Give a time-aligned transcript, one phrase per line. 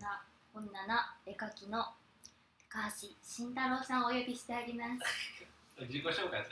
[0.00, 0.22] な
[0.54, 1.84] 女な絵描きの
[2.70, 5.02] 高橋慎太郎さんをお呼びしてあります。
[5.86, 6.42] 自己紹介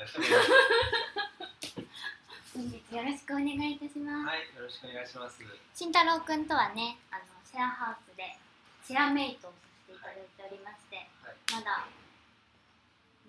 [2.55, 5.39] 本日よろしくお願いいたします、はい、よろしくお願いします。
[5.75, 8.39] 慎太郎くんとはねあのシェアハウスで
[8.87, 11.37] シェアメイトをさせていただいておりまして、はい。
[11.53, 11.87] まだ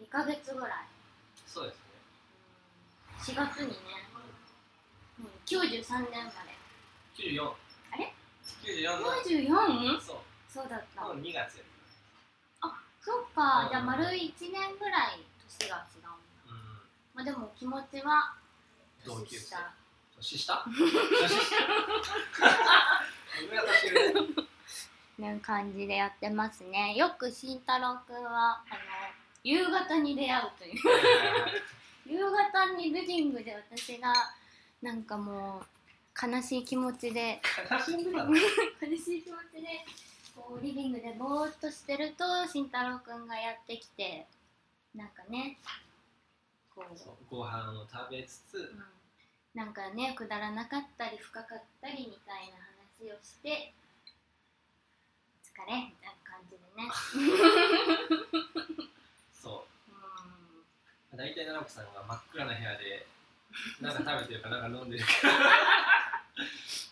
[0.02, 0.72] 2ヶ月ぐらい。
[1.46, 3.34] そうですね。
[3.34, 3.76] 4月にね、
[5.20, 6.54] うん、93年まで
[7.18, 7.67] 94。
[8.68, 9.98] あれ ?94 の。
[9.98, 10.02] 94?
[10.02, 10.18] そう。
[10.50, 11.64] そうだった、の2月よ。
[13.00, 13.70] そっか、うん。
[13.70, 14.10] じゃあ丸1
[14.52, 15.24] 年ぐらい
[15.60, 16.10] 年が違うんだ。
[16.48, 16.58] うん。
[17.14, 18.36] まあでも気持ちは
[19.06, 19.56] 同級生。
[20.18, 20.38] 年下。
[20.38, 20.66] 年下？
[20.68, 21.56] 年下。
[23.50, 24.48] 上は年上。
[25.18, 28.80] な感じでやってますねよく慎太郎くんはあの
[29.44, 30.74] 夕方に出会うという
[32.06, 34.14] 夕方にリビングで私が
[34.82, 35.66] なんかもう
[36.22, 37.40] 悲しい気持ちで。
[37.70, 39.86] 悲しい 気持ちで
[40.36, 44.26] こうリビングでぼーっとしてると慎太郎くんがやってきて
[44.96, 45.60] なんかね
[46.74, 47.26] こう。
[47.30, 48.84] ご飯を食べつつ、うん。
[49.54, 52.58] なんかねくだらなかったり深かったりみたいな
[53.02, 53.74] 話をして
[55.58, 56.90] お疲れみたいな感じでね。
[59.34, 59.92] そう。
[61.14, 61.18] う。
[61.18, 63.08] 大体奈々子さんが真っ暗な部屋で、
[63.82, 65.12] なんか食べてるかなんか飲んでるか。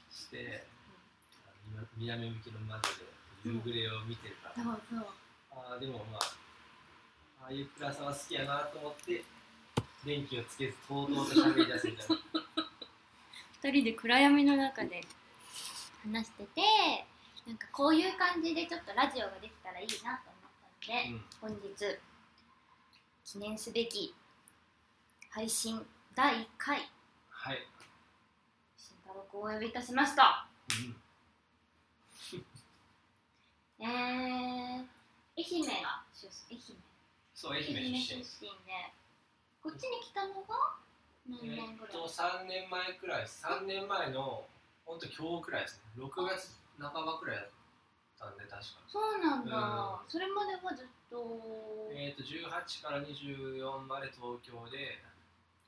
[0.09, 0.63] して、
[1.97, 3.05] 南向きの窓で
[3.43, 4.63] 夕暮れを見てるから。
[4.63, 5.05] んそうそう。
[5.51, 6.21] ああでもまあ
[7.43, 9.23] ああいう暗さは好きやなと思って
[10.03, 12.15] 電気をつけずとうとうと喋り出すみたいな。
[13.63, 15.01] 二人で暗闇の中で
[16.03, 16.61] 話してて
[17.47, 21.25] なんかこういう感じでちょっとラジオができたらいいなと思ったので、うん。
[21.41, 21.99] 本日
[23.23, 24.13] 記念すべき
[25.29, 26.79] 配信第1回。
[27.29, 27.57] はい、
[28.77, 30.47] 慎太郎君をお呼びいたしました。
[32.31, 34.87] うん、 えー、愛
[35.35, 36.61] 媛が出愛媛
[37.33, 38.93] そう愛媛出身で。
[39.61, 40.77] こっちに来たのが
[41.27, 43.25] 何え年ぐらい、っと3年前くらい。
[43.25, 44.47] 3年前の
[44.85, 45.83] ほんと今日くらいですね。
[45.97, 47.49] 6月半ばくらいだっ
[48.17, 48.63] たんで確か。
[48.87, 49.57] そうなんだ、
[50.01, 50.09] うん。
[50.09, 55.03] それまではずっと、えっと18から24まで東京で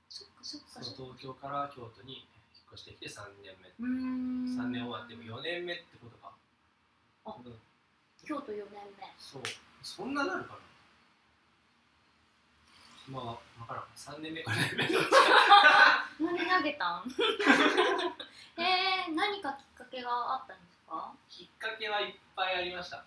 [0.09, 2.25] 東京から京都に引っ
[2.73, 3.69] 越してきて3年目。
[3.79, 3.85] うー
[4.55, 4.57] ん。
[4.57, 6.31] 3年終わっても4年目ってことか。
[7.25, 7.59] あうん。
[8.25, 8.65] 京都4年
[8.97, 9.13] 目。
[9.19, 9.43] そう。
[9.83, 10.59] そんななるかな。
[13.09, 13.85] まあ分からん。
[13.95, 15.15] 3年目か4年目どっちか。
[16.19, 17.03] なんで投げたん？
[18.59, 21.13] えー、何かきっかけがあったんですか？
[21.29, 23.05] きっかけはいっぱいありました、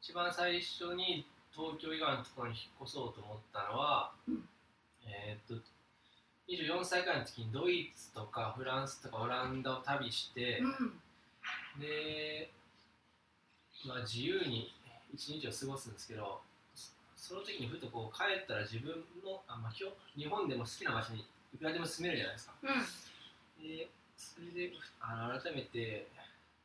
[0.00, 4.48] 一番最初に東京以外のところに引っ越そうと思ったのは、うん
[5.06, 5.62] えーっと
[6.48, 11.00] 24歳くらいの時にドイツとかフランスとかオランダを旅して、うん。
[11.80, 12.50] で、
[13.86, 14.72] まあ、自由に
[15.14, 16.40] 一日を過ごすんですけど
[17.16, 18.92] その時にふとこう帰ったら自分
[19.24, 21.24] のあ、まあ、今日日本でも好きな場所に
[21.54, 22.54] いくらでも住めるじゃないですか。
[22.62, 23.68] うん。
[23.68, 26.06] でそれであの改めて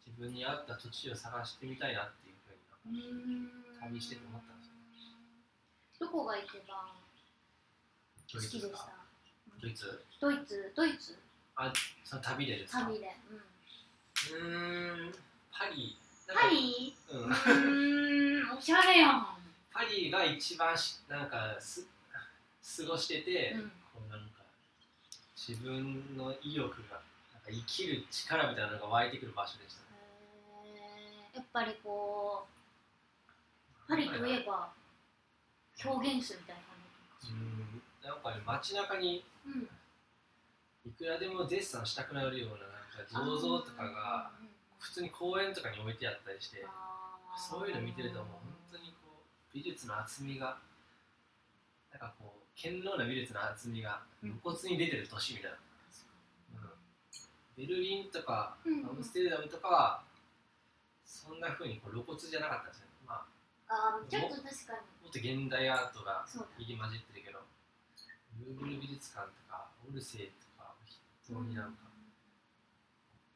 [0.06, 3.48] 自分に合った土地を探してみたいなっていうふうに
[3.80, 6.08] 旅してて思ったんですよ。
[6.08, 6.78] どこが一番
[8.32, 8.90] 好ドイきでした。
[9.62, 10.04] ドイツ？
[10.20, 10.74] ドイツ？
[10.76, 11.18] ドイツ？
[12.04, 12.82] その旅でですか？
[12.82, 15.14] 旅で、うん、うーん。
[15.52, 15.98] パリ。
[16.28, 16.96] パリ？
[17.10, 17.20] うん。
[17.22, 18.58] うーん。
[18.58, 19.28] おしゃれやん、
[19.74, 21.88] パリが一番しなんかす
[22.84, 23.62] 過ごしてて、うん。
[23.94, 24.44] こうなんか
[25.36, 27.02] 自分の意欲が
[27.34, 29.82] なんか生きる力みたいなのが湧いてくる場所でした。
[30.66, 31.32] ね。
[31.34, 34.74] やっぱりこうパリといえば
[35.86, 36.76] 表現するみたいな感
[37.24, 37.77] じうん
[38.08, 39.70] なんかね街中にうん。
[40.86, 44.48] いくらでもデッサンしたくなるようななんか銅像とかがうん。
[44.80, 46.64] 普通に公園とかに置いてあったりして
[47.50, 48.28] そういうの見てるともう
[48.72, 50.60] 本当にこう美術の厚みが
[51.92, 55.58] なんかこう堅牢な美術の厚みが露骨に出てる年みたいな、
[57.58, 58.86] ベルリンとかうん。
[58.86, 60.04] アムステルダムとかは
[61.06, 63.26] そんな風にこう露骨じゃなかったんですよ、ま
[63.68, 64.80] あ、あーちょっと確かに。
[65.02, 66.26] もっと現代アートが
[66.58, 67.40] 入り混じってるけど
[68.40, 70.74] ルーブル美術館とかオルセイとか
[71.28, 71.88] 本当になんか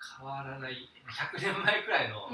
[0.01, 2.29] 変わらない100年前くらいの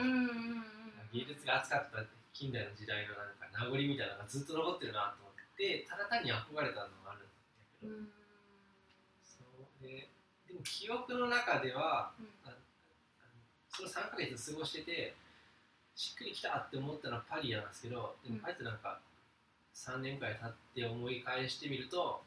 [1.11, 2.03] 芸術が熱かった
[2.33, 7.33] 近代の時代のなんか名残みたいなのがずっと残ってるなと思ってただ単に憧れたのがあるんだ
[7.81, 8.09] けど、うん。
[9.25, 10.09] そうで
[10.47, 12.29] でも記憶の中ではうん。
[12.45, 12.55] あの
[13.73, 15.15] その3ヶ月過ごしてて
[15.95, 18.41] しっくりきたって思ったのはパリなんですけどでもうん。
[18.41, 18.99] パリってなんか
[19.73, 22.21] 3年くらい経って思い返してみると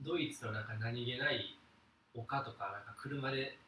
[0.00, 1.58] ドイツのなんか何気ない
[2.14, 3.58] 丘とかなんか車で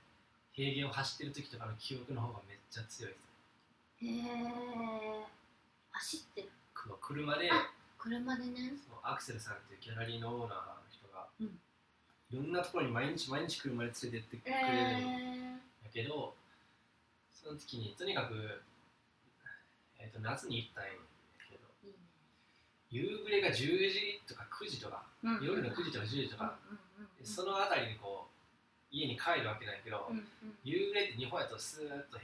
[0.53, 3.29] 平原を走ってる時とかの記憶の方がめっちゃ強いです。
[4.05, 5.39] へえ
[5.91, 6.49] 走ってる。
[7.01, 7.51] 車で。
[7.51, 8.75] あ車でね。
[8.87, 11.47] そのアクセルさんっていうギャラリーのオーナーの人が、うん。
[11.47, 16.35] いろんなところに毎日毎日車で連れてってくれるんえだけど、
[17.33, 18.63] その時にとにかく、
[19.99, 21.08] えー、と夏に行ったんやけどー、いいね
[22.91, 23.53] 夕暮れが10
[23.91, 25.45] 時とか9時とか、うん。
[25.45, 26.79] 夜の9時とか10時とか、うん
[27.23, 30.11] その辺りにこう家に帰るわけないけど、
[30.65, 32.23] 夕暮れって日本やとスーッとへ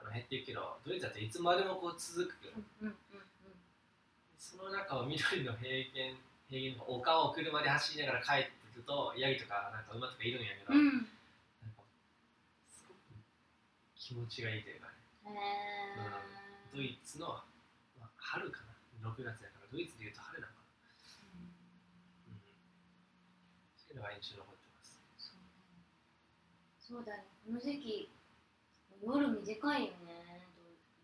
[0.00, 2.58] あの減っていくけどドイツだといつまでもこう続くけど、
[4.36, 6.18] その中を緑の平原
[6.50, 11.06] 平原の丘を車で走りながら帰ってくるとヤギとかなんか馬とかいるんやけど、うん。
[12.68, 12.98] すごく
[13.94, 14.94] 気持ちがいいというかね。
[16.74, 17.28] ドイツの、
[17.98, 18.60] まあ、春か
[19.02, 20.60] な6月だからドイツでいうと春なのか。
[20.60, 20.92] な、
[22.28, 22.44] うん、
[23.80, 25.00] そういうのが印象に残ってます
[26.78, 27.24] そうだね。
[27.48, 28.08] この時期
[29.02, 30.44] 夜短いよね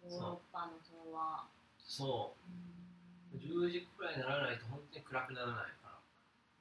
[0.05, 1.49] ヨーロッパの方は
[1.81, 3.37] そう。
[3.37, 5.89] 10時くらいにならないと本当に暗くならないか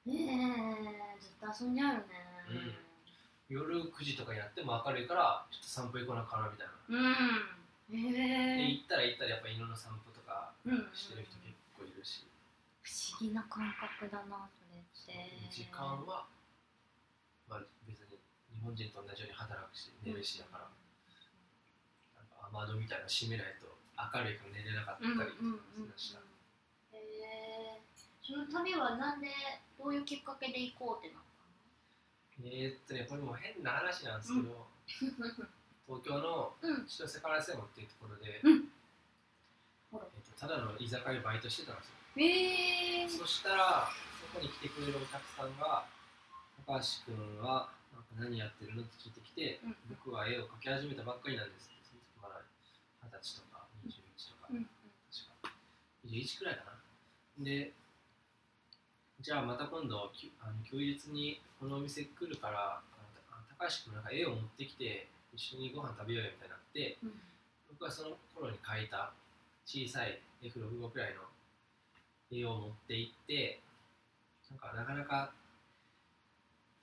[0.07, 0.11] ら。
[0.13, 1.75] ねえずっと遊ん。
[1.75, 2.07] じゃうよね
[3.49, 7.95] 夜9時とかになっても明るいからちょっと散歩行こうなかなみたいな、うん。
[7.95, 11.39] へでえ行ったら行ったらやっぱ犬の散歩とかうんしてる人
[11.97, 12.23] るし、
[12.85, 15.49] 不思議な感覚だなそれって。
[15.51, 16.29] 時間は、
[17.49, 18.17] まあ、別に
[18.53, 20.69] 日本人と同じように働くし寝るしだから、
[22.15, 23.67] なんか雨戸みたいなの閉めないと
[23.97, 26.19] 明るいから寝れなかったうんりうんうんうんした、
[26.93, 27.81] へえ
[28.21, 29.27] その旅はなんで
[29.79, 31.23] どういうきっかけで行こうってなっ
[32.45, 34.67] えーっとねこれも変な話なんですけど、
[35.87, 36.85] 東京のたのうん。
[36.85, 38.69] 千歳烏山っていうところで、うん
[40.39, 41.93] ただの居酒屋でバイトしてたんですよ。
[42.17, 43.89] へえそしたら
[44.19, 45.85] そこに来てくれるお客さんが
[46.65, 52.41] 「高橋君はなんか何やってるの?」って聞いてきてうん「僕は絵を描き始めたばっかりなんです」その時まだ
[53.03, 54.65] 二十歳とか21とか、うんうん。
[54.65, 55.55] 確か。
[56.05, 56.77] 21くらいかな。
[57.39, 57.73] で
[59.19, 62.81] じゃあまた今度きあの休日にこのお店来るから
[63.57, 67.21] 高橋君なんか絵を持ってきて一緒にご飯食べようよみたいになってうん。
[67.69, 69.13] 僕はその頃に描いた
[69.67, 71.27] 小さい F65 くらいの
[72.31, 73.59] 絵を持って行って
[74.49, 75.33] なんかなかなか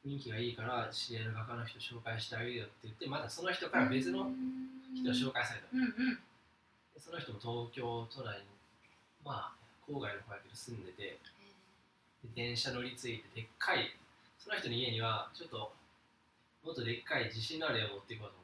[0.04, 4.28] 雰囲気がいいから知り合いの画家の人紹介してあげるよって言ってまたその人から別の
[4.92, 5.66] 人を紹介された。
[5.72, 6.20] うんうん。
[6.92, 8.44] でその人も東京都内に
[9.24, 9.52] まあ
[9.88, 11.16] 郊外の方やけど住んでて
[12.20, 13.96] で電車乗り継いででっかい。
[14.36, 15.72] その人の家にはちょっと
[16.62, 18.43] もっとでっかい自信のある絵を持っていこうと思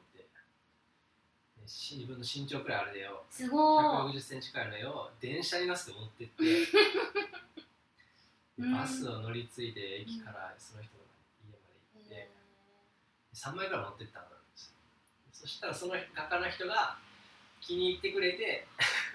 [1.65, 3.85] 自分の身長くらいある絵をすごい。
[3.85, 6.43] 160センチくらいの絵を電車に乗せて持ってって。
[8.71, 11.63] バスを乗り継いで駅からその人の家まで
[11.95, 12.29] 行って
[13.33, 14.73] 3枚くらい持ってったんです
[15.33, 16.99] そしたらその画家の人が
[17.59, 18.67] 気に入ってくれて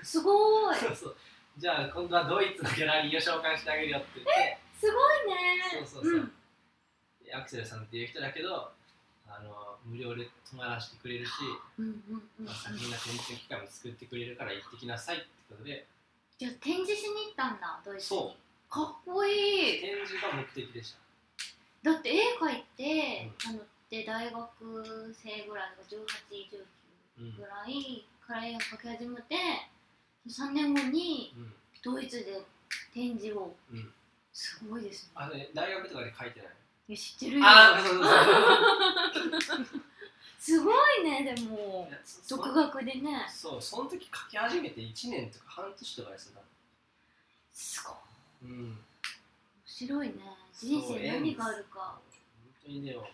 [0.03, 0.77] すごい。
[0.79, 1.17] そうそう。
[1.59, 4.59] じゃあ今度はドイツのギャラリーを紹介してあげるよって言って。
[4.79, 5.85] すごいね。
[5.85, 6.33] そうそうそう、
[7.25, 8.73] でアクセルさんっていう人だけど
[9.87, 11.31] 無料で泊まらせてくれるし、
[11.79, 12.23] うんうんうん。
[12.41, 15.87] うんまあ、先に展示機会も作ってくれるから行ってきなさいってことで。
[16.39, 18.21] じゃあ展示しに行ったんだドイツに。
[18.21, 18.73] そう。
[18.73, 19.81] かっこいい。
[19.81, 20.99] 展示が目的でした。
[21.91, 26.67] だって絵描いて、あので大学生ぐらい1819
[27.19, 29.37] うんぐらいから絵を描き始めて
[30.29, 31.53] 3年後にうん。
[31.83, 32.43] ドイツで
[32.93, 33.55] 展示を。
[33.73, 33.93] うん。
[34.33, 35.11] すごいですね。
[35.15, 37.45] あのね大学とかで書いてないいや知ってるよ。
[37.47, 38.05] ああそう
[39.43, 39.67] そうそう
[40.39, 41.91] すごいねでも。
[42.29, 43.27] 独学でね。
[43.29, 46.43] そうその時書き始めて1年とか半年とかですよ
[47.53, 48.51] すごい。
[48.51, 48.69] うん。
[48.71, 48.79] 面
[49.67, 50.15] 白いね。
[50.53, 52.01] 人生何があるか。
[52.41, 53.09] 本当にでも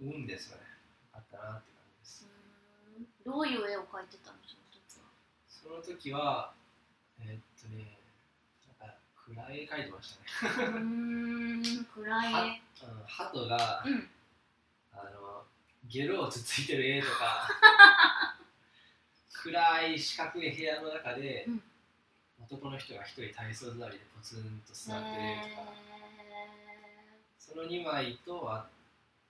[0.00, 0.62] 運ですよね。
[1.12, 2.26] あったなって感じです。
[3.24, 4.38] どういう絵を描いてたの
[5.48, 5.84] その時は。
[5.84, 6.54] その時は
[7.20, 7.95] えーっとね
[9.34, 10.66] 暗い絵描いてましたね。
[10.68, 12.38] うーん暗いは
[12.82, 14.08] あの鳩がうん。
[14.92, 15.42] あの
[15.88, 17.48] ゲロをつついてる絵とか
[19.42, 21.62] 暗い四角い部屋の中で、うん。
[22.40, 25.76] 男の人が一人体操座りでポツンと座ってる絵とか、へ
[27.38, 28.68] その2枚とあ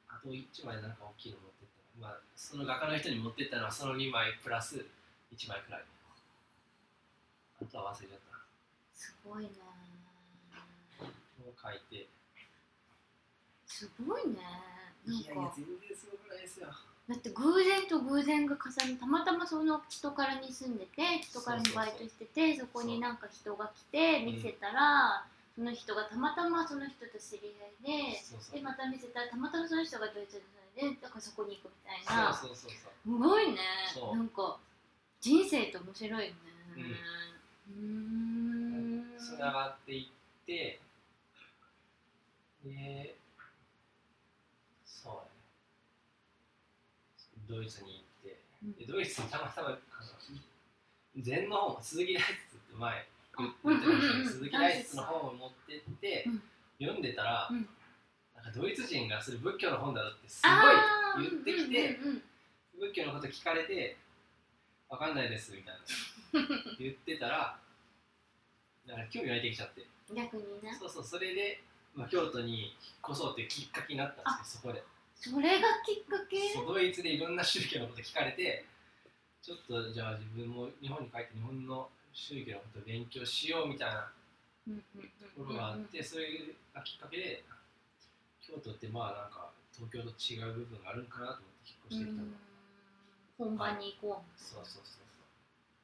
[0.09, 2.00] あと1枚なんか大きいの持ってった。
[2.00, 4.85] まあその画家の人に持ってったのはその2枚プラス
[5.35, 5.85] 1枚くらい。
[7.62, 8.41] あとは忘れちゃったー
[8.95, 9.75] すごいねを
[11.66, 12.08] 書いて。
[13.66, 14.37] すごいね。
[15.06, 16.68] なんいやいやか全然すごくないですよ。
[17.08, 27.54] だって偶然と偶然が重ねたまたまその人からに住んでて人からにバイトしててそこになんか人が来て見せたらその人がたまたまその人と知り
[27.87, 30.42] 合いででまた見せたらたまたまその人がドイツで
[30.76, 32.35] でだからそこに行くみたいな。
[32.35, 32.46] す
[33.06, 33.58] ごいね。
[34.12, 34.58] なんか
[35.20, 36.35] 人生って面白いね。
[37.68, 39.04] うーん。
[39.18, 40.11] つながってい
[40.42, 40.80] って
[42.66, 43.16] で
[44.85, 45.28] そうだね。
[47.49, 49.78] ドイツに行ってでドイツにたまたまあの
[51.23, 53.06] 禅の本鈴木大拙って前
[53.38, 56.42] 言ってましたけど鈴木大拙の本を持ってってうん。
[56.78, 57.66] 読んでたら、うん。
[58.35, 62.23] なんかドイツ人がする仏教の本だろってすごい言ってきて、うんうんうん。
[62.80, 63.96] 仏教のこと聞かれて
[64.88, 65.80] 「わかんないです」みたいな。
[66.78, 67.58] 言ってたら
[68.85, 69.87] なんか興味湧いてきちゃって。
[70.14, 71.62] 逆にねそうそうそれで、
[71.97, 72.71] まあ、京都に引っ
[73.11, 74.85] 越そうっていうきっかけになったんですよそこで。
[75.17, 76.37] それがきっかけ？
[76.53, 78.67] そうドイツでいろんな宗教のこと聞かれて
[79.41, 84.12] ちょっとじゃあ自分も日本に帰って日本の宗教のことを勉強しようみたいな
[84.69, 86.26] ところがあってそれ
[86.75, 87.45] がきっかけで
[88.47, 92.29] 京都ってまあなんか東京と違う部分があるんかなと思って引っ越してきたの、
[93.49, 93.57] うん。
[93.57, 94.41] 本場に行こう。
[94.41, 95.00] そうそうそう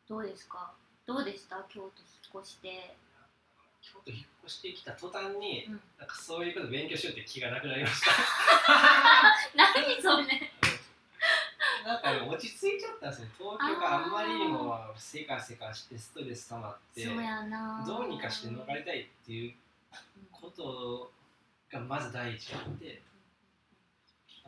[0.08, 0.20] そう。
[0.20, 0.72] どうですか？
[1.06, 1.64] どうでした？
[1.68, 1.88] 京都
[2.34, 2.96] 引っ越して、
[3.82, 8.12] 京都引っ越してきた途端に、うん、なんかそういうこと勉強しようって気がなくなりました。
[9.54, 10.52] 何それ。
[11.84, 13.28] なんかね落ち着いちゃったんですよ。
[13.38, 19.54] 東京があんまりにもせかせかしてストレス溜まってどうにかして逃れたいっていう
[20.30, 21.12] こと
[21.70, 23.02] がまず第一あって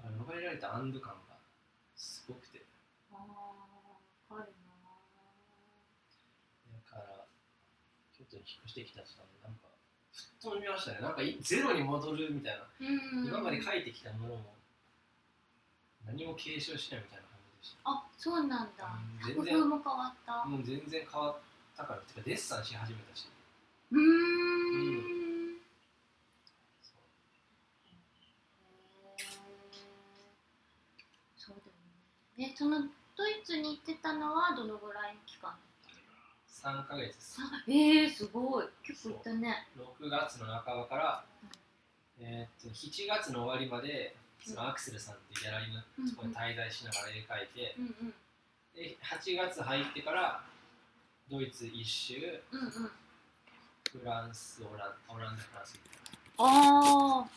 [0.01, 1.37] 逃れられた安堵感が
[1.97, 2.65] すごくて
[3.11, 4.53] あーわかる
[6.73, 7.25] だから
[8.35, 9.69] 京都に引っ越してきた人はなんか
[10.13, 10.99] ふっと見ましたね。
[11.01, 12.67] なんかいゼロに戻るみたいな、
[13.27, 14.55] 今まで書いてきたものも
[16.07, 17.91] 何も継承しないみたいな感じでした。
[17.91, 18.85] あそうなんだ。
[18.85, 19.69] うん全然。
[19.69, 20.45] も変わった。
[20.45, 21.37] もう全然変わっ
[21.77, 23.29] たからてかデッサンし始めたし。
[23.91, 25.59] うーん。
[26.83, 26.97] そう
[31.37, 32.51] そうだよね。
[32.51, 32.83] でその
[33.17, 35.55] ドイツに行ってたのはどのぐらいの期間
[36.65, 37.37] 3ヶ月です。
[37.41, 38.67] あえー、すごい。
[38.83, 39.69] 結構行ったね。
[40.01, 41.25] 6月の半ばから、
[42.21, 48.15] えーっと7月の終わりまでそのアクセルさんっていうギャラリーのところに滞在しながら絵描いて、うんうん。
[48.75, 50.43] で8月入ってから
[51.31, 52.15] ドイツ一周
[52.51, 52.71] うんうん。
[54.01, 55.79] フランスオランオランダフランス
[56.39, 57.29] ああ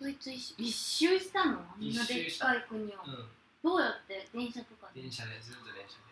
[0.00, 1.58] ドイツ一周一周したの？
[1.58, 3.28] あんなでっかい国を、うん。
[3.64, 4.28] どうやって？
[4.34, 5.02] 電車とかで？
[5.02, 6.09] 電車でずっと電車で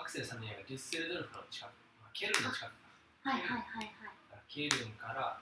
[0.00, 1.70] アクセルさんの家がデュッセルドルフの近く、
[2.02, 2.72] まあ、ケルンの近く
[3.24, 3.90] はいはいはい
[4.30, 4.42] はい。
[4.48, 5.38] ケルンから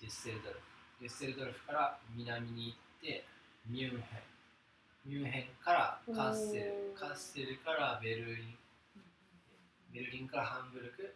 [0.00, 0.60] デュッセルドルフ
[1.00, 3.24] デュッセルドルフから南に行って
[3.68, 4.22] ミュンヘン
[5.04, 8.54] ミュンヘンからカッセルカッセルからベルリン
[9.92, 11.14] ベルリンからハンブルク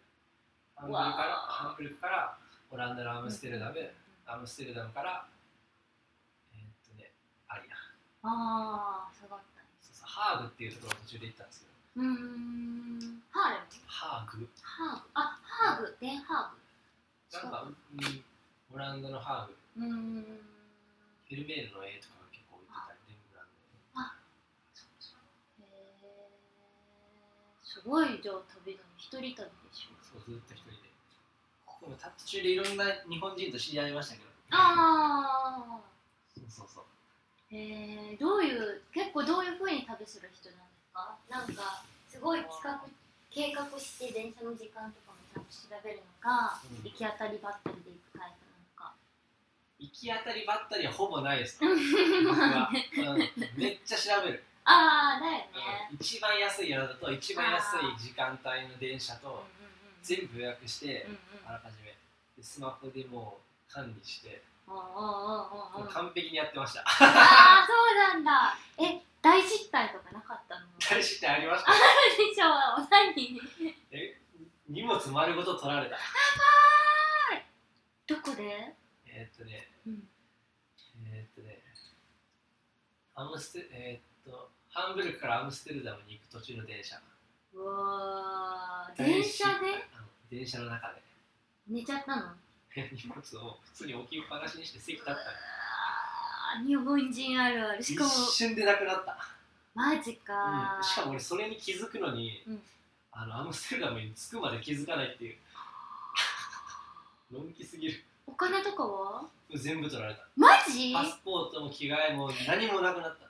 [0.77, 2.37] ハンブルクからハンブルクから
[2.71, 3.77] オランダのアムステルダム、
[4.27, 5.27] アムステルダムから
[6.55, 7.13] えーっとね
[7.49, 7.77] アリア。
[8.27, 9.61] ああ下がった。
[9.61, 13.23] ねそうそうハーグっていうところを途中で行ったんですけどうーん。
[13.31, 14.49] ハーレムハーグ。
[14.63, 15.11] ハーグ。
[15.15, 15.97] あハーグ。
[16.01, 16.59] デンハーグ。
[17.33, 18.25] なんか、うん、
[18.75, 19.87] オランダのハーグ。
[19.87, 19.89] う。
[19.89, 20.23] ーん
[21.29, 23.65] フェルメールの絵とかが結構置いてたりレンブランド
[23.97, 24.05] の
[25.65, 26.37] へえ
[27.65, 29.41] すごいじゃあ旅だね一人旅で
[29.73, 30.93] しょそうずっと一人で。
[31.81, 34.29] でも途中でいろんな日本人と知り合いましたけど。
[34.53, 35.81] ああ
[36.37, 36.85] そうそうそう。
[37.51, 42.81] へえどういう結構どういうふうに旅する人なんですかなんかすごい企画
[43.33, 46.85] 計画して電車の時間とかもちゃんと調べるのか、うん。
[46.85, 48.93] 行き当たりばったりで行くタイプなのか。
[49.81, 51.73] 行き当たりばったりはほぼないです 僕
[52.39, 53.19] は、うん、
[53.57, 55.49] めっちゃ調べる、ああだよね、
[55.91, 55.97] うん。
[55.97, 59.63] 一番安い宿と一番安い時間帯の電車とうん
[60.03, 61.49] 全部予約してうんうん。
[61.49, 61.97] あらかじめ。
[62.37, 66.81] でスマホでもう管理して完璧にやってました。
[66.83, 66.85] あ
[67.65, 68.57] あそうなんだ。
[68.79, 70.67] え大失態とかなかったの？
[70.79, 71.71] 大事ってありました？
[71.73, 73.41] でしょお何？
[73.93, 74.19] え
[74.69, 75.97] 荷物丸ごと取られた。
[78.07, 78.75] どこで、
[79.07, 79.69] えーっとね。
[79.87, 80.03] うん、
[81.07, 81.63] えーっとね。
[83.15, 86.97] アムステえーっとハンブルクからアムステルダムに行く途中の電車。
[87.55, 89.05] うわー。
[89.05, 89.53] 電車で？
[89.95, 91.03] あの電車の中で。
[91.69, 92.23] 寝ちゃったの？
[92.75, 95.19] 荷物を普通に置きっぱなしにして席立ったあー
[96.67, 97.83] 日本人あるある。
[97.83, 99.17] し一かも瞬でなくなった、
[99.75, 100.77] マジか。
[100.79, 100.85] うん。
[100.85, 102.63] しかも俺それに気づくのに、うん。
[103.13, 105.37] あのアムステルダムに着くまで気づかないっていう。
[107.33, 108.05] のんきすぎる。
[108.27, 109.25] お金とかは？
[109.55, 110.21] 全部取られた。
[110.37, 110.93] マジ？
[110.95, 113.29] パスポートも着替えも何もなくなった。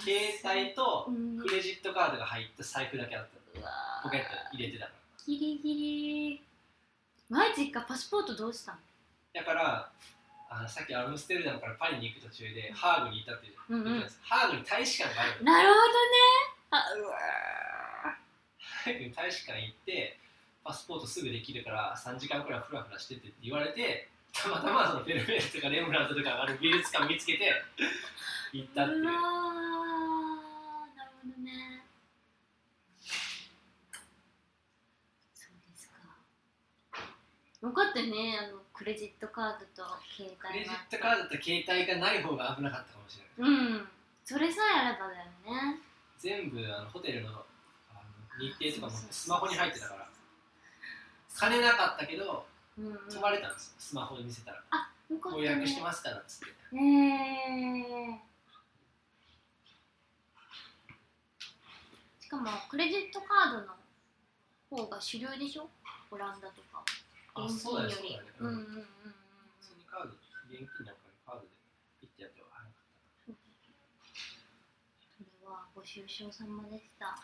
[0.00, 1.38] 携帯とうん。
[1.38, 3.60] クレジットカードが入った財布だけあった。
[3.60, 3.70] うわ
[4.02, 6.42] ポケットに入れてたからギリギリ。
[7.28, 7.82] マジか。
[7.82, 8.78] パスポートどうしたの？
[9.34, 9.90] だから
[10.52, 14.06] あのさっきアムステルダムからパリに行く途中でハーグに行ったっていううんうん。
[14.20, 15.88] ハーグに大使館があるなるほどね。
[16.70, 17.16] あうわ
[18.60, 20.18] ハーグに大使館行って
[20.62, 27.50] パスポートすぐできるから3時間くらいフラフラしててって言われてたまたまそのフェルメールとかレンブラントとかがある美術館見つけて
[28.52, 29.00] 行ったっていう。
[29.00, 29.22] うなるほ
[31.24, 31.82] どね。
[35.34, 35.94] そうですか。
[37.62, 38.36] よかったね。
[38.38, 43.52] あのクレジットカードと携クレジ帯がットカードと携帯がない方が危なかったかもしれない。
[43.52, 43.88] うん。
[44.24, 45.24] それさえあればだよ
[45.70, 45.78] ね。
[46.18, 47.32] 全部あのホテルのあ
[47.94, 50.08] の日程とかもスマホに入ってたから。
[51.38, 52.44] 金なかったけど
[52.76, 52.98] うんうん。
[53.08, 54.60] 泊まれたんですスマホで見せたら。
[54.70, 56.46] あよかった予ね約してますからっつって。
[56.76, 58.18] へえ。
[62.18, 65.68] しかもクレジットカードの方が主流でしょ？
[66.10, 66.82] オランダとか
[67.34, 68.86] あ現そうだ金よそうだね、うんうんうんうん。
[69.60, 70.12] 普通にカード
[70.50, 71.48] 現金なんかにカードで
[72.00, 72.70] ピッてやっては早か
[73.32, 73.36] っ
[75.16, 77.16] それはご愁傷様でした。
[77.16, 77.22] た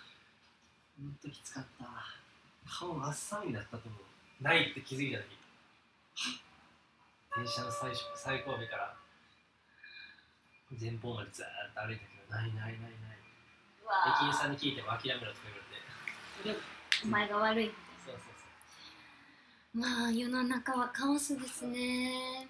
[0.97, 1.87] ほんときつかった。
[2.69, 4.03] 顔真っ青になったと思う。
[4.43, 5.37] ないって気づいた時。
[7.37, 8.97] 電車の最初最後尾から。
[10.81, 13.17] 前方までずーっと歩いたけどないないないない。
[13.81, 16.61] うわ駅員さんに聞いても諦めろとか言われて。
[17.05, 18.37] お前が悪いみたいそうそうそう。
[18.37, 18.38] な
[19.75, 22.49] まあ世の中はカオスですね。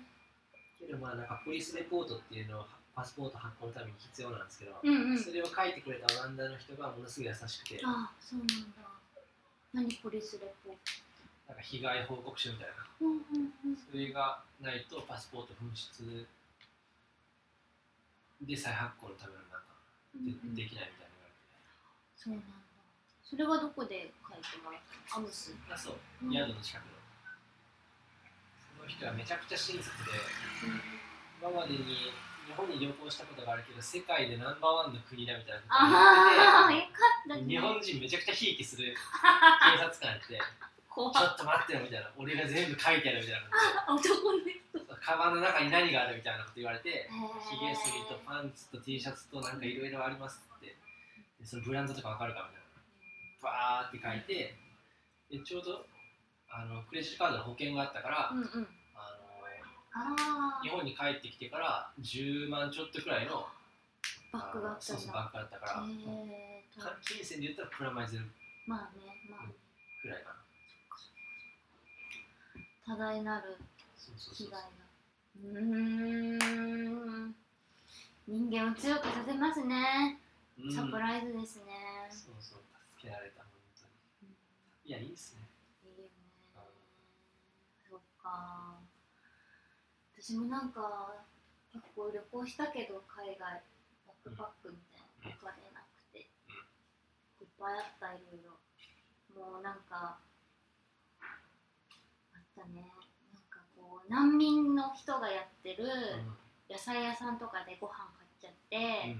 [0.78, 5.18] けどまあなんかポリスレポートっていうのをパスポート発行のために必要なんですけど、うんうん。
[5.18, 7.82] それを書いてくれたオランダの人がものすごい優しくて。
[7.82, 8.54] なんああそうなんだ。
[9.74, 10.74] 何ポリスレポー
[11.46, 11.54] ト？
[11.54, 12.74] か被害報告書みたいな。
[13.00, 13.76] うんうんうん。
[13.76, 16.26] それがないとパスポート紛失
[18.42, 19.74] で再発行のためのなんか
[20.14, 21.28] で,、できないみたいな
[22.16, 22.46] そうなんだ。
[23.22, 25.26] それはどこで書いてもらったの？
[25.26, 25.54] アムス？
[25.70, 25.94] あそう。
[26.24, 26.97] うん宿の近くの、そ
[28.88, 29.92] の人はめちゃくちゃ親切で
[31.40, 31.84] 今までに
[32.48, 36.96] 日本に旅行したことがあるけど世界でナンバーワンの国だみたいなことを言ってああよか
[37.28, 37.44] ったね。
[37.44, 40.40] て日本人めちゃくちゃひいきする 警察官やって
[40.88, 43.50] 怖ちょっと待ってよみたいな俺が全部書いてやるみたいな。
[43.84, 44.58] 感じで男の人。
[44.98, 47.08] カバンの中に何があるみたいなこと言われて
[47.48, 50.74] ひげ剃りとパンツと T シャツとなんかいろいろありますって。
[51.38, 52.68] でそのブランドとかわかるかみたいな。
[53.42, 54.56] バーって書いて
[55.30, 55.86] でちょうど
[56.50, 58.68] あのクレジットカードの保険があったから、うんうん
[60.62, 63.46] 日本に帰ってきてから10万ちょっとくらいの
[64.32, 65.90] バッグがあったそうそうバッグがあったから、へ
[66.24, 68.24] えとか金銭で言ったらプラマイゼロ
[68.66, 69.46] まあねまあ。
[69.46, 69.52] ね
[70.02, 70.34] くらいかな。
[72.94, 73.56] 多大なる
[74.34, 74.58] 被害が。
[75.44, 77.34] うーん。
[78.26, 80.18] 人間を強くさせますね。
[80.62, 80.72] うん。
[80.72, 81.72] サプライズですね、
[82.10, 82.58] そうそう
[82.96, 83.86] 助けられた本当
[84.26, 84.30] に。
[84.30, 84.34] うん。
[84.88, 85.40] いやいいですね。
[85.84, 86.10] いいよね。
[87.88, 88.76] そっか
[90.20, 91.14] 私もなんか
[91.72, 93.62] 結構旅行したけど海外
[94.02, 96.26] バックパックみたいなお金なくて、
[97.38, 98.58] いっぱいあったいろいろ。
[99.38, 100.18] もうなんか
[101.22, 101.38] あ
[102.34, 102.90] ったね。
[103.30, 105.86] なんかこう難民の人がやってる
[106.68, 109.14] 野菜屋さんとかでご飯買っちゃって、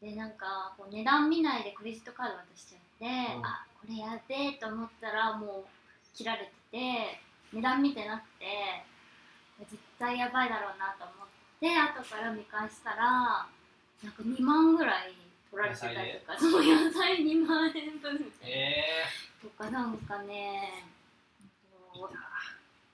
[0.00, 0.08] うん。
[0.08, 3.04] でなんかこう値段見ないでクレジットカード渡しちゃって、
[3.36, 3.44] うん。
[3.44, 7.20] あこれやべえと思ったらもう切られてて
[7.52, 8.46] 値段見てなくて
[9.60, 11.30] 絶対やばいだろうなと思っ
[11.62, 13.46] て後から見返したら
[14.02, 15.14] なんか2万ぐらい
[15.48, 19.06] 取られてたりとかその野菜2 万円分みたいな、え
[19.40, 20.90] とかなんかね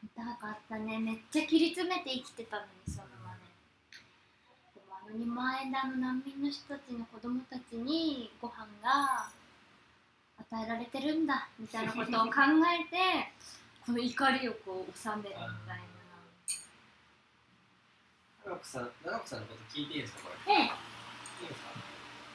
[0.02, 0.98] 痛かったね。
[0.98, 3.46] めっちゃ切り詰めて生きてたのにそのまで。
[4.74, 9.30] でもあの2万円であの難民の人たちの子供たちにご飯が
[10.38, 13.32] 与えられてるんだみたいなことを考えて
[13.86, 15.32] この怒りをこう収めるみ
[15.66, 15.97] たいー、
[18.48, 20.56] 長子さん長子さんのこと聞いていいですかこれ？
[20.56, 20.72] な。
[20.72, 21.68] でいいですか？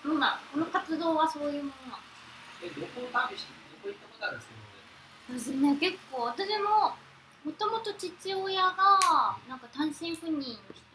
[0.07, 2.05] もうまあこの活動はそういうものなの？
[2.61, 6.93] え旅行旅して旅行行ったことあるんですけど私ね結構私も
[7.43, 10.53] もともと父親がなんか単身赴任の人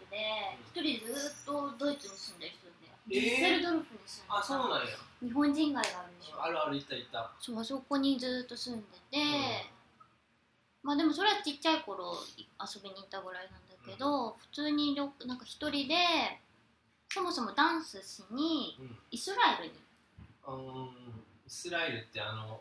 [0.09, 4.96] で一人でずっとドイツに住んでる人で、デュッセルドルフに住んであそうなんや。
[5.20, 7.33] 日本人街があるでしょあるある行った行った。
[7.40, 9.18] そうあそこにずっと住んでて、
[10.83, 15.94] まあでもそれはちっちゃい頃い遊びに行ったぐらいなんだけど、普通に旅なんか一人で
[17.09, 18.98] そもそもダンスしにうん。
[19.11, 19.72] イスラエルに。
[20.46, 20.88] うーん
[21.46, 22.61] イスラエルってあの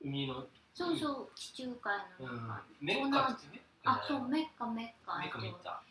[0.00, 2.26] 海のそうそう地中海うん。
[2.26, 5.18] の中、メッカってメッカあそうメッカメッカ。
[5.18, 5.82] メッカも行った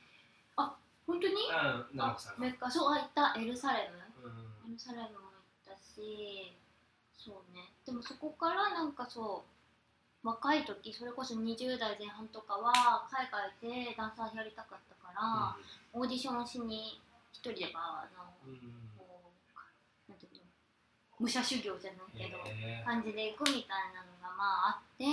[1.06, 1.34] 本当に？
[1.34, 2.72] うん長あ子さメッカ。
[2.72, 3.36] そうあ行った。
[3.38, 3.92] エルサレ
[4.24, 4.28] ム。
[4.66, 4.72] うん。
[4.72, 5.10] エルサレムも
[5.68, 6.54] 行ったし
[7.18, 7.74] そうね。
[7.86, 9.53] でもそこからなんかそう
[10.24, 15.56] 若い時それこそ20代前半とかは海外でダンサーやりたかったから、
[15.92, 17.02] オーディションしに
[17.34, 18.54] 一人であのうん。
[18.54, 18.60] うん
[18.96, 19.04] こ
[20.08, 20.42] うなんていうの
[21.20, 22.86] 武者修行じゃないけど、へー。
[22.86, 25.04] 感じで行くみたいなのがまああって、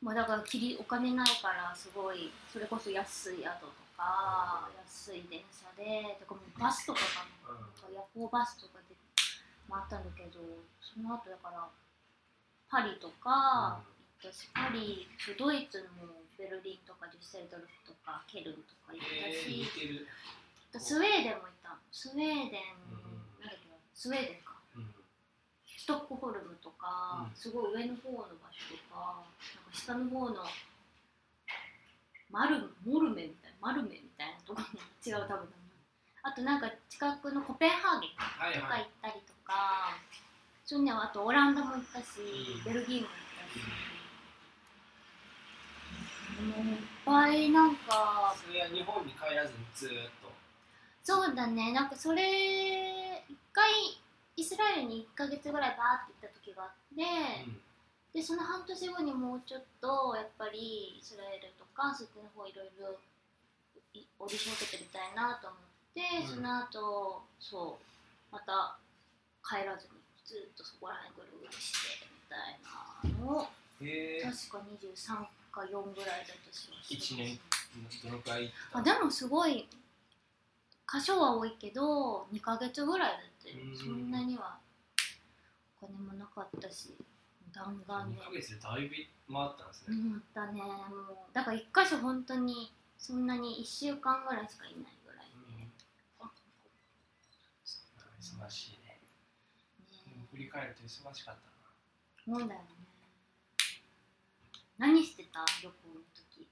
[0.00, 7.60] まあ、だからきりお金ないからすごいそれこそ安い宿とか安い電車でとかもうバスとかかな。
[7.60, 8.96] う夜行バスとかで
[9.68, 10.40] 回ったんだけど
[10.80, 11.68] その後だから
[12.70, 13.80] パリとか
[14.22, 20.06] 行ったし、パリドイツもベルリンとかデュッセルドルフとかケルンとか行ったえー、似し、てる、
[20.78, 23.40] スウェーデンも行ったスウェーデン、うん。
[23.40, 23.76] なんだっけな？
[23.94, 24.58] スウェーデンか。
[24.76, 24.90] うん。
[25.64, 27.36] ストックホルムとか、うん。
[27.36, 29.24] すごい上の方の場所とか
[29.54, 30.44] なんか下の方の
[32.28, 35.48] マルモルメみたいなマルメみたいなところに違う多分
[36.26, 38.82] あとなんか近くのコペンハーゲンとかはいはい。
[38.82, 40.25] 行ったりとか、そうい
[40.74, 42.04] うのあとオランダも行ったし、
[42.64, 43.62] ベルギーも行ったし、
[46.42, 50.26] もういっぱいなんかそれは日本に帰らずにずっと
[51.04, 53.64] そうだねなんかそれ一回
[54.36, 57.02] イスラエルに1ヶ月ぐらいバーって行った時があって、
[57.46, 57.60] うん
[58.16, 62.96] でその半年後にもうちょっとやっぱりイスラエルとかそっちの方いろいろ
[64.18, 65.60] オーディション受けてみたいなと思っ
[65.92, 68.80] て、うんその後そうまた
[69.44, 73.26] 帰らずにずっとそこら辺ぐるぐるしてみたいな。
[73.26, 73.42] のを
[73.80, 77.38] へえ確か23か4ぐらいだとします一年
[78.04, 79.68] どのくらいあでもすごい
[80.90, 83.76] 箇所は多いけど2ヶ月ぐらいだったようん。
[83.76, 84.58] そんなには
[85.80, 86.94] お金もなかったし
[87.52, 88.16] 弾丸で。
[88.16, 88.94] 2ヶ月でだいぶ
[89.32, 90.60] 回ったんですね、うんだね。
[90.60, 95.26] もうだから一箇所本当にそんなに1週間ぐらいしかいないぐらい。
[95.56, 95.70] で、ね
[98.20, 98.85] 忙しいね、
[100.36, 101.40] 振り返ると忙しかった
[102.30, 102.66] そうだよね。
[104.78, 105.40] 何してた？
[105.62, 106.46] 旅行の時。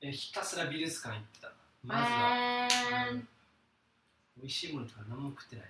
[0.00, 1.52] なえひたすら美術館行ってた。
[1.82, 3.10] まずは、えー。
[3.12, 3.28] うん。
[4.38, 5.66] 美味しいものとか何も食ってない。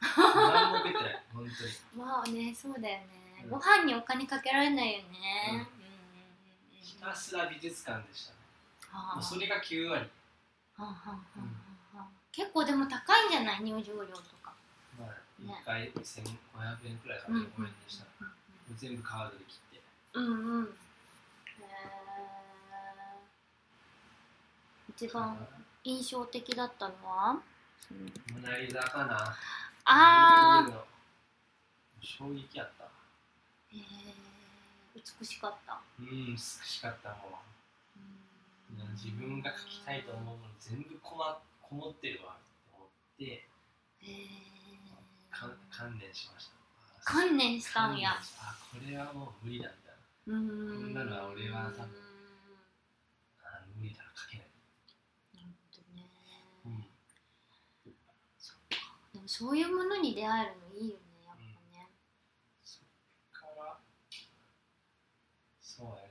[0.00, 1.22] 何も食ってない。
[1.34, 1.52] 本当に。
[2.06, 3.50] まあねそうだよね、うん。
[3.50, 5.68] ご飯にお金かけられないよね、
[6.72, 6.80] うん。
[6.80, 8.38] ひたすら美術館でしたね。
[8.90, 9.22] はあ。
[9.22, 10.08] それが9割。
[10.76, 11.18] はあはあは
[11.94, 13.62] あはあ結構でも高いんじゃない？
[13.62, 14.33] 入場料と
[15.42, 18.30] 1回1500円くらいからうんうん5円でした、も
[18.70, 19.82] う全部カードで切って。
[20.14, 20.64] うんうん。
[20.64, 20.70] へー。
[24.90, 25.46] 一番
[25.82, 27.34] 印象的だったのは、
[28.32, 29.36] モナリザかな。
[29.84, 30.84] あルーブルの
[32.00, 32.84] 衝撃やった。
[32.84, 34.14] ーへー。
[35.20, 37.40] 美しかった、うん美しかったも
[37.96, 38.80] うん。
[38.80, 43.24] う自分が描きたいと思うもの全部こまこもってるわって思って。
[43.24, 44.63] へー。
[44.63, 44.63] か
[45.70, 46.54] 観念しました。
[47.04, 48.10] 観念したんや。
[48.38, 50.00] あこれはもう無理だみたいな。
[50.26, 50.84] うーん。
[50.84, 51.90] こんなのは俺は多分なる
[53.44, 54.46] あ無理だ描けない、
[55.36, 55.42] ほ
[55.74, 56.08] どね、
[56.64, 56.86] うん。
[58.38, 58.76] そっか。
[59.12, 61.42] でもそういうものに出会えるのいいよねやっぱ
[61.76, 61.90] ね、
[62.64, 62.84] そっ
[63.32, 63.78] から
[65.60, 66.10] そうやね。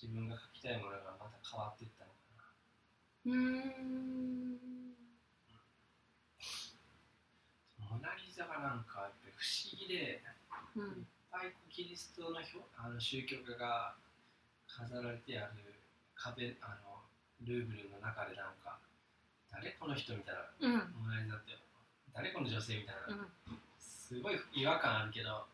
[0.00, 3.32] 自分が描きたいものがまた変わっていったのかな。
[3.32, 4.99] うーん
[7.90, 8.84] モナ・リザがなん。
[8.84, 10.22] かやっぱり不思議で
[10.76, 13.94] うんいっぱいキリストの表あの宗教画が
[14.66, 15.74] 飾られてある
[16.14, 17.02] 壁あの
[17.42, 18.78] ルーブルの中でなんか
[19.50, 20.94] 誰この人みたいなうん。
[21.02, 21.58] モナ・リザって
[22.14, 23.58] 誰この女性みたいな、うん。
[23.78, 25.46] すごい違和感あるけど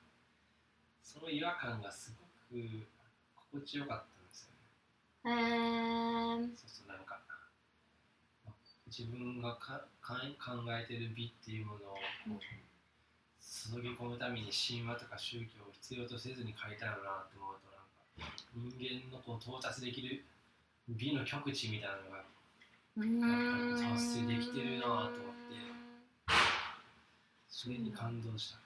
[1.05, 2.25] その違和感がすご
[2.57, 2.87] く
[3.53, 4.51] 心地よかったんですよ
[5.25, 5.33] ね。
[5.33, 7.21] へえそうそうなんか
[8.87, 11.95] 自分がかか考えてる美っていうものを
[12.29, 12.41] こう
[13.75, 17.71] 注ぎ込むために神話とか宗教を必要とせずに書いたのなって思うと
[18.23, 20.25] なんか人間のこう到達できる
[20.89, 22.23] 美の極致みたいなのが
[23.97, 25.57] 達成できてるなと思って
[27.49, 28.59] それに感動した。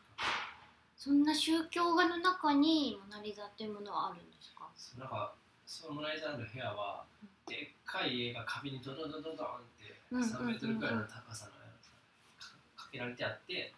[0.97, 4.69] そんな宗教画の中にモナ・リザっていうものはあるんですか？
[4.99, 5.33] なんか
[5.65, 7.05] そのモナ・リザの部屋は
[7.49, 9.35] でっかい絵が壁にドドドドドンっ
[9.80, 9.80] てうん
[10.13, 13.73] 3メートルくらいの高さのやつがかけられてあって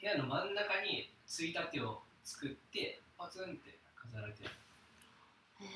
[0.00, 4.50] 部屋の真ん中についたてを作ってパツンって飾られてる
[5.60, 5.70] へで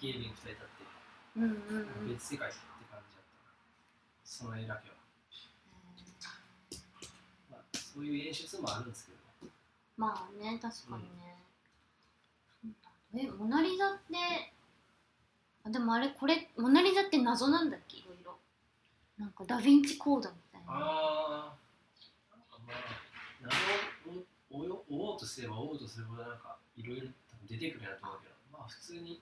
[0.00, 2.58] ゲームに2人立って別世界って
[2.90, 3.52] 感じだったな
[4.24, 4.96] その絵だけは、
[7.50, 9.52] まあ、そういう演出もあるんですけどね。
[9.96, 11.04] まあね確かに
[13.14, 14.52] ね、えモナ・リザって
[15.64, 17.98] あでもあれこれモナ・リザって謎なんだっけ？
[19.20, 20.66] なんかダ・ヴィンチコードみたいな。
[20.72, 21.56] ああ
[22.32, 22.76] なんかまあ
[24.08, 27.08] 何を追お追おうとすれば追おうとすればなんかいろいろ
[27.46, 29.20] 出てくるやと思うけどまあ普通に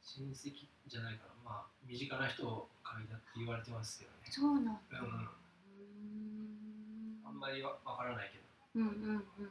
[0.00, 4.16] 親戚じゃないからまあ身近な人を書いたって言われてますけどね。
[4.30, 5.00] そうなんだ。
[5.00, 5.08] うん。
[5.08, 5.28] うん。
[7.26, 8.44] あんまりわわからないけど。
[8.76, 9.50] うんうんうんうん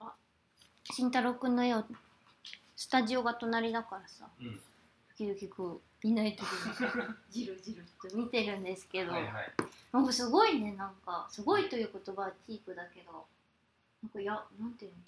[0.00, 0.14] あ
[0.94, 1.84] 慎太郎くんの絵を
[2.76, 4.60] スタジオが隣だからさうん。
[5.18, 9.52] 時々こういない時に じるじると見てるんですけど、はいはい。
[9.90, 13.26] なんかすごいねなんかすごいという言葉はチープだけど
[14.02, 14.98] なんかやなんていうの？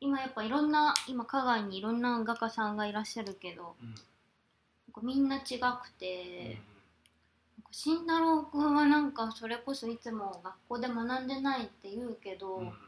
[0.00, 3.88] 今やっぱいろんな今香川にいろんな画家さんがいらっしゃるけどうん。
[3.94, 6.60] なんかみんな違くうんて、
[7.56, 12.81] なんか慎太郎君はなんかそれこそいつも学校で学んでないって言うけど、うん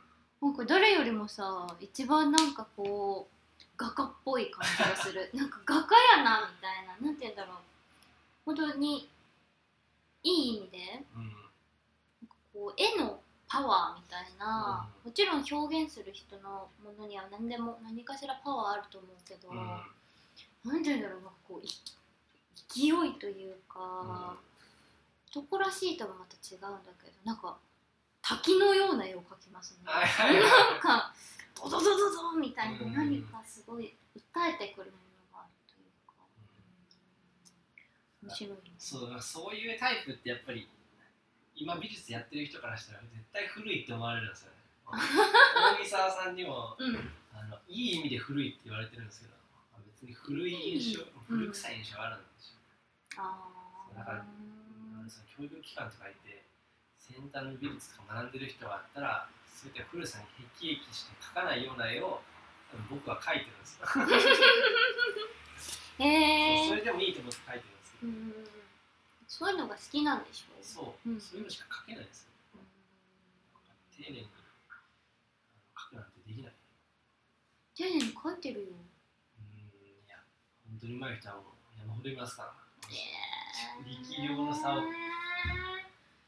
[0.45, 5.31] なんか誰よりもさ一番なんかこう画家っぽい感じがする。
[5.33, 6.97] なんか画家やなみたいな。
[7.01, 7.57] なんて言うんだろう。
[8.45, 9.09] 本当に
[10.23, 11.33] いい意味でうん。
[12.53, 19.57] こう絵のパワーみたいな、もちろん表現する人のものには何でも何かしらパワーあると思うけど、うん。
[20.65, 21.21] なんて言うんだろう。
[21.23, 21.69] なんかこうい
[22.69, 24.37] 勢いというか、
[25.31, 27.57] 男らしいとはまた違うんだけどなんか
[28.25, 29.85] 滝のような絵を描きますね。
[29.85, 30.01] な
[30.79, 31.13] んか
[31.55, 36.25] ドドドドドンみたいなうん何かすごい訴えてくるものがあるというか。
[38.23, 38.57] 面白いね。
[38.79, 40.67] そうそういうタイプってやっぱり
[41.55, 44.57] 今美術やってる人からしたら絶対古いって思われるんですよね。
[45.55, 46.97] 大見沢さんにもうん。
[47.35, 49.35] あのいい意味で古いって言われてるんですけど
[49.85, 51.39] 別に古い印象、うん。
[51.41, 52.59] 古臭い印象があるんですよ、
[53.19, 53.51] あ
[53.93, 54.25] だから
[55.37, 56.24] 教育機関とかいて
[57.05, 60.25] 先端の美術とか学んでる人があったらそういった古さに
[60.57, 62.23] 辟易して描かないような絵を
[62.89, 63.87] 僕は描いてるんですよ、
[66.03, 68.35] へえそれでもいいと思って描いてるんですけど、うん。
[69.29, 71.21] そういうのが好きなんでしょそう、うん。
[71.21, 72.31] そういうのしか描けないですよ。
[73.97, 74.29] 丁寧に
[75.77, 76.53] 描くなんてできない。
[77.77, 78.67] 丁寧に描いてるよ。
[78.67, 78.77] うーん。
[80.05, 80.19] いや
[80.67, 81.43] 本当に上手い人は
[81.79, 82.55] 山ほどいますから。
[83.85, 84.83] 力量の差を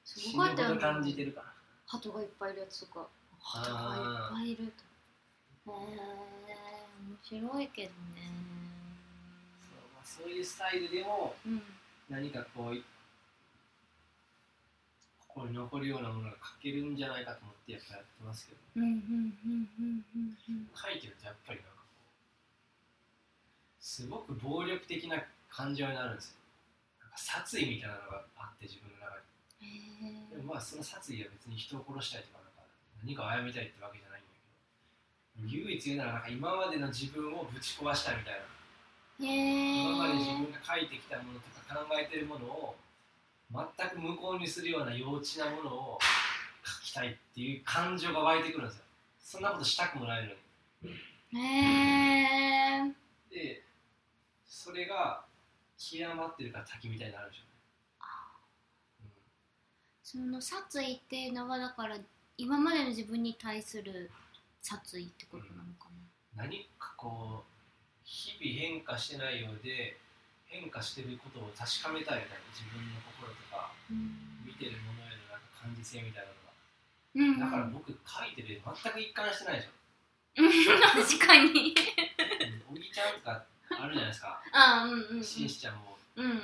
[0.07, 1.53] す死ごかったよ感じてるから
[1.87, 3.07] 鳩がいっぱいいるやつとか。
[3.40, 4.73] 鳩がいっぱいいる
[5.64, 5.73] と。
[5.73, 6.57] へえ
[7.31, 8.31] 面白いけどね。
[9.61, 11.62] そう,、まあ、そういうスタイルでもうん。
[12.09, 12.83] 何かこう
[15.29, 18.59] 心に残るようなものが書けるんじゃないかと思ってやっぱやってますけど。
[20.75, 21.83] 書いてるとやっぱりなんかこ
[23.81, 26.37] うすごく暴力的な感情になるんですよ
[27.01, 29.23] なんか殺意みたいなのがあって自分の中に
[30.31, 32.62] でもまあその殺意は別に人を殺したいとかなんか
[33.02, 38.40] 何かを殺みたいってわけじゃないんだけど唯一言うならなんか今までの自分をぶち壊したいみたいな。
[39.18, 42.76] 今まで自分が書いてきたものとか考えてるものを
[43.50, 45.98] 全く無効にするような幼稚なものを
[46.62, 48.85] 書きたいっていう感情が湧いてくるんですよ。
[49.18, 50.35] そんなことしたくもないの
[50.83, 50.96] に。
[51.40, 52.92] へえ
[53.31, 53.62] で
[54.46, 55.24] それが
[55.79, 57.45] 極まってるから滝みたいになるでしょ
[60.07, 61.97] その殺意っていうのはだから
[62.38, 64.09] 今までの自分に対する
[64.62, 67.51] 殺意ってことなのかうん、何かこう
[68.05, 69.97] 日々変化してないようで
[70.47, 73.97] 変化してることを確かめたいみたいな自分の心とかな。
[74.47, 76.31] 見てるものへのなんか感受性みたいな
[77.19, 77.40] うん。
[77.40, 81.75] のがだから僕書いてる絵全く一貫してないじゃんうん 確かに。
[82.71, 83.42] おぎちゃんとか
[83.75, 85.25] あるじゃないですか あうんうんうん。
[85.25, 86.40] しんしちゃんもうんうんうんう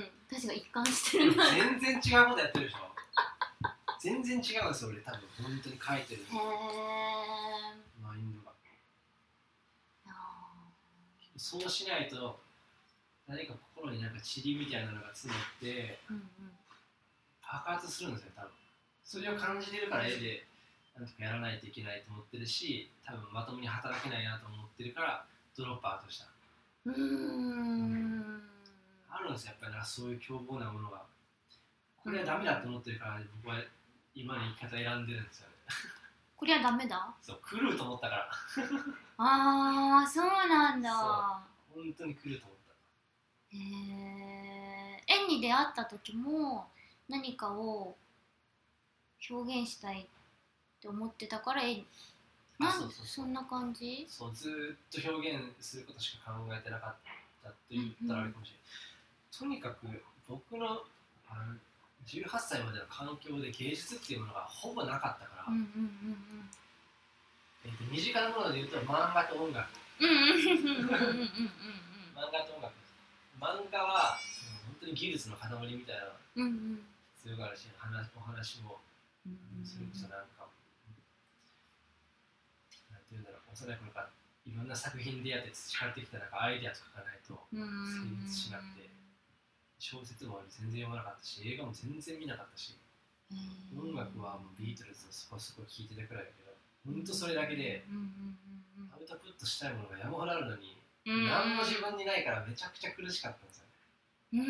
[0.00, 0.10] ん。
[0.30, 1.46] 確か一貫してるな。
[1.54, 2.78] へ全然違うことやってるでしょ
[4.00, 6.34] 全然違うんですよ俺多分本当に書いてるえ。
[8.02, 8.52] マインドが
[10.06, 10.12] あ
[11.36, 12.38] そうしないと
[13.26, 16.50] 何か心になんか塵みたいなのが詰まってーうんうん。
[17.42, 18.50] 爆発するんですよ多分
[19.04, 20.46] それを感じてるから絵で
[20.96, 25.24] なんとかやらないといけないと思ってるし多分まともに働けないなと思ってるから
[25.56, 26.26] ドロップアウトした
[26.86, 28.42] うーん。
[29.10, 29.54] あるんですよ。
[29.60, 31.02] やっぱりそういう凶暴なものが。
[32.02, 33.60] これはダメだと思ってるから僕は
[34.14, 35.54] 今の生き方選んでるんですよね。
[36.36, 37.14] これはダメだ？
[37.22, 38.30] そう来ると思ったから。
[39.18, 40.92] ああ、そうなんだ。
[41.74, 42.56] 本当に来ると思っ
[43.52, 45.02] へえ。
[45.06, 46.66] 縁に出会った時も
[47.08, 47.96] 何かを
[49.30, 50.06] 表現したいっ
[50.80, 51.84] て思ってたから絵
[52.58, 53.06] なんあそうそうそう。
[53.06, 54.06] そんな感じ？
[54.08, 56.94] たそうずーっと表現することしか考えてなかっ
[57.42, 58.62] たと言ったらあれかもしれない、
[59.30, 59.86] とにかく
[60.28, 60.82] 僕の
[61.28, 61.54] あの
[62.06, 66.50] 18歳までの環境で芸術っていうものがほぼなかったから、うんうんうん
[67.64, 69.66] えー、と身近なもので言うと漫画と音楽。
[69.98, 70.06] 漫
[72.30, 72.72] 画と音楽。
[73.40, 76.86] 漫画はうん本当に技術の塊みたいなのがうんうん。
[77.18, 78.78] 強がるし話お話も。
[79.26, 80.46] うんそれこそなんか、
[82.94, 83.50] なんていうんだろう。
[83.50, 84.08] 幼い頃から
[84.46, 87.90] いろんな作品でやって培ってきたなんかアイデアとかがないとうん。
[87.90, 88.86] 成立しなくて
[89.78, 92.76] 小説も全然読まなかったし映画も全然見なかったし
[93.76, 96.52] 音楽はもうビートルズをそこそこ聴いてたくらいだけど
[96.86, 97.84] 本当それだけで
[98.92, 103.64] アウトプットしたいものが山ほどあるのに何も自分にないからめちゃくちゃ苦しかったんですよ。
[104.32, 104.44] ねう。
[104.44, 104.48] ーん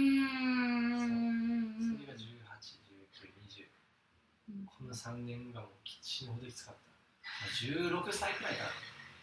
[1.96, 6.80] それが181920この3年がもう死ぬほどきつかった、
[7.80, 8.70] まあ、16歳くらいかな。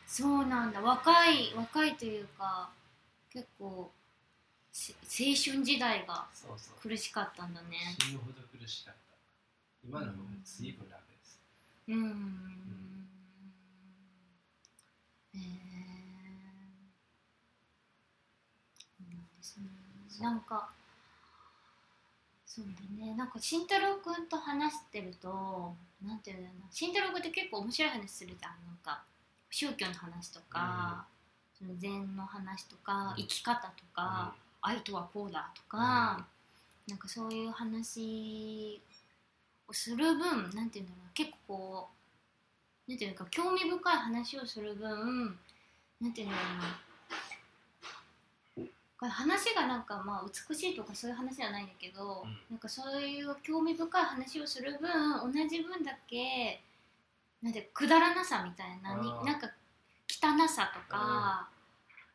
[0.06, 0.82] そうなんだ。
[0.82, 2.70] 若い若いというか
[3.32, 4.03] 結構せ
[4.74, 6.26] 青春時代が
[6.82, 7.96] 苦しかったんだね。
[8.02, 9.00] 死ぬほど苦しかった。
[9.88, 11.40] 今の方が随分楽です。
[11.88, 11.96] うん。
[11.96, 11.98] う
[19.04, 19.66] なんですね
[20.10, 20.24] そう。
[20.24, 20.70] なんか
[22.46, 23.14] そうだね。
[23.16, 26.68] なんか慎太郎君と話してるとなんていうんだろうな。
[26.72, 28.52] 慎太郎君って結構面白い話するじゃん。
[28.66, 29.04] なんか
[29.52, 31.06] 宗教の話とか、
[31.60, 33.22] その禅の話とか、うん。
[33.22, 36.26] 生き方とか、愛とはこうだとか、
[36.88, 38.82] なんかそういう話
[39.67, 41.88] をする分なんていうんだろう結構こ
[42.88, 45.38] うなんていうか興味深い話をする分
[46.02, 46.43] なんていうんだろ
[48.58, 52.38] うなこれ話がなんかまあ美しいとかそういう話じゃないんだけど、うん。
[52.49, 56.62] なんかそういう興味深い話をする分同じ分だけ
[57.41, 59.49] なんてくだらなさみたいなになんか
[60.08, 61.49] 汚さとか、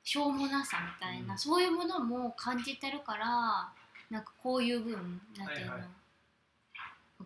[0.09, 1.39] しょうもなさみたいな、うん。
[1.39, 3.71] そういうものも感じてるから
[4.09, 5.91] なんかこういう分なんていうの、はいはい。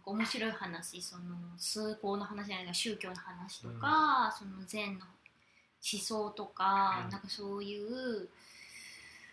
[0.04, 1.22] 面白い話その
[1.56, 5.04] 崇高の話じゃないけど宗教の話とか、その禅の
[5.92, 7.10] 思想とか、うん。
[7.10, 8.28] なんかそういう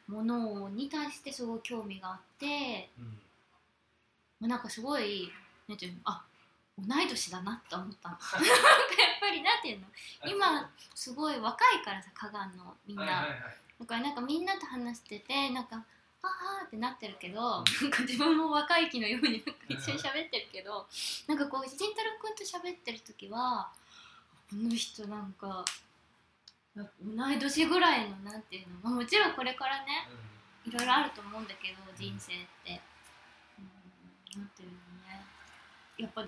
[0.08, 3.06] ものに対してすごい興味があって、うん。
[4.42, 5.32] まあ、なんかすごい
[5.68, 6.24] なんていうのあ
[6.88, 8.15] 同い年だなって思ったの。
[8.39, 8.52] や
[9.18, 9.88] っぱりなんていうの？
[10.26, 13.06] 今すごい若いからさ香川のみんな、
[13.80, 15.78] だからなんかみんなと話しててなんか
[16.22, 17.82] 「はは」ってなってるけど、うん。
[17.82, 20.88] なんか自分も若い気のようになんか一緒に喋ってるけど、
[21.28, 23.72] なんかこう慎太郎君と喋ってる時は
[24.50, 25.65] この人なんか
[26.76, 30.08] 同い年ぐらいのなんていうの、まあ、もちろんこれからね
[30.65, 32.82] いろいろあると思うんだけど人生って、
[33.58, 35.26] うん、なんていうのね。
[35.98, 36.26] やっぱ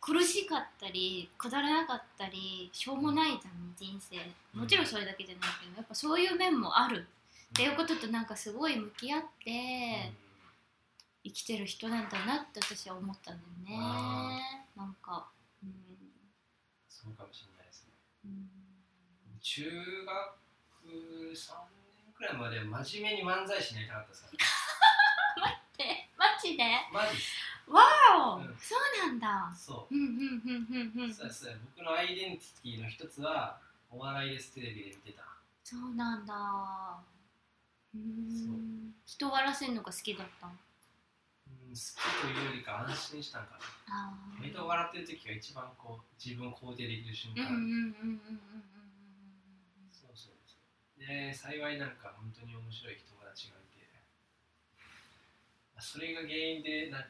[0.00, 4.16] 苦しかったりくだらなかったりしょうもないじゃん人生。
[4.58, 7.06] もちろんそれだけじゃないけどやっぱそういう面もある。
[7.54, 10.12] っていうこととなんかすごい向き合って
[11.24, 15.26] 生きてる人なんだなって私は思ったんだよあねなんか
[15.62, 15.72] うん、
[16.88, 17.92] そうかもしれないですね。
[18.24, 20.48] うん、中学
[21.34, 24.28] 3年くらいまで真面目に漫才師になりたかったですか
[25.46, 26.64] ら えマジで？
[26.92, 27.32] マジです。
[27.68, 27.82] わ
[28.36, 28.56] お、うん。
[28.58, 29.52] そうなんだ。
[29.56, 29.94] そう。
[29.94, 31.14] うんうんうんうんうん。
[31.14, 33.60] そうです僕のアイデンティティの一つは
[33.90, 35.22] お笑いですテレビで見てた。
[35.64, 36.34] そうなんだ。
[37.94, 37.98] う。
[37.98, 38.94] ーん。
[39.06, 40.46] 人笑わせるのが好きだった。
[40.46, 40.58] うん
[41.68, 44.08] 好きというよりか安心したんかな。
[44.08, 44.16] あ
[44.56, 48.60] と笑ってる時が一番こう自分を肯定できる瞬間、うんうんうんうんうん
[49.92, 50.56] そうそうそ
[50.96, 51.04] う。
[51.04, 53.17] で幸いなんか本当に面白い友達がいて
[55.80, 57.08] それが原因でなんか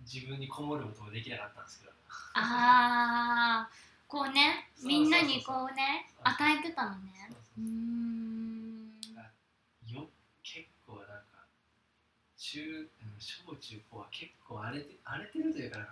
[0.00, 1.92] 自分にこもることもできなかったんですけど。
[2.34, 3.70] ああ
[4.08, 7.30] こうねみんなにこうね与えてたのね。
[7.30, 8.90] そうん。
[9.86, 10.08] よ
[10.42, 11.46] 結構なんか
[12.36, 15.84] 中うん小中高は結構荒れて荒れてるというかな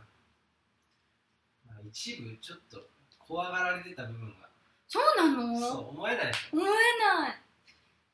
[1.69, 4.49] まあ、一部ちょっと怖がられてた部分が。
[4.89, 5.61] そうなの？
[5.61, 7.39] そう思えない思えない。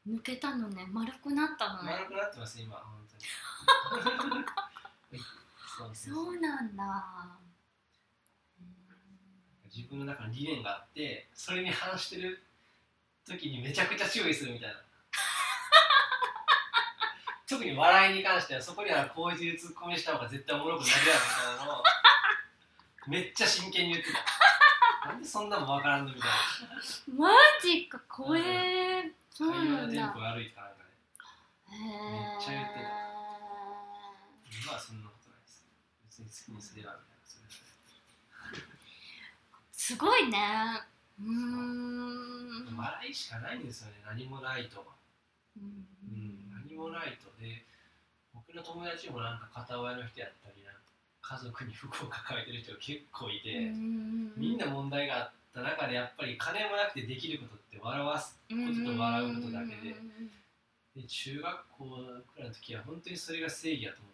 [0.08, 0.86] 抜けたのね。
[0.92, 1.92] 丸くなったのね。
[1.92, 2.76] 丸くなってます今
[5.92, 7.38] そうなんだ。
[9.74, 12.42] 自分の中の理念があってそれに反してる
[13.26, 14.76] 時にめちゃくちゃ注意するみたいな。
[17.48, 21.84] 特に笑いに関してはそこにはこういうツッコミした方が絶対おもろくなるやろみたいなのを
[23.08, 25.08] めっちゃ真剣に言ってた。
[25.08, 26.30] なんでそんなもんわからんのみたい
[27.08, 27.30] マ
[27.60, 30.90] ジか怖えそうな会話のテンなんだポ悪いとかなんかね。
[31.66, 33.13] へめっちゃ言ってた
[34.64, 35.64] え今はそんなことないです
[36.08, 38.64] 別に好きにすればみたいなそれ
[39.72, 40.80] すごいね。
[41.20, 41.26] うー
[42.72, 42.76] ん。
[42.76, 44.00] 笑いしかないんですよね。
[44.06, 44.94] 何もないと
[45.56, 45.86] うん。
[46.08, 47.30] うん、何もないと。
[47.38, 47.66] で
[48.32, 50.72] 僕の友達もなんか片親の人やったりな
[51.20, 59.94] 家族に不幸を抱えてる人が結構いて、みんな問題があっった中でやっぱり金もなくてできることって笑わすことと笑うことだけで。
[60.96, 61.84] で中学校
[62.34, 64.13] くらいの時は本当にそれが正義だと思って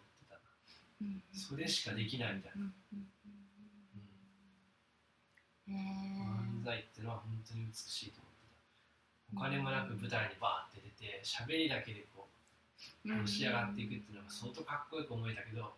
[1.33, 2.71] それしかできないみたいな、
[5.67, 8.47] 漫才ってのは本当に美しいと思って
[9.33, 12.27] たお金もなく舞台にバーって出て喋りだけでこ
[13.05, 15.73] うのし上がっていくっていうのが相当かっこよく思えたけど。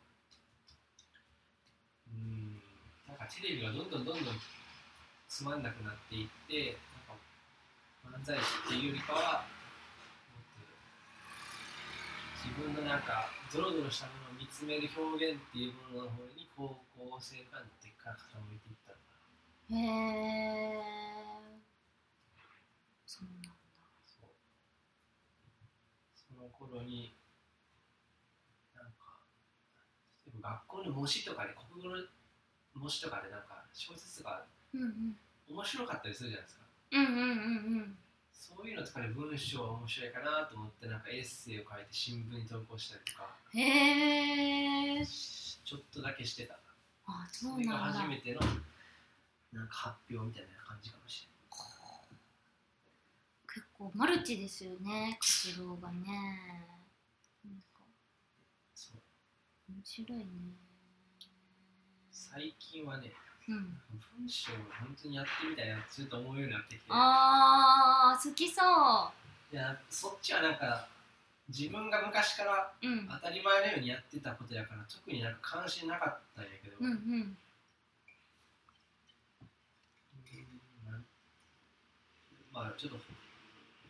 [2.07, 2.61] うん。
[3.07, 4.35] なんかテレビがどんどんどんどん
[5.27, 6.77] つまんなくなっていって
[8.05, 9.45] なんか漫才師っていうよりかは
[12.43, 19.01] 自分のなんかドロドロしたものを見つめる表現っていうものの方に高校生からのってから傾いていったのか
[19.69, 19.77] な。
[19.77, 19.81] へ
[20.77, 21.63] え
[23.05, 23.27] そう。
[23.27, 23.49] なんだ
[24.05, 24.29] そう
[26.15, 27.15] その頃に
[28.75, 29.23] なんか
[30.25, 32.03] 例えば学校の模試とかで国語の
[32.75, 34.45] 模試とかでなんか小説とか
[35.49, 36.65] 面白かったりするじゃないですか。
[36.91, 37.29] うんうんうんう
[37.85, 37.97] ん
[38.43, 43.37] そういうのとかで文章面白いかなと思ってなんかエッセイを書いて新聞に投稿したりとか。
[43.53, 46.59] へえちょっとだけしてた。
[47.05, 47.99] あそそうなんだ。
[48.03, 48.41] 初めての
[49.53, 51.29] なんか発表みたいな感じかもし
[53.47, 56.03] 結構マルチですよね活動がね。
[57.45, 57.79] なんか。
[58.75, 59.71] そう。
[59.71, 60.25] 面白いね。
[62.11, 63.13] 最近はね
[63.49, 63.77] うん。
[64.19, 66.85] 文章を本当にやってみたいなってちょっと思うようになってきて。
[66.89, 68.61] あー好きそ
[69.51, 70.87] いやそっちはなんか
[71.49, 73.07] 自分が昔からううん。
[73.07, 77.37] 当たり前のようにやってたことやから特になんか関心なかったんやけど、うんうん。
[82.53, 82.97] まあちょっと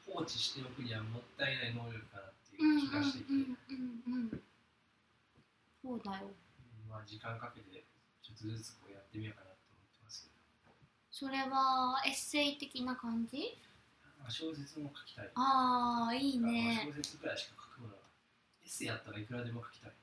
[0.07, 4.41] 放置しておくにはもったいない能力かなってうんいう気がしてきて、うんうんうん
[5.83, 6.31] そうだよ。
[6.31, 10.29] うんまあ時間かけてちょっとずつこうやってみようかなと思ってますけ
[11.11, 13.57] それはエッセイ的な感じ？
[14.25, 15.29] あ、小説も書きたい。
[15.35, 17.93] ああいいまあね小説くらいしか書くもの。
[17.95, 17.99] は
[18.63, 19.93] エッセイやったらいくらでも書きたい、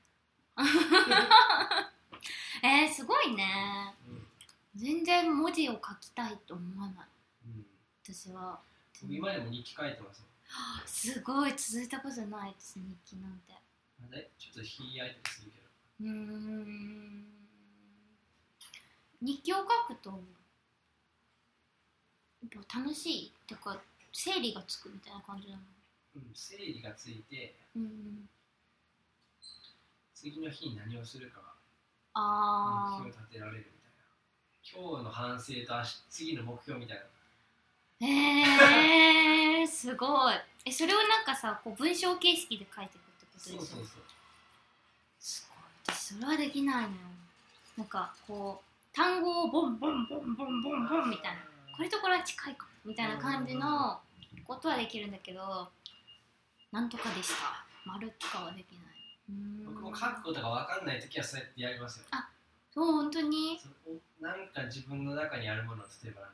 [2.62, 3.94] えー、すごいね。
[4.06, 4.26] うん。
[4.76, 7.08] 全然文字を書きたいと思わない。
[7.46, 7.66] うん、
[8.04, 8.60] 私は。
[9.02, 10.26] 僕今でも日記書いてますよ。
[10.86, 11.54] すごい。
[11.56, 13.54] 続いたことないです日記なんて。
[14.38, 15.66] ちょっと日焼いたりするけど。
[16.00, 17.39] うーん
[19.22, 19.64] 日記を書
[19.94, 20.22] くと
[22.74, 23.78] 楽しいっていうか
[24.12, 25.62] 整理がつくみたいな感じなの？
[26.16, 28.28] うん、整理がついてうん
[30.14, 31.42] 次の日に何をするかが
[32.14, 34.90] あ目標を立てられるみたいな。
[34.90, 36.96] 今日の反省と明日次の目標みたい
[38.00, 38.06] な。
[38.06, 40.34] えー、すごい。
[40.64, 44.02] えそれをなんかさこう文章形式で書いていくってことでしょそうそうそう。
[45.18, 45.94] すごい。
[45.94, 46.94] 私それはできないのよ。
[47.78, 51.38] なんかこう単語をボンボンボンボンボンボンみたいな。
[51.76, 52.70] これとこれは近いかも。
[52.84, 54.01] みたいな感じの
[54.45, 55.68] ことはできるんだけど
[56.72, 57.64] なんとかでした。
[57.86, 58.80] 丸とかはできない。
[59.64, 62.07] 僕も書くことが分かんない時はそうやってやりますよ。
[62.74, 63.61] そう本当に？
[64.20, 66.30] なんか自分の中にあるもの例えばなん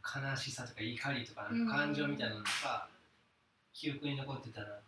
[0.00, 2.88] かあの悲しさとか怒りとか感情みたいなのとか、
[3.72, 4.84] 記憶に残ってたらなんか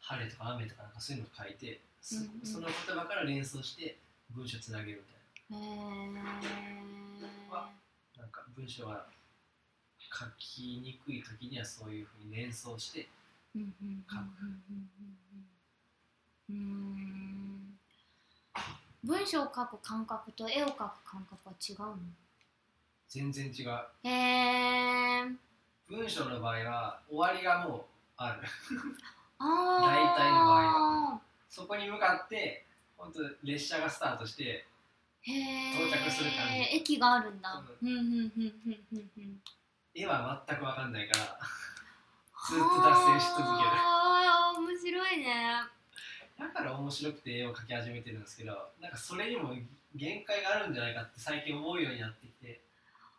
[0.00, 2.16] 晴れとか雨とかなんかそういうの書いて、そ
[2.60, 3.98] の言葉から連想して
[4.30, 5.13] 文章つなげるみたい
[5.50, 5.58] へえ
[7.50, 7.70] わ
[8.16, 9.06] ななんか文章は
[10.12, 13.08] 書きにくい時にはそういうふうに連想して
[13.54, 14.20] うんうんうん書く
[16.50, 17.74] うん
[19.02, 21.96] 文章を書く感覚と絵を描く感覚は違うの？
[23.08, 23.68] 全然違う。
[24.02, 25.24] へえ
[25.88, 27.84] 文章の場合は終わりがもう
[28.16, 28.40] ある。
[29.38, 31.20] ああ 大体の場合
[31.50, 32.64] そこに向かって
[32.96, 34.66] 本当列車がスタートして
[35.24, 36.76] 到着する感じ。
[36.76, 37.62] 駅があるんだ。
[37.64, 39.40] そううんうんうんうんうんうん。
[39.94, 41.38] 絵は全く分かんないから。
[42.46, 43.70] ずっと脱線し続ける。
[43.70, 45.74] ああ面白いね。
[46.38, 49.54] だから面白くて絵を描き始めてるんですけどなんかそれにも
[49.94, 52.60] 限界があるんじゃないかって最近思うようになってきて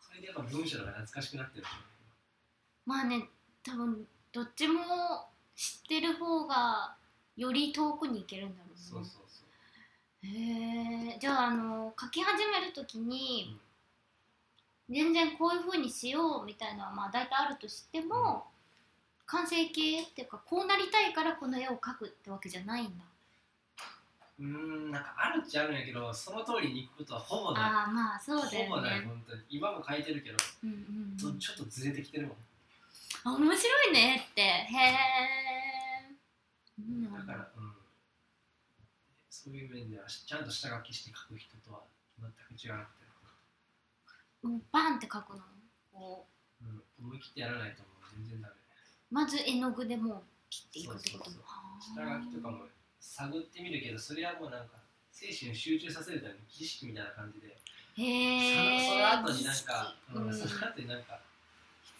[0.02, 1.66] それでやっぱ文章の方が懐かしくなってる
[2.86, 3.24] まあね
[3.64, 4.82] 多分どっちも
[5.56, 6.94] 知ってる方が
[7.38, 8.76] より遠くに行けるんだろうね。
[8.78, 9.25] そうそう
[10.26, 13.60] へえじゃああの書き始めるときに、
[14.90, 18.46] 全然こういうふうにしようみたいなのはまあ大体あるとしても、
[19.26, 22.92] 完成形っていうかこうなりたいからこの絵を描くってわけじゃないんだ。
[24.38, 27.64] うーんなんかあるっちゃあるんやけどその通りにいくことはほぼない。
[27.64, 29.42] ああまあそうだよほぼないね本当に。
[29.50, 31.34] 今も描いてるけど、うんうんうん。
[31.34, 32.36] とちょっとずれてきてるもん。
[33.24, 34.42] あ面白いねって。
[34.42, 36.16] へえ
[36.80, 37.14] うん。
[37.14, 37.55] だから、うん、
[39.46, 41.82] そういう面ではちゃんと下書きして書く人とは
[42.18, 42.86] 全く違うなっ
[44.42, 45.44] てもうバンって描くの？
[45.94, 46.26] こ
[46.62, 46.66] う。
[46.66, 48.54] うん、思い切ってやらないともう全然ダメ。
[49.12, 51.26] まず絵の具でもう切っていくってこと。
[51.30, 51.34] そう
[51.94, 52.66] そう下書きとかも
[53.00, 54.82] 探ってみるけどそれはもうなんか
[55.12, 57.58] 精神を集中させるための儀式みたいな感じで。
[57.98, 61.20] へえそのその後になんか、うんうんその後になんか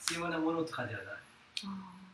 [0.02, 1.14] 必要なものとかではない。
[1.66, 2.05] あー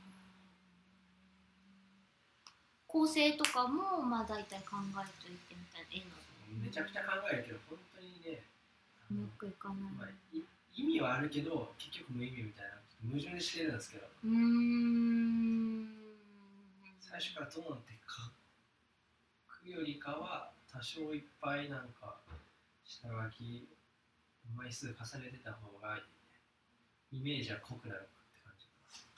[2.91, 6.11] 構成とかもまあ大体考えといてみたいな絵の
[6.59, 8.43] めちゃくちゃ考えるけど本当にね
[8.99, 10.43] あうのまくいかない、まあ、い
[10.75, 14.05] 意味はあるけど結局無意味みたいな矛盾してるんですけど。
[14.25, 15.87] うーん。
[16.99, 18.21] 最初からトーンって書
[19.65, 22.15] くよりかは多少いっぱいなんか
[22.85, 23.67] 下書き
[24.55, 25.97] 枚数重ねてた方が
[27.11, 28.03] イメージは濃くなるっ
[28.35, 28.67] て感じ。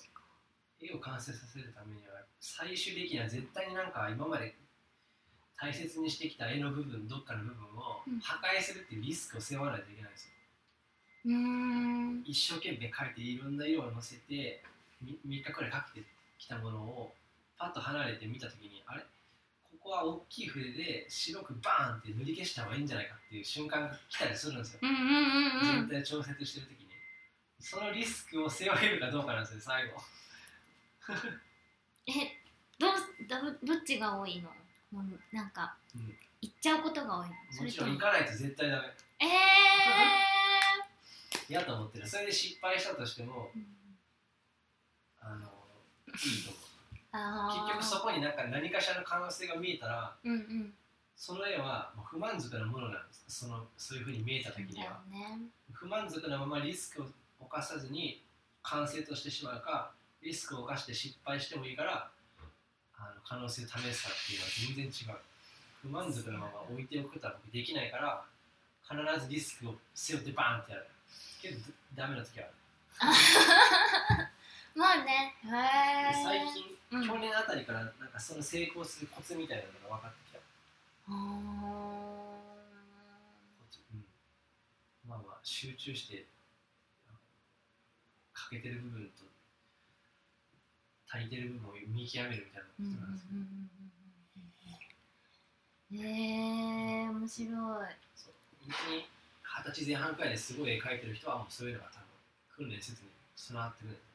[0.81, 4.55] 絵を完成させるためには最終的には絶対になんか今まで
[5.61, 8.21] 大切にしてきた絵の部分どっかの部分をうん。
[8.21, 10.31] 破壊するっていうリスクを背負わないといけないんですよ。
[11.27, 11.33] うー。
[11.35, 14.63] ん一生懸命描いていろんな色をのせて
[15.05, 16.07] 3日くらいかけて
[16.39, 17.15] きたものを
[17.59, 19.05] パッと離れて見た時にあれ？
[19.89, 25.89] ここは大きい筆で白くバーンって塗り消した方がいいんじゃないかっていう瞬間が来たりするんですよ、うんうんうんうん。
[25.89, 26.89] 全体調節してる時に。
[27.59, 29.97] そのリスクを背負えるかどうかなんですよ最後。
[32.07, 32.13] え
[32.79, 32.93] どう
[33.27, 34.51] だどっちが多いの？
[34.91, 36.15] もうなんか、うん。
[36.43, 37.35] 行っちゃうことが多いの？
[37.51, 37.71] そも。
[37.71, 38.89] ちろん行かないと絶対ダメ。
[39.21, 39.31] ええ
[41.49, 42.07] 嫌と思ってる。
[42.07, 45.47] それで失敗したとしてもー、あの
[46.09, 46.68] いいと思う
[47.13, 50.75] 結局そこになんか何かしらの可能性が見えたらうんうん。
[51.17, 53.25] その絵は不満足なものなんです。
[53.29, 55.01] そのそういうふうに見えた時には。
[55.11, 55.41] ね。
[55.73, 57.07] 不満足なままリスクを
[57.41, 58.23] 犯さずに
[58.63, 59.91] 完成としてしまうか
[60.23, 62.11] リスクを犯して失敗してもいいから
[62.97, 65.19] あの可能性を試すかっていうのは全然違う。
[65.83, 68.25] 不満足なまま置いておくことは僕できないから
[68.83, 70.87] 必ずリスクを背負ってバーンってやる。
[71.41, 71.57] けど
[71.95, 72.47] ダメな時は
[72.99, 73.07] あ
[74.19, 74.29] る
[74.79, 75.35] まあね。
[75.43, 77.07] 最近、うん。
[77.07, 80.39] 去年あたりからなんかその成功するコツみたいなのが分かってきた。
[81.09, 81.15] あう
[83.97, 84.05] ん、
[85.09, 86.27] まあまあ集中して
[88.33, 89.25] 欠けてる部分と
[91.11, 93.71] 足りてる部分を見極めるみたいなことなんですけど、うんうんうん
[95.91, 97.51] うんへえ面白い。
[98.15, 98.35] そう。
[98.63, 99.03] 二
[99.65, 101.99] 十歳前半くらいですごい絵描いてる人はもうそういうのが多
[102.61, 103.89] 分訓練せずに備わってる。
[103.89, 104.08] んですい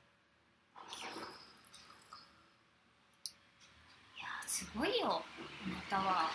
[4.20, 5.24] やすごいよ
[5.66, 6.30] あなたは。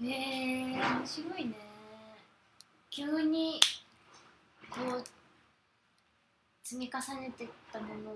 [0.00, 1.54] ねえー、面白いね。
[2.90, 3.60] 急に
[4.70, 5.04] こう
[6.62, 8.14] 積み重ねてったものを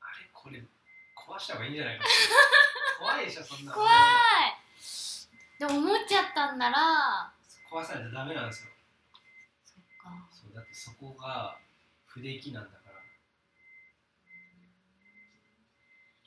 [0.00, 0.62] あれこれ
[1.16, 2.04] 壊した方がいいんじゃないか
[2.98, 3.90] 怖いでしょそんな怖い。
[5.58, 7.32] でも思っちゃったんなら。
[7.70, 8.70] 壊さないとダメなんですよ。
[9.64, 10.28] そっか。
[10.32, 11.58] そうだってそこが
[12.06, 13.00] 不出来なんだから。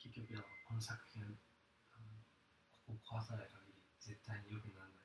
[0.02, 1.22] 結局この作品
[2.86, 5.00] ここ壊さない限り絶対に良くならない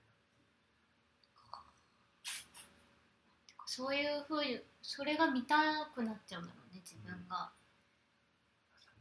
[3.66, 7.52] そういうふうにそれが見たくなっちゃうんだろうね自分が、な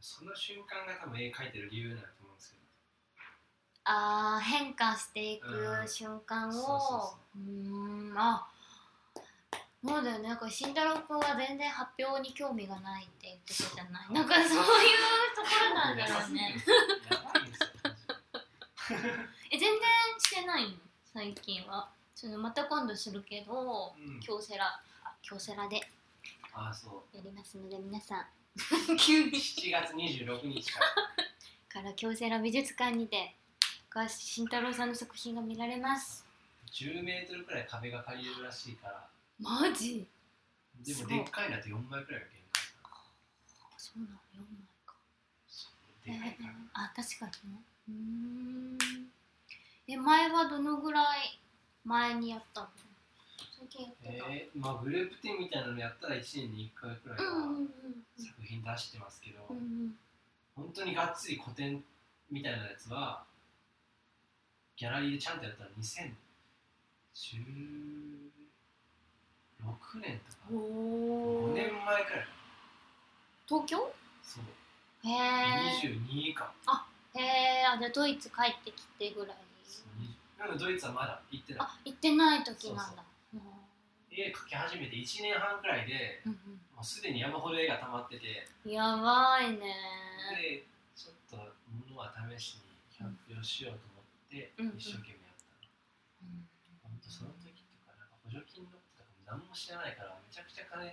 [0.01, 2.24] その瞬間が多分絵描いてる理由なん
[3.85, 5.87] あー変化していくうん。
[5.87, 7.39] 瞬間をそう。
[7.39, 8.47] んあ
[9.87, 14.13] そうだよねなんか慎太郎君は全然発表に興味がないって言ってたじゃない？
[14.13, 14.63] なんかそういうとこ
[15.69, 16.55] ろなんだろうね
[19.51, 19.69] え全然
[20.19, 20.77] してないの？
[21.13, 21.89] 最近は。
[22.15, 24.19] そのまた今度するけどうん。
[24.21, 25.81] 京セラあ京セラで。
[26.53, 27.17] ああそう。
[27.17, 28.25] やりますので皆さん。
[28.97, 30.85] 急に7月26日から。
[31.81, 33.35] から京セラ美術館にて
[33.95, 36.25] 高橋慎太郎さんの作品が見られます。
[36.73, 39.07] 10メートルくらい壁が借りれるらしいから。
[39.39, 40.05] マジ？
[40.85, 42.91] ですもでっかいなって4枚くらいが限界
[43.77, 44.95] そうなの4枚か。
[46.03, 46.53] でかいから。
[46.73, 47.61] あ確かにね。
[47.87, 49.07] うーん。
[49.87, 51.39] え前はどのぐらい
[51.85, 52.67] 前にやったの？
[53.57, 57.69] 最近やってた、えー、まあグループ展みたいなのやったら1年に1回くらいはうん。
[58.19, 59.95] 作品出してますけど、うんうん。
[60.53, 61.81] 本当にがっつり古典
[62.29, 63.23] みたいなやつは
[64.77, 65.79] ギャラリーでちゃんとやったら2016
[70.01, 70.37] 年とか。
[70.51, 71.55] 5おー。
[71.55, 72.27] 年前くらい。
[73.47, 73.77] 東京？
[74.23, 74.43] そう。
[75.07, 75.15] へえ
[75.81, 76.51] 22か。
[77.13, 79.37] へえあじゃあドイツ帰ってきてぐらい。
[80.37, 81.61] なんかドイツはまだ行ってない。
[81.63, 83.03] あ行ってない時なんだ。
[84.11, 86.31] 絵描き始めて1年半くらいでうん
[86.75, 88.47] もうすでに山ほど絵が溜まってて。
[88.65, 89.59] うんやばいね。
[90.41, 90.63] で
[90.95, 91.37] ちょっと
[91.87, 92.55] 物は試し
[92.99, 93.89] に発表しようと思って。
[93.89, 93.94] うん
[94.57, 96.43] うん一生懸命やったの、
[96.83, 100.91] 本当その時とかなんか補助金のこととかも何も知らないからめちゃくちゃ金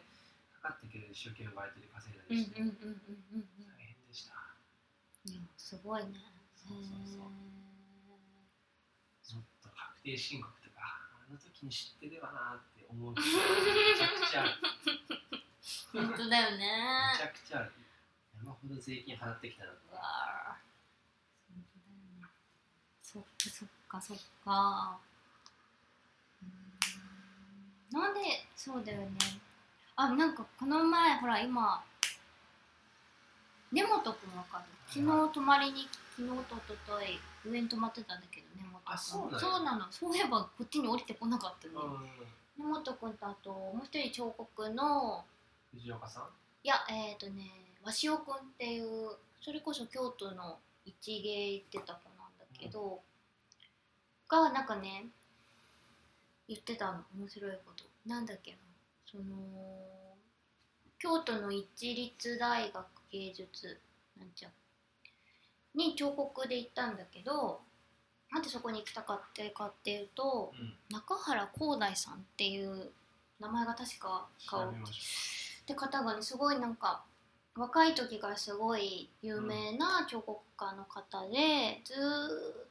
[0.62, 3.49] かかってくる一生懸命バイトで稼いだうんりして、うんうんうんうん。
[3.66, 4.34] 大変でした。
[5.26, 6.20] うんすごいね。
[6.55, 7.30] そうそうそう。
[9.34, 14.55] もっと確定申告とかあの時に知ってればなって思うめちゃくちゃある。
[15.93, 16.68] 本当だよめね
[17.18, 17.72] ちゃくちゃある。
[18.36, 20.03] 山ほど税金払ってきたなってうわー。
[20.03, 20.11] 本当だ
[20.43, 20.72] よね
[23.13, 24.99] そっかそっかそっか。
[27.93, 28.01] うん。
[28.01, 28.21] なんで
[28.57, 29.07] そうだよね。
[29.97, 31.85] あなんかこの前ほら今
[33.71, 34.65] 根本くんわかる？
[34.87, 39.87] 昨日泊まりに昨日と一昨日上に泊まってたんだけど根本くんあそうそうなの。
[39.91, 41.75] そういえばこっちに降りてこなかったね、
[42.59, 42.67] うん。
[42.67, 45.25] 根本くんとあともう一人彫刻の
[45.75, 46.25] 藤岡さん？
[46.65, 47.51] いやえっ、ー、とね
[47.85, 52.01] 鷲尾くんっていうそれこそ京都の一芸行ってた子
[52.63, 53.01] けど、
[54.29, 55.07] がなんかね
[56.49, 57.01] 言ってたの。
[57.19, 57.85] 面白いこと。
[58.07, 58.59] なんだっけな。
[59.11, 59.25] その
[60.99, 63.79] 京都の一律大学芸術
[64.19, 64.53] なんちゃう。
[65.79, 67.61] に彫刻で行ったんだけど
[68.31, 70.75] なんでそこに行きたかってかっていうとうん。
[70.91, 72.91] 中原光大さんっていう
[73.41, 74.69] 名前が確か顔。
[74.69, 74.75] っ
[75.67, 77.03] て方がねすごいなんか
[77.55, 82.67] 若い時からすごい有名な彫刻家の方で、ずーっ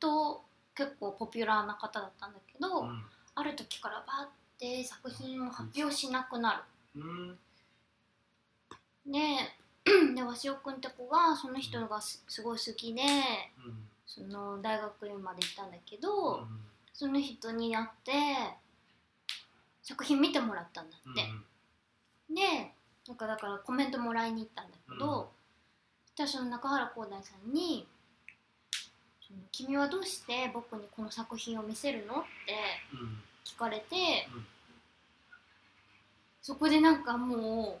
[0.00, 0.42] と
[0.74, 2.88] 結構ポピュラーな方だったんだけど、ょう
[3.36, 6.64] ある時からバーって作品を発表しなくな
[6.94, 7.00] る。
[7.02, 7.28] うん。
[7.28, 7.38] うん
[9.06, 9.18] で
[10.14, 13.88] で鷲尾くんって子がその人がすすごい好きでうん。
[14.06, 16.60] その大学院まで行ったんだけうど、ん。
[16.94, 18.12] その人に会って
[19.82, 22.34] 作品見てもらったんだって。
[22.34, 22.72] で
[23.06, 25.30] なんかだからコメントもらいに行ったんだけど、
[26.18, 26.26] うん。
[26.28, 27.86] その中原光大さんに
[29.20, 32.56] その「君はどうして僕にこの作品を見せるの?」って
[32.92, 33.22] うん。
[33.44, 34.46] 聞かれて、うん。
[36.40, 37.80] そこでなんかも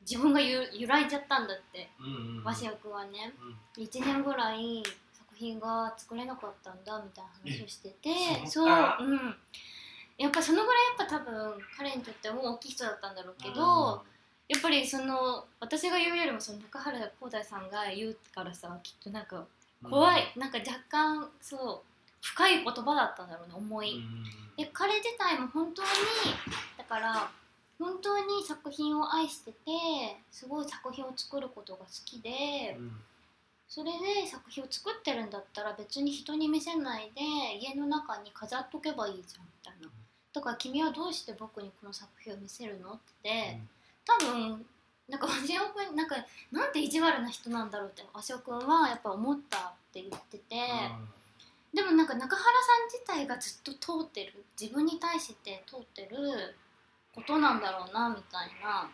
[0.00, 3.32] 自分がゆ揺らいじゃったんだってうんうん鷲尾君はね。
[3.76, 3.82] うん。
[3.82, 9.36] 1年ぐらい作品が作れなかったんだみたいな話をしててえそううん
[10.16, 14.02] やっぱそのぐらいやっぱ多分彼にとっても大きい人だったんだろうけど、
[14.48, 19.44] やっぱりその私が言うよりもその中原光大さんが言うからさきっとなんか
[19.82, 19.90] うん。
[19.90, 24.24] 怖い、なんか若干そう深い言葉だったんだろうね重い、うんうん。
[24.56, 25.88] で彼自体も本当に
[26.78, 27.30] だから
[27.78, 29.56] 本当に作品を愛してて
[30.30, 32.92] すごい作品を作ることが好きで、うん。
[33.66, 37.20] それで作品を作ってるんだったら別に人に見せないで
[37.60, 39.88] 家の中に飾っとけばいいじゃんみたいな
[40.34, 43.58] だから君はどうして僕にこの作品を見せるのって
[44.04, 44.66] 多分
[45.08, 46.16] なんか鷲尾君なんか
[46.50, 49.62] なんて意地悪な人なんだろうって鷲尾君はやっぱ思ったっ
[49.92, 50.56] て言ってて、
[51.72, 56.56] でもなんか中原さん自体がずっと通ってる自分に対して通ってる
[57.14, 58.90] ことなんだろうなみたいな。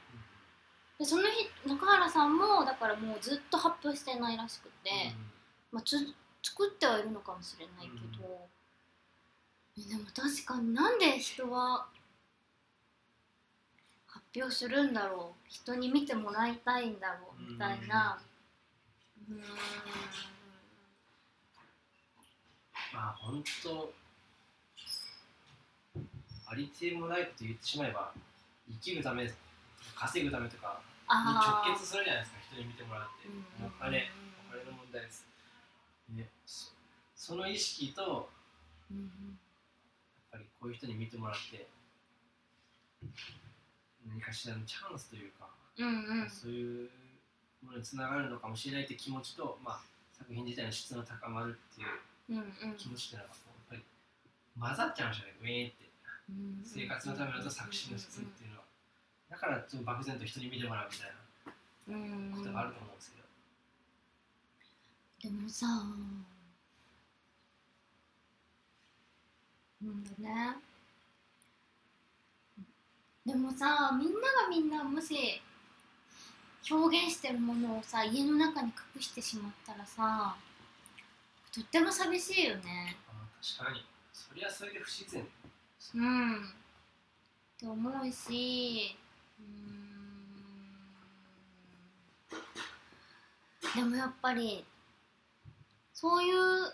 [0.98, 4.90] でその日中原さんもだからもうずっと発表してないらしくて、
[5.72, 5.96] まあ、つ
[6.42, 8.48] 作ってはいるのかもしれないけど、
[9.88, 11.86] でも確かになんで人は
[14.06, 15.48] 発表するんだろう。
[15.48, 18.20] 人に見てもらいたいんだろうみたいな。
[19.28, 19.40] うーん。
[22.92, 23.92] まあ本当
[26.46, 28.12] ありていもないこと言ってしまえば
[28.68, 29.32] 生きるため
[29.94, 32.40] 稼ぐためとかに直結するじゃないですか。
[32.52, 33.28] 人に見てもらって。
[33.28, 33.66] うん。
[33.66, 34.10] お金
[34.48, 35.24] お金の問題です、
[36.10, 36.72] ね、そ
[37.14, 38.28] その意識と
[38.90, 39.38] うん
[40.30, 41.66] ぱりこういう人に見てもらって
[44.06, 46.22] 何かしらのチャンスというか、うんうん。
[46.22, 46.90] うんそういう
[47.64, 49.80] ものにつながるのかもしれないって気持ちと、まあ、
[50.16, 51.88] 作品自体の質の高まるっていう
[52.30, 52.76] うんうん。
[52.76, 53.36] 気持ちっていうのがやっ
[53.68, 53.82] ぱり
[54.58, 55.90] 混ざっちゃうんじゃないかウェーって。
[56.30, 58.64] うん生活のためのと作詞の質っていうのは。
[59.30, 62.32] だからちょっと漠然と人に見てもらうみたいなうん。
[62.36, 63.12] ことがあると思うんです
[65.22, 65.66] けど、でもさ
[69.82, 70.56] うんだね。
[73.26, 75.40] でもさみんながみんなもし
[76.70, 80.36] 表現してるものをさ家の中に隠してしまったらさ
[81.54, 82.96] とっても寂しいよね。
[83.08, 83.12] あ
[83.58, 83.84] 確かに。
[84.12, 85.26] そりゃそれで不自然。
[85.94, 86.36] うん。
[86.36, 86.46] っ
[87.58, 88.96] て思うし
[89.38, 89.46] うー
[93.76, 93.84] ん。
[93.84, 94.64] でもやっぱり
[95.92, 96.72] そういう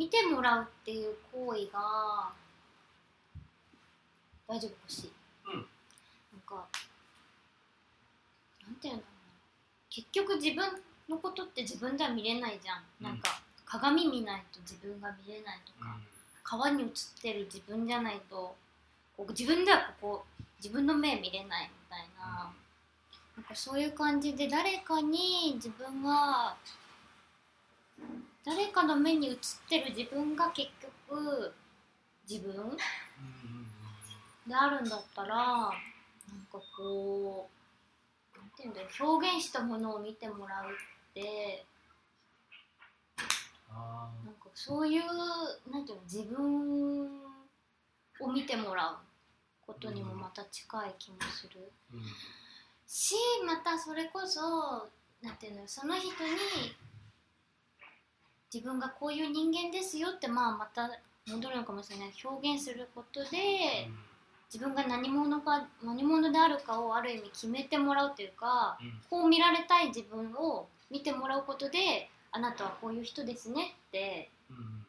[0.00, 2.32] 見てもらうっていう行為が
[4.48, 5.12] 大丈夫欲しい、
[5.44, 5.52] うん。
[5.52, 5.64] なん
[6.46, 6.66] か
[8.64, 9.30] なんていうんだろうな。
[9.90, 10.64] 結局自分
[11.06, 13.04] のことって自分では見れないじゃん、うん。
[13.08, 15.98] なんか鏡見ないと自分が見れないとか、
[16.44, 16.88] 川に映っ
[17.20, 18.56] てる自分じゃないと
[19.18, 20.24] こう自分ではここ
[20.64, 22.50] 自分の目見れないみたいな,、
[23.36, 26.56] なんかそういう感じで誰かに自分が
[28.44, 29.36] 誰かの目に映っ
[29.68, 30.68] てる自分が結
[31.08, 31.52] 局
[32.28, 32.76] 自分？
[34.46, 35.70] であるんだったらなん
[36.50, 37.48] かこ
[38.34, 41.64] うなんていうんだろう表現したものを見てもらうって
[43.70, 45.02] あなんかそういう
[45.70, 47.20] なんていうの自分
[48.20, 48.96] を見てもらう
[49.66, 51.70] ことにもまた近い気もする。
[52.86, 53.14] し
[53.46, 54.88] またそれこそ
[55.22, 56.10] なんていうのその人に
[58.52, 60.90] 自分がこういう人間ですよってまあまた
[61.28, 62.12] 戻るのかもしれない。
[62.24, 63.88] 表現することで
[64.52, 74.86] 自分が何者か何者であるかをある意味決めてもらうというかうんこう見られたい自分を見てもらうことであなたはこういう人ですねってうん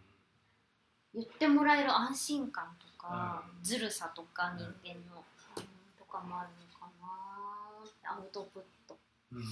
[1.14, 3.64] 言ってもらえる安心感とか、うん。
[3.64, 4.58] ずるさとかうん。
[4.84, 5.24] 人間の、
[5.58, 5.64] うん
[6.00, 8.98] とかもあるのかなアウトプット。
[9.34, 9.44] うん。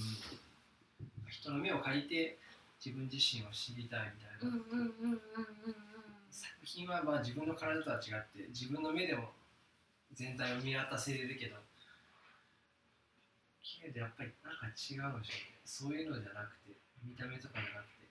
[1.28, 2.38] 人の目を借りて
[2.84, 4.56] 自分自身を知りたいみたいな、
[6.30, 9.32] 作品はまあ自分の体とは違って自分の目でも
[10.14, 11.56] 全体を見渡せれるけど
[13.80, 15.60] けどやっぱりなんか違うんでしょうね。
[15.64, 18.04] そういうのじゃなくて見た目とかじゃなくて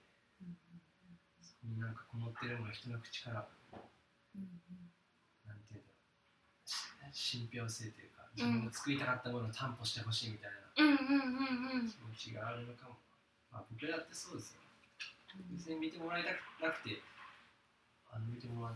[1.42, 3.46] そこになんかこもってるものを人の口から
[5.46, 5.94] なんていうんだろ
[6.66, 12.98] うし信憑性というか自分の作りたかったものを担保してほしいみたいな気持ちがあるのかも、
[13.52, 14.60] まあ、僕だってそうですよ。
[15.50, 17.02] 別に見てもらいたくなくて
[18.10, 18.74] あの見てもら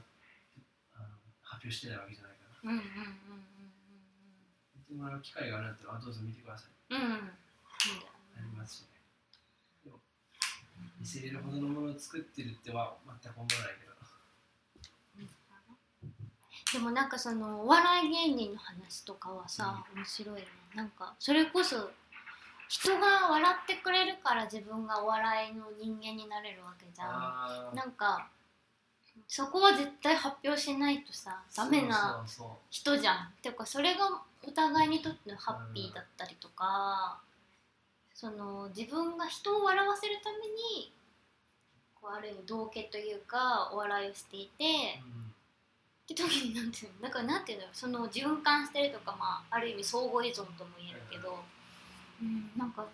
[0.94, 2.70] あの発表してないわけじゃないから。
[2.70, 3.44] うんうんうん
[4.76, 6.94] 見てもらう機会があるんだったらあどうぞ見てください。
[6.94, 7.10] うんうん。
[7.10, 7.16] な
[8.40, 8.86] りますしね。
[9.84, 9.98] でも
[11.00, 13.94] 見せれるほどのものを作ってるっては全く思わないけど。
[16.74, 20.46] でもなんかそのお笑い芸人の話とかはさ、面白いね。
[20.74, 21.90] なんかそれこそ
[22.74, 27.76] 人が笑ってくれるから自分がお笑いの人間になれるわけじゃん。
[27.76, 28.26] なんか
[29.28, 32.26] そこは絶対発表しないとさダメな
[32.70, 33.16] 人じゃん。
[33.16, 37.20] っていうかそれがお互いにとってのハッピーだったりとか、
[38.12, 40.92] その自分が人を笑わせるために
[41.94, 45.30] こうある意味道化というかお笑いをしていて、うん。
[46.04, 47.08] って時になんていうの？
[47.08, 51.38] だからなんていうのその循環してるとか、まあ、ある意味相互依存とも言えるけど、
[52.24, 52.86] うん、なんか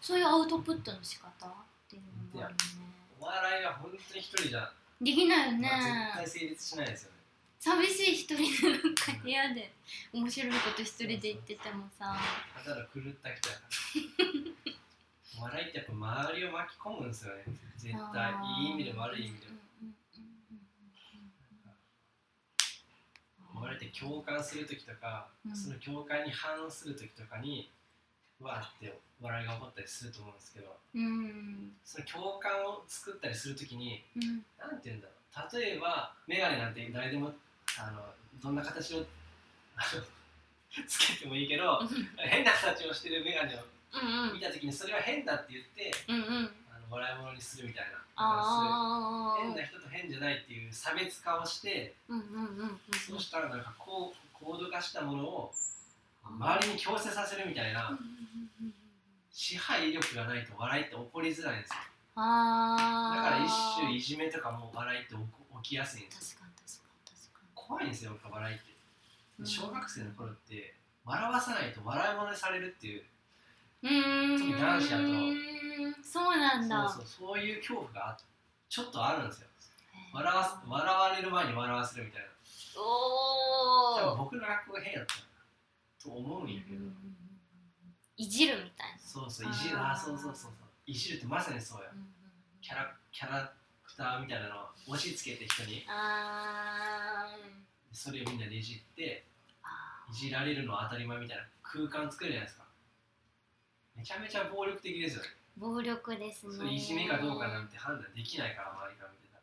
[0.00, 1.50] そういうアウトプットの仕方っ
[1.88, 2.02] ていう
[2.34, 2.84] のもあるよね。
[3.20, 7.14] お笑いは本当に一人じゃ、できないよね、まあ絶対成立しないですよね。
[7.60, 9.72] 寂しい一人でなんか部屋で
[10.12, 12.16] 面白いこと一人で言っててもさ。
[12.62, 15.40] ただの狂った人やから。
[15.40, 17.44] お笑いってやっぱ周りを巻き込むんですよね。
[17.78, 18.32] 絶対。
[18.60, 19.46] いい意味でも悪い意味で。
[19.48, 19.54] も
[23.56, 25.56] お笑いって共感する時とか、うん。
[25.56, 27.70] その共感に反する時とかに
[28.44, 31.72] わーって笑いが起こったりすると思うんですけどうん。
[31.84, 35.58] その共感を作ったりする時にうんなんて言うんだろう。
[35.60, 37.32] 例えば眼鏡なんて誰でも
[37.78, 38.02] あの
[38.42, 39.04] どんな形の
[39.76, 40.02] あの
[40.86, 41.80] つけてもいいけど
[42.16, 43.58] 変な形をしてる眼鏡を
[43.94, 44.34] うんうん。
[44.34, 46.50] 見た時にそれは変だって言ってうんうん。
[46.70, 47.98] あの笑い物にするみたいな。
[48.16, 52.80] あ変な人と変じゃないっていう差別化をしてうんうんうんうん。
[53.08, 55.52] そうしたらなんかこう高度化したものを
[56.22, 57.98] 周りに強制させるみたいな
[59.30, 61.76] 支配力がないと笑いって起こりづらいんですよ。
[62.16, 65.14] ああだから一種いじめとかも笑いって
[65.62, 66.40] 起きやすいんです
[67.54, 68.64] 怖いんですよ笑いって。
[69.40, 69.46] うん。
[69.46, 70.74] 小学生の頃って
[71.04, 73.02] 笑わさないと笑い物にされるっていう。
[73.82, 74.38] うーん。
[74.38, 75.04] 特に男子だと。
[76.02, 76.88] そうなんだ。
[76.88, 77.42] そうそうそう。
[77.42, 78.18] いう恐怖があ
[78.68, 79.48] ちょっとあるんですよ。
[80.12, 82.28] 笑わす笑われる前に笑わせるみたいな。
[82.76, 85.14] おお僕の学校が変やった
[86.02, 86.84] と思うんやけど
[88.16, 88.98] いじるみたいな。
[88.98, 90.52] そうそういじるあそうそうそうそう
[90.86, 91.90] いじるってまさにそうや
[92.60, 93.52] キャラキャラ
[93.84, 94.58] クターみたいなのを
[94.88, 97.96] 押し付けて人にあー。
[97.96, 99.24] それをみんなでいじって
[99.62, 102.64] あいじられるのは当たり前みたいな空間作るじゃないですか。
[103.96, 105.22] めちゃめちゃ暴力的ですよ
[105.56, 106.52] 暴力ですね。
[106.56, 109.42] それいじめかどうかなんて判断できないから周りから見てたら。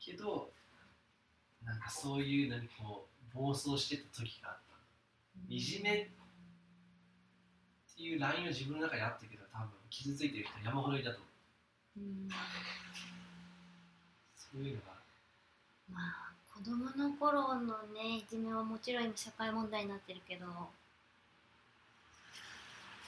[0.00, 0.50] けど
[1.64, 5.54] なんかそういう何こう暴走してた時があった。
[5.54, 6.10] いじめ
[7.94, 11.26] っていうラインを自分の中にあったけど多分傷ついてる人山ほどいたと思
[11.96, 12.00] う。
[12.00, 12.28] うん。
[14.34, 14.94] そういうのが。
[15.92, 20.46] まあ子供の頃のねいじめはもちろん今社会問題になってるけど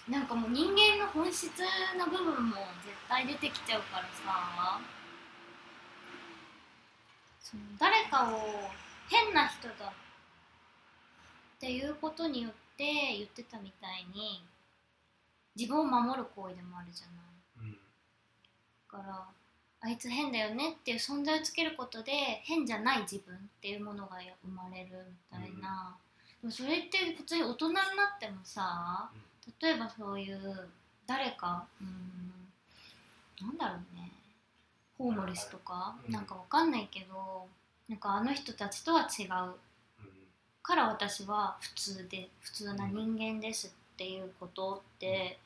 [0.08, 1.50] なんかもう人間の本質
[1.98, 4.80] の部分も絶対出てきちゃうからさ。
[7.40, 8.70] その誰かを
[9.08, 9.92] 変な人だっ
[11.60, 12.84] ていうことによって
[13.16, 14.42] 言ってたみたいに
[15.56, 17.70] 自分を守る行為でもあるじゃない。
[17.70, 17.72] うん。
[17.72, 17.78] だ
[18.88, 19.24] から
[19.80, 22.12] あいつ変だよねっていう存在をつけることで
[22.44, 24.88] 変じゃない自分っていうものが生まれる
[25.32, 25.96] みたいな、
[26.40, 27.82] でもそれって普通に大人にな
[28.16, 29.10] ってもさ
[29.60, 30.68] 例えばそういう
[31.06, 34.10] 誰かうんなんだろうね。
[34.98, 36.12] ホームレスとか、うん。
[36.12, 37.46] なんかわかんないけど
[37.88, 39.26] なんかあの人たちとは違う。
[39.26, 40.08] うん。
[40.62, 45.38] から私は普通で普通な人間ですっていうことって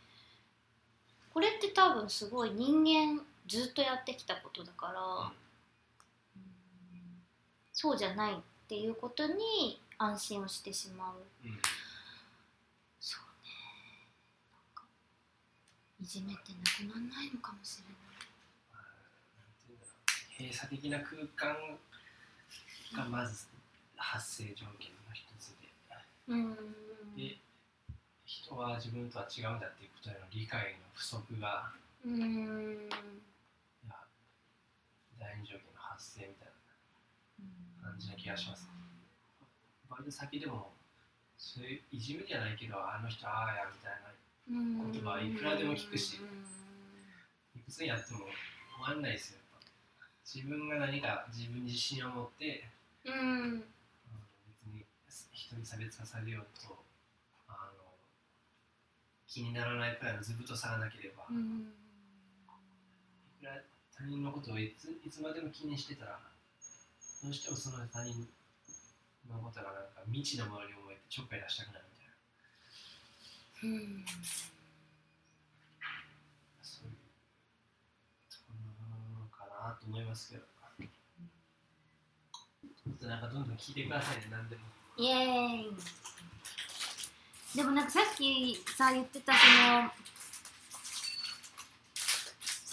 [1.32, 5.32] これって多分すごい人間ずっとやってきたことだから、うん
[7.72, 8.36] そうじゃないっ
[8.68, 11.14] ていうことに安心をしてしまう。
[11.46, 11.58] うん
[13.00, 13.48] そうね。
[14.52, 14.84] なんか
[16.02, 16.58] いじめってな
[16.92, 17.96] くならないのかもしれない。
[20.36, 21.78] 閉鎖的な空間
[22.94, 23.46] がまず
[23.96, 25.68] 発生条件の一つで。
[26.28, 26.54] うん。
[27.16, 27.38] で
[28.50, 31.70] 人は自分とは違うんだっていうことへの理解の不足が
[32.04, 32.88] うん。
[35.20, 36.48] 第二条件の発生みたい
[37.84, 38.66] な感じな気がします。
[39.88, 40.72] バイト先でも
[41.36, 44.10] そういういじめじゃないけどあの人ああやみたいな
[44.48, 47.60] うん言葉はいくらでも聞くしうん。
[47.60, 48.20] いくつやっても
[48.82, 49.40] 終わんないですよ。
[50.24, 52.66] 自分が何か自分に自信を持って
[53.04, 53.14] うん。
[53.14, 53.64] うん
[54.50, 54.84] 別に
[55.32, 56.89] 人に差別化されようと
[59.30, 61.72] 気にならないくらいの図太さがなければ、いうん。
[63.38, 63.62] くら
[63.96, 66.18] 他人のことをいついつまでも気にしてたら
[67.22, 68.26] どうしてもその他人
[69.30, 72.10] のことがなんか未知のものに思えてちょっかい出したくなるみた
[73.66, 73.78] いな。
[73.78, 74.04] うん。
[76.62, 76.96] そういう
[78.28, 78.52] とこ
[79.14, 80.50] ろかなと思いますけど。
[82.80, 84.62] ちょっとなんかどんどん聞いてくださいね何でも。
[84.96, 85.76] イエーイ
[87.54, 89.38] でもなんかさっきさ言ってたそ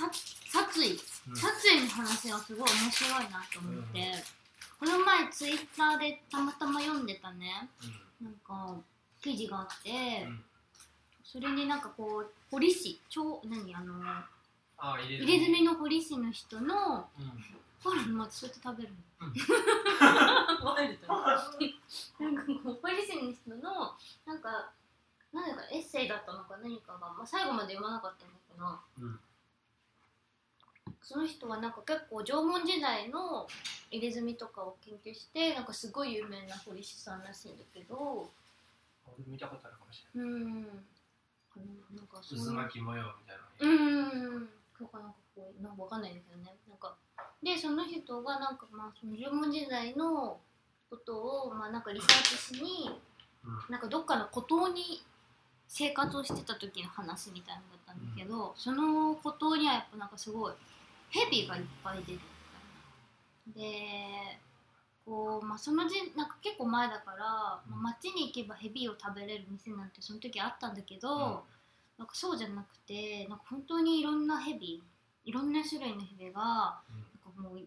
[0.04, 0.12] のさ
[0.52, 1.00] 殺意
[1.30, 1.36] うん。
[1.36, 4.24] 殺意の話がすごい面白いなと思って、
[4.80, 7.68] この前ツイッターでたまたま読んでたね。
[8.22, 8.78] なんか
[9.22, 10.44] 記事があって、うん。
[11.24, 13.96] それになんかこう堀市超何あの
[14.78, 17.10] 入れ入れ墨の堀市の人の
[17.86, 19.34] うんほらまそうやって食べるの、うん。
[20.66, 24.72] ワイルドなんかこう堀市の人のなんか
[25.34, 29.20] 何かエッセイだったのか何かが、まあ、最後まで読まなかったんだけど、うん。
[31.02, 33.48] その人はなんか結構縄文時代の
[33.92, 38.30] 入れ墨とかを研究してなんかすごい有名な堀市さんらしいんだけど。
[39.06, 40.86] 俺見たことあるかもしうん。
[41.56, 41.66] あの
[41.96, 44.50] なんかれない渦巻き模様みたいなうーん。
[44.78, 46.56] そうかなんかこうなんかわかんないんだけどね。
[46.68, 46.96] なんか
[47.44, 50.38] でその人がなんかまあその縄文時代の
[50.90, 52.90] ことをまあなんかリサーチしに
[53.46, 53.72] うん。
[53.72, 55.04] なんかどっかの孤島に
[55.68, 60.54] 生活をしてた時の話みたいなのだったんだけど、その孤島にはやっぱなんかすごい
[61.10, 62.20] 蛇がいっぱい出る
[63.48, 63.72] みたいな。
[63.72, 64.40] で
[65.06, 67.18] こう、まあ、その時なんか結構前だから、
[67.70, 71.44] まあ、街に行けば蛇を食べれる店なんてその時あったんだけど、
[71.98, 74.82] なんかそうじゃなくてなんか本当にいろんな蛇
[75.26, 76.44] いろんな種類の蛇がなん。
[76.44, 76.82] か
[77.38, 77.62] もう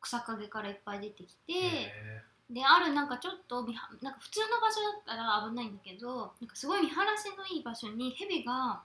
[0.00, 8.80] 草陰からいっぱい出てきて、へであるなんかちょっとなんか普通の場所だったら危ないんだけどなんかすごい見晴らしのいい場所に蛇が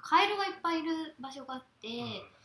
[0.00, 2.02] カエルがいっぱいいる場所があって、え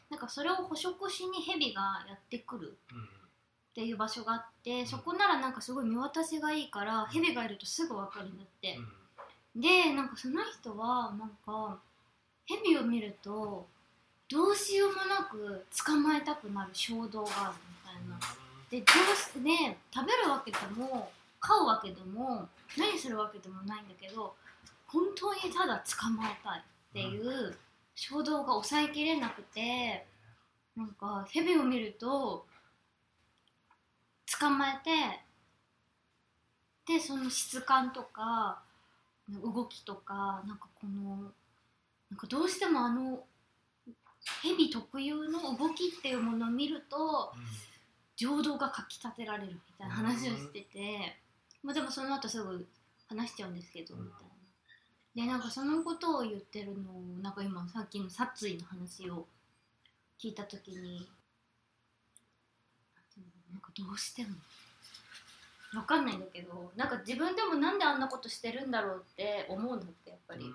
[0.09, 2.97] なんかそれを捕食しに蛇がやってくるうん。
[2.97, 8.79] うんっていう場所があってそこならなんかすごい見渡しがいいから蛇がいるとすぐ分かるんだって。
[9.53, 11.77] でなんかその人はなんか
[12.45, 13.67] 蛇を見ると
[14.29, 18.19] どうしようもなく捕まえたくなる衝動があるみたいな。
[18.69, 24.35] でどうしで食べるわけでも飼うわけでも何するわけでもないんだけど
[24.87, 26.63] 本当にただ捕まえたいっ
[26.93, 27.55] ていう
[27.93, 30.05] 衝動が抑えきれなくて
[30.75, 32.45] なんか蛇を見ると
[34.39, 35.21] 捕まえて
[36.93, 38.63] でその質感とか
[39.29, 41.31] 動きとかなんかこの
[42.09, 43.23] なんかどうしてもあの
[44.41, 47.31] 蛇特有の動きっていうものを見ると
[48.15, 51.15] 情動がかきたてられるみたいな話をしてて、
[51.63, 52.65] まあ、でもその後すぐ
[53.07, 54.03] 話しちゃうんですけどうん。
[54.05, 54.25] みたいな。
[55.15, 59.25] でなんかそのことを言ってるのをなんか今さっきの殺意の話を
[60.21, 61.07] 聞いた時に
[63.51, 64.29] なんかどうしても
[65.73, 70.45] わかんないんだけどなんか自分でもなんであんなことしてるんだろうって思うんだってやっぱり、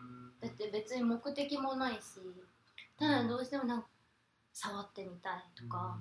[0.41, 1.99] だって別に目的もないし
[3.01, 3.88] ただどうしてもなんか
[4.53, 5.98] 触ってみたいとか、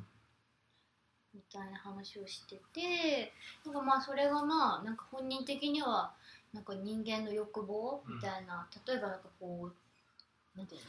[1.34, 3.32] みたいな話をしてて
[3.66, 6.12] なんかまあそれがまあなんか本人的には
[6.54, 10.88] なんか人間の欲望みたいな、例えばなんかこうなんていうの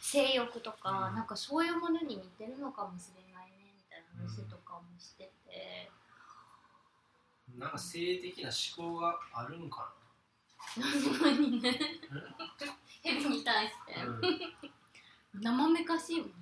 [0.00, 1.16] 性欲とか、うん。
[1.16, 5.90] なんかそういうものに似てるのかもしれないねみたいな話とかもしてて、
[7.58, 9.92] なんか性的な思考があるんか
[10.76, 11.78] 謎 にね。
[13.02, 14.20] ヘビに対して、な、うん、
[15.42, 16.32] 生めかしいもんね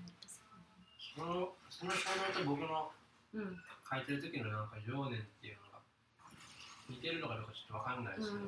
[1.16, 2.90] そのその少年と僕の
[3.34, 3.56] うん
[3.88, 5.78] 書いてる時のなんか情念っていうのが
[6.90, 8.42] 似てるのかどうかちょっとわかんないですけど、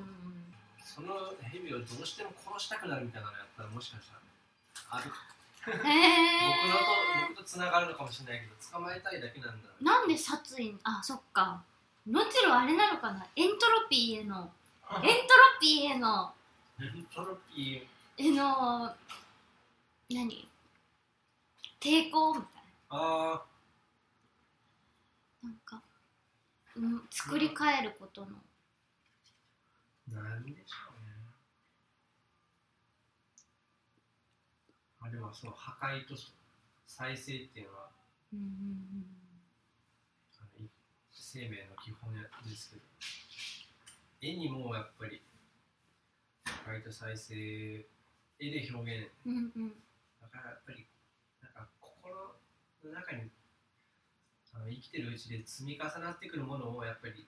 [0.82, 5.12] そのヘビをどうしても殺したくなるみたいなのやったらもしかしたらある
[5.62, 9.70] 僕のとえ僕とつながるのかもしれないけど捕まえたいだけなんだ。
[9.82, 11.62] なんで殺意あそっか。
[12.10, 13.26] もちろんあれなのかな？
[13.36, 14.50] エントロピーへの。
[14.90, 15.12] エントロ
[15.60, 16.32] ピーへの。
[16.80, 17.86] エントロピ
[18.16, 18.90] への
[20.10, 20.48] 何？
[21.80, 23.44] 抵抗みたいーあ
[25.42, 25.82] ななんか、
[26.76, 28.28] うん、作り変えることの。
[30.10, 31.12] ーなんでしょうね。
[35.00, 36.14] あでもそう破壊と
[36.86, 37.90] 再生っていうのは
[38.32, 39.06] うんうん
[40.38, 40.68] あのい
[41.12, 42.82] 生命の基本ですけど
[44.20, 45.20] 絵にもやっぱり
[46.44, 47.34] 破壊と再生
[48.40, 49.72] 絵で表現うんうんうん
[50.22, 50.86] だからやっぱり
[51.42, 52.14] なんか心
[52.84, 53.30] の中に
[54.54, 57.26] あの生きてるうちで積み重なってくるものをやっぱり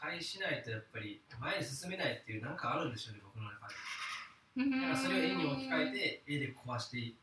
[0.00, 3.74] 破壊しないとやっぱり前に進めないっていうなんかあるんでしょうね僕の中で
[4.56, 7.14] うんだからそれを絵に置き換えて絵で壊して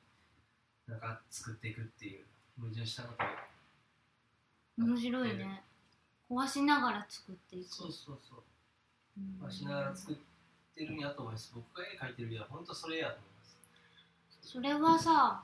[0.87, 2.25] なんか作っていくっていう
[2.59, 5.63] 矛盾したことを面白いね。
[6.29, 7.73] 壊しながら作っていく。
[7.73, 8.43] そうそうそう。
[9.17, 10.15] うん壊しながら作っ
[10.75, 11.51] てるんやと思います。
[11.55, 13.34] 僕が絵描いてる絵は本当それやと思います
[14.45, 15.41] それはさ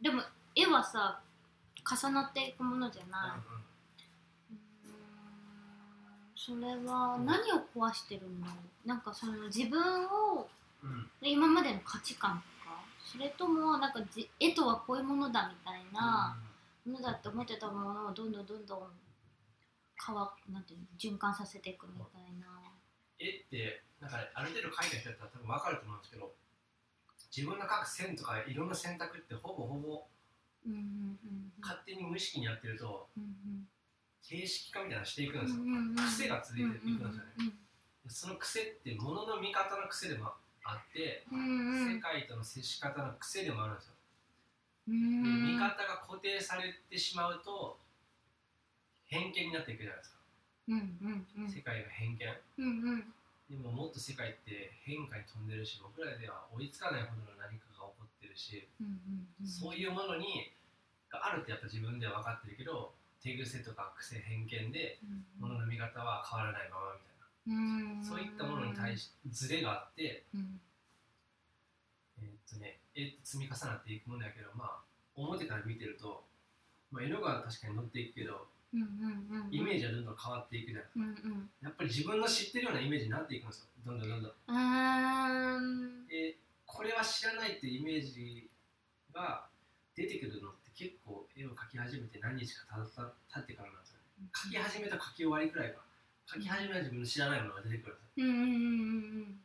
[0.00, 0.22] でも
[0.54, 1.20] 絵はさ
[1.84, 3.66] 重なっていくものじゃない、うん
[6.46, 8.52] それは何を壊してるんだろ
[8.84, 8.88] う。
[8.88, 10.46] なんかその自分を
[10.80, 11.10] うん。
[11.20, 16.36] 今までの価値観とかそれともなんかじ絵とはこういうものだみたいな
[16.86, 18.80] ものだって思ってたものをどんどんどんどん
[20.06, 22.46] 変わなんていうの循環させていくみたいな。
[23.18, 26.32] 絵ってなんかある程度描いた人だったら多分分かると思うんですけど
[27.34, 30.06] 自分の描く線とか色の選択ってほぼほぼ
[31.60, 33.68] 勝手に無意識にやってるとうん
[34.28, 35.62] 形式化みたいなのしていくんですよ、
[35.94, 37.52] 癖が続いていくんですよね、うん
[38.08, 40.30] その癖って物の見方の癖でも
[40.62, 43.94] あって、世界との接し方の癖でもあるんですよ、
[44.86, 47.78] 見方が固定されてしまうと
[49.06, 50.16] 偏見になっていくじゃないですか、
[51.48, 52.26] 世界が偏見。
[52.58, 53.12] うんうん
[53.50, 58.66] でももっと世界って変化に飛んでるし僕らでは追いつかないほどの何かが起こってるし、
[59.46, 60.50] そういうものに
[61.10, 62.92] があるってやっぱ自分では分かってるけど
[63.22, 68.04] 手癖とか癖偏見でうん物の見方は変わらないままみたいな、うん。
[68.04, 70.60] そういったものに対しズレがあってうん。
[72.22, 74.78] えーっとね絵って積み重なっていくものやけどまあ
[75.14, 76.24] 表から見てると、
[76.90, 81.50] まあ、色が確かに乗っていくけどイメージはどんどん変わっていくじゃないうんうん。
[81.62, 83.66] やっぱり自分の知ってるようなイメージになっていくんですよ。
[83.84, 84.32] どんどんどんどん。
[85.60, 86.06] ん。
[86.06, 88.50] でこれは知らないっていうイメージ
[89.14, 89.48] が
[89.94, 94.28] 出てくるのって結構絵を描き始めて何日かたた経ってからなんですよね。
[94.32, 95.80] 描き始めと描き終わりくらいか
[96.28, 98.26] 描き始めは自分の知らないものが出てくるんですよ。
[98.26, 98.54] うんうんうんう
[99.32, 99.40] ん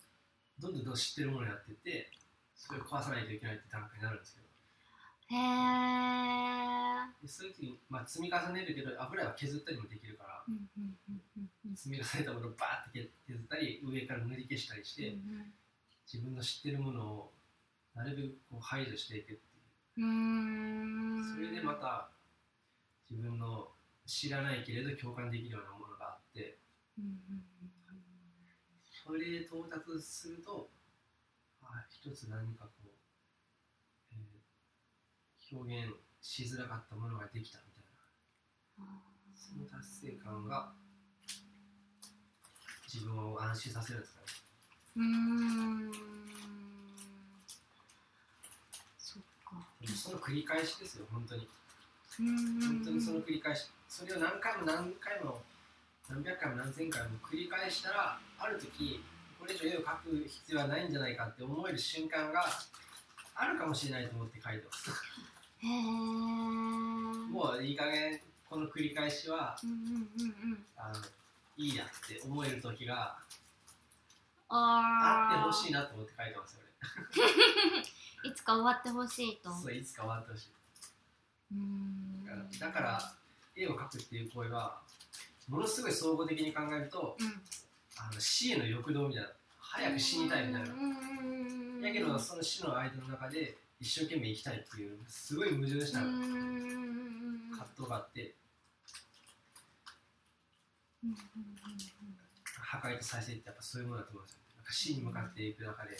[0.60, 0.74] どん。
[0.74, 2.12] どんどんどん知ってるものになってって
[2.56, 4.51] それを壊さないといけないって段階になるんですけど
[5.32, 11.50] へえでそういう時に、まあ、積み重ねるけど油は削ったりもできるからうんうんうんうん。
[11.68, 15.16] うん積み重ねたものをバーって削ったり上から塗り消したりして、
[16.12, 17.32] 自分の知ってるものを
[17.96, 20.06] なるべくこう排除していくっていう。
[20.06, 21.34] うん。
[21.34, 22.10] それでまた
[23.10, 23.70] 自分の
[24.06, 26.58] 知らないけれど共感できるようなものがあって
[26.98, 27.44] うんうん
[29.06, 30.70] それで到達すると
[31.62, 32.91] あ一つ何かこう、えー
[35.52, 37.84] 表現しづらかったものができたみたい
[38.88, 39.02] な。
[39.36, 40.72] その達成感が
[42.92, 44.26] 自分を安心させるんですかね。
[44.98, 45.92] うーん。
[48.98, 49.68] そっか。
[49.96, 51.48] その繰り返しですよ本当に。
[52.20, 52.62] うーん。
[52.62, 53.68] 本当にその繰り返し。
[53.88, 55.42] それを何回も何回も
[56.10, 59.04] 何百回も何千回も繰り返したらある時
[59.40, 62.46] これ以上絵を描く必要はないんじゃないかって思える瞬間が
[63.34, 64.92] あるかもしれないと思って描いてます
[65.64, 65.72] へえ
[67.32, 70.66] もういい加減この繰り返しはうんうんうんうん。
[70.76, 70.96] あの
[71.58, 73.18] いいやって思える時が
[74.50, 76.62] ああってほしいなと思って書いてますよ
[78.32, 79.50] いつか終わってほしいと。
[79.52, 80.50] 俺そういつか終わってほしい。
[81.54, 82.50] うん。
[82.60, 83.14] だから
[83.56, 84.80] 絵を描くっていう行為は
[85.48, 87.42] ものすごい総合的に考えるとうん。
[87.98, 90.70] あの死への欲動みたいな早く死にたいみたいな。
[90.70, 96.12] うんやけどその死の間の中で一生懸命生きたいっていうすごい矛盾したうん。
[96.14, 98.36] 葛うんうんうん藤があって
[101.04, 101.16] うん
[102.62, 104.40] 破壊と再生ってやっぱそういうものだと思うんですよ。
[104.56, 105.98] なんか死に向かっていく中で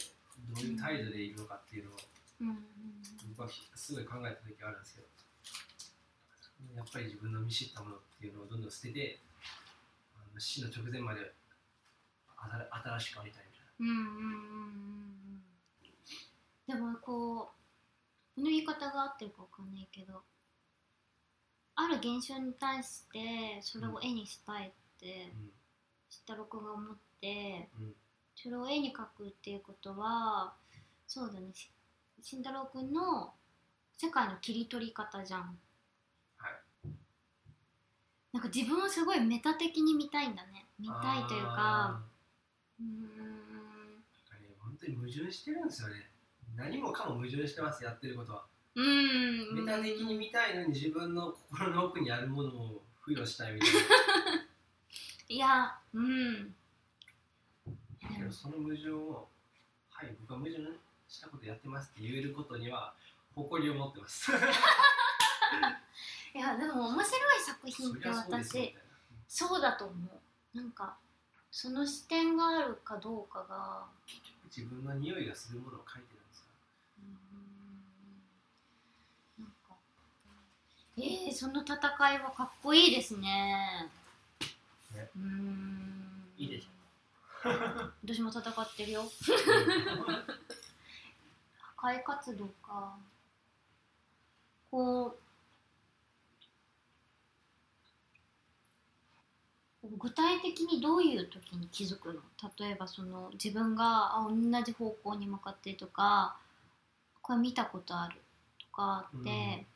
[0.54, 1.98] どういう態度でいるのかっていうのを
[2.40, 2.48] うん。
[2.48, 2.64] うん
[3.36, 5.06] 僕はすごい考えた時があるんですけど
[6.76, 9.18] やっぱり自分の見知ったものっていうのをどんどん捨てて
[10.16, 11.32] あの死の直前まで
[12.36, 12.68] 新
[12.98, 14.12] 新しくありたいみたいうんうんうんうん
[15.26, 15.42] うん。
[16.66, 17.61] でもこう
[18.34, 20.22] この言い方が合ってるかわかんないけど
[21.74, 24.70] ある現象に対してそれを絵にしたいっ
[25.00, 25.50] てな、
[26.08, 27.68] 慎太郎君が思って
[28.36, 30.54] それを絵に描くっていうことは
[31.06, 31.52] そうだね。
[31.52, 31.70] し
[32.22, 33.32] 慎太郎君の
[33.98, 35.58] 世界の切り取り方じゃん。
[36.38, 36.48] は
[36.84, 36.88] い。
[38.32, 40.66] なんか自分をすごいメタ的に見たいんだね。
[40.78, 41.56] 見たいというか。
[41.58, 42.02] あ
[42.80, 42.88] うーん。
[42.88, 46.11] ーなんかね本当に矛盾してるんですよね
[46.56, 48.44] 何もかも矛盾してますやってることは。
[48.74, 53.70] うーんメタ的に見たいのに自分の心の奥にあるものを付与したいみたい
[55.36, 56.54] いやうん。
[58.02, 59.28] なけどその矛盾を
[59.90, 60.62] はい僕は矛盾
[61.08, 62.94] したことやってますって言えることには
[63.34, 64.32] 誇りを持ってます。
[66.34, 68.74] いやでも面白い作品って私
[69.28, 70.20] そうだと思
[70.54, 70.56] う。
[70.56, 70.96] なんか
[71.50, 73.86] その視点があるかどうかが。
[74.54, 76.48] 自分の匂いがするものを書いてるんですか
[76.98, 77.00] う
[79.40, 79.76] んなんか
[80.98, 81.76] えー、その戦
[82.12, 83.88] いはかっこいいですね。
[84.94, 85.08] ね。
[85.16, 86.28] うーん。
[86.36, 86.68] いいでし
[88.04, 89.02] 私も戦ってるよ。
[91.76, 92.98] 破壊活動か。
[94.70, 95.18] こう
[99.98, 102.20] 具体的にどういう時に気づくの？
[102.58, 106.36] 例えばその自分があ同じ方向に向かってるとか
[107.20, 108.20] これ見たことある
[108.58, 109.71] とかって、うん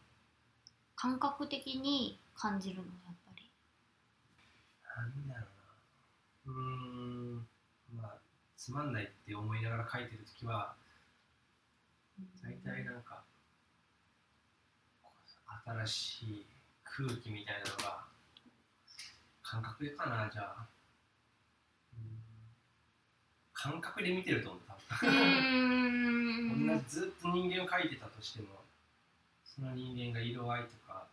[0.96, 3.50] 感覚的に感じるのやっぱり。
[4.96, 5.46] なんだろ
[6.46, 6.54] うな。
[6.54, 6.60] うー
[7.36, 7.46] ん。
[7.94, 8.18] まあ
[8.56, 10.74] つまんないって思いながら書いてる時は
[12.42, 13.22] 大体なんか
[15.64, 16.46] 新しい
[16.84, 18.04] 空気みたいなのが
[19.42, 20.66] 感覚でかなじゃあ。
[21.94, 22.18] うん。
[23.52, 28.48] 感覚で見てると思う多う分同じずっと人間を描いてたとしても
[29.58, 31.06] その人間が色合いとか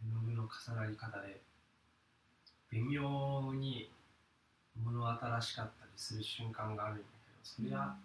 [0.00, 1.40] 絵の具の重なり方で
[2.70, 3.90] 微妙に
[4.80, 7.96] 物新しかったりする瞬間があるんだけどそれは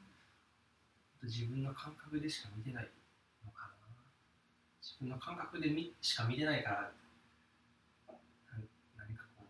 [1.23, 2.89] 自分の感覚でしか見てない
[3.45, 3.73] のかな。
[4.82, 6.88] 自分の感覚で見しか見てないからな
[8.97, 9.47] 何かこう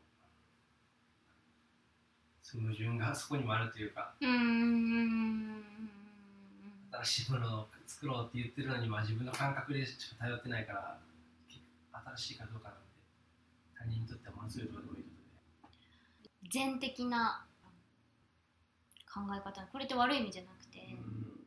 [2.43, 5.63] その矛盾がそこにもあるというかうーん。
[7.03, 10.99] 新しいものを作ろうって言ってるのに、まあ、自分の感覚でしか頼ってないから
[12.15, 12.85] 新しいかどうかなんて
[13.77, 15.09] 他人にとってはものすごいどうでもいいこ
[16.23, 16.49] とで。
[16.51, 17.45] 全的な
[19.11, 19.61] 考え方。
[19.71, 21.39] これって悪い意味じゃなくて、うん。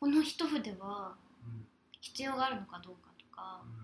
[0.00, 1.66] この一筆はうん。
[2.00, 3.82] 必要があるのかどうかとか、うん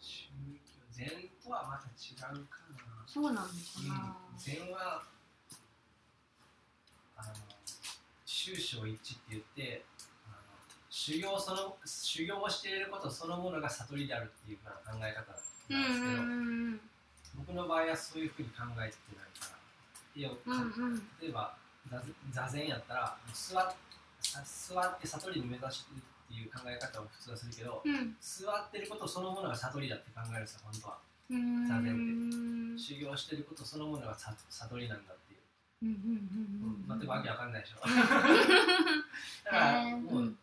[0.00, 0.26] 宗
[0.64, 1.08] 教禅
[1.44, 3.04] とはまた違うかな。
[3.06, 3.44] そうなのか
[3.88, 5.04] な、うん、禅は
[7.16, 7.32] あの
[8.42, 9.84] 宗正一致って言って
[10.26, 10.36] あの
[10.90, 15.32] 修行その修行をしていることそのものが悟りであるっていうような考え方
[15.70, 16.80] うんなんですけど、うん
[17.34, 19.56] 僕の場合はそういうふうに考えてないから
[20.14, 21.08] いやうんうん。
[21.18, 21.56] 例えば
[21.88, 21.96] 座
[22.30, 23.74] 座禅やったら座っ
[24.20, 28.14] さ座って悟りに目指してるっていう考え方を普通はするけど、うん。
[28.20, 30.98] 座ってることそのものが悟りだって考えるんですよ本当は。
[31.30, 32.78] うん座禅うん。
[32.78, 35.31] 修行してることそのものがさ悟りなんだってい
[35.82, 36.98] ううんうんうん。
[36.98, 37.82] 全くわけわかんないでしょ。
[37.84, 40.36] う んだからえーもう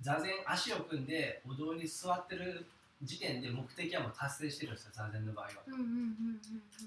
[0.00, 2.64] 座禅足を組んでお堂に座ってる
[3.02, 5.52] 時点で目的はもう達成してるんですよ座禅の場合は。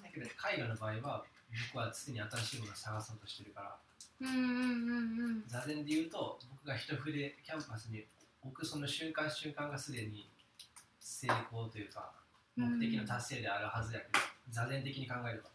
[0.03, 1.25] だけど絵画の場合は
[1.73, 3.77] 僕は常に新しいものを探そうとしてるから。
[5.47, 8.05] 座禅で言うと僕が一筆キャンパスに
[8.43, 10.29] 置くその瞬間瞬間がすでに
[10.99, 12.11] 成功というか
[12.55, 15.49] 目的の達成であるはずやけど、座禅的に考えれば、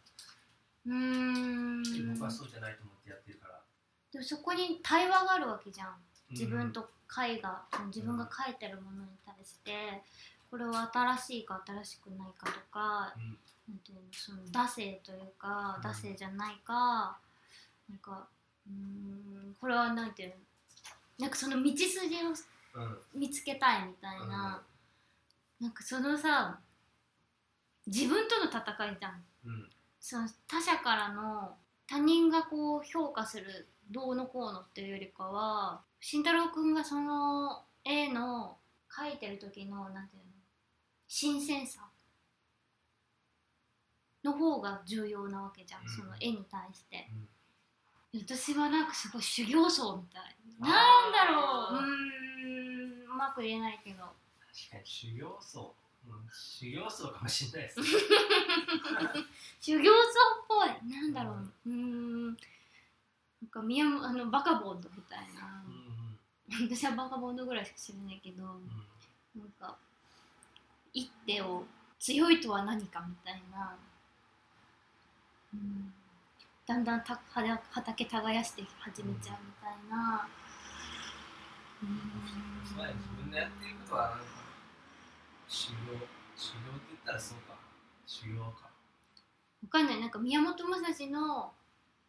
[0.86, 0.94] うん。
[0.94, 3.60] うん僕はそうじゃないと思ってやってるから。
[4.12, 5.96] でもそこに対話があるわけじゃん。
[6.30, 10.02] 自分と絵画、その自分が描いてるものに対して
[10.50, 13.38] これは新しいか新しくないかとかうん。
[13.68, 15.90] なんていうのその惰性というかうん。
[15.90, 17.18] 惰性じゃないか、
[17.88, 18.26] なんか
[18.66, 18.72] うー
[19.50, 20.34] んこれはなんていうの
[21.18, 22.28] なんかその道筋を
[22.74, 22.98] うん。
[23.14, 24.62] 見つけたいみたいな、
[25.60, 26.58] なんかそのさ
[27.86, 28.60] 自分との戦
[28.92, 29.24] いじゃん。
[29.44, 29.70] うん
[30.08, 31.56] その他者からの
[31.88, 38.56] 他人がこう評価するどうのこうのっていうよりかは慎太郎くんがその絵の
[38.88, 40.30] 描いてる時のなんていうの
[41.08, 41.80] 新鮮さ
[44.22, 45.88] の方が重要なわけじゃん、うん。
[45.88, 47.08] その絵に対して。
[48.14, 48.20] うん。
[48.20, 50.36] 私はなんかすごい修行僧みたい。
[50.60, 51.78] なんだろう。
[51.78, 53.98] うーんうまく言えないけど。
[53.98, 54.12] 確
[54.70, 55.85] かに修行僧、うん、
[56.32, 57.86] 修行僧かもしれないですね。
[59.60, 59.98] 修行僧
[60.42, 60.90] っぽい。
[60.90, 61.52] なんだろう。
[61.66, 62.26] うーん。
[62.26, 62.36] なん
[63.50, 65.62] か宮本あのバカボンドみたいな。
[65.66, 66.68] うん。
[66.68, 68.50] 私はバカボンドぐらいしか知らないけどうん。
[68.50, 68.86] うん
[69.36, 69.76] なんか
[70.94, 71.64] 一手を
[71.98, 73.76] 強いとは何かみたいな、
[75.52, 75.92] うん、
[76.66, 80.26] だんだんたは畑耕して始めちゃうみたいな、
[81.82, 82.94] うん、そうだね。
[82.96, 84.18] 自分でやってることは
[85.56, 85.96] 修行
[86.36, 87.56] 修行って言ったらそうか。
[88.04, 88.68] 修行か。
[88.68, 90.00] わかんない。
[90.00, 91.50] なんか宮本武蔵の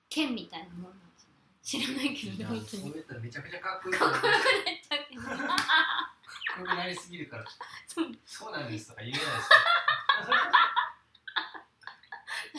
[0.10, 1.64] 剣みたいなもんなんじゃない？
[1.64, 2.49] 知らないけど。
[2.49, 3.95] 本当にそう言ったらめちゃくちゃかっこいい。
[3.95, 4.44] かっこよかっくなっ
[4.84, 7.45] ちゃうけどこよくなりすぎるから
[7.88, 8.11] そう。
[8.26, 8.90] そうなんです。
[8.90, 9.22] とか言えない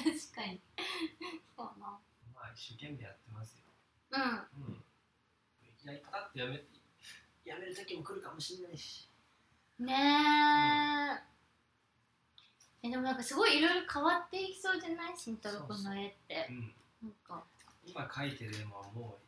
[0.09, 0.63] です確かに。
[1.55, 2.01] そうな。
[2.33, 3.69] まあ一生懸命やってますよ。
[4.13, 4.73] うん。
[4.73, 4.81] うん。
[5.69, 6.65] いきなりパタッとやめ
[7.45, 9.08] やめる時も来るかもしれないし
[9.79, 11.23] ね
[12.83, 15.15] え、えでもなんかすごいいろいろ変わっていきそうじゃない？
[15.17, 16.47] 慎太郎君の絵って。
[16.51, 16.75] うん。
[17.03, 17.45] なんか。
[17.87, 19.19] 今描いてる絵ももう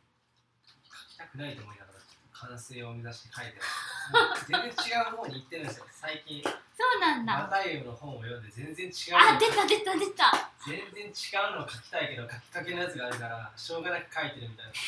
[0.89, 1.98] 描きたくないと思いながら
[2.32, 3.62] 完成を目指して描いてる。
[4.48, 4.72] 全然違
[5.12, 5.86] う方に行ってるんですよ。
[5.93, 6.43] 最近。
[6.43, 6.51] そ
[6.97, 10.51] うなんマだタイユの本を読んで全然違うあ出た出た出た。
[10.66, 11.10] 全然違
[11.52, 14.72] うのを描きたいけど描きかけのやつがあるからしょうがなく描いてるみたいな。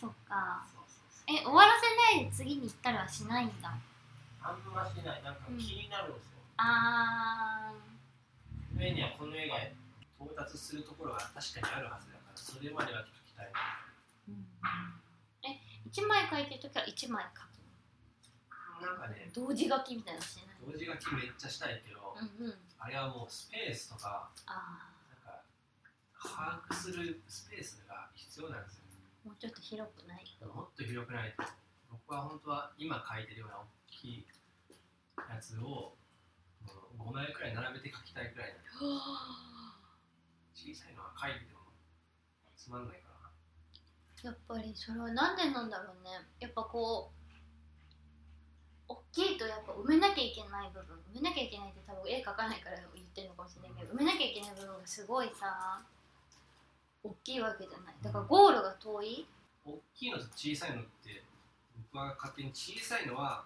[0.00, 0.66] そっか。
[0.72, 0.77] そうそうそう
[1.28, 3.76] え終わらせないで次に行ったりはしないんだ。
[4.40, 5.22] あんましない。
[5.22, 7.72] なんか気になるんですよ、あ
[8.74, 9.56] 上にはこの絵が
[10.16, 14.46] 到達するところが確かにあるはずだからそれまでは描きたいー、うん、
[15.44, 20.56] え一枚描いてる時は一枚描なんかねく同時書きみたいなのしてない？
[20.64, 22.54] 同時書きめっちゃしたいけど、うんうん。
[22.78, 25.44] あれはもうスペースとかあなんか
[26.16, 28.87] 把握するスペースが必要なんですよあ
[29.24, 30.24] もうちょっと広くない？
[30.40, 31.34] ともっと広くない。
[31.36, 31.44] と
[31.90, 34.26] 僕は本当は今描いてるような大きい
[35.28, 35.96] やつをも
[36.98, 38.68] う5枚くらい並べて描きたいくらいなんで
[40.54, 41.60] 小さいのは描いてても
[42.56, 43.08] つまんないか
[44.22, 44.30] ら。
[44.30, 46.10] やっぱりそれはなんでなんだろうね。
[46.40, 47.18] やっぱこう
[48.88, 50.96] 大きいとやっぱ埋めなきゃいけない部分。
[51.12, 55.80] 埋めなきゃいけないって多分絵描かないから言ってるのかもしれないけど埋めなきゃいけない部分がすごいさ
[57.08, 57.94] 大きいわけじゃない。
[58.02, 59.26] だからゴールが遠い、
[59.64, 61.22] 大きいのと小さいのって
[61.92, 63.44] 僕は勝手に小さいのは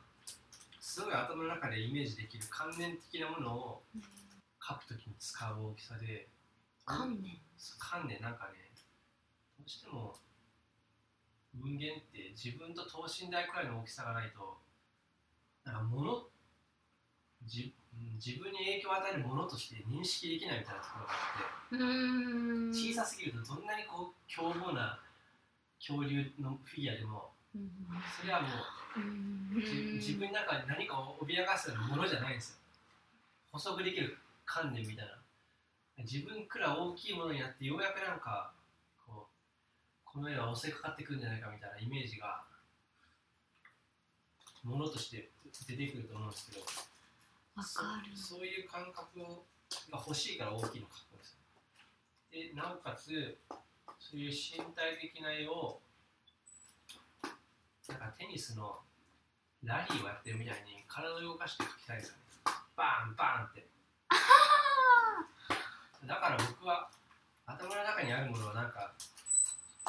[0.81, 3.83] すごい頭の中でイメージできる関連的なものを
[4.61, 6.27] 描くときに使う大きさで
[6.85, 7.39] 観念。
[7.79, 8.71] 観念なんかね
[9.59, 10.17] どうしても
[11.55, 14.59] 人間って自分と等身大くらいの大きさがないと
[15.65, 16.27] なんか物
[17.47, 17.82] じうん
[18.17, 25.01] 自分に影響を与えるものとして認識できないみたいなところがあって小さすぎるとどんなにこう凶暴な
[25.79, 27.71] 恐竜のフィギュアでもうん。
[28.21, 28.49] それはも
[28.97, 29.57] う
[29.97, 32.57] 自分の中で何かを脅かすようなものじゃないんですよ。
[33.53, 35.19] 補足できる観念みたいな。
[35.99, 38.53] 自分くらい大きいものになってようやくなんか
[39.07, 42.43] こうこの絵は襲いかかってくるんじゃないかみたいなイメージが
[44.65, 45.29] ものとして
[45.69, 46.65] 出てくると思うんですけど
[47.57, 48.17] わかる。
[48.17, 49.45] そそういう感覚を
[49.91, 51.39] が欲しいから大きいの描くんですよ。
[52.31, 53.39] でなおかつ
[53.99, 55.81] そういう身体的な絵を
[57.89, 58.81] なんかテニスの
[59.65, 62.21] ラリーをやってるみたいに体を動かして描きたいですよね。
[62.77, 63.67] バーンバーンって。
[66.07, 66.91] だから僕は
[67.47, 68.93] 頭の中にあるものをなんか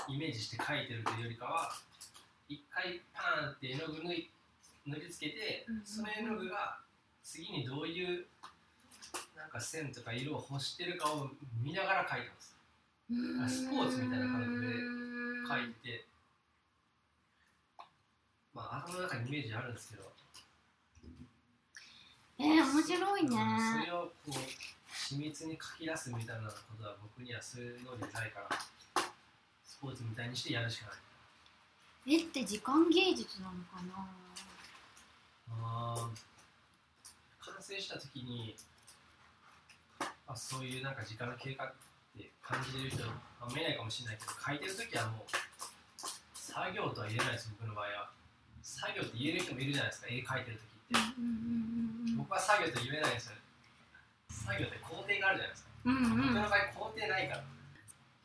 [0.08, 1.74] イメージして描いてるというよりかは
[2.48, 4.30] 一回パーンって絵の具塗い
[4.86, 6.83] 塗りつけてその絵の具が
[7.24, 8.26] 次にどういう
[9.36, 11.30] なんか線とか色を欲してるかを
[11.62, 12.56] 見ながら描いてます。
[13.10, 13.14] う
[13.46, 13.50] ん。
[13.50, 16.06] スポーツみたいな感覚で描いて。
[18.54, 20.12] まあ頭の中にイメージあるんですけど。
[22.40, 23.30] えー、面白いね。
[23.30, 24.32] うんそれをこう
[24.92, 28.50] 緻密に書き出すみたいなことは僕にはそういう能力ないから
[29.64, 30.94] スポーツみたいにしてやるしかな
[32.12, 32.16] い。
[32.16, 34.08] 絵って時間芸術なのかな？
[35.62, 36.33] あー
[37.64, 38.58] 完成した時に
[40.28, 41.72] あそういうなんか時間の経過っ
[42.12, 43.08] て感じてる人
[43.40, 45.32] あ見えないかもしれないけど書いてる時はもう
[46.36, 48.12] 作業とは言えないです僕の場合は。
[48.62, 52.16] 作業って言える人もいるじゃないですか絵描いてる時って。
[52.20, 53.40] 僕は作業と言えないんですよ。
[54.28, 56.04] 作業って工程があるじゃないですか、うんうん。
[56.04, 57.44] 僕の場合工程ないから。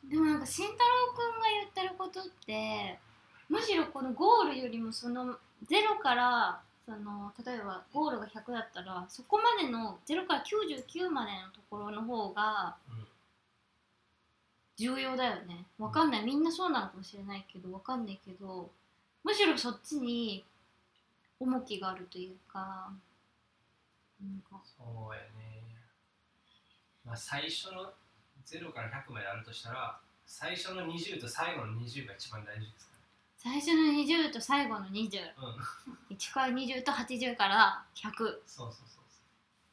[0.03, 2.99] でもなんか慎太郎くんが言ってることって
[3.47, 12.75] むしろこのゴールよりもその0からその例えばゴールが100だったらそこまでの0から99までのところの方が
[14.75, 15.65] 重要だよね。
[15.77, 16.25] わかんない。
[16.25, 18.71] みんなそうなのかもしれないけどわかんないけど
[19.23, 20.43] むしろそっちに
[21.39, 22.89] 重きがあるというか
[24.19, 24.59] なんか。
[24.65, 25.61] そうやね。
[27.05, 27.93] まあ最初の
[28.43, 32.93] 0から100まであるとしたら最初の20と最後の20が一番大事ですか
[33.41, 36.17] 最初の20と最後の201らうん。
[36.17, 39.03] から20と80から100そうそうそうそう。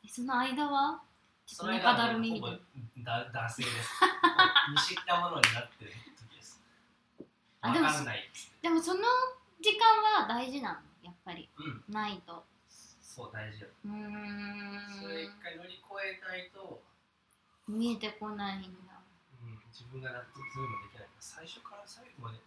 [0.05, 1.03] えその間は？
[1.47, 2.41] ちょっと中だるみみ
[3.05, 3.91] たいな性です。
[4.71, 6.61] 見知ったものになってる時です。
[7.19, 7.27] わ
[7.63, 8.31] あでもかんない。
[8.63, 9.01] でもその
[9.61, 11.49] 時間は大事なのやっぱり。
[11.57, 11.85] うん。
[11.89, 12.47] ないと。
[12.69, 13.69] そう大事よ。
[13.85, 15.01] うーん。
[15.03, 16.83] それ一回乗り越えないと、
[17.67, 18.93] 見えてこないんだ。
[19.43, 21.09] うん、自分が納得するのもできない。
[21.19, 22.39] 最初から最後まで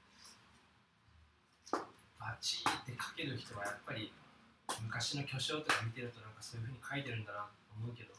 [2.19, 4.11] バチーって書ける人はやっぱり
[4.83, 8.13] 昔の巨匠とか見てるとなんかそういうふうに書いてるんだなと思うけど。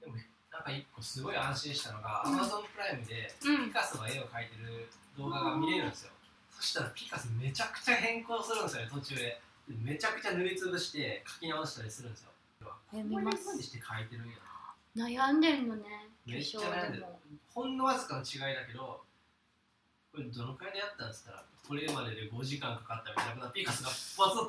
[0.00, 0.16] でも
[0.52, 3.66] なんか一個すごい安心したのが Amazon プライムでうん。
[3.68, 6.12] ピカソが絵を描いてる動画が見れるんですよ。
[6.50, 9.40] そしたらピカソめちゃくちゃ変更するんですよね途中で。
[9.68, 12.30] でめちゃくちゃ塗りつぶして書き直したりするんですよ。
[12.60, 14.36] こういう風にして描いてるんや
[14.96, 15.82] 悩んでるのね
[16.24, 17.00] めっちゃ巨匠悩んでる。
[17.00, 17.20] でも。
[17.52, 19.00] ほんのわずかの違いだけど
[20.16, 23.94] これどのくらいでやったんですったらこれまでで5時間かかったみたいなピカソがバ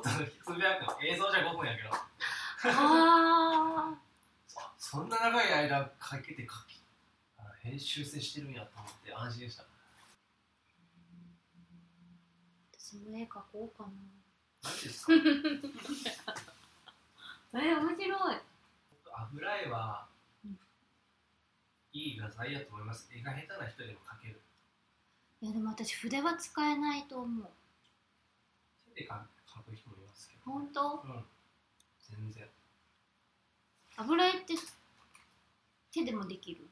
[0.00, 0.08] ッと
[0.52, 1.90] つぶやくの映像じゃ5分やけど。
[1.92, 2.08] あ
[2.64, 3.94] あ
[4.78, 6.80] そんな長い間かけて書き
[7.36, 9.62] あ編集成してるんやと思って安心した。
[9.64, 9.66] ー
[12.72, 13.90] 私も絵描こうかな。
[14.64, 15.12] マジですか？
[17.60, 18.36] え面白い。
[19.12, 20.08] 油絵は
[20.44, 20.58] うん。
[21.92, 23.06] いい画材やと思います。
[23.12, 24.40] 絵が下手な人でも描ける
[25.40, 27.48] いやでも私筆は使えないと思う。
[28.94, 29.14] 手で描
[29.62, 30.50] く人もいますけど。
[30.50, 31.02] 本当？
[31.04, 31.24] うん。
[32.10, 32.44] 全然。
[33.96, 34.54] 油絵って
[35.92, 36.66] 手でもできる？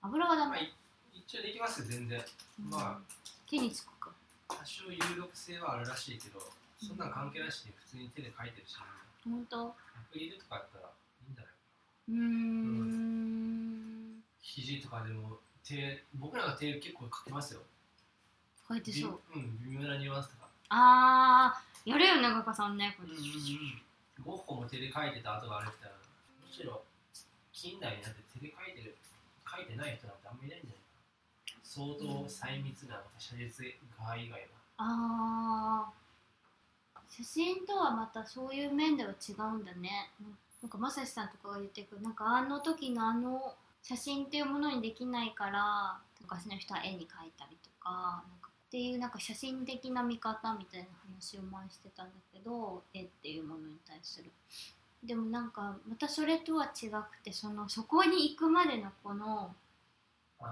[0.00, 0.72] 油はダまあメ、い
[1.12, 2.24] 一応できますよ全然。
[2.60, 2.70] うん。
[2.70, 3.02] ま
[3.50, 4.10] 手につくか。
[4.48, 6.40] 多少有力性はあるらしいけど
[6.80, 8.76] そんなん関係なしに普通に手で描いてるし
[9.24, 9.66] 本当？
[9.68, 9.74] ア
[10.12, 11.52] クリルとかやったらいいんじゃない
[12.08, 12.16] うー
[14.16, 14.22] ん。
[14.40, 17.60] 肘とかでも手僕らが手結構描けますよ
[18.68, 19.20] 書いてそう。
[19.34, 20.48] びうん微妙なニュアンスとか。
[20.68, 23.14] あーやるよね画家さんねこれ、
[24.24, 26.82] ゴッホも手で描いてた跡があるってむしろ
[27.52, 28.96] 近代になって手で描いてる
[29.46, 30.80] 描いてない人なんてあんまりいないんじゃない？
[31.62, 33.66] 相当細密な写実
[33.98, 34.46] 画以外は。
[34.78, 35.96] あー。
[37.08, 40.10] 写真とはまたそういう面では違うんだね。
[40.60, 47.90] なんか正志さんとかが言ってくるなんかあの時のあの写真っていうものにできないから昔の人は絵に描いたりとか
[48.26, 54.30] なんかっていうなんか写真的な見方みたいな話を前してたんだけど絵っていうものに対する。
[55.04, 59.54] でもなんかまたそれとは違くてそのそこに行くまでのこの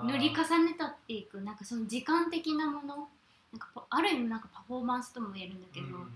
[0.05, 3.09] 塗り重ねたっていくなんかその時間的なもの
[3.53, 6.15] なんかパある意味なんかパフォーマンスとも言えるんだけど、うん。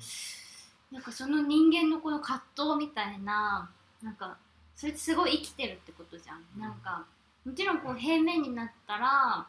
[0.93, 3.69] なんかその人間のこの葛藤みたいな
[4.03, 4.37] なんか
[4.77, 6.63] それってすごい生きてるってことじゃん、うん。
[6.63, 7.05] なんか
[7.45, 9.47] もちろんこう平面になったら、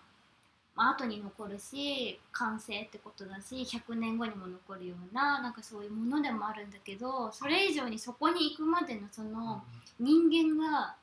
[0.80, 9.62] まあ後に残るし完成ってことだし100年後にも残るようななんかそういうものでもあるんだけどそれ以上にそこに行くまでのその
[10.00, 10.96] 人間が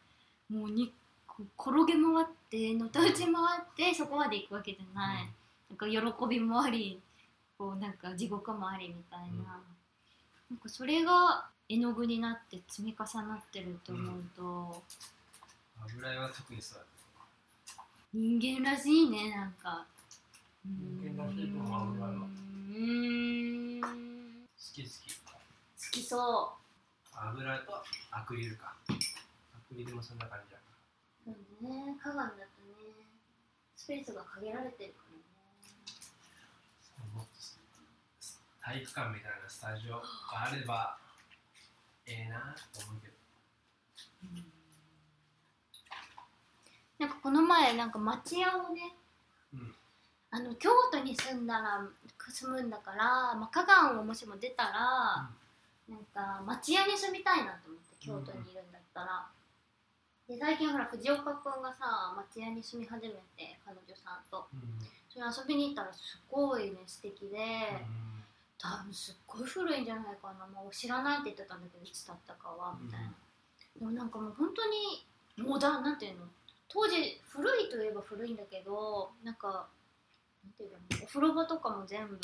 [0.48, 0.94] もうに
[1.58, 3.32] 転げ回ってのたうち回っ
[3.76, 5.28] てそこまで行くわけじゃない、
[5.68, 6.98] なんか喜びもあり
[7.58, 9.36] こうなんか地獄もありみたいな,、うん
[10.48, 14.82] なんかそれが絵の具になって積み重なってると思うと、
[15.84, 16.95] 油絵は特にそうだね。
[18.16, 19.84] 人間らしいねなんか。
[20.64, 22.16] 人間らしいと思う油絵は。
[22.16, 23.86] うーん好
[24.56, 24.82] 好き。
[24.82, 24.88] 好
[25.92, 26.54] ききそ
[27.12, 28.72] 油絵とアクリルか。
[28.88, 28.94] ア
[29.68, 30.58] クリルもそんな感じだ
[31.28, 33.04] うそうね鏡だとね
[33.76, 37.12] スペースが限られてるからね。
[37.14, 37.30] もっと
[38.64, 40.02] 体育館みたいなスタジオが
[40.32, 40.96] あれば
[42.06, 43.14] ええなと思うけど
[46.98, 48.94] なんかこの前なんか町屋をね
[49.52, 49.74] うん。
[50.30, 51.80] あの京都に住んだら
[52.28, 55.30] 住むんだから、まあ、香川をもしも出たら、
[55.88, 59.26] なんか町屋に住みたいなと思って京都にいるんだったら、
[60.28, 64.46] で最近ほら藤岡君がさ町屋に住み始めて彼女さんと。
[64.52, 64.60] うん。
[65.08, 68.24] それ遊びに行ったらすごいね素敵で、うん。
[68.58, 70.46] 多分すっごい古いんじゃないかな。
[70.46, 73.12] もう知らないって言ってたんだけどいつだったかはみたいな、
[73.78, 75.06] でもなんかもう本当に
[75.48, 76.26] モダンなんていうの？
[76.68, 79.68] 当時古いといえば古いんだけどなんか
[80.44, 82.14] なんていうのお風呂場とかも全部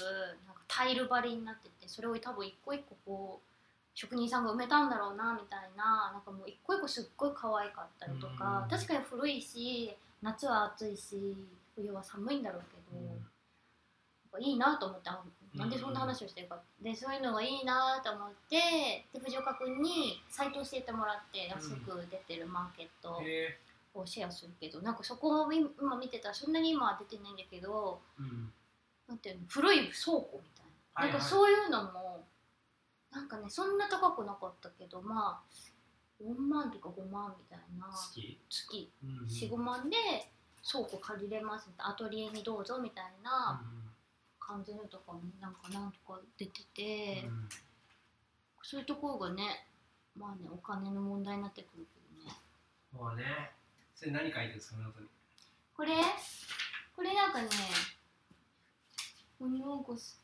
[0.46, 3.48] なんかタイル張りになっててそれを多分一個一個こう
[3.94, 8.70] 職人さんが埋めたんだろうなみたいななんかもう一個一個すっごい可愛かったりとか、うん。
[8.70, 11.36] 確かに古いし夏は暑いし
[11.74, 13.16] 冬は寒いんだろうけど、やっ
[14.32, 15.22] ぱいいなと思ってあ
[15.54, 23.20] なんでそんな話をしてるか、でそういうのがいいなと思ってで藤岡君にサイト教えてもらって安く出てるマーケット。
[23.22, 23.58] へ
[23.94, 28.52] をシェアするけど、なんかそこを今見てたらそんなに今は出てないんだけどーうん
[29.08, 32.26] なんていうの古い倉庫みたいな,、はいはいなんかそういうのも
[33.10, 37.86] なんかねそんな高くなかったけどまあ4万とか5万みたいな。
[37.86, 38.92] 好き月。
[39.02, 39.96] うん45万で
[40.70, 43.60] 倉庫借りれますアトリエにどうぞみたいな
[44.38, 47.48] 感じのとかもなんかなんとか出てて、うん。
[48.62, 49.66] そういうところがね
[50.16, 53.16] まあねお金の問題になってくるけどね。
[53.16, 53.52] ね
[54.02, 54.82] それ何書いてるんですに？
[55.76, 55.94] これ？
[56.96, 57.48] これなんかね
[59.38, 60.18] 鬼ごっこす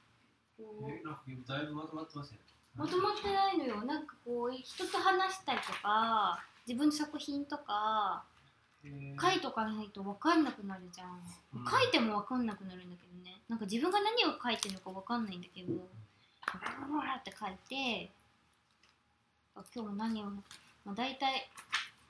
[0.56, 2.38] こうえなんかだいぶまとまってますね。
[2.74, 3.84] まとまってないのよ。
[3.84, 8.24] なんかこう人と話したりとか自分の作品とか
[8.82, 11.22] 書いとかないと分かんなくなるじゃん、
[11.54, 11.64] うん。
[11.64, 13.40] 書いても分かんなくなるんだけどね。
[13.48, 15.80] なんか自分が何を書いてるのか分かんないんだけどブ
[17.06, 18.10] ラって書いて
[19.54, 20.24] あ今日も何を、
[20.84, 21.48] まあ、大体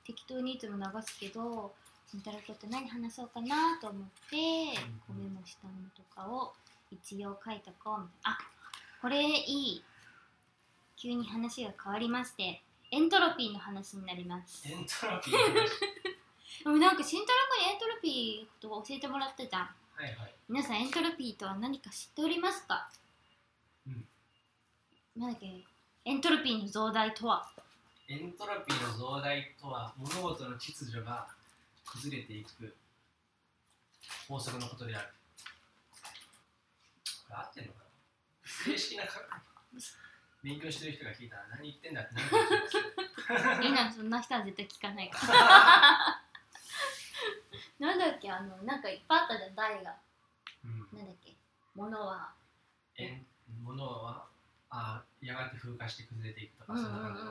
[0.05, 1.73] 適当にいつも流すけど
[2.07, 4.35] 慎太郎君と何話そうかなと思って
[5.07, 6.53] こうメモしたのとかを
[6.91, 8.37] 一応書いとこうみたいなあ
[9.01, 9.27] これい
[9.77, 9.83] い。
[10.97, 12.61] 急に話が変わりまして
[12.91, 14.67] エントロピーの話になります。
[14.67, 15.69] エントロピーの話？
[16.65, 19.47] でもなんか慎太郎君にエントロピーとか教えてもらった。
[19.47, 19.69] じゃんは
[20.05, 20.35] いはい。
[20.49, 22.89] 皆さんエントロピーとは何か知っておりますか、
[23.87, 24.07] うん。
[25.15, 25.63] なんだっけ？
[26.05, 27.49] エントロピーの増大とは？
[28.09, 31.27] エントロピーの増大とは物事の秩序が
[31.85, 32.75] 崩れていく。
[34.27, 35.07] 法則のことである。
[37.27, 37.85] これ合ってんのかな？
[38.65, 39.11] 正式なか
[40.43, 43.05] 勉強してる人が聞いたら何言ってんだってなるかもしれない。
[43.05, 46.23] ですけどいいなそんな人は絶対聞かないから。
[47.93, 48.31] なんだっけ？
[48.31, 49.95] あのなんかいっぱいあったじゃん題が
[50.65, 50.79] うん。
[50.97, 51.35] なんだっけ？
[51.75, 52.33] ものは。
[52.97, 53.25] えん
[53.63, 54.25] 物は
[54.71, 57.21] あやがて風化して崩れていくとか、そんな感じ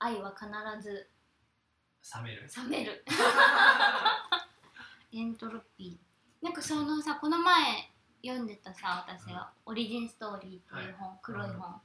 [0.00, 0.48] 愛は必
[0.82, 1.08] ず
[2.16, 2.48] 冷める。
[2.56, 3.04] 冷める。
[5.12, 6.44] エントロピー。
[6.44, 11.80] なんかそのさこの前読んでたさ私が「オリジンストーリー」っていう本、黒い本、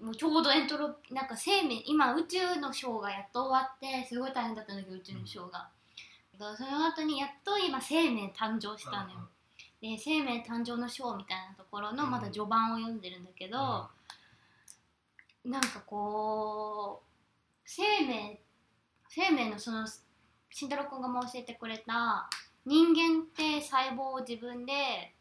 [0.00, 5.70] もうちょうどエントロピーなんか生命今宇宙のショーがやっと終わってすごい大変だったんだけど宇宙のショーが、
[6.38, 9.28] だからその後にやっと今生命誕生したのよ、
[9.80, 13.88] で生命誕生のショーみたいなところのうんまだ序盤を読んでるんだけど、
[15.44, 17.09] なんかこう
[17.72, 18.40] 生命
[19.08, 19.86] 生命のその
[20.50, 22.28] 慎太郎君がも教えてくれた
[22.66, 24.72] 人間って細胞を自分で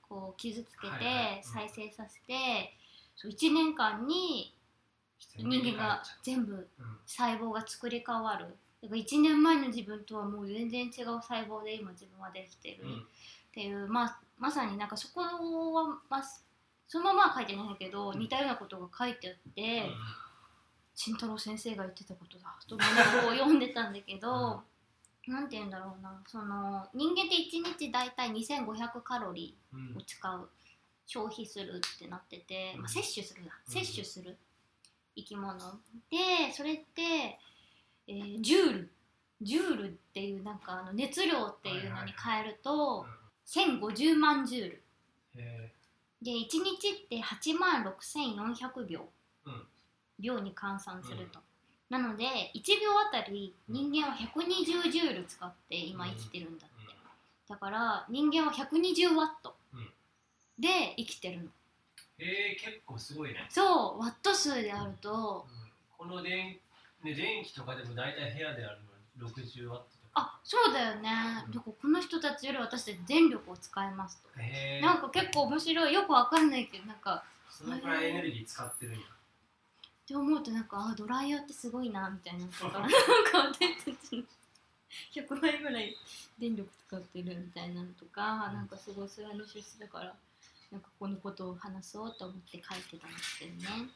[0.01, 2.73] こう傷つけて再生させて、
[3.15, 4.55] そう1年間に
[5.37, 6.57] 人間が全部う。
[6.57, 6.65] ん
[7.05, 8.45] 細胞が作り変わる。
[8.81, 12.77] だから1年前の自分とはもう全然違う細胞で今自分はできてる。
[12.83, 12.95] うん。
[12.95, 13.01] っ
[13.53, 15.33] ていう、まあ、まさになんかそこは、
[16.09, 16.23] まあ、
[16.87, 19.83] そのままは書いてないけど似たようなことが書いてあって。
[20.99, 22.53] 慎太郎先生が言ってたことだ。
[22.67, 22.83] と思
[23.31, 24.61] う読んでたんだけど、
[25.27, 26.21] なんて言うんだろうな。
[26.27, 29.79] その人間って1日大体2500カロリうん。
[29.95, 30.49] ーを使う
[31.07, 33.73] 消費するってなってて、まあ、摂取するだうん。
[33.73, 34.37] 摂取する
[35.15, 35.57] 生き物。
[36.11, 37.39] でそれって、
[38.07, 38.91] えージュール。
[39.41, 43.05] ジュールっていうなんかあの熱量っていうのに変えると
[43.47, 44.83] 1050万ジュール。
[45.37, 45.73] へ
[46.21, 49.07] で1日って8万6400秒、
[49.45, 49.63] うん
[50.19, 51.39] 秒に換算すると、
[51.89, 52.23] なので
[52.55, 56.95] 1秒あたり人間は120ジュール使って今生きてるんだって、
[57.47, 59.89] だから人間は120ワットうん。
[60.59, 61.49] で生きてるの。
[62.19, 65.45] えー、結構すごいね、そうワット数であると。
[65.97, 66.59] この電,、
[67.03, 68.79] ね、電気とかでも大体部屋である
[69.19, 69.85] のに60ワット
[70.15, 71.09] あそうだよね、
[71.53, 71.61] うん。
[71.61, 75.93] この人たちより私たち電力を使いますと、へえなんか結構面白い。
[75.93, 78.99] よくわかんないけどなんかそのくらいエネルギー使ってるんや
[80.09, 84.23] って思うとなんかあドライヤーってすごいなみたいなとかなんか私たちの
[85.13, 85.95] 100倍ぐらい
[86.39, 88.55] 電力使ってるみたいなのとか、うん。
[88.55, 90.15] なんかすごいそれは出世だから
[90.71, 93.89] なんかこのことを話そうと思って書いてたんですけどね。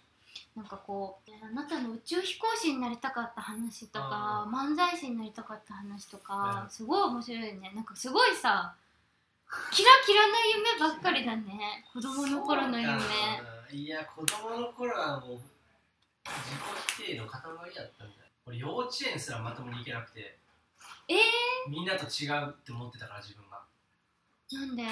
[0.55, 7.71] なんかこうあなたの宇宙飛行士になりたかった話とかあ漫才師になりたかった話とかうんすごい面白いね。
[7.73, 8.75] なんかすごいさ
[9.71, 10.33] キラキラな
[10.79, 11.85] 夢ばっかりだね。
[11.91, 12.91] 子供の頃の夢。
[13.71, 15.39] いや子供の頃はもう
[16.25, 18.21] 自己否定の塊だったんだよ。
[18.45, 20.37] 俺幼稚園すらまともに行けなくて。
[21.07, 21.15] え
[21.69, 23.61] みんなと違うって思ってたから自分が。
[24.51, 24.83] ー、なんで？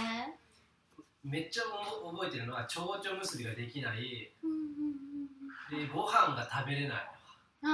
[1.24, 4.32] めっちゃ覚えてるのは蝶々結びができない。
[4.44, 5.12] うんうんうん
[5.72, 7.08] でご飯が食べれない。
[7.62, 7.68] で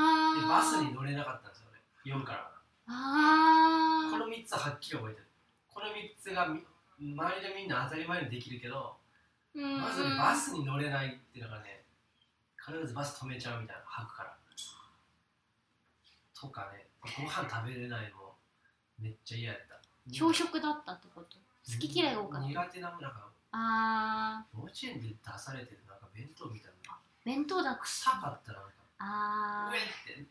[0.48, 1.80] バスに乗れなかったんですよね。
[2.04, 2.52] 夜から。
[2.88, 5.28] あこの3つははっきり覚えてる。
[5.74, 6.64] この3つがみ
[7.00, 8.98] 周りでみんな当たり前にできるけど
[9.54, 11.77] まずねバスに乗れないっていうのがね
[12.68, 14.38] 必ずバス止めちゃうみたいな吐くから。
[16.40, 16.86] とかね。
[17.18, 18.34] ご飯食べれないの
[19.00, 19.80] めっちゃ嫌やった。
[20.12, 21.38] 朝食だったってこと？
[21.38, 22.48] 好き嫌いが多かった？
[22.48, 26.98] 苦手なもんなんかあ幼稚園で出されてるなんか弁当みたいな。
[27.26, 28.70] 弁当だった臭かったなんか
[29.00, 29.82] あ上っ
[30.16, 30.28] て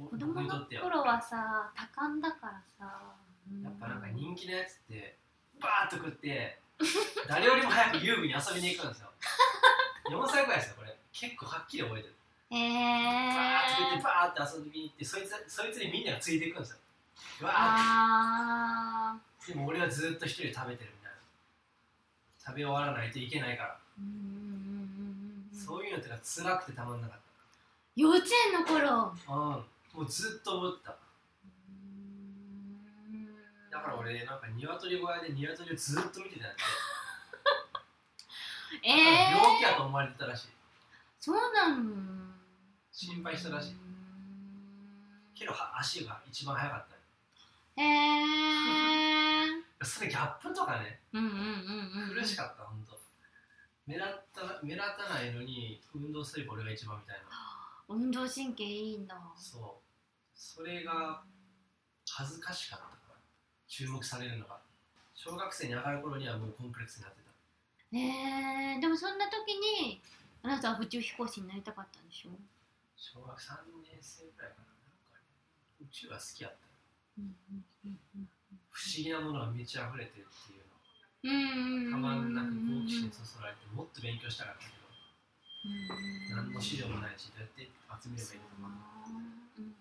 [0.00, 3.14] ー子供の頃はさ多感だからさ。
[3.50, 3.62] うん。
[3.62, 5.18] やっぱなんか人気のやつって
[5.60, 6.60] バーッと食って
[7.28, 9.12] 誰よりも早く遊具に遊びに行くんですよ。
[10.10, 12.14] 4歳ぐらいですよこれ結構はっきり覚えてる。
[12.50, 16.76] えバーッと食ってー、バーッと遊びに行ってそいつそいつにみんながついていくんですよ。
[17.40, 17.54] うわー。
[17.56, 19.16] あ
[19.48, 21.18] でも俺はずっと一人で食べてるみたいな。
[22.38, 23.78] 食べ終わらないといけないから、
[25.52, 27.18] そういうのってが辛くてたまんなかっ
[27.96, 29.16] 幼稚園の頃。
[29.26, 29.64] たうん。
[29.96, 30.96] もうずっと思ってた。
[33.10, 33.26] うん。
[33.72, 36.56] だから俺なんか鶏小屋で鶏をずっと見てたんだ
[38.84, 40.48] えー、病気やと思われてたらしい
[41.26, 42.32] そうなん
[42.92, 43.76] 心配したらしい。
[45.34, 46.84] けどは足が一番速かっ
[47.76, 52.14] たへえー、それギャップとかねうんうんうんうん。
[52.14, 52.96] 苦しかった本当。
[53.88, 57.24] 目立った目立たないのに運動すれば俺が一番みたいな。
[57.88, 59.82] 運動神経いいんだそう。
[60.36, 61.24] それが
[62.08, 63.14] 恥ずかしかったから。
[63.66, 64.60] 注目されるのが。
[65.16, 67.26] 小学生に上がる頃にはもうコンプレックスになってた。
[67.98, 70.00] えー、でもそんな時に
[70.42, 72.30] あなたは宇宙飛行士になりたかったんでしょ？
[72.96, 74.76] 小学3年生ぐらいかななん
[75.12, 75.26] かね
[75.82, 76.58] 宇宙が好きやった。
[77.18, 78.28] うんうんうんうん
[78.70, 80.64] 不思議なものが満ち溢れてるっていう
[81.24, 84.84] うんのたまんなく好奇心うんそそられてもっと勉強したかったけど
[85.64, 87.70] うん何の資料もないしどうやって
[88.04, 88.76] 集めればいいのか
[89.08, 89.72] うん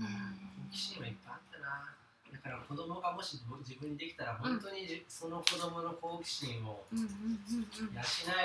[0.00, 1.68] うん好奇心はいっぱいあったな。
[1.68, 2.03] だ
[2.44, 7.00] から子供がもし自分にできたら本当にじその子供の好奇心を養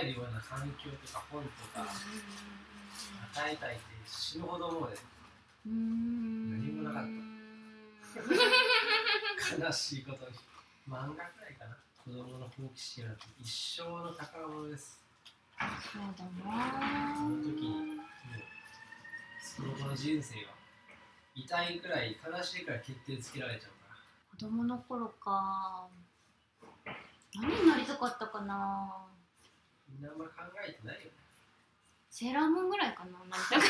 [0.02, 1.84] えるような環境とか本とか
[3.36, 4.98] 与えたいって死ぬほど思うで
[5.68, 6.50] うん。
[6.52, 7.06] 何もなか
[9.60, 10.32] 悲しいことに。
[10.88, 11.78] 漫画くらいかな。
[12.02, 15.04] 子供の好奇心なんて一生の宝物です。
[15.60, 18.06] そうだなその時にもう
[19.44, 20.56] その後の人生が
[21.36, 23.79] 痛いくらい悲しいくらい決定つけられちゃう
[24.40, 25.90] 子供の頃か。
[27.36, 28.96] 何になりたかったかな。
[29.92, 31.12] みんなあんまり考えてないよね。
[32.10, 33.20] セーラームーンぐらいかな。
[33.20, 33.60] なりたか。
[33.60, 33.68] った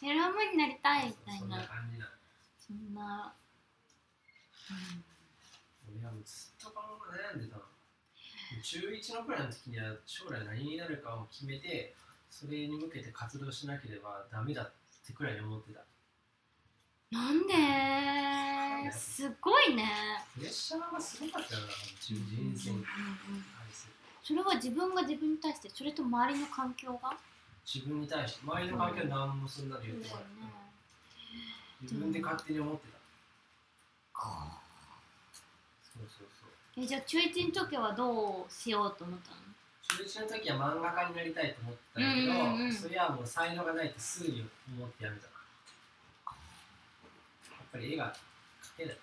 [0.00, 1.62] セーラームーンになりたいみたいそんな
[2.58, 3.34] そんな、
[5.86, 7.62] うずっとこの悩んでたの。
[8.64, 11.94] 中1のくらいの時には将来何になるかを決めて
[12.28, 14.72] それに向けて活動しなければダメだっ
[15.06, 15.78] てくらいに思ってた。
[15.78, 15.86] うん、
[17.10, 17.54] なんで？
[18.92, 19.84] すごいね。
[20.34, 21.66] プレッシャーがすごかったよな
[22.00, 22.94] 中人生に対
[23.72, 23.92] する
[24.22, 27.16] それは自分が自分に対してそれと周りの環境が？
[27.66, 28.40] 自分に対して。
[28.44, 30.08] 周りの環境は何もそんなの言って。
[30.08, 30.24] こない、
[31.82, 32.98] 自分で勝手に思ってた。
[35.82, 36.50] そうそうそう
[36.82, 39.36] えじゃあ中1の時はどうしようと思ったの？
[39.82, 44.46] 中1の時は漫画家になりたいと思ったんだけど、それはもう才能がないってすぐに
[44.78, 45.26] 思ってやめた。
[45.26, 45.32] やっ
[47.72, 48.14] ぱり絵が
[48.76, 48.98] 描けない。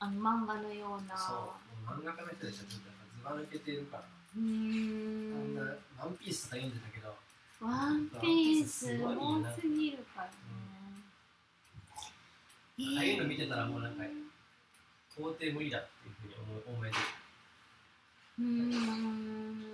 [0.00, 1.16] あの漫画のような。
[1.16, 1.36] そう。
[1.36, 2.80] もう漫画家の人たちはちょず
[3.24, 4.04] ば抜けてるから、
[4.36, 5.56] うーん。
[5.98, 7.14] ワンピースとか読んでたけど。
[7.60, 10.32] ワンピースすごい多なすぎるからね、
[12.98, 14.04] ああいうの見てたらもうなんか
[15.16, 16.34] 到底無理だっていうふうに
[16.66, 16.96] 思思えて。
[18.40, 19.64] うーん。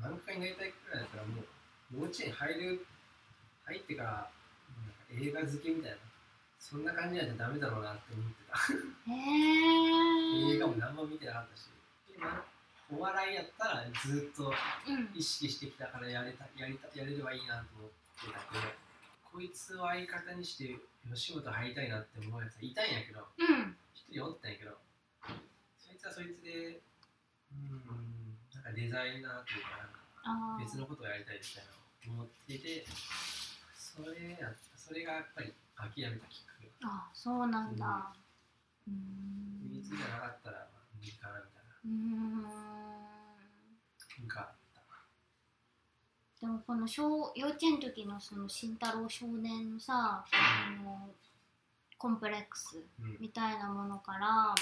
[0.00, 1.46] 漫画家になりたいくらいだったらもう
[1.96, 2.86] 幼稚園入る
[3.64, 4.30] 入ってから
[5.10, 5.96] 映画好きみたいな。
[6.58, 8.56] そんな感じじゃダメだろうなって思ってた。
[9.12, 9.14] へ
[10.50, 11.68] え映画も何も見てなかったし。
[12.16, 12.44] 今
[12.90, 14.52] お笑いやったらずっとう
[14.96, 15.10] ん。
[15.14, 18.72] 意識してきたからやれたやりたやれればいいなと思ってたけど
[19.30, 20.78] こいつを相方にして
[21.12, 23.76] 吉本入りたいなって思うやついたんやけどうん。
[23.94, 24.78] 一人おったんやけど
[25.78, 26.80] そいつはそいつで
[27.52, 30.64] うんなんかデザイナーというかなんかあー。
[30.64, 31.70] 別のことをやりたいみたいな
[32.14, 32.86] 思ってて
[33.76, 34.50] それや
[34.86, 36.70] それがやっぱり諦めたきっかけ。
[36.84, 38.12] あそうなんだ。
[38.86, 39.68] うーん。
[39.68, 41.74] 秘密じゃなかったら無理かなみたいな。
[41.84, 44.80] うーんなんかあった
[46.40, 51.10] でもこの小幼稚園の時のその慎太郎少年のさあの
[51.98, 54.54] コンプレックスうんみたいなものから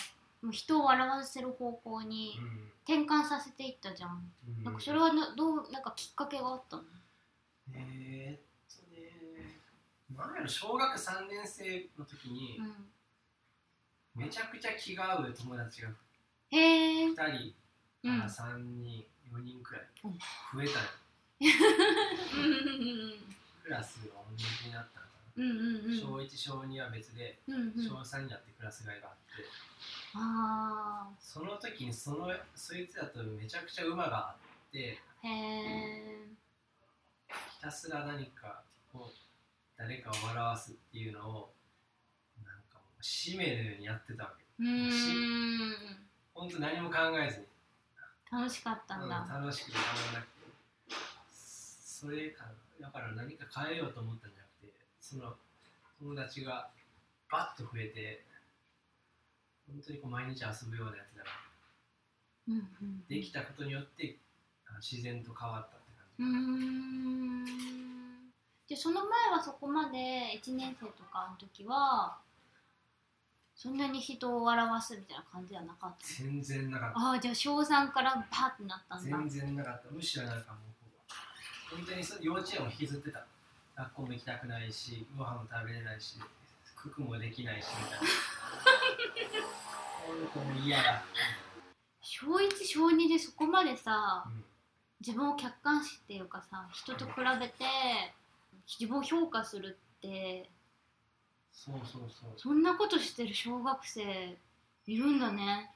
[0.43, 2.71] もう人を笑わせる方向にうん。
[2.87, 4.65] 転換させていったじゃん、うん。
[4.65, 6.83] なんかそれはなどうなんかきっかけがあったの？
[7.73, 8.44] えー、
[10.17, 12.91] なんやろ小学3年生の時にうん。
[14.15, 15.89] めちゃくちゃ気が合う友達が
[16.51, 17.55] へえ2人
[18.05, 18.19] うん。
[18.21, 20.13] から3人、4人くらいうん。
[20.13, 20.87] 増えたよ。
[21.41, 21.45] う
[22.47, 25.55] んクラスが同じになったのかうんう
[25.89, 27.89] んな、小1小2は別でうんうん。
[27.89, 29.45] 小3になってクラス替えがあって。
[30.17, 34.37] あその時にそのそいつらとめちゃくちゃ馬があ
[34.69, 36.29] ってーへえ
[37.57, 38.63] ひたすら何か
[38.93, 39.24] こう
[39.77, 41.53] 誰かを笑わすっていうのを
[42.45, 44.45] なんかもう使命のようにやってたわけ。
[44.59, 46.05] うーん。
[46.35, 47.47] 本当何も考えずに、
[48.31, 50.35] 楽しかったんだ、うん楽しくてたまらなくて
[51.85, 52.45] それか
[52.81, 55.35] なだから何か変えようと思ったんじゃなくてその
[56.01, 56.69] 友達が
[57.31, 58.25] バッと増えて
[59.69, 61.31] 本当にこう毎日遊ぶようなやつだな。
[62.47, 64.19] うんうん、できたことによって
[64.67, 68.04] あ自然と変わったって感じ、ん
[68.69, 72.17] でその前はそこまで1年生とかの時は
[73.55, 76.99] そんなに人を笑わすみたいな感じではなかった全然なかった。
[76.99, 79.17] ああじゃあ小3からバーってなったんだ。
[79.19, 79.91] 全然なかった。
[79.91, 80.59] むしろなんかも
[81.73, 83.27] う本当にそ幼稚園を引きずってた。
[83.77, 86.17] 学校も行きたくないしご飯も食べれないし
[86.77, 88.07] 服もできないしみたいな。
[90.45, 91.03] もう嫌だ、
[92.01, 94.45] 小1小2でそこまでさうん。
[95.01, 97.65] 自分を客観視っていうかさ人と比べて
[98.67, 100.49] 自分を評価するって
[101.53, 102.33] そうそうそう。
[102.37, 104.37] そんなことしてる小学生
[104.87, 105.71] いるんだね。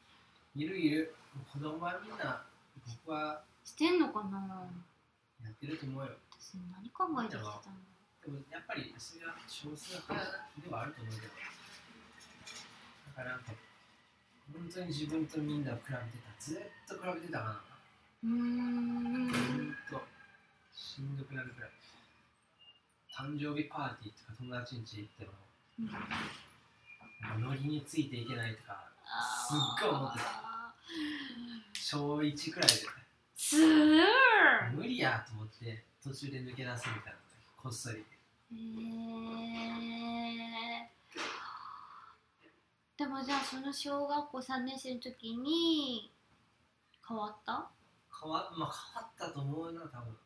[0.56, 1.14] いるいる。
[1.52, 2.42] 子供はみんな
[3.04, 4.66] 僕はしてんのかな？
[5.44, 6.10] やってると思うよ。
[6.32, 7.60] 私何考えてきてたんだ
[8.24, 10.14] でもやっぱりそれは少数派
[10.62, 11.32] ではあると思うけど。
[13.16, 13.52] だからなんか
[14.52, 17.62] 本当に自分とみんなを比べてたずっと比べてたかな。
[18.24, 19.30] うーん。
[19.30, 20.02] ほんと。
[20.74, 21.70] しんどくなるくらい
[23.18, 25.32] 誕生日パーティーとか友達ん家行っても
[27.20, 28.84] なんかノリについていけないとか
[29.48, 30.24] すっごい思ってた。
[30.24, 30.72] た
[31.74, 32.70] 小1くらい
[33.34, 33.96] すー
[34.70, 37.18] で無理やと思って途中で抜け出すみたいな
[37.56, 37.98] こっそり。
[37.98, 38.02] へ
[40.84, 40.90] え
[42.96, 46.12] でもじゃあその小学校3年生の時に
[47.06, 47.68] 変わった？
[48.20, 50.16] 変わ,、まあ、変わったと思うな多分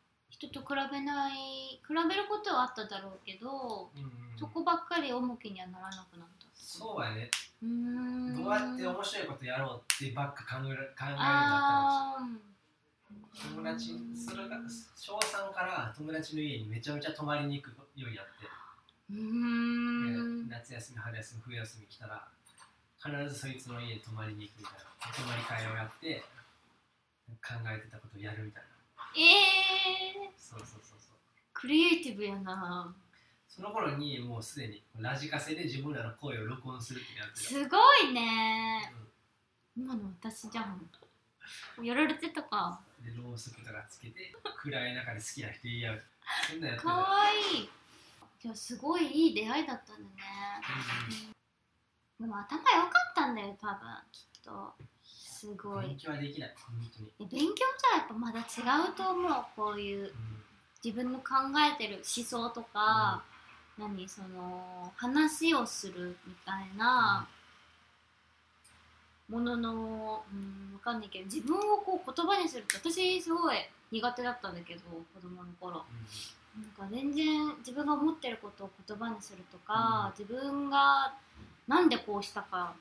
[0.48, 4.10] 人と比べない比べることはあっただろうけど、うんうん。
[4.36, 7.30] そこばっかり重きにはならなくなったそうやね。
[7.62, 7.66] う
[8.42, 12.42] どうやって面白いことやろうってばっか考える考えるようになった
[13.54, 14.58] 友達それが
[14.96, 18.50] 小3から友達の家にめちゃめちゃ泊まりに行くようになって、
[19.10, 20.48] うん。
[20.48, 22.26] 夏休み春休み冬休み来たら
[22.98, 24.90] 必ずそいつの家に泊まりに行くみたいな。
[25.14, 26.24] 泊まり会をやって
[27.38, 28.71] 考えてたことをやるみたいな
[29.16, 31.16] えー、そうそうそうそう。
[31.52, 32.94] クリエイティブやな。
[33.48, 37.40] その頃にもうすでにラジカセで自分らの声を録音するってやってた。
[37.40, 38.92] すごいね。
[39.76, 40.88] 今の私じゃん。
[41.82, 42.80] やられてたか。
[43.04, 44.32] でろうそくとかつけて
[44.62, 46.02] 暗い中で好きな人言い合う。
[46.50, 47.06] そんなんやってかたわ
[47.54, 47.68] いい。
[48.40, 50.14] じゃあすごいいい出会いだったんだね。
[52.18, 53.76] でも頭良かったんだよ多分
[54.12, 54.74] きっと
[55.42, 55.86] すうんごい。
[55.88, 56.74] 勉強はできない本
[57.18, 58.42] 当に、勉強じゃやっぱまだ違
[58.90, 60.04] うと思うこういう。
[60.04, 60.12] うん。
[60.84, 61.34] 自分の考
[61.72, 63.22] えてる思想とか、
[63.78, 67.28] 何その話をするみたいな
[69.28, 73.56] ものの、うん、わかんないけど自分をこう言葉にするって私すごい
[73.92, 74.80] 苦手だったんだけど
[75.14, 75.84] 子供の頃。
[76.54, 81.14] なんか全然自分が思ってることを言葉にするとか、自分が
[81.68, 82.74] なんでこうしたか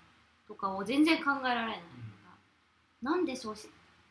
[0.47, 1.81] とかを全然考えられない、
[3.01, 3.69] なんでそうし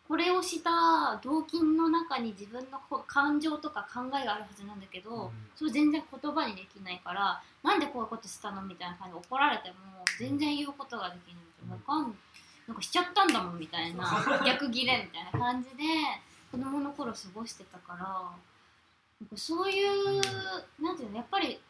[0.09, 5.31] これをした動機の中に自分の感情とか考えがあるはずなんだけど、うん。
[5.55, 9.77] それ全然言葉にできないからなんでこういうことしたのみたいな感じで怒られても
[10.19, 11.71] 全然言うことができない。
[11.71, 12.15] わかん
[12.67, 14.03] なんかしちゃったんだもんみたいな
[14.45, 15.85] 逆ギレみたいな感じで
[16.51, 20.21] 子供の頃過ごしてたからなんかそういう
[20.83, 21.61] なんていうのやっぱり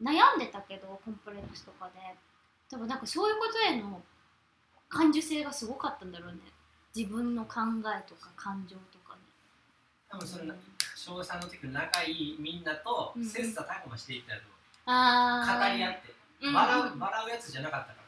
[0.00, 2.00] 悩んでたけどコンプレックスとかで。
[2.70, 4.02] 多分なんかそういうことへの
[4.88, 6.38] 感受性がすごかったんだろうね
[6.94, 9.20] 自分の考えとか感情とかね
[10.08, 10.54] 多分それな
[10.94, 14.42] 小3の時の仲いいみんなとうん切磋琢磨していったと
[14.86, 16.14] あ語り合って。
[16.42, 18.04] うん笑う笑うやつじゃなかったから。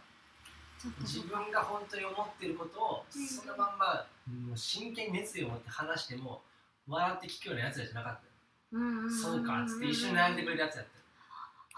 [1.01, 4.07] 自分が本当に思ってることをうんそのまんま
[4.47, 6.43] もう真剣に熱意を持って話しても
[6.87, 8.21] 笑って聞くようなやつらじゃなかった。
[8.73, 9.05] うんうん。
[9.05, 10.91] んんそうかっつって一緒に悩んでくれるやつやった。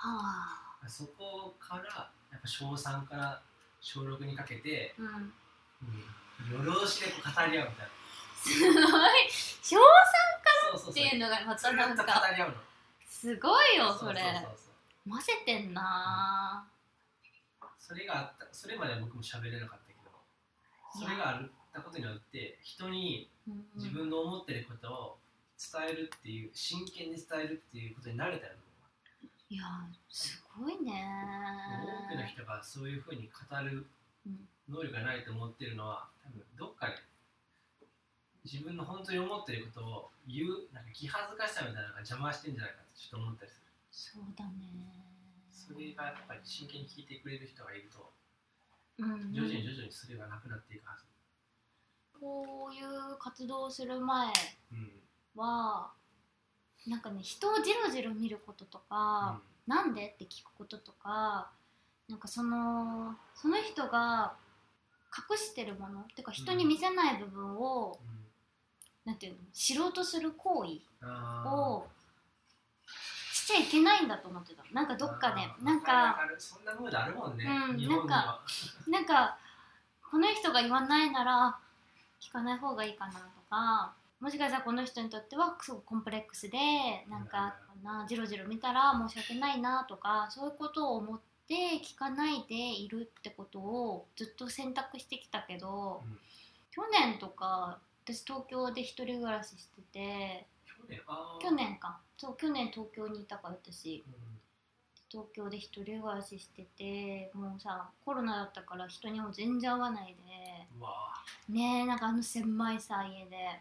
[0.09, 0.89] はあ。
[0.89, 3.40] そこからやっぱ小3から
[3.80, 5.06] 小6にかけて、うん。
[5.06, 5.32] うん、
[6.51, 7.93] 夜通しでこう語り合うみたいな。
[8.36, 9.31] すごい。
[9.62, 9.81] 小3
[10.73, 10.90] そうそうそう。
[10.90, 12.05] っていうのがまたなんか
[13.09, 14.23] すごいよそれ。
[15.09, 16.69] 混ぜてんな
[17.78, 20.10] それがあったそれまでは僕も喋れなかったけど
[21.01, 23.65] それがあったことによって人にうん。
[23.77, 25.19] 自分の思ってることを
[25.59, 28.52] 伝えるっていう真剣に伝えるっていうことに慣れたよ
[29.51, 29.62] いや
[30.10, 30.93] すごいね。
[32.06, 33.86] 多くの人がそういうふうに語る
[34.27, 36.95] うん能力がないと思ってるのは多分どっかで
[38.45, 43.66] 自分の本当に思ってることを言うなんか気恥ずかしさみたいなのが邪魔してんじゃないかってちょっと思ったりする。
[43.90, 45.05] そうだね。
[45.53, 48.12] それがやっぱり真剣に聞いてくれる人がいると
[48.99, 51.05] うん徐々に徐々にそれがなくなっていくはず。
[52.20, 54.32] こういう活動をする前
[54.73, 54.93] うん。
[55.36, 55.93] は
[56.86, 60.09] なんかね人をじろじろ見ることとか、なんで？
[60.09, 61.51] って聞くこととか
[62.09, 64.35] なんかそのその人が
[65.30, 68.18] 隠してるものっていうか人に見せない部分を、うん。
[69.05, 71.06] なんていうの知ろうとする行為
[71.48, 71.86] を
[73.32, 74.62] しちゃいけないんだと思ってた。
[74.72, 75.40] なんかどっかで。
[75.64, 78.40] なんわかるそんなムードあるもんね、うん日本には。
[78.86, 79.39] なんか
[80.10, 81.59] この人が言わないなら
[82.20, 83.18] 聞かない方がいいかなと
[83.48, 86.59] かもしかしたらこの人にとってはすごくコンプレックスで
[87.09, 96.19] なんかなじろじろ見たら申し訳ないなとかそういうことを思って聞かないでいるってことをずっと選択してきたけど、うん。
[96.70, 100.47] 去年とか私東京で一人暮らししてて
[101.41, 102.01] 去年か。
[102.16, 104.05] そう去年東京にいたから私。
[104.07, 104.15] うん。
[105.11, 110.23] 東京で一人暮らししててもうさコロナだったから人にも全然会わないで。
[111.49, 113.59] ねえなんかあの狭いさ家で。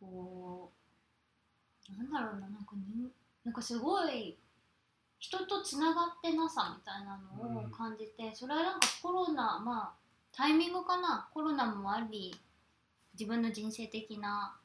[0.00, 0.72] こ
[1.90, 3.10] うなんだろうななんかに
[3.44, 4.36] なんかすごい
[5.22, 11.28] 人とつながってなさみたいなのを感じて、それはなんかコロナまあタイミングかな。
[11.32, 12.34] コロナもあり
[13.14, 14.56] 自分の人生的な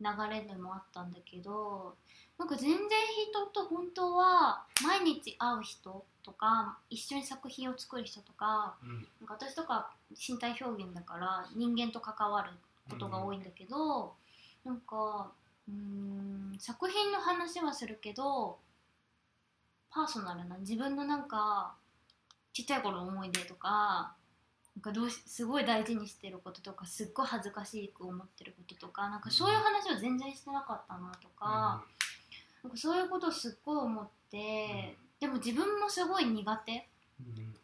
[0.00, 1.96] 流れでもあったんだけど
[2.38, 9.08] なんか全然人と本当は毎日会う人とか一緒に作品を作る人とかうん。
[9.20, 12.50] なんか私とか身体表現だから人間と関わる
[12.88, 14.12] ことが多いんだけど、
[14.64, 15.32] なんか
[15.68, 18.58] うーん作品の話はするけど
[19.90, 21.74] パーソナルな自分のなんか
[22.52, 24.14] ちっちゃい頃の思い出とか
[24.76, 31.82] なんかどうしすごい大事にしてることとかすっごい恥ずかしく思ってることとかなんかそういう話を全然してなかったなとか,、
[32.62, 36.88] なんかそういうことをすっごい思って、でも自分もすごい苦手
[37.20, 37.54] うん。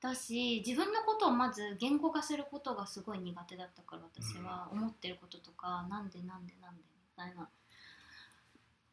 [0.00, 7.42] だし自分のことをまず言語化することがすごい苦手だったから私は思ってることとか、なんでなんでなんでみたいな。
[7.44, 7.48] っ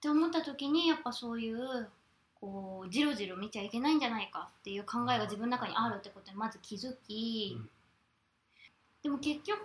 [0.02, 1.90] て思った時にやっぱそういう
[2.42, 7.70] こうじろじろ見ちゃいけないんじゃないかっていう考えが自分の中にあるってことにまず気づき、うん
[9.04, 9.60] でも結局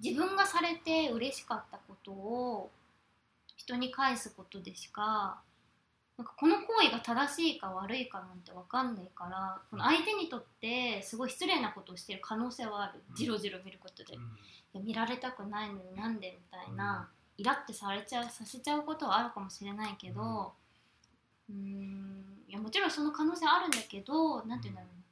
[0.00, 2.70] 自分がされて嬉しかったことを
[3.56, 5.40] 人に返すことでしか
[6.18, 13.00] なんかこの行為が正しいか悪いかなんて分かんないからこの相手にとってすごい失礼なことをしてる可能性はある。
[13.10, 13.16] うん。
[13.16, 14.22] じろじろ見ることで、いうん。
[14.74, 20.52] や見られたくないのになんでみたいな、イラってされちゃうさせちゃうことはあるかもしれないけど
[21.52, 22.44] うーん。
[22.48, 25.02] いやもちろんその可能性あるんだけどなんて言うんだろうな。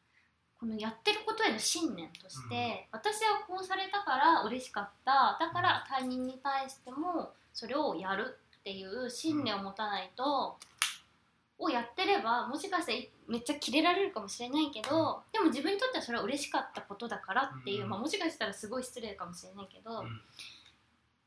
[0.59, 5.39] このやってることへの信念として、私はこうされたから嬉しかった。
[5.41, 10.59] だから他人に対してもそれをやるっていう信念を持たないと、
[11.61, 12.99] をやってればもしかしたら
[13.29, 17.91] めっちゃキレられるかもしれないけどでも自分にとってはそれは嬉しかったことだからっていう、うん。
[17.91, 20.07] まあ、もしかしたらすごい失礼かもしれないけど、うん。
[20.07, 20.09] っ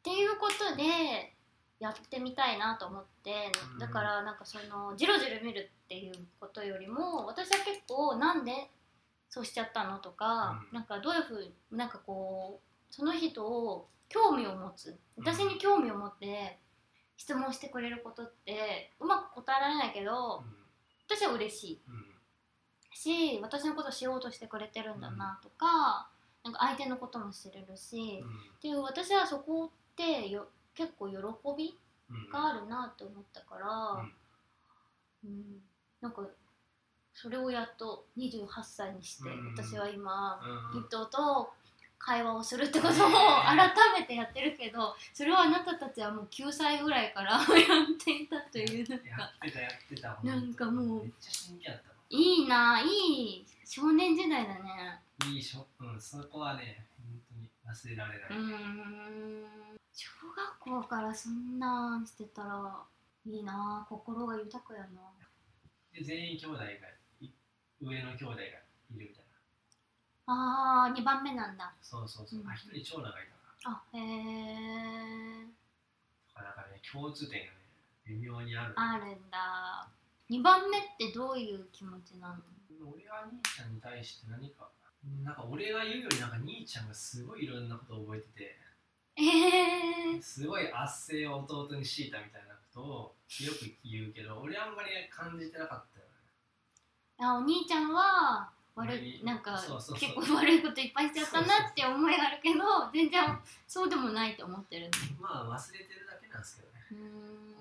[0.01, 1.33] ていうことで
[1.79, 3.79] やってみたいなと思ってうん。
[3.79, 8.69] だからなんかそのじろじろ見るっていうことよりも私は結構なんで
[9.29, 10.77] そうしちゃったのとか、うん。
[10.77, 14.97] なんかどういうふうになんかこうその人を興味を持つ。
[15.17, 16.59] 私に興味を持って
[17.17, 20.43] 質問してくれることってうまく答えられないけど
[21.07, 21.81] 私は嬉しい。
[21.87, 22.05] うん。
[22.93, 26.09] し私のことを知ろうとしてくれてるんだなとか,、
[26.43, 28.29] なんか相手のことも知れるし、うん。
[28.29, 31.15] っていう私はそこってよ結構喜
[31.57, 31.77] び
[32.09, 32.29] うん。
[32.29, 33.67] があるなと思ったから、
[34.03, 34.13] うん。
[35.25, 35.61] うん、
[36.01, 36.27] なんか
[37.13, 39.53] それをやっと28歳にして、うん。
[39.55, 40.39] 私は今
[40.73, 40.81] うん。
[40.81, 41.53] 一頭と
[42.03, 47.45] 会話をするってことをね改めてやってるけどそれはあなたたちはもう9歳ぐらいから やっ
[48.03, 49.15] ていたというなんや
[50.01, 51.13] かなんかもう
[52.09, 54.99] いいないい少年時代だね。
[55.21, 62.83] のいいしょうんそこはね本当に忘れられなうい、ん小学校からそんなんしてたら
[63.25, 64.87] いいな心が豊かやな。
[65.93, 66.65] で全員兄弟が
[67.21, 67.29] い
[67.79, 68.57] 上の兄弟がいる
[68.89, 69.25] みたい
[70.27, 70.83] な。
[70.87, 71.73] あー2番目なんだ。
[71.81, 72.47] そうそうそう、うん。
[72.49, 73.27] あ一人長男がい
[73.63, 75.45] たなあへえ
[76.35, 77.57] なんかね共通点がね
[78.07, 78.73] 微妙にある。
[78.75, 79.87] あるんだ。
[80.29, 82.35] 2番目ってどういう気持ちなの？
[82.91, 84.69] 俺は兄ちゃんに対して何か
[85.23, 88.57] なんか俺が言うよりなんか兄ちゃんがすごいいろんなことを覚えてて
[89.15, 93.15] えー、すごい圧政を弟に強いたみたいなことを
[93.45, 96.11] よく言うけど俺あんまり感じてなかったよね。
[97.19, 99.61] あお兄ちゃんは悪いなんか
[99.93, 103.21] 結構悪いこといっぱいしちゃったなって思いがあるけど全然
[103.67, 104.89] そうでもないと思ってる
[105.21, 106.73] まあ忘れてるだけなんですけどね。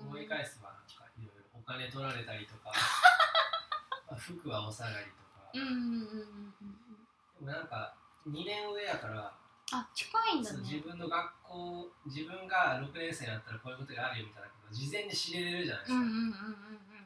[0.01, 2.73] 思い返せばなんかいろいろお金取られたりとか
[4.09, 7.45] まあ服はお下がりとか、うんうんうんうんうん。
[7.45, 7.95] でもなんか
[8.27, 9.31] 2年上やから
[9.73, 16.33] あ近いんだそう自ね分の学校自分が6年生になったらこういうことがあるよみたいなことを事前に知れるじゃないですか、うんうんうんうんうん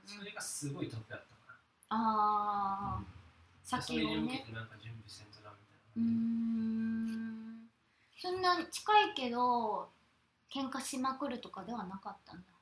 [0.08, 3.06] それがすごい得だったかああら、
[3.64, 4.16] 先それをね。
[4.16, 5.52] に向けてなんか準備せんとな。
[5.96, 7.70] みうーん。
[8.20, 9.90] そんな近いけど
[10.50, 12.44] 喧嘩しまくるとかではなかったんだ。
[12.44, 12.54] たい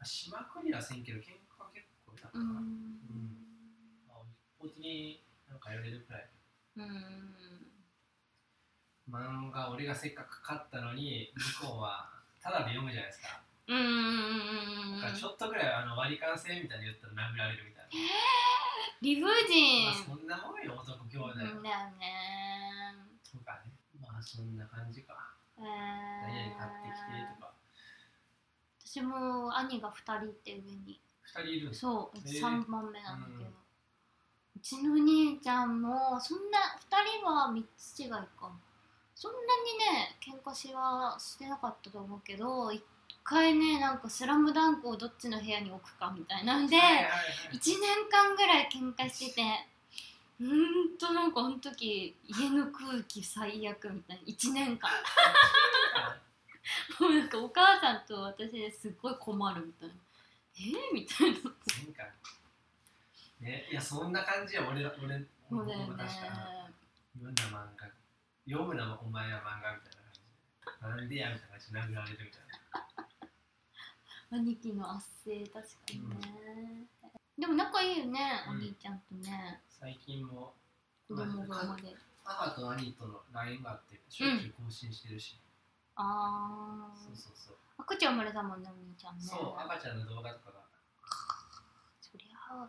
[0.00, 3.38] なしまくりはせんけど喧嘩結構いたかな、うーん。
[4.08, 4.18] まあ、
[4.58, 6.30] 一方的になんかやれるくらい。
[6.76, 6.86] うん
[9.10, 12.08] 漫画俺がせっかく買ったのに向こうは
[12.42, 13.94] ただで読むじゃないですか、うんうんうん
[14.92, 17.90] うんだからちょっとぐらいあの割り勘制みたいに言ったら殴られるみたいな、
[19.00, 22.48] 理不ま尽あ、そんなもんよ男兄弟うんだよね
[23.30, 23.72] とかね。
[24.00, 25.14] まあそんな感じか。
[25.58, 25.64] えー。
[25.64, 27.52] 何々買ってきてとか。
[28.84, 31.00] 私も兄が2人いて上に。
[31.36, 32.40] 2人いるそうへー。
[32.40, 33.54] 3番目なんだけど、うん。
[34.56, 38.50] うちの兄ちゃんもそんな2人は3つ違いか
[39.20, 42.84] そんなにね喧嘩しはしてなかったと思うけど一
[43.24, 47.10] 回ねなんか「スラムダンクをどっちの部屋に置くかみたいなんで、はいはいは
[47.52, 47.56] い。
[47.56, 49.66] 1年間ぐらい喧嘩してて
[50.38, 50.46] うー
[50.94, 54.88] んとなんかあの時家の空気最悪みたいな1年間。
[57.00, 59.94] もうなんかお母さんと私ですっごい困るみたいな。
[60.54, 61.36] えー、みたいな。
[63.40, 65.18] ねいやそんな感じや俺ら俺
[65.50, 65.84] そうだよね。
[65.88, 66.68] 俺も確か
[67.14, 67.97] 読んだ漫画
[68.48, 70.08] 読むなお前は漫画みたいな
[70.88, 72.40] 感じでなんでやみたいな感じで殴られるみたい
[74.32, 76.88] な兄貴の圧政確かにね、
[77.38, 78.56] でも仲いいよね、うん。
[78.56, 79.60] お兄ちゃんとね。
[79.68, 80.54] 最近も
[81.08, 85.40] 子供が生まれ母と兄との LINE があってしょっちゅう更新してるし、
[85.96, 89.24] ああそうそうそう、赤ちゃん生まれたもんねお兄ちゃんね。
[89.24, 90.60] そう赤ちゃんの動画とかが。
[92.00, 92.68] そりゃあ。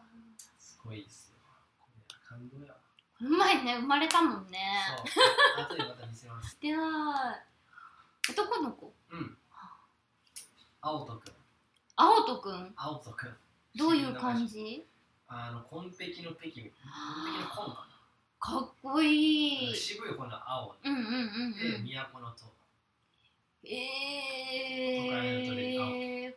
[0.57, 1.39] すごいですよ。
[1.80, 2.80] これ感動やわ
[3.20, 4.60] この前ね生まれたもんね。
[5.06, 5.22] そ
[5.62, 5.66] う。
[5.66, 6.58] 後でまた見せます。
[6.62, 7.38] では
[8.30, 8.94] 男の子？
[9.12, 9.38] うん。
[10.82, 11.34] 青人くん。
[11.98, 12.74] 青人くん？
[12.78, 13.36] 青人くん。
[13.76, 14.88] どういう感じ？
[15.28, 16.72] あの紺碧の碧紺碧
[17.41, 17.86] の紺か
[18.40, 19.76] かっこいない。
[19.76, 20.76] 渋いこの青。
[20.82, 21.86] うんうんうんで、うん。
[22.14, 22.46] 都のと
[23.66, 26.32] えー、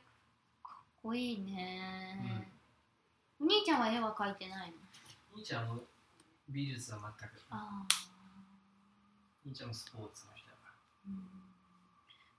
[0.62, 2.50] かっこいいね、
[3.40, 4.76] お兄ちゃんは絵は描いてないの？
[5.36, 5.84] 兄ちゃんも
[6.48, 7.32] 美術は全く。
[7.50, 7.86] ああ
[9.44, 10.72] 兄ちゃんもスポーツの人だか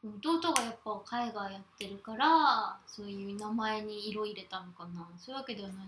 [0.04, 0.18] うん。
[0.20, 5.08] 弟がやっぱ海外やってるからそういう名前に色入れたのかな。
[5.18, 5.84] そういうわけではないの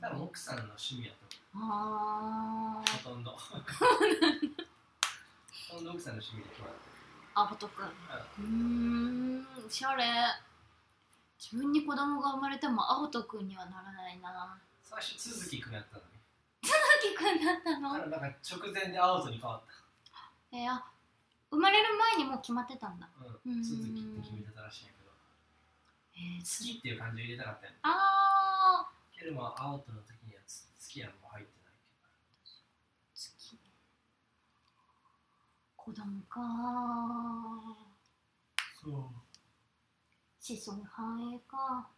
[0.00, 0.18] ら多かな。
[0.18, 1.18] 分奥さんの趣味やと
[1.54, 2.90] あー。
[3.04, 3.30] ほとんど。
[3.32, 3.38] ほ
[5.76, 6.76] とんど奥さんの趣味で決まって
[7.34, 7.86] あぼとくん。
[7.86, 8.44] うー
[9.42, 10.04] んおしゃれ。
[11.38, 14.58] 自分に子供が生まれても青とくんにはならないな。
[14.82, 15.14] 最初
[15.44, 16.17] 都築くんやったのにさ
[17.08, 17.98] きくんだったの？
[17.98, 19.62] なんか直前で青人に変わっ
[20.52, 20.84] えー、あ
[21.50, 23.08] 生まれる前にもう決まってたんだ。
[23.18, 23.60] た、う、うん。
[23.60, 25.10] ん都築って決めてたらしいんやけど。
[26.16, 27.76] えー、好きっていう感じを入れたかったんや。
[27.82, 32.52] あけども青人の時にはつ好きやもう入ってないけー
[33.14, 33.58] 好き。
[35.76, 36.40] 子供か
[38.80, 38.92] そう。
[40.40, 41.88] 子孫繁栄か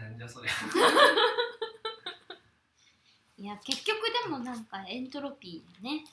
[0.00, 0.48] なんじゃそれ
[3.38, 6.04] いや結局でもなんかエントロピーね。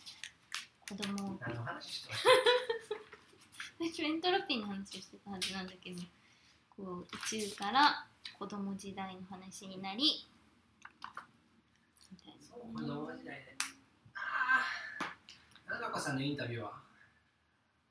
[0.89, 1.37] 子供を。
[1.39, 6.01] 何の話してまし私エントロピーの話をしてたはずなんだけど
[6.75, 7.05] こう宇
[7.49, 8.05] 宙から
[8.37, 10.25] 子供時代の話になり
[12.11, 13.55] みたいなそう子供時代で。
[14.15, 14.19] あ
[15.69, 16.73] あ長子さんのインタビューは？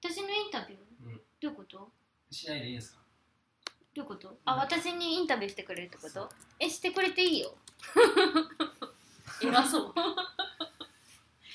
[0.02, 1.14] 私のインタビュー、うん。
[1.40, 1.92] どういうこと？
[2.30, 2.98] しないでいいんですか？
[3.98, 4.38] どういうこと？
[4.44, 6.30] あ私にインタビューしてくれるってこと？
[6.60, 7.50] えしてくれていいよ。
[9.42, 9.92] 偉そ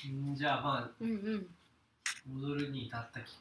[0.06, 0.08] う。
[0.08, 2.42] んじゃあまあうんうん。
[2.42, 3.38] 踊るに至ったき。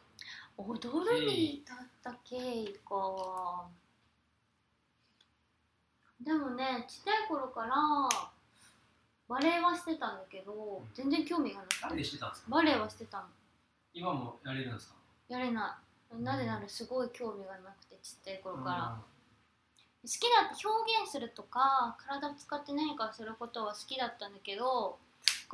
[0.58, 3.66] 踊るに至った経緯か。
[6.22, 7.76] でもねちっちゃい頃から
[9.28, 12.52] バレエはしてたんだけど全然興味がななんくてでしてたんですか？
[12.52, 13.26] バレエはしてたの。
[13.94, 14.96] 今もやれるんですか？
[15.28, 15.83] やれない
[16.20, 19.02] なぜならすごい興味がなくてちっちゃい頃から、
[20.04, 24.98] 好きだって表現するとか体を使って何かすることは好きだったんだけど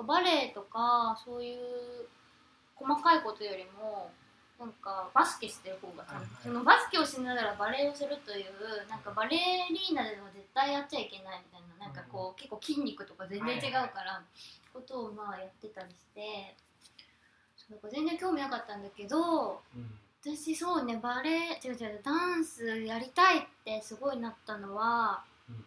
[0.08, 1.60] バレエとかそういう
[2.74, 4.10] 細かいことよりも
[4.60, 6.28] なんかバスケしてる方がはいはい。
[6.44, 9.38] そのバスケをしながらバレエをするというなんかバレ
[9.70, 14.22] リーナでは絶対やっちゃいけないみたいななんかこう、結構筋肉とか全然違うから、
[14.74, 16.56] ことをまあやってたりして
[17.56, 25.66] そうだから全然興味なかったんだけどうんうん私そうねバレエ違う違うダンスやりたいってすごいなったのは、うん。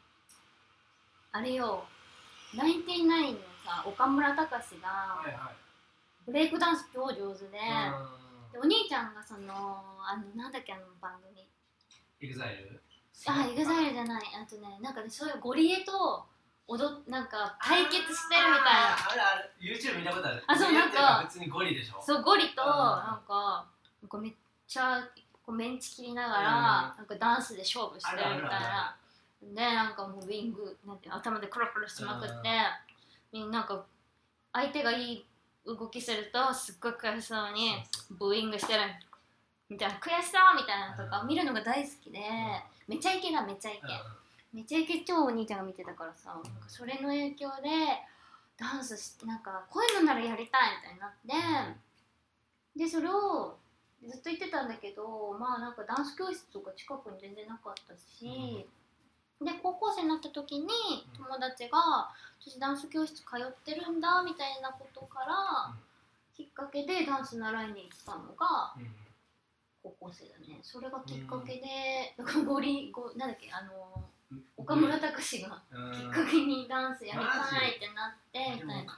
[1.32, 1.84] あれよ
[2.54, 5.54] ナインティナインのさ岡村隆史がはいはい。
[6.26, 7.58] ブレイクダンス超上手で,、
[8.50, 11.40] うでお兄ちゃんがそのあのなんだっけあの番組。
[11.40, 11.44] ん
[12.20, 12.82] エグザイル？
[13.26, 14.22] あエグザイルじゃない。
[14.36, 16.24] あとねなんかねそういうゴリエと
[16.68, 18.94] 踊っなんか対決してるみたいな。
[19.10, 19.50] あるある。
[19.60, 20.44] YouTube 見たことある。
[20.46, 22.00] あそうなんか普通にゴリでしょ？
[22.04, 23.26] そうゴリとあなん。
[23.26, 23.66] か
[24.02, 24.32] なんかめっ
[24.72, 25.02] ちゃ
[25.44, 26.96] こうメンチ切りながら、うん。
[26.98, 28.96] なんかダンスで勝負してるみたいな。
[29.42, 32.48] でなんかもうウィングなんて頭でクラクラしまくって
[33.32, 33.84] みんななんか
[34.52, 35.26] 相手がいい
[35.66, 37.74] 動きするとすっごい悔しそうに
[38.10, 38.80] ブーイングしてる
[39.68, 42.20] みたいな悔しそうみたいなのとか見るのが大好きで
[42.86, 43.80] めちゃイケだめちゃイケ。
[44.54, 47.68] めちゃイケ超お兄ちゃんが見てたからさそれの影響で
[48.56, 51.82] ダンスしてなんかこういうのならやりたいみたいになって。
[52.78, 53.58] でそれを
[54.06, 58.66] ずっと言ってたんだけどまあなんかダンス教室とか近くに全然なかったし、
[59.40, 60.68] で高校生になった時に
[61.16, 62.10] 友達が
[62.40, 65.34] 「私ダンス教室通ってるんだ」みたいなことから
[65.70, 65.78] うん。
[66.34, 68.94] きっかけでダンス習いに行ったのがうん。
[69.82, 70.60] 高校生だね。
[70.62, 74.11] それがきっかけで、だからゴリゴなんだっけあのうん
[74.56, 75.92] 岡村隆史がうん。
[75.92, 78.92] きっかけにダンスやりたいってなってでみたいな。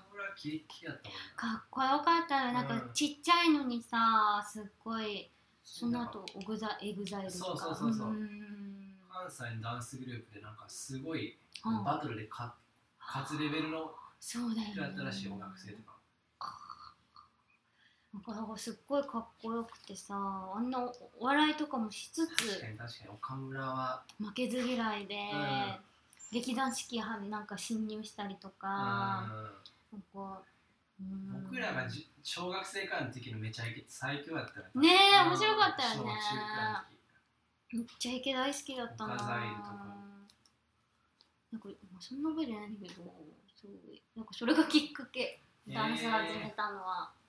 [1.37, 2.53] かっこよかったよ。
[2.53, 2.91] なんかうん。
[2.93, 5.31] ちっちゃいのにさすっごい
[5.65, 7.45] その後オグザエグザイルとか。
[7.45, 8.17] そうそうそうそう。
[9.11, 11.85] 関西のダンスグループでなんかすごいうん。
[11.85, 12.51] バトルで勝
[12.99, 15.94] 勝つレベルのそうだよだったらしい音楽生とか
[18.15, 20.79] なんかすっごいかっこよくてさあんな
[21.19, 23.11] お笑いとかもしつ確かつに確かに。
[23.11, 24.03] 岡村は。
[24.21, 25.77] 負けず嫌いで、ん。
[26.33, 29.27] 劇団四季はなんか侵入したりとか、
[29.93, 30.41] なんか
[31.01, 31.43] うん。
[31.45, 36.13] 僕らがじ小学生からの時のめちゃイケ最強だったよねえうん面白かったよね。
[37.73, 39.17] めっちゃイケ大好きだったな。
[39.17, 39.25] なんか
[41.93, 43.03] まあそんな覚えてないんだけど
[43.61, 45.41] すごいなんかそれがきっかけ。
[45.67, 47.24] ダンス始めたのは、うーん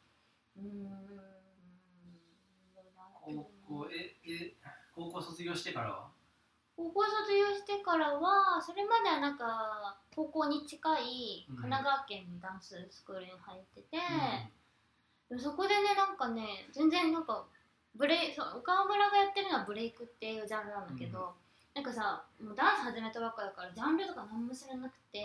[3.21, 4.53] 高校ええ
[4.95, 6.07] 高校卒業してからは
[6.77, 9.37] 高校卒業してからはそれまではなん。
[9.37, 13.97] か高校に近い神奈川県のダンススクールに入ってて、
[15.29, 16.15] でもそこでねなん。
[16.17, 17.25] かね全然なん。
[17.25, 17.45] か
[17.95, 20.87] ブレイそう岡村がやってるのはブレイクっていうジャンルなん。
[20.87, 21.33] だけど、
[21.73, 21.83] なん。
[21.83, 25.23] かさもうダンス始めたばっかだからジャンルとか何も知らなくて、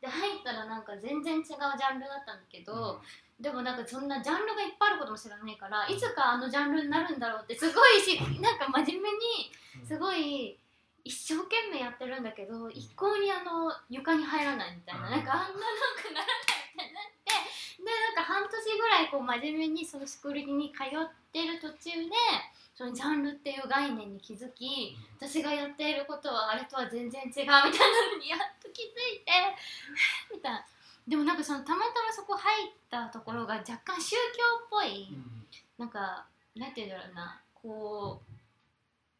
[0.00, 0.84] で入ったらなん。
[0.84, 2.38] か全然違うジャンルだったん。
[2.38, 3.00] だけど、
[3.42, 9.50] でもなんかそんなジャンルがいっぱいあることも知らないから、いつかあのジャンルになるんだろうってすごいしなんか真面目に
[9.84, 10.56] すごい
[11.02, 15.10] 一生懸命やってるんだけど一向にあの床に入らないみたいな、うん。
[15.10, 22.14] なんかあんななんかならないみたいになってでなんか半年ぐらいこう真面目にそのスクールに通ってる途中で
[22.74, 29.32] そのジャンルっていう概念に気づき私がやっていることはあれとは全然違うみたいなのにやっと気づいて
[30.32, 30.64] みたいな
[31.06, 35.08] でもなんかそのたまたまそこ入ったところが若干宗教っぽい、
[35.78, 38.32] なんかなんて言うんだろうなこう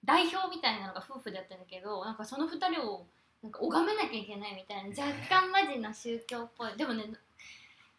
[0.05, 3.07] 代表みたいなのが夫婦でやったんだけどなんかその2人を
[3.43, 6.77] なんか拝めなきゃいけないみたいな若干マジな宗教っぽい。
[6.77, 7.05] でもね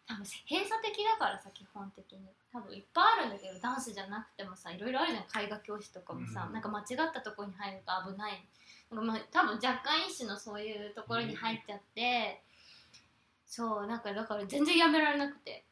[0.06, 2.20] 多分閉鎖的だからさ基本的に。
[2.52, 5.44] 多分いっぱいあるんだけどダンスじゃなくてもさいろいろあるじゃん。
[5.44, 6.52] 絵画教室とかもさ、うん。
[6.52, 8.44] なんか間違ったところに入ると危ない。
[8.92, 12.40] なんかまあ多分若干一種のそういうところに入っちゃって、
[13.54, 15.64] そうなんかだから全然やめられなくて。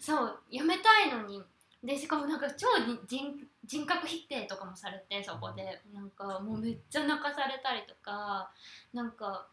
[0.00, 1.40] そうやめたいのに。
[1.84, 2.66] でしかもなんか超
[3.06, 3.30] 人
[3.64, 5.80] 人格否定とかもされてそこで。
[5.94, 8.50] なんかもうめっちゃ泣かされたりとか
[8.92, 9.46] なんか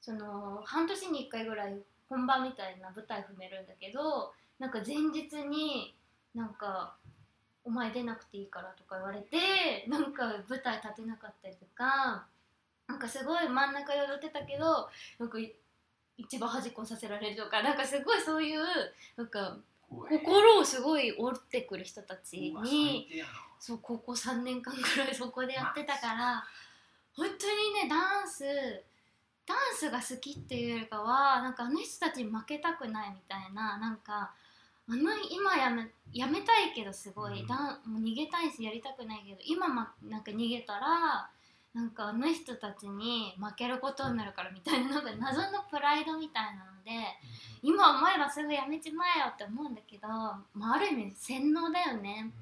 [0.00, 1.76] その半年に1回ぐらい
[2.08, 5.94] 本番みたいな舞台踏めるんだけどなんか前日に
[6.34, 6.96] なんか
[7.64, 12.26] 「お前出なくていいから」とか言われてなんか舞台立てなかったりとか
[12.86, 14.88] なんかすごい真ん中踊ってたけど
[15.18, 15.36] なんか
[16.20, 18.60] 一番端っこさせられるとかなんかすごいそういう
[19.16, 19.56] なんか
[19.88, 23.06] 心をすごい折ってくる人たちに
[23.58, 26.44] そう高校3年間ぐらい そこでやってたから
[27.14, 28.44] 本当にねダンス
[29.46, 34.32] ダンスが好きっていうよりかはなんかあの人たちに負けたくないみたいななんか
[34.88, 41.30] あの今やめやめたいけどすごい、うん、だもう逃げたいしやりたくないけど今まなんか逃げたら
[41.74, 46.90] なんかあの人たちに負けることになるからみたいななんか謎のプライドみたいなので、
[47.62, 52.32] うん、今思えばすぐやめちまえよって思うんだけど、まあ、ある意味洗脳だよね、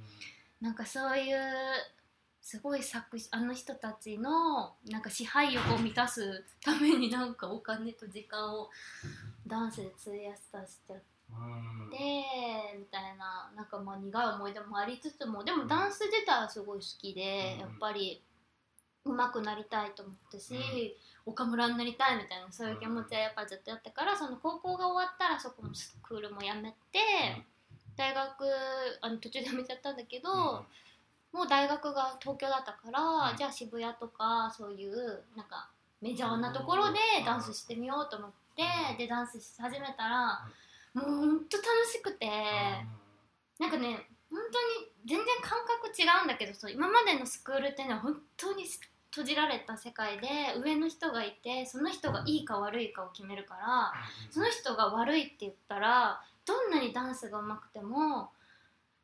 [0.62, 1.36] うん、なんかそういう
[2.40, 8.70] すごい作あの人たちのなんか支配欲を満たすためになんかお金と時間を
[9.46, 11.02] ダンスで費やしたしちゃって。
[12.78, 18.22] みたいななんかまあ苦い思い出もありつつもでもダンス自体はすごい好きで、やっぱり
[19.12, 26.98] 上手くなりたいと思ったし、岡村になりたいみたいなそういう気持ちはやっぱずっとやったからその高校が終わったらそこのスクールもやめて、
[27.96, 28.44] 大学
[29.00, 30.64] あの途中で辞めちゃったんだけど。
[31.32, 35.68] もう大学が東京だったから、うん、じゃあ渋谷とかそういうなんか
[36.00, 38.62] メジャーなところでダンスしてみようと思って、
[38.92, 40.40] うん、でダンスし始めたら、
[40.94, 42.32] もうほんと楽しくて、うん、
[43.58, 48.64] なんかね本当に全然感覚違うんだけどそう今までのスクールっていうのは本当に
[49.10, 50.28] 閉じられた世界で
[50.62, 53.92] 上の人がいてその人がいいか悪いかを決めるから
[54.30, 58.30] その人が悪いって言ったらどんなにダンスが上手くても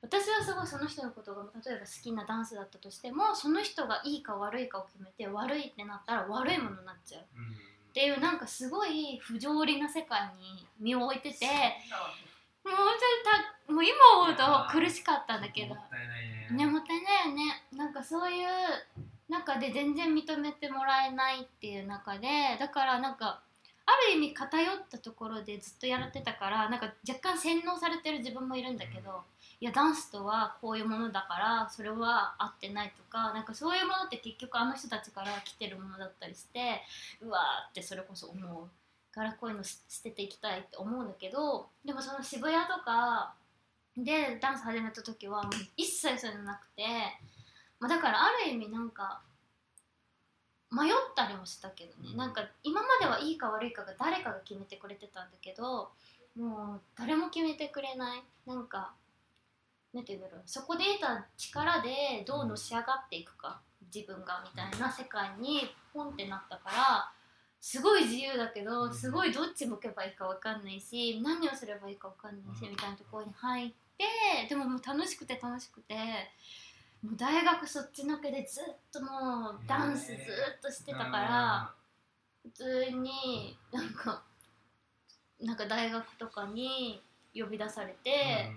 [0.02, 11.46] 私はすごいその人のことが例えば好きなダンスだったとしてもその人がいいか悪いかを決めて悪いってなったら悪いものになっちゃう、っていうなんかすごい不条理な世界に身を置いてて
[12.64, 12.86] もう本
[13.66, 15.74] 当にたもう今思うと苦しかったんだけど。
[15.74, 16.66] もったいないね。
[16.66, 17.62] もったいないよね。
[17.72, 18.46] なんかそういう
[19.34, 22.28] 中で全然認めてもらえないっていう中で
[22.58, 23.40] だからなんか
[23.86, 29.20] ある意味偏ったところでずっとやられてたからなんか若干洗脳されてる自分もいるんだけど、
[29.60, 36.80] いやダンスとはこういうものだからそれは合ってないとかなんかそういうものって結局あの人たちから来てるものだったりして
[37.20, 38.68] うわーってそれこそ思う。
[39.14, 43.32] からこういうの捨てていきたいって思うんだけどでもその渋谷とか
[43.96, 46.82] でダンス始めた時は一切そういうのなくて、
[47.84, 49.20] まあ、だからある意味なんか
[50.72, 52.16] 迷ったりもしたけどね。
[52.16, 55.90] なんか今まではいいか悪いかが誰かが決めてくれてたんだけど
[56.34, 58.22] もう誰も決めてくれない。
[58.46, 58.94] なんか
[59.92, 60.42] なんて言うんだろう。
[60.46, 63.60] そこで得た力でどうのし上がっていくか。
[63.94, 67.12] 自分がみたいな世界にポンってなったから
[67.60, 75.94] すごい自由だけどすごいどっち向けばいいか分かんないし何をすればいいか分かんないしみたいなところに入ってでももう楽しくて楽しくて
[77.04, 80.16] もう大学そっちのけでずっともうダンスずっ
[80.62, 81.70] としてたから
[82.42, 84.22] 普通になんか
[85.40, 87.02] なんか大学とかに
[87.34, 88.52] 呼び出されて。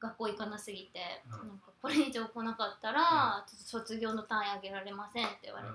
[0.00, 5.74] 学校行かなすぎて、うん、なんかこれ以上来なかったら、ちょっと卒業の単位あげられませんって言われて、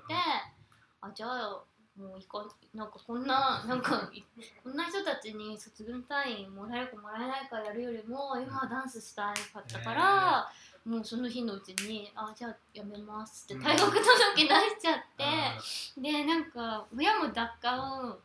[0.99, 1.61] あじゃあ
[1.95, 4.11] もう行こうなんかこんななんか
[4.63, 14.47] こんな人たちに卒業単位もらえるかもらえないかやるよりも今はダンスしたいかったから、えー、もうその日のうちに「あじゃあやめます」って退学届出し
[14.79, 15.23] ちゃって、
[15.97, 18.17] うん、でなんか親も奪還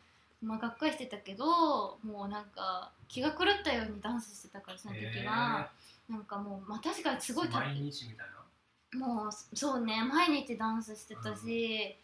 [0.43, 5.69] まあ、がっかりしてたけどもうなんか気が狂ったようにダンスしてたからその時は、
[6.09, 9.05] なんかもう、まあ、確かにすごい毎日みたいな。
[9.07, 11.97] もうそうね毎日ダンスしてたし、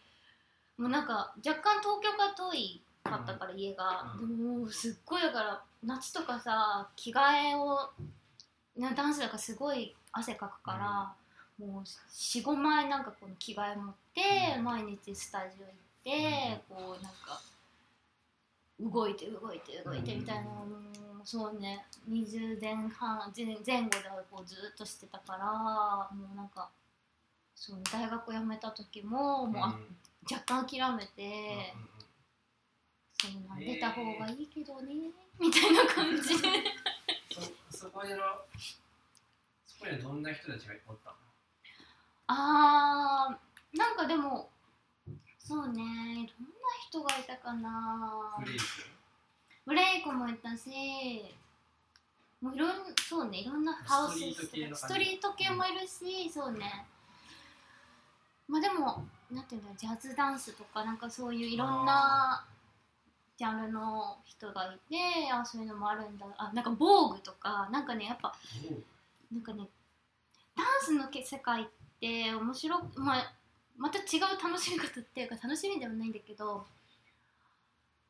[0.77, 7.19] うん、もうなんか若干東京が遠いかったから家が、うん、でももうすっごいだから夏とかさ着替
[7.51, 7.89] えを
[8.95, 11.13] ダンスだからすごい汗かくから、
[11.59, 15.73] うん、もう45枚なんかこの着替え持って、毎日スタジオ行っ
[16.03, 17.41] て、こうなんか
[18.79, 20.65] 動いて動いて動いてみたいなの
[21.23, 23.45] そうね20前半前
[23.83, 23.89] 後で
[24.31, 26.69] こうずっとしてたからもうなんか
[27.55, 29.61] そう大学辞めた時ももう、うん、
[30.31, 31.73] 若干諦めて、
[33.23, 34.93] うん、そうなん出た方がいいけどね、
[35.39, 36.47] えー、みたいな感じで。
[37.69, 38.86] そそこにのそ
[39.79, 41.15] こにどんな人たちがおったの？
[42.27, 44.49] あーなんかでも
[45.39, 45.73] そうね。
[45.73, 45.85] どんな
[46.87, 48.35] 人がいたかな。
[48.39, 48.65] フリーズ
[49.65, 50.69] ブレイクもいたし
[52.41, 52.71] もういろん
[53.07, 56.85] そうねいろんなハウスストリート系もいるし、そうね。
[58.47, 62.45] まあでもなんていうんだジャズダンスとかなんかそういういろんな
[63.37, 66.25] ジャンルの人がいてあそういうのもあるんだ。
[66.37, 68.33] あなんか防具とかなんかねやっぱ
[69.31, 69.67] なんかね
[70.55, 71.65] ダンスのけ世界っ
[71.99, 73.33] て面白く、まあ、
[73.77, 76.65] また違う楽しみ方っていうか楽しみではないんだけど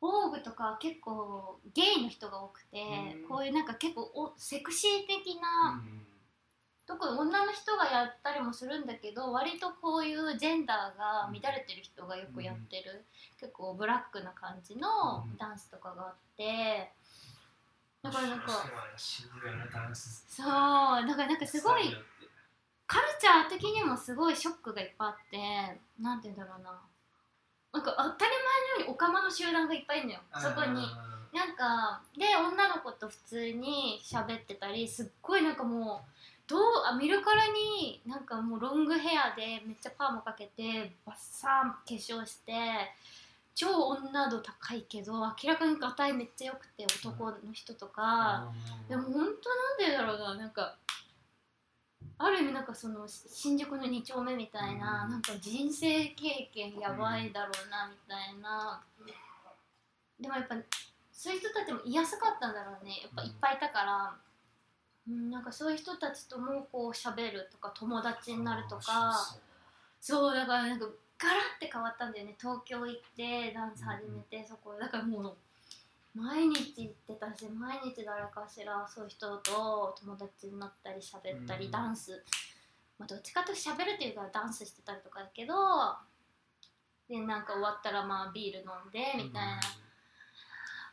[0.00, 2.78] 防具とか結構ゲイの人が多くて
[3.22, 3.28] うん。
[3.28, 5.82] こういうなんか結構おセクシー的な、
[6.86, 13.04] 特に女の人がやったりもするんだけど割とこういうジェンダーが乱れてる人がよくやってる、
[13.40, 15.36] 結構ブラックな感じのうん。
[15.36, 16.92] ダンスとかがあって
[18.02, 18.64] だからなんか。
[20.28, 20.46] そう。
[20.46, 21.94] だからなんかすごい
[22.86, 26.80] カルチャー的にもすごいショックがいっぱいあってなんて言うんだろうな。
[27.72, 30.20] なんか当たり前のようにオカマの集団がいっぱいいるのよ。
[30.34, 30.86] そこに。
[31.32, 36.10] なんかで女の子と普通に喋ってたりすっごいなんかもう
[36.48, 36.60] どう
[36.90, 42.52] あ見るからになんかもうロングヘアでめっちゃパーマかけてバッサン化粧して
[43.58, 48.52] 超女度高いけど明らかにがたいめっちゃ良くて男の人とか、
[48.88, 49.34] でも本当なん
[49.90, 50.76] でだろうななんか
[52.18, 55.10] ある意味なんかそのし新宿の2丁目みたいな、うん。
[55.10, 58.80] なんか人生経験やばいだろうなみたいな、
[60.20, 60.54] でもやっぱ
[61.10, 63.00] そういう人たちもいやすかったんだろうね。
[63.02, 64.14] やっぱいっぱいいたから、
[65.08, 69.36] うん、なんかそういう人たちともこう喋るとか友達になるとか。
[70.00, 70.86] そうだからなんか
[71.18, 72.36] ガラッて変わったんだよね。
[72.38, 74.74] 東京行ってダンス始めて、そこ。
[74.78, 75.36] だからもう
[76.14, 82.24] 毎日行ってたし毎日誰かしらそういう人と友達になったり喋ったり、うんダンス、
[82.98, 85.54] まあ、どっちかと喋るっていうかダンスしてたりとかだけど
[87.08, 89.60] でなんか終わったらまあビール飲んでみたいな、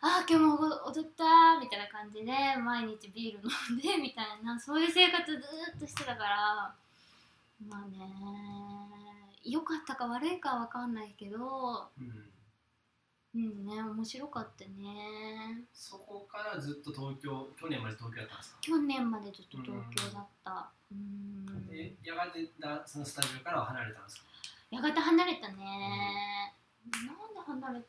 [0.02, 2.32] ああ今日も踊ったみたいな感じで
[2.64, 4.60] 毎日ビール飲んでみたいな。
[4.60, 6.74] そういう生活ずーっとしてたから
[7.68, 8.65] まあね
[9.46, 11.38] 良かったか悪いかは分かんないけど
[12.00, 12.32] うん。
[13.36, 15.60] うんね面白かったね。
[15.74, 18.58] そこからずっと東京去年まで東京だったんですか？
[18.62, 20.70] 去年までずっと東京だった。
[20.90, 21.68] うん。
[21.68, 24.24] でやがてだそのスタジオからは離れたんですか？
[24.72, 26.54] やがて離れたね、
[27.06, 27.82] なんで離れ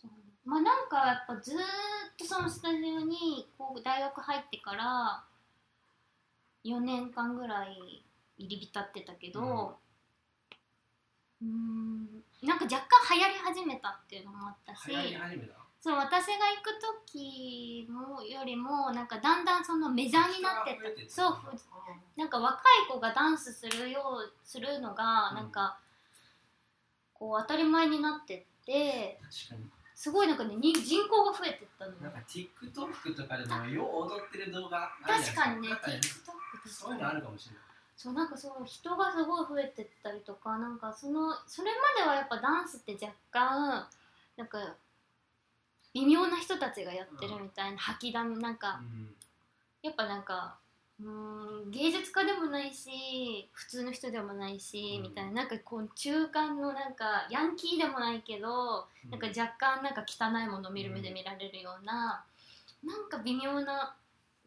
[0.00, 0.12] たの？
[0.44, 1.60] まあなんかやっぱずーっ
[2.18, 5.24] とそのスタジオにこう大学入ってから
[6.66, 8.04] 4年間ぐらい
[8.36, 9.78] 入り浸ってたけど
[11.42, 12.22] うーん。
[12.42, 14.88] なんか若干流行り始めたっていうのもあったし。
[14.90, 15.54] 流行り始めた？
[15.78, 16.80] そう私が行く
[17.12, 21.10] 時もよりもなんかだんだんそのメジャーになってた。
[21.10, 21.38] そう
[22.16, 25.36] なんか若い子がダンスするようするのがうん。
[25.36, 25.78] なんか
[27.14, 29.70] こう当たり前になってって確かに。
[29.94, 31.98] すごいなんかねに人口が増えてったのよ。
[32.02, 37.64] なんか TikTok とかでもよう踊ってる動画確かにね TikTok そういうのあるかもしれない
[37.96, 43.86] そうなんかそう人がすごい増えてったりとかなんかそのそれまではやっぱダンスって若干
[44.36, 44.58] なんか
[45.94, 49.14] 微妙な人たちがやってるみたいな吐きだめなんかうん。
[49.82, 50.58] やっぱなんか
[51.00, 55.02] うーん芸術家でもないし普通の人でもないし、うん。
[55.04, 62.24] みたいななんかこう中間のなんかヤンキーでもないけど、なんか若干なんか汚いものを見る目で見られるような、
[62.84, 63.94] なんか微妙な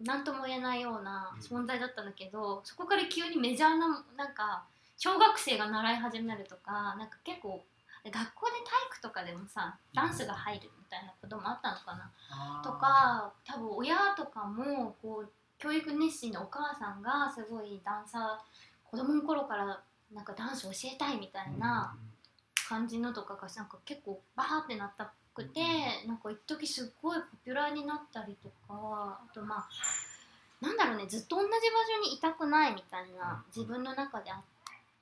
[0.01, 4.63] 何とも言えないような存在だったんだけど、そこから急にメジャーななんか
[4.97, 7.63] 小学生が習い始めるとかなんか結構
[8.03, 12.61] 学校で体育とかでもさダンスが入るみたいなこともあったのかな。
[12.63, 19.81] とか多分親とかもこう教育熱心なお母さんがすごいダンサー子供の頃から
[20.13, 21.95] なんかダンス教えたいみたいな
[22.67, 25.61] 感じのとかがなんか結構バーってなったっくて
[26.05, 29.69] なんか一時すっごいポピュラーになったりとかあとまあ
[30.61, 34.39] なんだろうねずっと同じ場所にいたくないみたいな自分の中であっ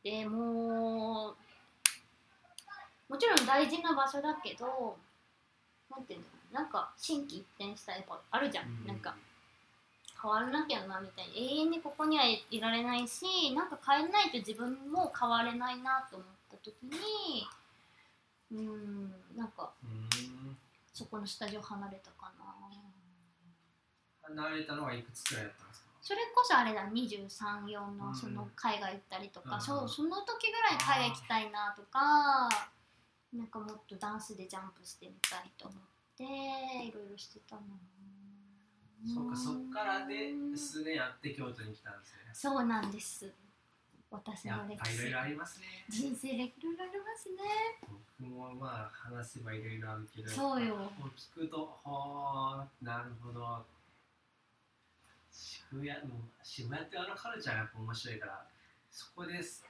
[0.04, 1.36] てもう
[3.10, 4.96] もちろん大事な場所だけど
[5.90, 8.88] なんていうのなんか心機一転したやっぱあるじゃん、うん。
[8.88, 9.16] なんか
[10.22, 17.48] 変わらなきゃなみたいに永遠にここにはいられないしなんか変えないと自分も変われないなと思った時に
[18.52, 20.10] うんなんかうん
[20.98, 22.46] そこのスタジオ離れたかな。
[24.24, 25.88] 離れたのはいくつくらいだったんですか？
[26.02, 27.98] それこそあれだ234うん。
[27.98, 29.62] のその海外行ったりとか、うん。
[29.62, 32.50] そうその時ぐらいに海外行きたいなとか
[33.34, 35.82] なんかもっとダンスでジャンプしてみたいと思っ
[36.18, 37.62] ていろいろしてたな
[39.14, 42.18] そうかそっからで数年やって京都に来たんですね。
[42.34, 43.32] そうなんです
[44.10, 45.66] 私やの歴史いろいろありますね。
[45.90, 47.36] 人生でいろいろありますね。
[48.20, 50.92] 僕もまあ話せばいろいろあるけどそうよ。
[51.36, 53.66] 聞くとはあなるほど。
[55.32, 58.46] 渋谷も渋谷ってあのカルチャーがやっぱ面白いから
[58.92, 59.66] そこです。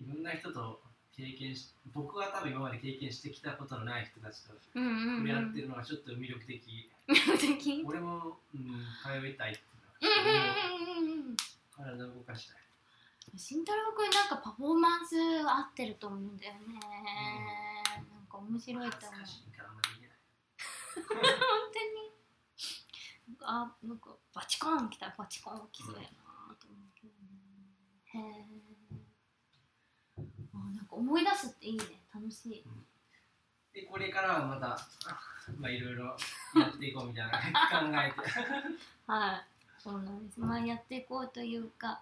[0.00, 0.80] いろんな人と
[1.16, 6.90] 経験し僕は多分今まで経験してきたことのない人たちと触れ合ってるのがちょっと魅力的、
[7.84, 9.60] 俺も、うん、通いたいって
[10.00, 11.36] うんいうのはうんうんうん。
[11.76, 12.63] 体を動かしたい
[13.36, 16.60] 慎太郎くんなんかパフォーマンス合ってると思うんだよね、
[17.96, 19.20] なんか面白いと思う
[20.94, 21.18] 本
[21.72, 22.04] 当に
[23.42, 26.06] あなんかバチコーン来たバチコーン来そうやな
[26.60, 28.18] と思うけどねへ
[30.18, 30.24] え
[30.54, 31.84] あなんか思い出すっていいね
[32.14, 32.64] 楽しい
[33.74, 34.78] でこれからはまた
[35.58, 36.14] まあいろいろや
[36.74, 37.38] っていこうみたいな考
[37.92, 38.30] えて
[39.06, 39.44] はい
[39.78, 42.00] そうなんですまあやっていこうというか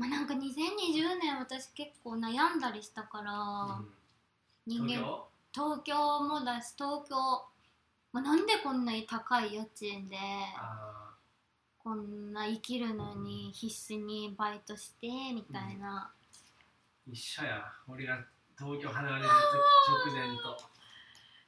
[0.00, 3.92] まあなんか2020年私結構悩んだりしたから、うん。
[4.66, 4.88] 人間
[5.52, 5.82] 東京？
[5.82, 7.16] 東京もだし東京、
[8.10, 10.16] まあ、なんでこんなに高い家賃で
[10.56, 11.10] あ
[11.84, 17.62] こんな生きるのに必死にバイトしてみたいな、ー一緒や。
[17.86, 18.18] 俺が
[18.58, 20.56] 東京離れる直前と、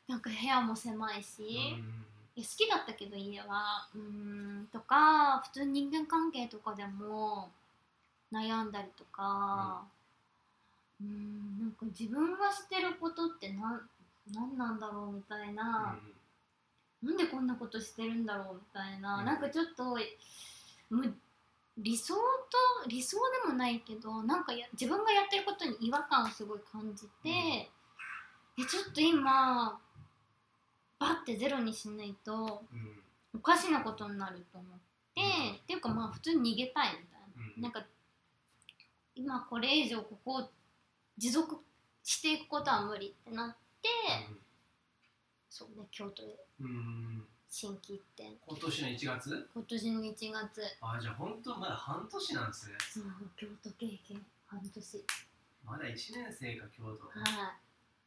[0.09, 2.05] なんか部屋も狭いし、うん。
[2.35, 3.89] いや好きだったけど家は。
[3.95, 7.51] うーんとか普通に人間関係とかでも
[8.33, 9.85] 悩んだりとか
[11.01, 13.81] うーんなんか自分がしてることって何
[14.35, 15.99] 何なんだろうみたいな、
[17.03, 19.27] なんでこんなことしてるんだろうみたいな、うん。
[19.27, 19.99] なんかちょっと
[21.77, 22.21] 理想と
[22.89, 27.33] 理想でもないけどなんかや自分がやってることに違和感をすごい感じて、うん。
[27.35, 27.69] え
[28.69, 29.81] ちょっと今
[31.01, 32.33] バッてゼロにしないと
[32.73, 33.03] うんうん。
[33.35, 34.71] おかしなことになると思っ
[35.15, 35.57] て、うん。
[35.57, 37.63] っていうかまあ普通に逃げたいみたいな、うん。
[37.63, 37.83] なんか
[39.15, 40.51] 今これ以上ここを
[41.19, 41.59] 持続
[42.03, 43.89] していくことは無理ってなって、
[45.51, 49.49] そうね京都でうんうん心機一転今年の1月？
[49.55, 50.63] 今年の1月。
[50.81, 52.75] あじゃあ本当まだ半年なんですね。
[52.91, 53.05] そう
[53.37, 55.05] 京都経験半年。
[55.65, 57.21] まだ1年生か京都。
[57.21, 57.27] は
[57.59, 57.59] い。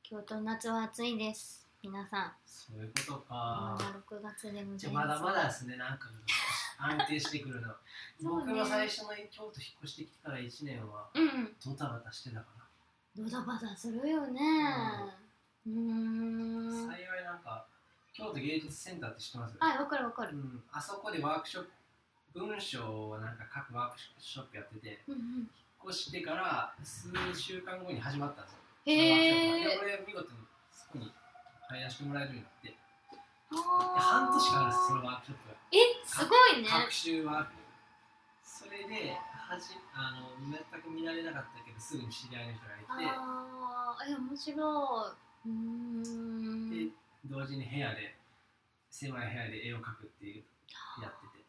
[0.01, 2.31] 京都の夏は暑いです皆さん。
[2.45, 3.77] そういうことか。
[3.77, 3.85] まだ
[4.17, 6.09] 6月でごじゃまだまだですねなんか
[6.79, 7.67] 安定してくるの。
[8.21, 8.45] そうね。
[8.45, 12.47] 僕も最初の京都引っ越してきてから1年はうんドタバタしてたか
[13.15, 14.41] ドタバタするよね。
[15.67, 16.87] うーん。
[16.87, 17.65] な、幸いなんか
[18.13, 19.57] 京都芸術センターって知ってます？
[19.59, 20.35] はいわかるわかる。
[20.35, 21.69] うん、あそこでワークショッ
[22.33, 25.21] プ文章をなんか書くワークショップやっててうんうん。
[25.21, 25.49] 引っ
[25.89, 28.59] 越してから数週間後に始まったんですよ。
[28.87, 30.39] へえ俺見事に
[30.71, 31.13] そこに
[31.75, 32.85] 入らせてもらえるようになって。
[33.51, 35.55] 半年間あるんですそのワークショップが。
[35.71, 36.69] えすごいね。
[36.69, 37.51] 学習ワーク。
[38.43, 43.09] それではじあの全く見られなかったけどすぐに知り合いの人がいて。
[43.11, 45.49] ああえ面白い。
[45.49, 46.69] うーん。
[46.69, 46.91] で
[47.25, 48.15] 同時に部屋で
[48.89, 50.43] 狭い部屋で絵を描くっていう
[51.01, 51.45] やってて。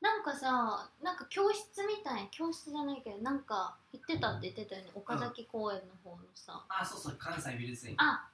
[0.00, 4.90] なんかさなんか教室みたい教室じゃないけどなんか行ってたって言ってたよね。
[4.94, 8.28] 岡崎公園の方のさ、あそうそう関西美術院あ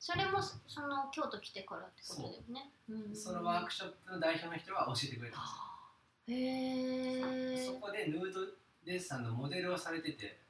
[0.00, 2.72] それもその京都来てからってことだよね。
[2.88, 3.12] う。
[3.12, 3.14] ん。
[3.14, 8.40] そのワークショップの代表の人が教えてくれたんですよへえそこでヌード
[8.86, 10.40] デッサンのモデルをされてて。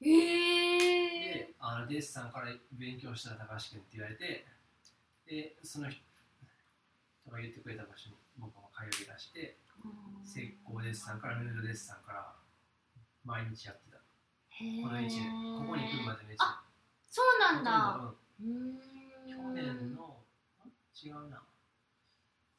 [0.00, 4.46] へえであのデッサンから勉強したら高橋君って言われて
[5.26, 6.00] でその人
[7.30, 9.56] が言ってくれた場所に僕も通い出して
[10.24, 12.32] 石膏デッサンからヌードデッサンから
[13.24, 13.96] 毎日やってた。
[14.52, 16.62] この1年ここに来るまでめっちゃあ
[17.08, 18.12] そうなんだ。
[18.40, 18.97] うん
[19.28, 20.16] 去年の
[20.96, 21.42] 違うな。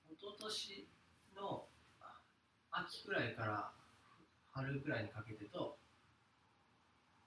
[0.08, 0.88] 一昨年
[1.36, 1.66] の
[2.70, 3.72] 秋くらいから
[4.52, 5.80] 春くらいにかけてと、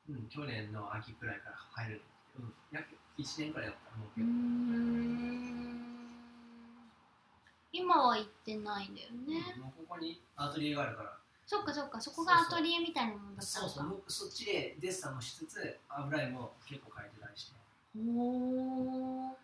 [0.08, 2.02] うん、去年の秋くらいから入る
[2.38, 2.48] のう。
[2.50, 2.86] ん、約
[3.18, 5.82] 1年くらいだったと思うけど、ん。
[7.72, 11.18] 今は行ってないんだよね、もうここにアトリエがあるから。
[11.44, 17.61] そっかそっかそこがアトリエみたいなもんだったそうそうそっちでデッサンもしつつ油絵も結構描いてたりして
[17.96, 19.36] おお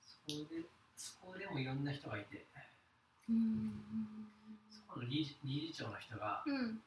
[0.00, 0.62] そこで
[0.96, 2.44] そこでもいろんな人がいて。
[3.28, 3.72] うん
[4.70, 6.78] そこの理事理事長の人がうん。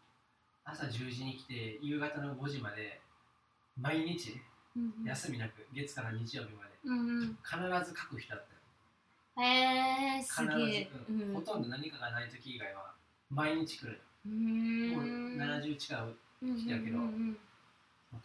[0.63, 2.99] 朝10時に来て夕方の5時まで
[3.79, 4.39] 毎日
[4.75, 7.37] うん休みなく月から日曜日までうんうん。
[7.43, 7.57] 必
[7.89, 8.45] ず書く人だっ
[9.35, 9.47] たよ。
[9.47, 11.33] へえす必ず、げえうん。
[11.33, 12.93] ほとんど何かがない時以外は
[13.31, 14.01] 毎日来る。
[14.25, 16.97] うーもうん70近くうん人やけど。
[16.97, 17.37] うんうんもう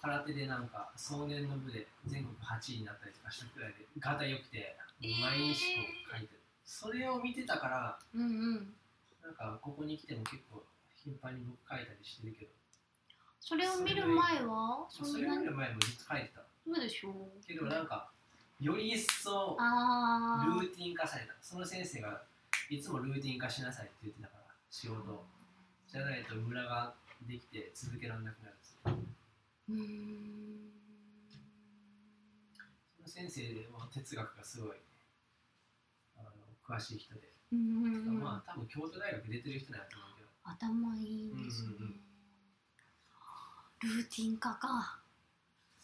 [0.00, 5.20] 空手でなんか壮年の部で全国8位になったりとかしたくらいでガタ良くてえー。
[5.20, 5.82] 毎日こ
[6.14, 8.74] う書いてる、それを見てたからうんうん。
[9.22, 10.62] なんかここに来ても結構
[10.96, 12.50] 頻繁に僕書いたりしてるけど。
[13.40, 16.42] それを見る前はそれより前もずっと書いてた。
[16.64, 17.46] そうでしょう。
[17.46, 18.08] けどなんか
[18.60, 21.34] より一層ルーティン化された。
[21.42, 22.22] その先生が
[22.70, 25.10] いつもルーティン化しなさいって言ってたから仕事。
[25.10, 25.24] を
[25.92, 26.94] じゃないとムラが
[27.28, 29.01] できて続けられなくなるんですよ
[29.68, 30.70] うーん。
[32.96, 34.76] その先生は哲学がすごい
[36.16, 36.30] あの
[36.66, 37.20] 詳しい人で、
[37.52, 37.58] うん。
[37.58, 40.28] うんうんまあ多分京都大学出てる人なんやと思うけど。
[40.44, 41.94] 頭いいんですね、うんうん
[43.84, 43.96] うん。
[43.96, 44.98] ルーティン化か。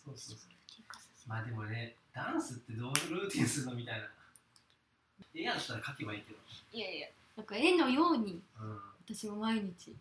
[0.05, 0.49] そうそうそう。
[1.27, 4.09] まあでもねダンスってどうルーティンするのみたいな。
[5.35, 6.39] 絵やったら描けばいいけど。
[6.73, 8.81] いやいやなんか絵のようにうん。
[9.05, 9.95] 私も毎日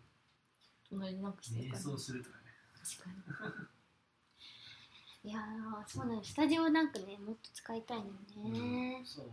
[0.90, 1.82] 隣になんかしてる瞑から。
[1.82, 2.44] 想するとかね。
[2.82, 3.16] 確かに
[5.28, 5.42] いやー
[5.86, 8.12] そうなんですスタジオなんかねもっと使いたいのよ
[8.48, 9.26] ね、そう。
[9.26, 9.32] うん。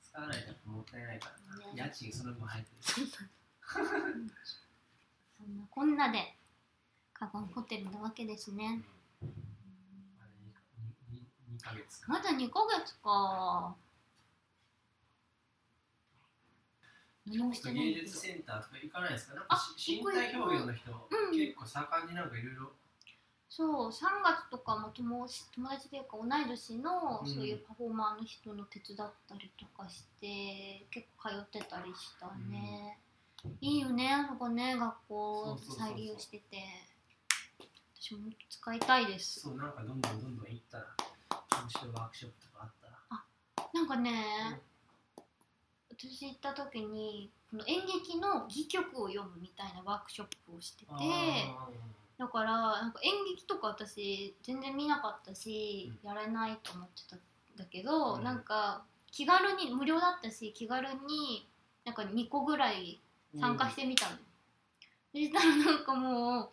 [0.00, 1.82] 使わないともったいないからな、ね。
[1.82, 2.76] 家賃その分入ってる。
[2.80, 3.00] そ
[5.42, 6.36] んなこんなで
[7.12, 8.80] カバンホテルなわけですね、
[9.26, 9.26] ま
[10.22, 10.30] だ
[11.10, 11.18] 2,
[11.58, 12.12] 2ヶ月か。
[12.12, 13.74] まだ2ヶ月か。
[17.26, 19.34] 何もしてないけど芸術センターとか行かないですか？
[19.34, 21.36] なんあかし身体表現の人、うん。
[21.36, 22.72] 結構盛んになんかいろいろ
[23.50, 27.28] そう3月とかも友達友達というか同い年のうん。
[27.28, 32.98] そういうパフォーマーの人の手伝ったりとかして結構通ってたりしたね、
[33.60, 36.62] いいよねあそこね学校再利用してて。
[38.00, 39.40] 私も使いたいです。
[39.40, 40.86] そうなんかどんどんどんどん行ったら
[41.60, 42.96] 面白いワークショップとかあったら。
[43.74, 44.60] なんかね、
[45.90, 51.68] 私行った時にこの演劇の戯曲を読むみたいなワークショップをしててあ
[52.20, 57.18] だからなんか演劇とか私全然見なかったし、やれないと思ってたん
[57.56, 58.24] だけど、うん。
[58.24, 61.48] なんか気軽に無料だったし気軽に
[61.86, 64.16] なんか2個ぐらいー参加してみたの、
[65.12, 66.50] そしたらなんかも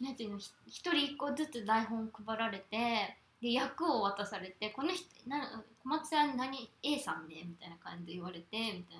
[0.00, 8.98] うなんていうのひ一人一個ずつ台本配られてで役を渡されてこの人な小松さん何 A さんねみたいな感じで言われてみたい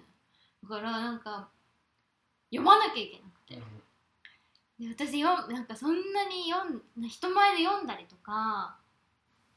[0.62, 0.76] な。
[0.76, 1.50] だからなんか
[2.50, 3.82] 読まなきゃいけなくて、うん
[4.78, 8.76] で私よなんかそんなに読ん人前で読んだりとか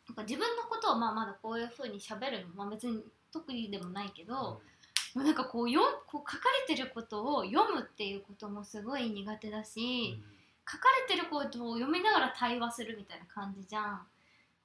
[0.09, 10.19] なんか自分のことをまあまだこういう風に喋るの、まあ、別に特にでもないけど、もうなんかこうよこう書かれてることを読むっていうこともすごい苦手だし、
[10.69, 14.01] 書かれてることを読みながら対話するみたいな感じじゃん。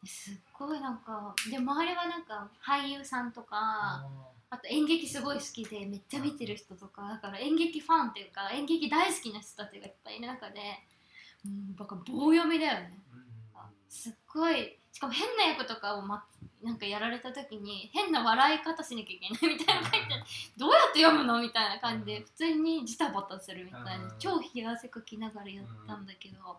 [0.02, 4.04] ですっごいなんかで周りはなんか俳優さんとか
[4.50, 10.60] ああと演劇すごい好きでめっちゃ見てる人とかだから演劇ファンっていうか演劇大好きな人たちがいっぱいいる中で
[11.44, 13.00] うんなんか棒読みだよね。
[13.88, 16.24] すっごいしかも変な役とかを、ま、
[16.62, 20.14] なんかやられた時に変な笑い方しなきゃいけないみたいな感じで
[20.56, 22.24] どうやって読むのみたいな感じでうん。
[22.24, 24.12] 普通にジタバタするみたいなうん。
[24.18, 26.58] 超冷や汗かきながらやったんだけど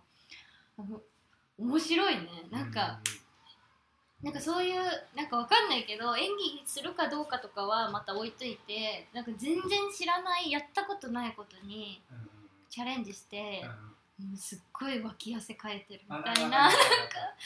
[1.58, 2.30] 面白いね。
[2.52, 3.00] なんか
[4.24, 4.82] なんかそういう
[5.16, 12.02] なんかわかんないけど演技するかどうかとかはまた置いといてなんか全然知らないやったことないことに
[12.70, 16.74] チャレンジしてうん、うんうんすっごい脇汗かいてるみわたいなかるわか。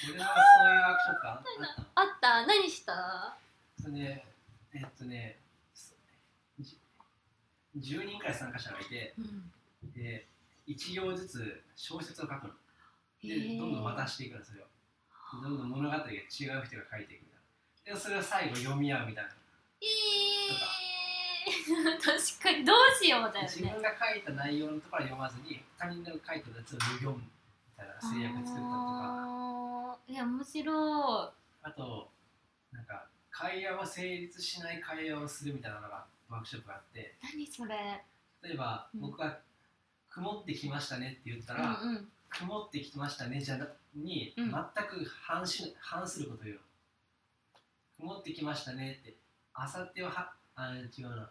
[0.01, 2.45] そういうワークショップあった？
[2.47, 3.35] 何した？
[3.81, 4.25] それで
[4.73, 5.37] えっとね
[6.61, 6.77] じ
[7.77, 9.51] 10人くらい参加者がいてうん。
[9.93, 10.25] で
[10.69, 12.53] 1行ずつ小説を書くの。
[13.25, 13.59] へでー。
[13.59, 14.65] どんどん渡していくのそれを
[15.39, 17.27] どんどん物語が違う人が書いていくみ
[17.85, 19.29] たいなでそれを最後読み合うみたいな。
[19.81, 27.23] えー、確かにどうしようだよ自ね分が書いた内容のところは読まずに他人の書いたやつを読むみ
[27.77, 29.97] たいな制約作ったりとか。
[30.07, 31.33] いや面白
[31.63, 32.09] あと
[32.71, 36.99] なんか会話は成立しない会話をするみたいなのがワークショップがあって。
[36.99, 37.03] い
[37.33, 38.03] 何それ。
[38.43, 39.01] 例えば、うん。
[39.01, 39.39] 僕が
[40.09, 42.11] 「曇ってきましたね」って言ったうら、んうん。
[42.29, 44.51] 曇ってきましたねじゃなに、うん。
[44.51, 46.61] 全く反し反することを言うの
[47.97, 49.15] 曇ってきましたねって
[49.53, 51.29] あさってははあ違うな。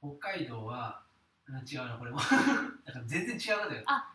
[0.00, 1.02] 北海道は
[1.46, 2.18] うん違うなこれも。
[2.84, 3.82] なんか全然違うことよ。
[3.86, 4.10] あ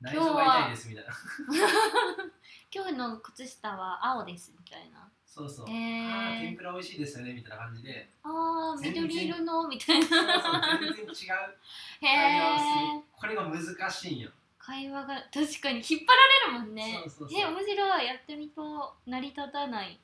[0.00, 1.12] 内臓が痛いですみたいな。
[2.74, 5.08] 今日の靴下は青ですみたいな。
[5.24, 6.08] そうそう、へー。
[6.08, 8.10] あー天ぷら美味しいですよねみたいな感じで。
[8.22, 9.02] あー全然。
[9.04, 10.06] 緑色のみたいな。
[10.06, 11.58] そうそう全然違う。
[12.00, 14.30] へえるこれが難しいんよ
[14.64, 17.00] 会話が確かに引っ張られるもんね。
[17.02, 17.40] そうそうそう。
[17.40, 18.06] え面白い。
[18.06, 19.98] やってみと成り立たない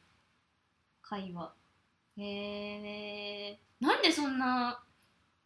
[1.03, 1.53] 会話。
[2.17, 2.25] へ
[3.53, 4.81] えなんでそんな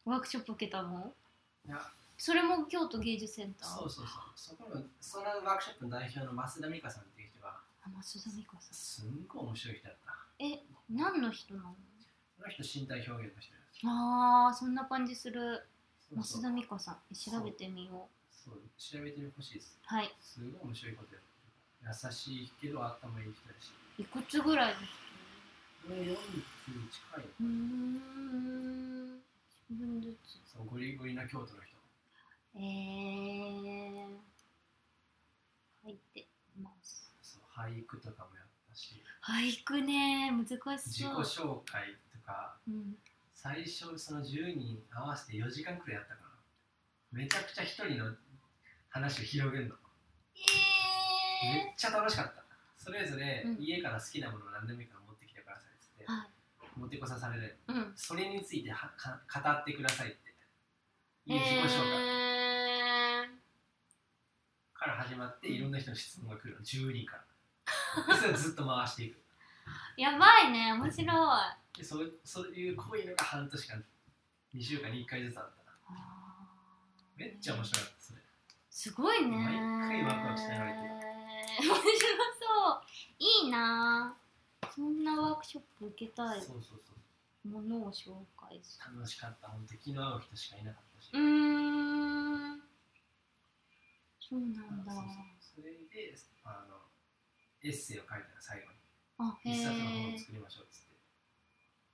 [0.07, 1.13] ワークショップ受けたの？
[1.67, 1.79] いや。
[2.17, 3.69] それも京都芸術センター？
[3.69, 4.57] そうそうそう。
[4.57, 8.75] そこのそのワークショップの代表の増田美香さんっていう人があ増田美香さん。
[8.75, 10.45] すんごい面白い人だった。
[10.45, 11.75] え何の人なの？
[12.39, 13.81] その人身体表現の人です。
[13.85, 15.67] あーそんな感じする。
[16.15, 17.15] 増田美香さん。
[17.15, 18.09] 調べてみよ
[18.43, 19.79] そう調べてほしいです。
[19.79, 20.11] うはい。
[20.21, 21.21] すごい面白いことや
[21.87, 23.71] 優しいけど頭いい人だし。
[23.99, 24.87] いくつぐらいの人？
[25.89, 27.25] これ40近い。
[27.41, 28.03] うーん。
[30.83, 31.79] リゴリな京都の人。
[32.57, 34.07] えー、
[35.85, 36.27] 入って
[36.61, 37.15] ます。
[37.23, 39.01] そう俳句とかもやったし。
[39.23, 42.97] 俳句ね難し自己そう、紹介とかうん、
[43.35, 46.29] 最初その10人合わせて4時間くらいやったかな。
[47.13, 48.13] めちゃくちゃ一人の
[48.93, 49.75] 話を広げるの。
[51.43, 52.45] めえっちゃ楽しかった。
[52.77, 53.57] それぞれうん。
[53.59, 56.79] 家から好きなものを何でもいいから持ってきてくださいって、ー、はい。
[56.79, 57.59] 持ってこさされる。
[57.69, 57.93] うん。
[57.97, 60.33] それについてはか語ってくださいって。
[61.25, 62.23] いう自己紹介。
[63.27, 63.29] え
[64.75, 66.61] から始まっていろんな人の質問が来るの。
[66.61, 68.15] 10人から。
[68.15, 69.23] でそれをずっと回していく。
[69.97, 70.73] ー、やばいね。
[70.73, 71.09] 面白い。
[71.09, 73.85] あでそうそういうこういうのが半年間
[74.55, 75.99] 2週間に1回ずつあったな。
[77.17, 77.21] ー。
[77.21, 78.21] めっちゃ面白かったそれ
[78.73, 79.37] すごいね。
[79.37, 80.79] 毎回ワクワクしながらて
[81.61, 82.83] 面白そう。
[83.19, 84.17] いいな。
[84.75, 86.41] そんなワークショップ受けたい。
[86.41, 86.95] そうそうそ
[87.45, 87.49] う。
[87.49, 88.59] ものを紹介。
[88.65, 89.49] す楽しかった。
[89.49, 91.27] 本当気の合う人しかいなかったし、るうー
[92.57, 92.63] ん。
[94.19, 94.93] そうなんだ。
[95.39, 96.81] それであの
[97.63, 98.79] エッセイを書いたら最後に。
[99.19, 100.97] あへ一冊の本えを作りましょうっつって。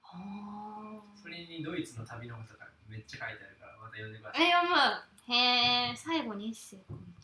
[0.01, 4.47] はあそれにドイツの旅のこととかめっちゃ書いてあるからまた読んでください。
[4.47, 7.19] え読むへえ最後にエッセイ書いた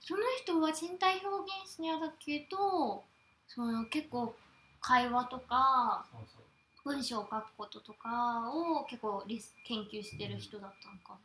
[0.00, 3.04] その人は身体表現者だけど
[3.46, 4.34] その結構
[4.80, 6.44] 会話とかそうそう
[6.84, 11.18] 文章を書くこととかを結構リス研究してる人だったのか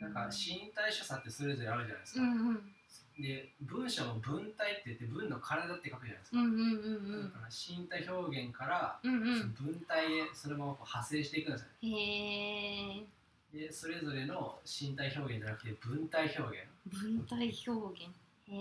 [0.00, 0.08] な。
[0.08, 2.72] んか身体所作ってそれぞれあるじゃないですか、うんうん。
[3.20, 9.54] で文章も文体って言って文の体って書くじゃないですか、うんうんうんだから身体表現から、うんうん。
[9.58, 13.19] 文体へそのままこう派生していくんですよへえ
[13.52, 18.10] でそれぞれの身体表現じゃなくて文体表現、文体表現。
[18.46, 18.56] へ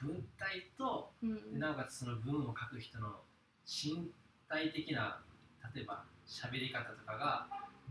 [0.00, 1.52] 文体とうん。
[1.52, 3.20] でなおかつその文を書く人の
[3.66, 4.10] 身
[4.48, 5.20] 体的な
[5.74, 7.46] 例えば喋り方とかが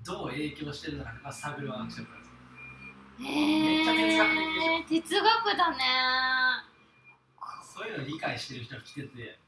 [0.06, 2.34] どう影響してるのかとか探るワークショップなんですよ。
[3.20, 5.02] へめっちゃ哲学的でしょ。
[5.02, 5.78] 哲学だね。
[7.64, 9.40] そういうのを理解してる人が来てて。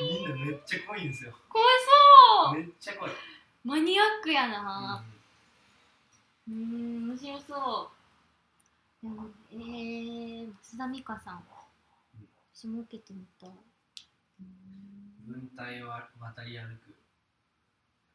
[0.00, 1.32] みんなめっちゃ濃いんですよ。
[1.48, 1.64] 怖
[2.50, 2.58] そう。
[2.58, 3.10] めっちゃ濃い、
[3.66, 5.04] マニアックやうな、
[6.48, 7.90] うーん、面白そ
[9.02, 9.02] う。
[9.02, 11.42] でも、えー、松田美香さん。
[12.54, 13.50] 私も受けてみたい。
[15.26, 16.94] 文体を渡り歩く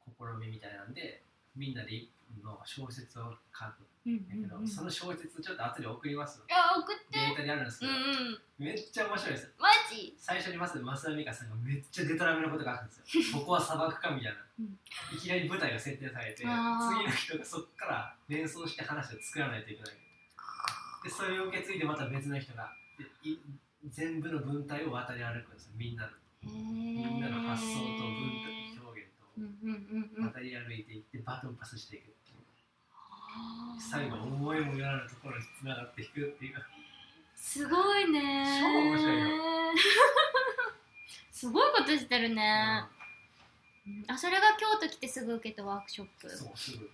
[0.08, 1.22] 試みみたいなんで
[1.56, 2.08] みんなで
[2.44, 7.20] の小説を書くうんんだけど、うんうん、その小説ちょっと後で送りますいや、送って。
[7.20, 7.34] デ。
[7.34, 8.02] ータにあるんですけうんど、う
[8.34, 8.66] ん。
[8.66, 9.54] めっちゃ面白いです。
[9.60, 10.16] マジ？
[10.18, 13.38] 最初にまず増田美香さんがめっちゃデタラメなことがあるんですよ。
[13.46, 14.80] ここは砂漠かみたいな、うん。
[15.14, 19.94] いきなり舞台が設定されて次の人がそこから連想して話を作らないといけない。
[21.04, 22.74] でそれを受け継いでまた別の人が
[23.86, 25.74] 全部の文体を渡り歩くんですよ。
[25.76, 26.12] みんなの。
[26.44, 28.51] みんなの発想と文体
[29.38, 32.38] 渡り歩いていってバトンパスしていくっていう。
[33.80, 36.56] 最後思いもよらぬところにつながっていくっていう。
[37.36, 38.46] すごいね
[41.32, 42.84] すごいことしてるね、
[43.88, 44.06] うん。
[44.08, 46.30] あそれが京都来てすぐ受けたワークショップ。
[46.30, 46.86] そうすぐ。
[46.86, 46.90] い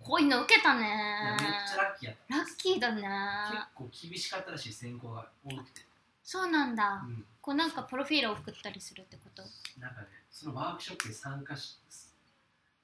[0.00, 2.36] こういうの受けたねやめっちゃラッキーやった。
[2.38, 3.02] ラッキーだね
[3.50, 5.82] 結構厳しかったらしい選考が多くて、
[6.22, 7.26] そうなんだ、うん。
[7.42, 9.42] こうなんかプロフィールを送ったりするってこと？
[9.80, 11.78] なんかねそのワークショップに参加し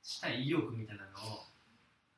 [0.03, 1.45] したい意欲みたいなのを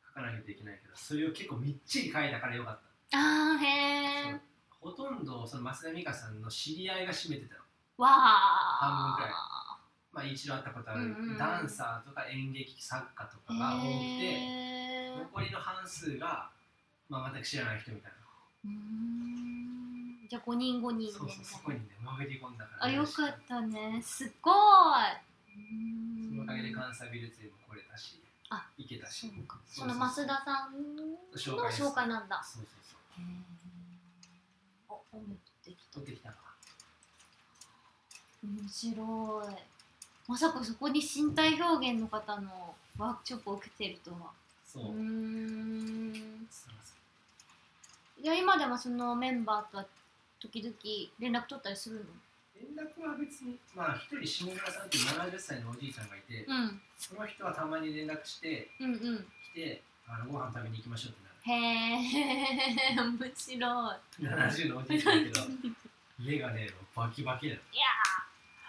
[0.07, 2.79] 書かなきゃいけないけどそれを結構みっちり書いたからよかっ
[3.11, 3.19] た。
[3.19, 4.41] あーへ
[4.81, 7.61] ほとんどその増田美香さんの知り合いが占めてたの。
[7.99, 9.31] わ半分くらい。
[9.33, 9.79] あ
[10.13, 11.37] まあ一度会ったことある、うんうんうん。
[11.37, 15.19] ダンサーとか演劇作家とかが多くてへー。
[15.19, 16.49] 残りの半数が、
[17.09, 18.19] まあ、全く知らない人みたいな。
[18.67, 19.74] うーん
[20.29, 21.13] じゃあ5人5人で。
[21.13, 22.85] そうそうそこにね潜り込んだから。
[22.85, 24.01] あよかったね。
[24.03, 24.55] すごい。
[25.57, 28.21] うんそのおかげで関西美術院も来れたし
[28.51, 29.31] あ行けたし。
[29.69, 31.03] その増田さんの
[31.37, 33.25] 紹介なんだそうそうそう。
[34.89, 35.95] あ音楽できた。
[35.95, 36.31] 取ってきた。
[36.31, 36.37] の
[38.43, 39.55] 面白い。
[40.27, 44.33] まさかそこに身体表現の方のワークショップを受けてるとは。
[44.67, 44.85] そう。
[44.85, 46.15] う、ん。
[48.23, 49.87] いや今でもそのメンバーとは
[50.45, 50.75] 時々
[51.19, 52.05] 連絡取ったりするの？
[52.55, 56.81] 連絡は別にまあ一人下村さんっていう70歳のおじいちゃんがいて、うん。
[56.99, 59.27] その人はたまに連絡してうんうん。
[59.53, 61.15] 来てあのご飯食べに行きましょうっ
[61.45, 61.55] てへ
[62.93, 64.25] え 面白い。
[64.25, 65.47] なる70のおじいちゃんだけど
[66.19, 67.83] 目がねバキバキなのいや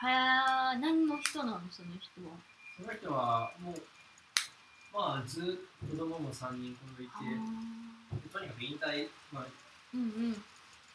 [0.02, 0.74] ー。
[0.74, 2.36] へえ何の人なのその人は？
[2.78, 3.76] その人はもう
[4.94, 9.50] まあずっと子供も3人子供いてとにかく引退、まあ、ー
[9.94, 10.44] うんうん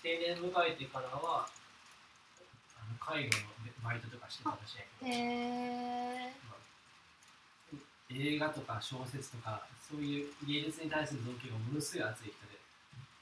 [0.02, 1.46] 定年迎えてからは
[2.76, 3.44] あの介護の
[3.84, 6.60] バイトとかしてたらしいけど、へえまあ
[8.10, 12.58] 映画とか小説とかそういう芸術に対する動機がものすごい熱い人で。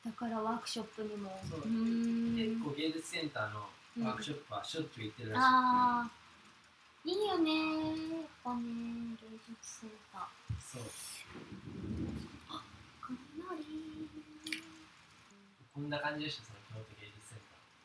[0.07, 1.39] だからワークショップにも。
[1.51, 1.61] そう。
[1.61, 2.37] ーん。
[2.37, 3.69] 結構芸術センターの
[4.07, 6.11] ワークショップはしょっちゅう行ってるらしい、ああ
[7.05, 7.51] いいよね
[8.15, 8.63] やっぱね
[9.21, 10.23] 芸術センター。
[10.61, 10.83] そう。
[13.01, 13.19] 雷
[15.75, 16.58] こんな感じでした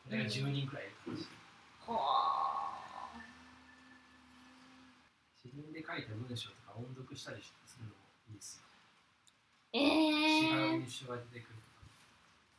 [0.06, 1.22] ンターこれが10人くらいいる感じ、
[1.86, 1.92] はあ。
[5.44, 7.96] 自分で書いた文章とか音読したりするのも
[8.28, 8.64] いいですよ、
[9.72, 9.80] え違
[10.78, 11.58] うえ印象が出てくる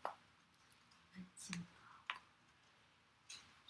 [0.04, 0.16] とか。
[1.46, 1.58] ちょ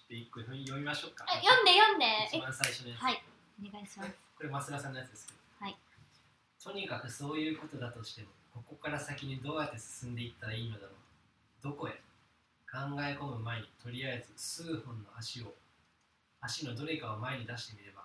[0.05, 1.25] っと一個読み読みましょうか。
[1.27, 2.05] あ読んで読んで。
[2.31, 3.23] 一え番最初のやつ、はい。
[3.59, 4.11] お願いします。
[4.37, 5.77] これ増田さんのやつですけど、はい。
[6.63, 10.91] とにかくそういうことだとしてもここから先にどうやって進んでいったらいいのだろう。
[11.63, 11.99] どこへ
[12.75, 15.55] 考え込む前にとりあえず数本の足を
[16.41, 18.03] 足のどれかを前に出してみれば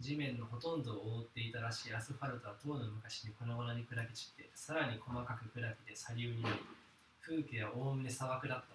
[0.00, 6.56] 地面のほとんどを覆っていたらしいアスファルトはとうの昔に粉々に砕け散ってさらに細かく砕けて砂丘になり
[7.22, 8.74] 風景はおおむね砂漠だった。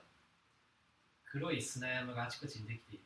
[1.25, 3.03] 黒い砂山があちこちにできている。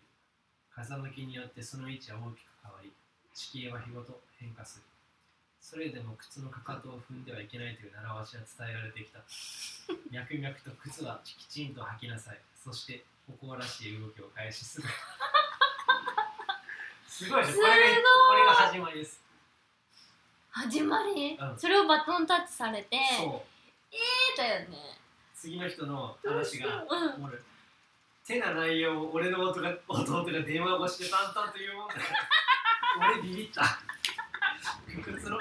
[0.69, 2.91] 風向きによってその位置は大きく変わり
[3.33, 4.96] 地形は日ごと変化する。
[5.69, 9.19] それでも靴のかかとを踏んではいけないという習わしは伝えられてきた。
[10.10, 12.39] 脈々と靴はきちんと履きなさい。
[12.56, 14.88] そして歩行らしい動きを開始する。
[17.06, 17.69] すごいですすごい。
[17.69, 17.88] これが
[18.30, 19.22] これが始まりです。
[20.52, 21.60] 始まり、うん。
[21.60, 24.98] それをバトンタッチされてえーだよね。
[25.35, 26.85] 次の人の話が
[27.18, 27.39] もろい
[28.26, 31.95] てな内容を俺の弟が弟が電話越しで淡々と言うもんだ
[33.19, 33.81] 俺ビビった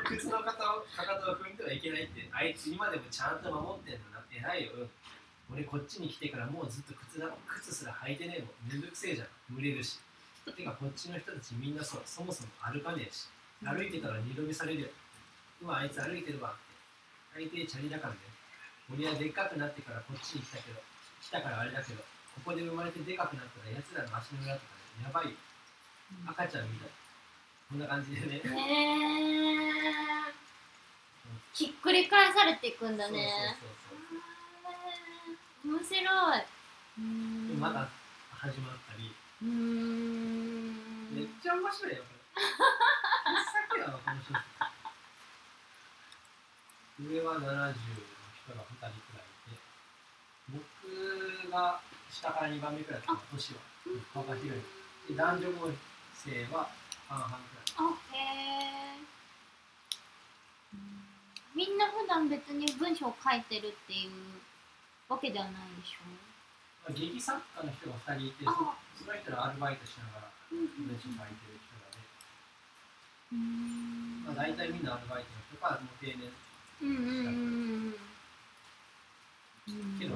[0.09, 4.73] 靴のかかをかかとを踏んではいけないってあいつ今でもちゃんと守ってんのなって偉いよ、
[5.51, 8.73] 俺こっちに来てからもうずっと靴だ靴すら履いてねえもん。
[8.73, 9.99] めんどくせえじゃん蒸れるし
[10.47, 13.27] てかこっちの人たちみんなそうそもそも歩かねえし
[13.65, 14.89] 歩いてたら二度見されるよ
[15.61, 16.55] 今あいつ歩いてるわっ
[17.35, 18.21] て大抵チャリだからね
[18.93, 20.79] 俺はでっかくなってからこっちに来たけど
[21.21, 22.03] 来たからあれだけど
[22.39, 25.37] ここで生まれてでかくなったら奴らの足の裏とかねやばいよ
[26.31, 27.06] 赤ちゃんみたい。
[27.69, 28.35] こんな感じでね。
[28.35, 28.47] ねえ
[31.53, 33.57] ひっくり返されていくんだね。
[35.65, 36.45] 面白い。
[37.59, 37.89] また
[38.31, 39.11] 始まったり。
[39.43, 42.17] めっちゃ面白いよこれ。
[42.37, 44.39] 一作やわこの小説
[46.99, 49.59] 上は70の人が2人くらいいて
[50.49, 51.81] 僕が
[52.11, 53.61] 下から2番目くらいだった年は
[54.15, 54.63] 顔が広い
[55.09, 55.73] で男女合
[56.15, 56.71] 成は
[57.09, 59.01] 半々くらいあへえ
[61.55, 64.11] みんな普段別に文章を書いてるっていう
[65.09, 66.09] わけではないでしょ？
[66.85, 68.77] まあ劇作家の人が2人いてあ。
[68.97, 71.99] そその人らアルバイトしながら文章書いてる人らで、
[73.33, 74.25] うん。
[74.25, 76.33] まあ、大体みんなアルバイトの人かもう定年
[76.83, 77.97] うんうんうん
[79.69, 80.15] うんけど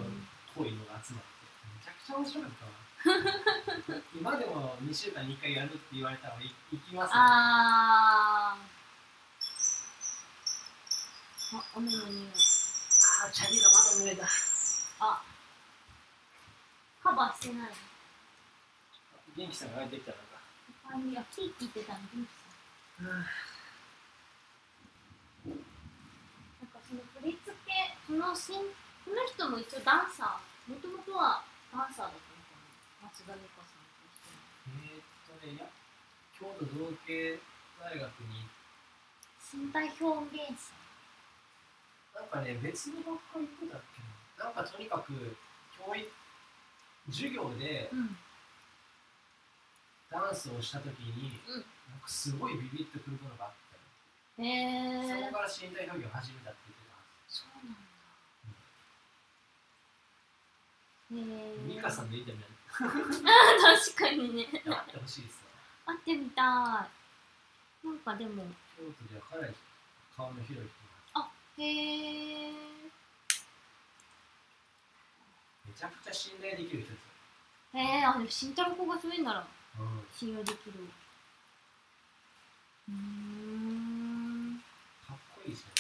[0.57, 2.73] 濃いのが集まってめちゃくちゃ面白かったわ
[4.15, 8.61] 今でも2週間に1回やるって言われたらい行きますよあー
[11.57, 14.25] あ雨の匂いあーチャリがまだ濡れた。
[15.01, 15.23] あ。
[17.03, 17.70] カバーしてない。
[19.37, 20.23] 元気さんが帰ってきたのか。
[20.93, 22.35] あいやキーキーってたの元気さ
[23.03, 23.07] ん。
[23.09, 23.31] なんか
[26.87, 28.65] その振り付けそのしんこ
[29.11, 30.73] の人も一応ダンサー。
[30.73, 32.19] もともとはダンサーだった
[33.11, 34.07] 松田美香さんと
[34.71, 35.67] えー、っとねいや
[36.39, 37.43] 京都造形
[37.83, 38.47] 大学に
[39.51, 40.79] 身体表現者
[42.15, 43.99] なんかね別の学科行ってたっけ
[44.39, 45.11] ななんかとにかく
[45.75, 46.07] 教育
[47.11, 48.17] 授業でうん。
[50.11, 51.63] ダンスをした時に、うん。
[51.87, 56.99] なんかすごいビビッとくるものがあったよへえそこから身体表現を始めたって言ってた。
[56.99, 57.79] はそうなん
[61.31, 61.39] だ。
[61.39, 64.47] へえず美香さんでいいんじゃないあ確かにね。
[64.47, 65.43] 会ってほしいです
[65.87, 66.45] わ会ってみたい。
[66.45, 68.45] なんかでも
[68.77, 69.55] 京都ではかなり
[70.17, 70.81] 顔の広い人
[71.63, 72.53] へえ
[75.67, 79.41] めちゃくちゃ信頼できる人ですへえあでも慎太郎子がそういうなら。
[79.41, 79.47] よ、
[80.13, 80.73] 信用できる。
[82.89, 84.61] うーん。
[85.07, 85.75] かっこいいですよね、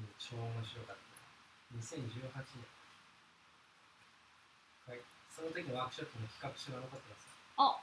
[0.00, 1.02] うん、超面白かった。
[1.76, 2.77] 2018年はい
[5.38, 7.30] その時のワークショップの企画書が残ってます。
[7.62, 7.78] あ。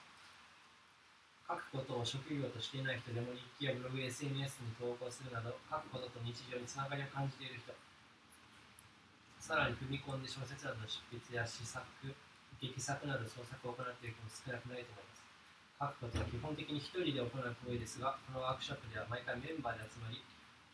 [1.47, 7.71] 書くことを職業としていない人でも日記やブログ SNS に投稿するなど書くことと日常につながりを感じている人。
[9.39, 11.79] さらに踏み込んで小説などの執筆や詩作
[12.59, 15.23] 劇作など創作を行っている人も少なくないと思います。
[15.79, 20.19] 書くことは基本的に一人で行う行為ですが、このワークショップでは毎回メンバーで集まり、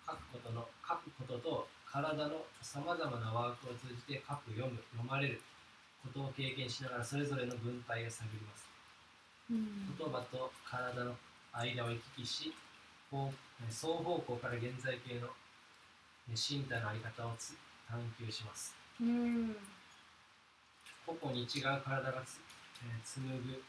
[0.08, 5.44] 書くことの書くことと体のさまざまなワークを通じて書く、読む、読まれる
[6.04, 8.70] ことを経験しながらそれぞれの文体を探ります。
[9.52, 11.16] うん言葉と体の
[11.54, 12.54] 間を行き来し、
[13.12, 13.32] 方
[13.70, 15.28] 双方向から現在形の
[16.30, 17.56] え身体の在り方をつ
[17.90, 18.74] 探求します。
[19.02, 19.56] うん
[21.06, 22.40] 個々に違う体がつ、
[22.84, 23.62] えー紡ぐ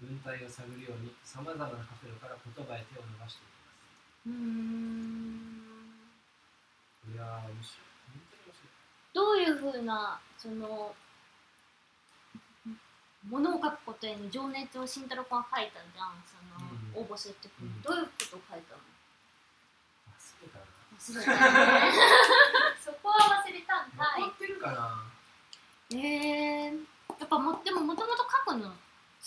[0.00, 4.28] 文体を探るようにさまざまな角度から言葉へ手を伸ばしていきます。
[4.28, 5.68] うん
[7.12, 7.88] いやー、面白い。
[8.06, 8.70] 本当に面白い。
[9.14, 10.94] どういうふうなその
[13.26, 16.22] ものを書くことへの情熱を慎太郎君は書いたじゃん。
[16.22, 17.02] その、うん。
[17.02, 17.82] 応募する時に、うん。
[17.82, 18.80] どういうことを書いたの？
[20.98, 21.92] 忘れたね。
[22.84, 25.04] そこは忘れたんか残ってるかな、
[25.90, 26.78] いえー、
[27.18, 28.76] やっぱもでももともと書くの好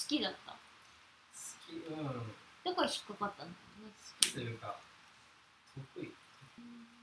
[0.08, 0.52] きだった？
[0.52, 0.58] 好
[1.68, 2.06] き、うん。
[2.64, 3.92] だから引っかかったんだよね。
[3.92, 4.76] 好きというか、
[5.96, 6.12] 得意。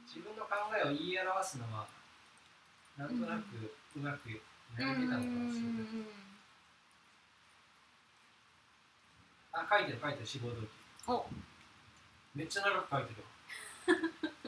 [0.07, 1.87] 自分の考えを言い表すのは、
[2.97, 4.37] なんとなくうまくや
[4.77, 6.28] れてたのかもしれない。
[9.59, 10.69] あ、書いてる書いてる、志望動機。
[11.09, 11.27] お
[12.35, 13.27] めっちゃ長く書いてるよ。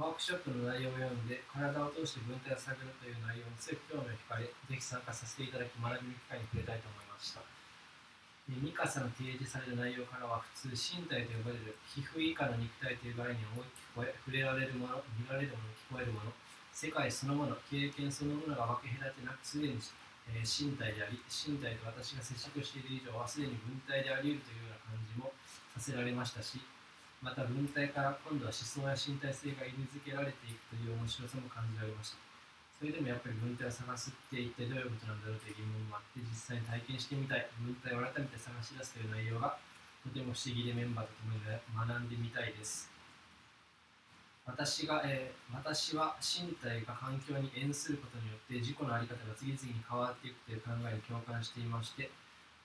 [0.00, 7.40] ワークショップの内容を読んで、体を通して文体を探るという内容に強く興味を惹かれ、ぜひ参加させていただき、学びの機会に触れたいと思いました。
[8.48, 16.32] でミカサの提示される内容からは、普通、身体と呼ばれる皮膚以下の肉体という概念を大きく超え、触れられるもの、見られるもの、聞こえるもの、
[16.72, 19.78] 世界そのもの、経験そのものが分け隔てなく、すでに、
[20.34, 25.32] えー身体であり、身体と私が接触している以上は、すでに文体であり得るというような感じも
[25.74, 26.60] させられましたし、
[27.20, 32.18] また文体から今度は思想や身体性が意味づけられていくという面白さも感じられました。
[32.80, 39.60] それでもやっぱり文体を探すって一体どういうことなんだろうという疑問もあって、実際に体験してみたい、文体を改めて探し出すという内容が
[40.00, 41.60] とても不思議でメンバーと共に学
[42.00, 42.88] んでみたいです。
[44.44, 52.08] 私が、えー私は身体が環境に縁することによって自己の在り方が次々に変わっていくという考えに共感していまして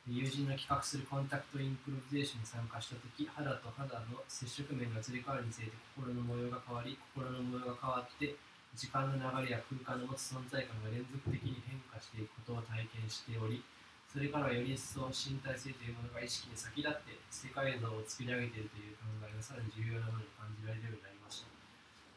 [0.08, 8.38] 友人の企画するコンタクトインプロビゼーションに参加した時肌と肌の接触面が移り変わるにつれて心の模様が変わり心の模様が変わって
[8.78, 13.66] 時間の流れや空間の持つ存在感が連続的に変化していくことを体験しており
[14.06, 21.15] それからはより一層身体性というものが意識に先立って世界像を作り上げているという考えがさらに重要なものに感じられるようになりました。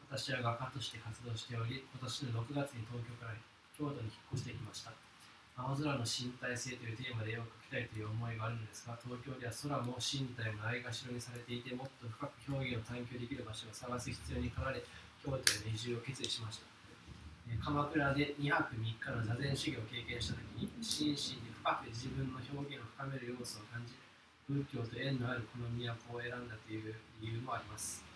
[0.09, 3.37] 私は画家として活動しており今年の6月に東京から
[3.77, 4.89] 京都に引っ越してきました。
[5.53, 14.81] 青空の身体性というテーマで絵を描きたいという思いがあるのですが東京では空も身体もないがしろにされていてもっと深く表現を探求できる場所を探す必要に駆られ
[15.21, 16.65] 京都への移住を決意しました。
[17.61, 23.93] 鎌倉で2泊3日の座禅修行を経験した時に心身に深く自分の表現を深める要素を感じ
[24.49, 28.08] 仏教と縁のあるこの都を選んだという理由もあります。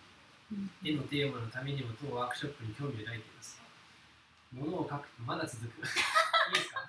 [0.84, 3.60] 絵のテーマのためにも当ワークショップに興味を抱いています。
[4.52, 5.78] 物を描くとまだ続く。
[5.80, 6.88] いいですか？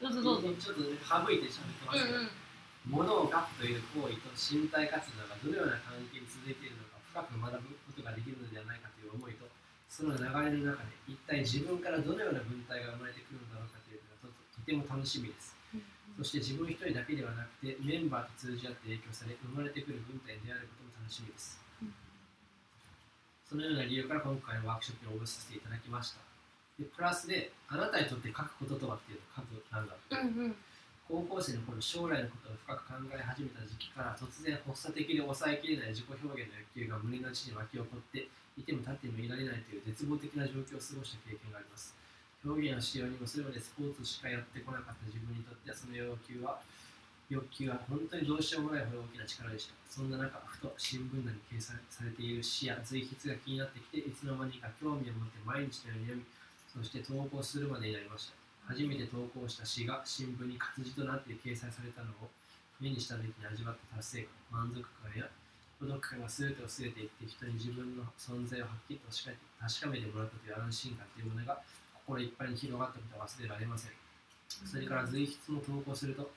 [0.00, 0.54] どうぞどうぞ。
[0.60, 2.30] ちょっと省いてしゃべってますけど、うんうん。
[2.86, 9.48] 物を書くという行為と身体活動がどのような関係に続いているのか深く学ぶことができるのではないかという思いと
[9.88, 10.30] その流れ
[10.62, 15.54] の中で一体自分からどのような文体が生まれてくるのだろうかというのがととても楽しみです。
[16.16, 21.60] そして自分一人だけではなくてメンバーと通じ合って影響され生まれてくる文体に出会えることも楽しみです
[23.48, 26.18] そのような理由から今回のワークショップに応募させていただきました。
[26.78, 30.16] でプラスであなたにとって書くこととはっていう書くなんだって。
[30.16, 30.56] うんうん。
[31.06, 38.26] 高校生の頃将来のことを深く考え始めた時期から突然発作的で抑えきれない自己表現の欲求が胸の内に湧き起こって
[38.58, 41.94] いても立ってもいられないという絶望的な状況を過ごした経験があります。
[42.42, 46.58] 表現をしようにもそれまでスポーツしかやってこなかった自分にとってはその要求は
[47.28, 56.24] 欲求は本当にどうしようもないほど大きな力でしたそんな中ふと新聞欄に掲載されている詩や随筆が気になってきていつの間にか興味を持って毎日のように読み
[56.70, 62.30] そして投稿するまでになりました初めて投稿した詩が新聞に活字となって掲載されたのを
[62.78, 65.26] 目にした時に味わった達成感、満足感や
[65.78, 71.60] 孤独感が全てを全ていって人に自分の存在をはっきりと確かめてもらったという安心感というものが
[72.06, 73.92] 心いっぱいに広がったことは忘れられません。
[74.64, 76.30] それから随筆も投稿すると、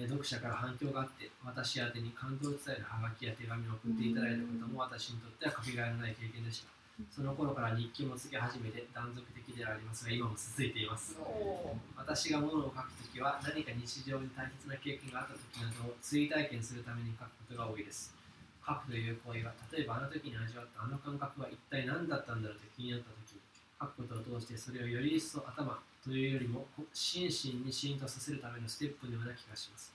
[0.00, 6.72] 読者から反響があって私宛てに感動を伝えるハガキや手紙を送っていただいたことも私にとってはかけがえのない経験でした。
[7.10, 11.16] その頃から日記もつけ始めて断続的ではありますが今も続いています。
[11.20, 18.14] お私が物を書くときは何か日常に大切な経験があったときなどを追体験するために書くことが多いです。
[18.64, 29.92] 書くという行為は例えばあの時に味わったあの感覚は一体何だったんだろうと気になったとき書くことを通してそれをより一層頭というよりも心身に浸透させるためのステップのような気がします。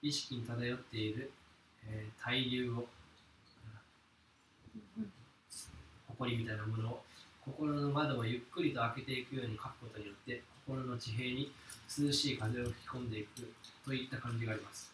[0.00, 1.30] 意識に漂っている、
[1.88, 2.86] えー対流を
[6.18, 7.02] 埃みたいなものを
[7.44, 11.50] 心の窓をゆっくりと開けていくように書くことによって心の地平に
[11.88, 13.48] 涼しい風を吹き込んでいく
[13.84, 14.90] といった感じがあります。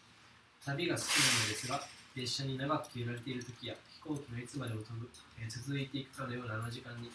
[0.65, 1.81] 旅が好きなのですが
[2.15, 7.11] 列車に長く揺られている時や飛行機がいつまでも飛ぶ、えー続いていくかのようなあの時間に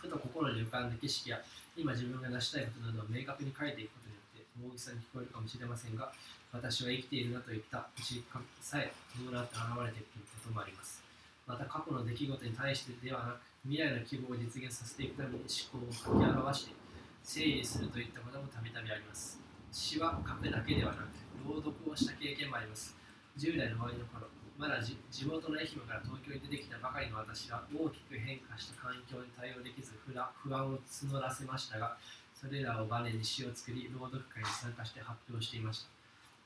[0.00, 1.40] ふと心に浮かんだ景色や
[1.76, 6.10] 今自分が成したいことなどを明確に書いていくことによって大きさに聞こえるかもしれませんが
[6.52, 7.86] 私は生きているなといった。
[8.00, 11.04] 実感さえ伴って現れていくこともあります。
[11.46, 16.74] また過去の出来事に対してではなく未来の希望を実現させていくために思考を書き表して
[17.22, 19.38] 整理するといったこともたびたびあります。
[19.70, 21.12] 詩は書くだけではなく
[21.44, 22.96] 朗読をした経験もあります。
[23.36, 24.26] 10代の終わりの頃
[24.58, 31.96] まだ地元の愛媛から東京に出てきたばかりの私は大きく変化した環境に対応できず不不安を募らせましたが
[32.32, 35.88] それらをバネに詩を作り朗読会に参加して発表していました。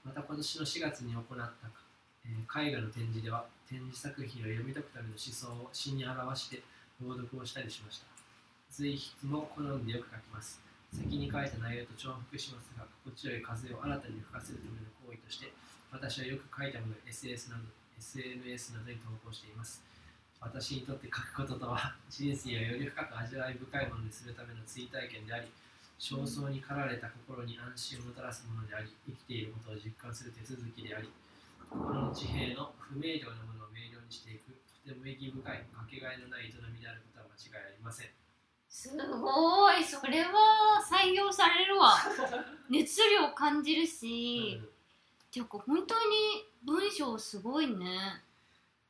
[0.06, 1.52] また今年の4月に行った、
[2.24, 6.62] え絵画の展示では展示作品を読み解くための思想を詩に表して
[7.02, 8.06] 朗読をしたりしました。
[8.70, 10.62] 随筆も好んでよく書きます。
[10.94, 15.52] 先に書いた内容と重複しますが心地よい風を新たに吹かせるための行為として
[15.90, 17.62] 私はよく書いたもの SS など
[18.01, 19.85] SNS などに投稿しています。
[20.41, 25.53] 私にとって書くこととは人生をより深く味わい深いものにするための追体験であり
[26.01, 31.12] 焦燥に駆られた心に安心をもたらすものであり生きていることを実感する手続きであり
[31.69, 38.09] 心の地平の不明瞭なものを明瞭にしていくとても意義深いかけがえのない営みであることは間違いありません。
[38.73, 42.01] すごいそれは採用されるわ。
[42.70, 44.80] 熱量を感じるし、うん
[45.33, 48.23] ていうか本当に文章すごいね。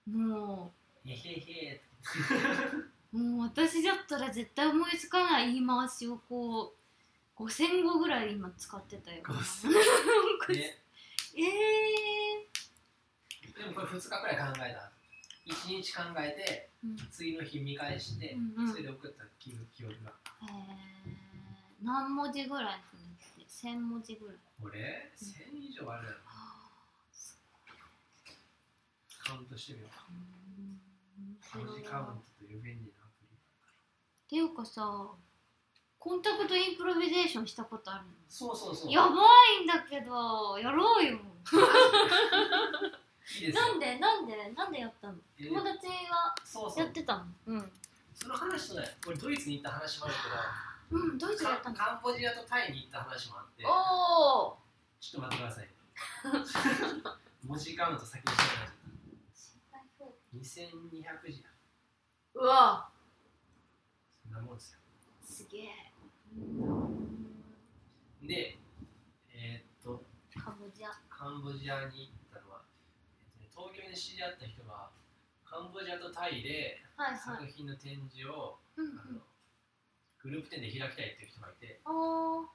[0.06, 0.72] も
[1.04, 1.82] へへへ。
[3.12, 6.74] うもう私だったら絶対思いつかない言い回しをこ
[7.38, 9.22] う5000語ぐらい今使ってたよ。
[9.24, 9.68] 5000
[10.56, 10.82] ね。
[11.36, 12.50] ええ
[13.58, 14.92] でもこれ2日くらい考えた。
[15.46, 16.96] 1日考えてーうん。
[17.10, 18.70] 次の日見返して、うんうん。
[18.70, 20.12] それで送った記記憶が。
[20.42, 21.30] えー。
[21.82, 24.36] 何文字ぐらいするんだっけ？1000文字ぐらい。
[24.60, 26.50] これ？1000以上あるやろは
[29.30, 29.86] カウントしてみよ。
[29.86, 30.06] うか
[31.54, 33.38] あ文字カウンっトという便利なアプリ
[34.28, 35.08] ていうかさ
[35.98, 38.10] コンタクトインプロビゼーションしたことあるの？
[38.28, 38.92] そうそうそう。
[38.92, 39.08] やば
[39.60, 41.12] いんだけどやろうよ。
[41.12, 41.18] い
[43.44, 43.62] いですよ。
[43.62, 45.14] なんでなんでなんでやったの？
[45.38, 46.84] えー友達がそうそう。
[46.84, 47.24] やってたの？
[47.46, 47.72] うん。
[48.14, 50.14] その話とねこれドイツに行った話もある
[50.90, 51.76] うんドイツでやったの。
[51.76, 54.56] カカンボジアとタイに行った話もあっておお
[55.00, 55.68] ちょっと待ってください。
[57.46, 58.79] 文字カウント先にしてもらっちゃった
[60.34, 61.50] 2200字や。
[62.34, 62.90] うわ。
[64.22, 64.78] そんなもんですよ。
[65.22, 65.70] すげえ。
[68.22, 68.58] で
[69.34, 70.04] えーっと
[70.38, 70.90] カボジア。
[71.08, 72.62] カンボジアに行ったのは、
[73.40, 74.90] え東京で知り合った人が
[75.44, 76.78] カンボジアとタイで
[77.18, 79.20] 作品の展示を、うんあの
[80.22, 81.80] グループ展で開きたいっていう人がいて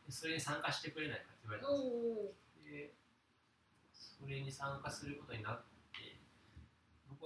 [0.08, 2.30] それに参加してくれないかって言われたんお
[2.62, 2.94] ですよ。
[2.94, 2.94] で
[3.92, 5.75] それに参加することになって僕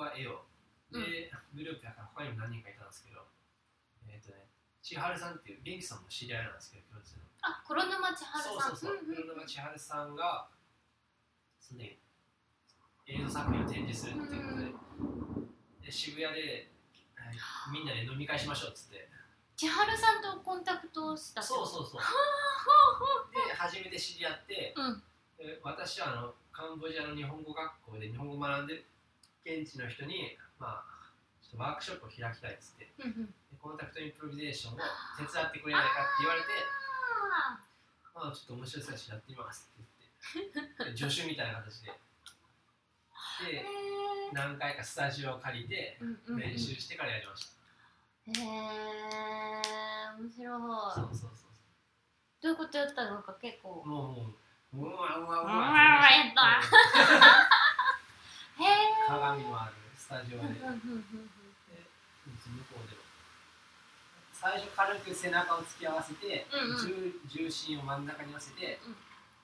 [0.02, 0.46] は絵を。
[0.92, 3.22] で、グループやから他にも何人かいたんですけど。
[4.08, 4.48] えっ、とね
[4.82, 7.24] 千春さんっていう元気さんも知り合いなんですけど共通の。
[7.42, 8.54] あ黒沼千春さん。
[8.54, 10.48] そうそうそう、黒沼千春さんが
[11.60, 12.00] そのね
[13.06, 15.42] 映像作品を展示するっていうこと
[15.82, 19.10] で,、で渋谷で、えーみんなで飲み会しましょうっつって。
[19.58, 22.02] 千春さんとコンタクトをしたそうそうそう。
[23.36, 25.04] で初めて知り合って、うん。
[25.38, 28.86] で私はあのカンボジアの日本語学校で日本語を学んでる
[29.50, 31.10] 現地の人に、まあ、
[31.42, 33.26] ちょっとワークショップを開きたいっつってうんうん。
[33.26, 34.78] でコンタクトインプロビゼーションを
[35.18, 37.58] 手伝ってくれないかって言われてあ
[38.14, 39.90] まあちょっと面白そうだしやってみますって
[40.38, 41.92] 言ってで 助手みたいな形で。
[43.50, 44.34] でー。
[44.34, 45.98] 何回かスタジオを借りて
[46.28, 47.50] 練習してからやりまし
[48.28, 48.50] た、へえ
[50.20, 50.62] 面白い。
[50.94, 51.50] そうそうそう
[52.42, 53.82] どういうことやったのか結構。
[53.86, 54.36] も
[54.72, 55.42] うもううわうわうわ。
[55.44, 57.59] うわやった
[59.08, 61.32] 鏡のあるスタジオで、うんうんうんうん。
[62.30, 63.02] 向こうでも
[64.34, 66.78] 最初軽く背中を突き合わせて、うんうん。
[66.78, 68.96] 重重心を真ん中に寄せて、うん。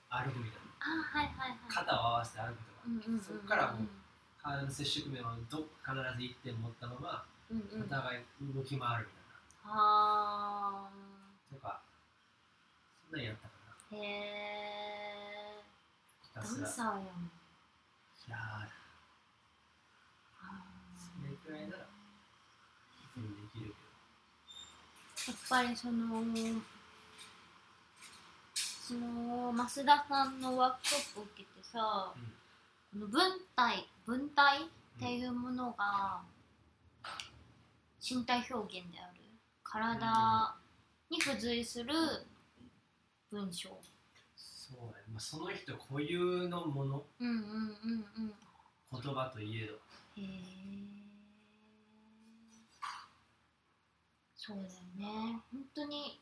[0.08, 0.66] 歩くみたいな。
[0.80, 1.58] あはいはいはい。
[1.68, 3.20] 肩を合わせて歩くとか、うんうんうんうん。
[3.20, 3.88] そこからもう
[4.42, 7.82] 体の接触面をど必ず一点持ったまま、うんうん。
[7.82, 10.88] お互い動き回るみたいは
[11.50, 11.80] なとか
[13.10, 13.54] そんなんやったか
[13.90, 13.96] な。
[13.98, 14.00] ー。
[14.00, 15.62] へえ
[16.34, 17.30] ダンサーやん。
[18.28, 18.36] いや
[21.46, 21.86] くらいなら
[23.14, 26.22] 全然できるーやっぱりその
[28.54, 32.36] その増田さんのワークショップを受けてさ、うん
[32.92, 33.20] この文
[33.54, 36.22] 体文体っていうものが
[38.00, 39.20] 身体表現である
[39.62, 40.56] 体
[41.10, 41.92] に付随する
[43.30, 43.68] 文章。
[44.34, 47.02] そうだね、まあ、その人固有のもの。
[47.20, 47.42] うんうんうん
[48.16, 48.34] うん。
[48.92, 49.74] 言葉といえど。
[49.74, 49.78] へ
[50.22, 51.05] え
[54.46, 55.40] そうだよね。
[55.50, 56.20] 本当に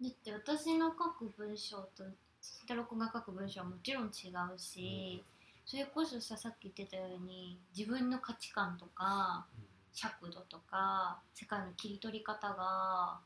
[0.00, 2.04] だって私の書く文章と
[2.40, 4.08] 慎太郎君が書く文章はもちろん違
[4.54, 5.22] うし、
[5.66, 9.44] それこそささっき言ってたように自分の価値観とか
[9.92, 13.18] 尺度とか世界の切り取り方が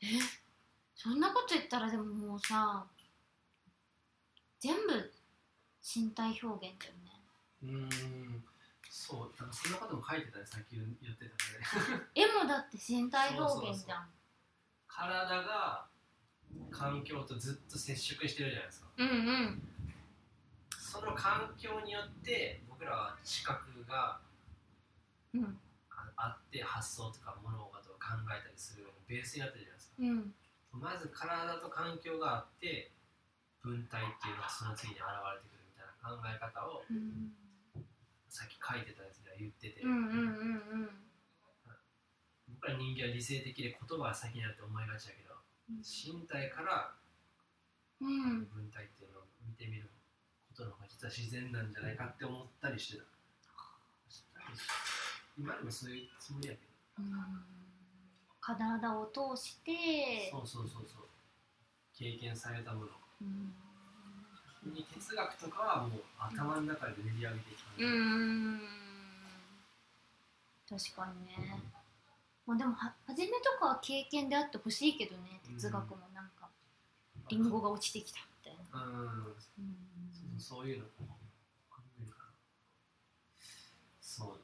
[0.00, 0.06] え？
[0.94, 2.86] そんなこと言ったらでももうさ
[4.60, 5.12] 全部
[5.82, 7.10] 身体表現だよね。
[7.64, 8.44] うん
[8.92, 12.04] うーんそうだからそんなことも書いてたねさっき言ってたね。
[12.14, 14.08] 絵もだって身体表現じゃん。
[14.86, 15.86] 体が
[16.70, 18.88] 環境とずっと接触してるじゃないですか。
[18.98, 19.12] うんう
[19.56, 19.62] ん。
[20.78, 24.20] その環境によって僕らは知覚が
[25.32, 25.58] うん。
[25.88, 29.94] ああって発想とか物事を考えたりするベースになってるじゃないですか。
[30.00, 30.34] うん。
[30.72, 32.92] まず体と環境があって
[33.62, 37.32] 文体っていうのがその次に現れてくるみたいな考え方をうん
[38.32, 40.90] さっき書いてたやつでは言ってて、うんうんうん
[42.48, 45.34] 僕ら人間は理性的で言葉が先になって思いがちだけど
[45.82, 46.94] 身体から
[48.00, 48.46] うん。
[48.46, 49.90] 文体っていうのを見てみる
[50.48, 53.04] ことの方が実は自然なんじゃないかって思ったりしてた。
[55.38, 56.60] 今でもそういうつもりやけ
[56.98, 57.02] ど。
[57.02, 57.42] うん。
[58.40, 61.06] 体を通してそうそうそうそう。
[61.96, 62.88] 経験されたもの。
[63.22, 63.54] うん
[64.70, 68.60] に哲学とかはもう頭の中で練り上げてきたうーん。
[70.68, 71.60] 確かにね、
[72.46, 76.48] まあ、でもは初めとかは経験であってほしいけどね哲学もなんか。
[77.30, 78.92] リンゴが落ちてきたみたいな、うん。
[78.92, 79.16] うん。
[80.38, 80.84] そうそういうの
[84.00, 84.40] そう。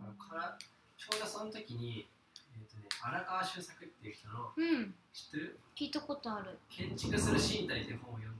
[0.00, 0.58] だからから
[0.96, 2.08] ちょうどその時に、
[2.56, 4.94] えーとね、荒川修作っていう人のうん。
[5.12, 5.60] 知ってる？
[5.76, 6.58] 聞いたことある。
[6.70, 8.35] 建築する身体っていう本を読ん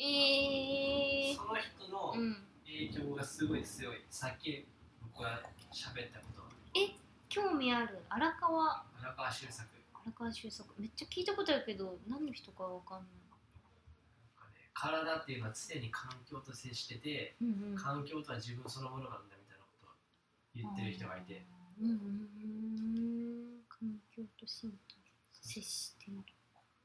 [0.00, 2.36] えー、その人のうん。
[2.64, 4.04] 影響がすごい強い。
[4.10, 4.66] さっき
[5.02, 6.38] 僕が喋ったこと。
[7.28, 7.98] 興味ある。
[8.08, 8.84] 荒川。
[9.00, 9.68] 荒川修作。
[9.92, 10.68] 荒川修作。
[10.78, 13.08] めっちゃ聞いたことあるけど何の人かわかんない。
[13.28, 17.76] なんかね体っていうのは常に環境と接しててうんうん。
[17.76, 19.90] 環境とは自分そのものなんだみたいなことを
[20.54, 21.44] 言ってる人がいて。
[21.80, 22.28] うんうんうん。
[23.68, 24.78] 環境と身体
[25.42, 26.22] 接している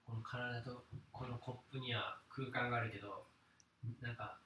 [0.06, 3.24] この体とこのコップには空間があるけど
[4.02, 4.38] なんか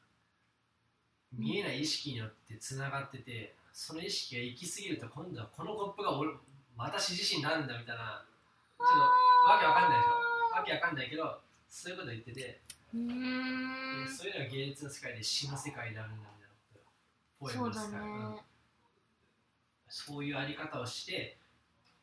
[1.33, 6.31] 見えない意識によってつながっててその意識が行き過ぎると今度はこのコップが俺
[6.77, 8.23] 私自身なんだみたいな
[8.77, 10.55] ちょっとわけわかんないでしょ。
[10.57, 12.61] わけわかんないけどそういうこと言ってて、
[12.93, 14.07] うーん。
[14.07, 16.87] そういうのが芸術の世界で詩の世界になるんだみたいな
[17.39, 18.41] ことポエムの世界、うんね。
[19.89, 21.37] そういうあり方をして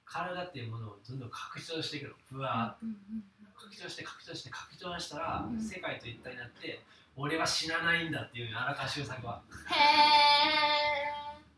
[0.05, 2.15] 体っていうものをどんどん拡張していくの。
[2.31, 2.87] ぶわーっと。
[2.87, 3.25] うんうん
[3.55, 5.59] 拡張して拡張して拡張したら、うん。
[5.61, 6.83] 世界と一体になって
[7.17, 9.43] 俺は死なないんだっていう荒川修作は。
[9.71, 9.75] へ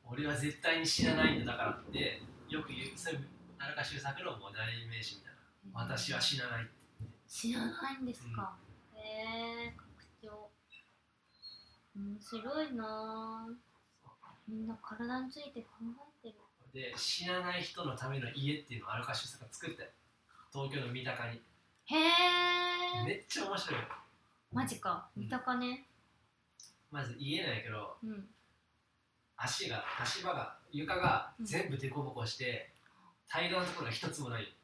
[0.09, 3.19] 俺は絶対に死なないんだだからってよく言うそれ
[3.59, 5.93] 荒川修作のもう代名詞みたいな。
[5.93, 6.69] ー私は死なない
[7.27, 8.57] 知らないんですか、
[8.95, 9.89] へえ拡
[10.23, 10.51] 張。
[11.97, 13.67] 面白いなぁ
[14.49, 16.16] みんな体について考え
[16.77, 19.89] で死なない人のための家っていうのを荒川修作が作ったよ
[20.53, 21.41] 東京の三鷹に。
[21.87, 23.81] へえめっちゃ面白い。
[23.81, 23.87] よ
[24.53, 25.09] マジか。
[25.17, 25.23] うん。
[25.23, 25.87] 三鷹ね。
[26.91, 28.29] まず家なんやけどうん。
[29.39, 32.71] 足が足場が床が全部凸凹して、
[33.29, 34.55] 平らなところが一つもない。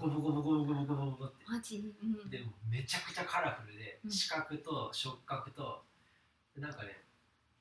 [0.00, 1.44] ボコボコボコボコボコボコって。
[1.48, 1.78] マジ？
[2.02, 2.30] うん。
[2.30, 4.10] でもめちゃくちゃカラフルで、うん。
[4.10, 5.82] 視覚と触覚と
[6.56, 7.02] なんかね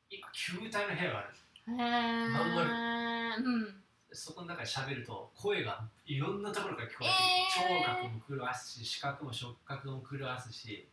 [0.10, 1.30] 一個球体の部屋がある。
[1.68, 7.86] へえまんうんそこの中で喋ると声がいろんなところから聞こえて、えー。
[7.86, 10.88] 聴覚も狂わすし視覚も触覚も狂わすし。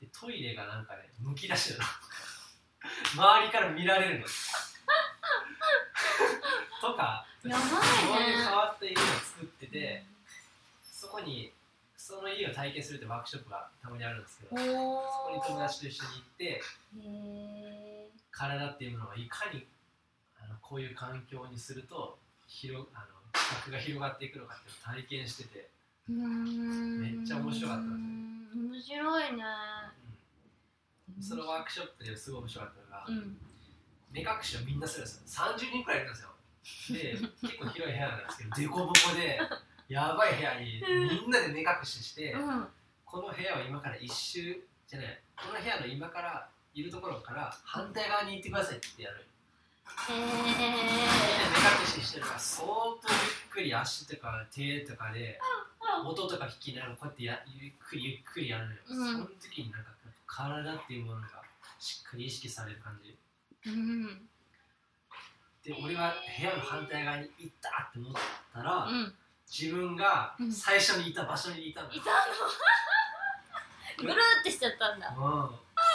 [0.00, 1.84] でトイレがなんかねむき出しなの。
[3.14, 4.26] 周りから見られるの。
[6.80, 10.04] とかやばいねそういう変わった家を作ってて
[10.82, 11.52] そこに
[11.96, 14.64] その家を体験するってワークショップがたまにあるんですけどおそ
[15.26, 16.60] こにお友達と一緒に行って
[18.32, 19.64] 体っていうものがいかに
[20.42, 22.18] あのこういう環境にすると
[22.52, 25.70] 広あの視覚が広がっていくのかっていうのを体験してて、
[26.08, 27.00] うーん。
[27.00, 29.42] めっちゃ面白かったん面白いね。
[31.16, 31.22] うん。
[31.22, 33.36] そのワークショップですごい面白かったのが、うん。
[34.12, 35.44] 目隠しをみんなするんですよ。
[35.44, 36.28] 30人くらいいるんですよ。
[36.94, 39.40] で結構広い部屋なんですけど凸凹で
[39.88, 42.66] やばい部屋にみんなで目隠しして、うん。
[43.04, 49.26] この部屋は今から一周じゃないこの部屋の今からいるところから反対側に行ってくださいってやる
[50.08, 51.06] へみんな目え
[51.80, 52.72] 隠ししてるから相当
[53.08, 55.38] ゆっくり足とか手とかで
[56.04, 59.12] 音とか聞きながらこうやってやゆっくりゆっくりやるのよ、うん。
[59.12, 59.90] その時になんか
[60.26, 61.28] 体っていうものが
[61.78, 63.16] しっかり意識される感じ。
[63.66, 64.28] うん。
[65.62, 68.12] で俺が部屋の反対側に行ったって思っ
[68.54, 69.14] たら、うん。
[69.46, 74.08] 自分がうん最初にいた場所にいたのよ、いたの？
[74.08, 75.08] ぐるーってしちゃったんだ。
[75.08, 75.50] うん。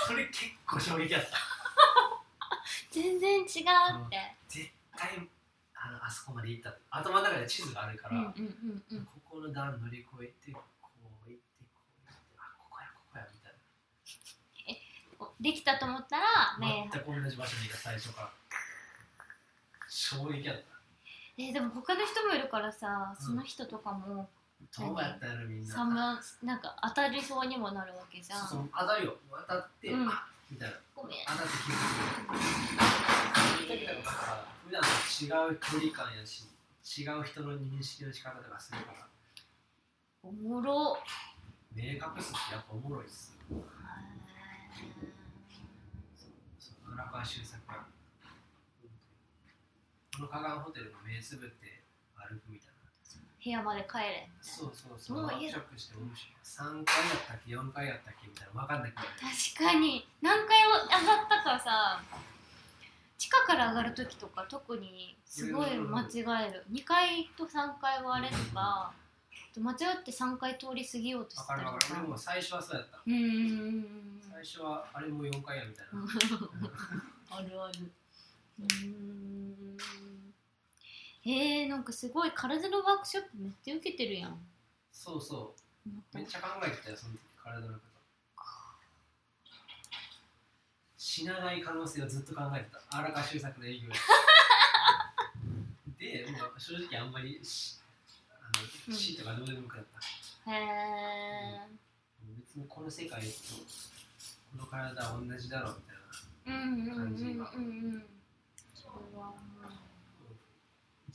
[0.08, 1.38] それ結構衝撃だった
[2.92, 4.36] 全然違うって。
[4.48, 5.30] 絶対
[5.76, 8.34] あのあそこまで行った頭の中で地図があるから、うんうん
[8.92, 9.06] うんうん。
[9.06, 10.64] ここの段乗り越えてこう行ってこ
[11.28, 11.42] う行って
[12.38, 13.56] あここやここやみたい
[15.40, 18.32] できたと思ったらな、ね全く同じ場所にいた最初から。
[19.90, 20.64] 衝撃だった。
[21.38, 24.28] えでも他の人もいるからさその人とかも
[24.78, 26.20] どうやったらみんな。
[26.44, 28.48] なんか当たりそうにもなるわけじゃん。
[28.48, 29.18] そう当たるよ。
[29.48, 30.10] 当たって、うん。
[30.10, 30.76] あみたいな。
[30.96, 31.18] ごめん。
[31.28, 31.76] 当たって気づ
[33.74, 36.48] いう時だから普段と違う距離感やし
[37.00, 39.08] 違う人の認識の仕方とかするから。
[40.24, 40.98] おもろ。
[41.74, 43.38] 目隠すってやっぱおもろいっす。
[43.50, 43.64] そう
[46.94, 47.86] 荒川修作が
[50.16, 51.84] この河岸ホテルの目つぶって
[52.16, 52.77] 歩くみたいな
[53.48, 54.30] 部屋まで帰れ。
[54.42, 55.22] そうそうそう。
[55.22, 55.56] もう家だ。
[55.56, 58.28] クショップして面白い3回やったっけ？4回やったっけ？
[58.28, 58.62] みたいな。
[58.62, 59.08] 分かんなくなる
[59.56, 60.08] 確かに。
[60.22, 62.02] 何回上がったかさ
[63.18, 66.08] 地下から上がる時とか特にすごい間違
[66.50, 66.66] える。
[66.72, 68.92] 2階と3階はあれとか
[69.60, 71.80] 間違って3階通り過ぎようとしてたりとか。
[71.80, 73.00] かも最初はそうやった。
[73.06, 76.02] うん最初はあれも4回やみたいな、
[77.38, 77.92] あるある。
[78.60, 80.07] うー
[81.28, 84.38] んえー、なんかすごい体のワークショップめっちゃ受けてるやん。
[84.92, 85.54] そうそ
[85.86, 85.90] う。
[86.18, 87.80] めっちゃ考えてたよその時体のこと。
[90.98, 92.82] 死なない可能性をずっと考えてた。
[92.98, 93.90] 荒川修作の営業。
[95.98, 97.78] ででもう正直あんまりし
[98.30, 98.36] あ
[98.88, 98.94] うん。
[98.94, 99.86] の死とかどうでもよくなっ
[100.46, 101.60] た、へえ
[102.38, 103.28] 別にこの世界と
[104.52, 105.96] この体は同じだろうみたい
[106.56, 107.06] なうんうんうんうん
[107.96, 108.10] うん。
[108.76, 109.57] それはも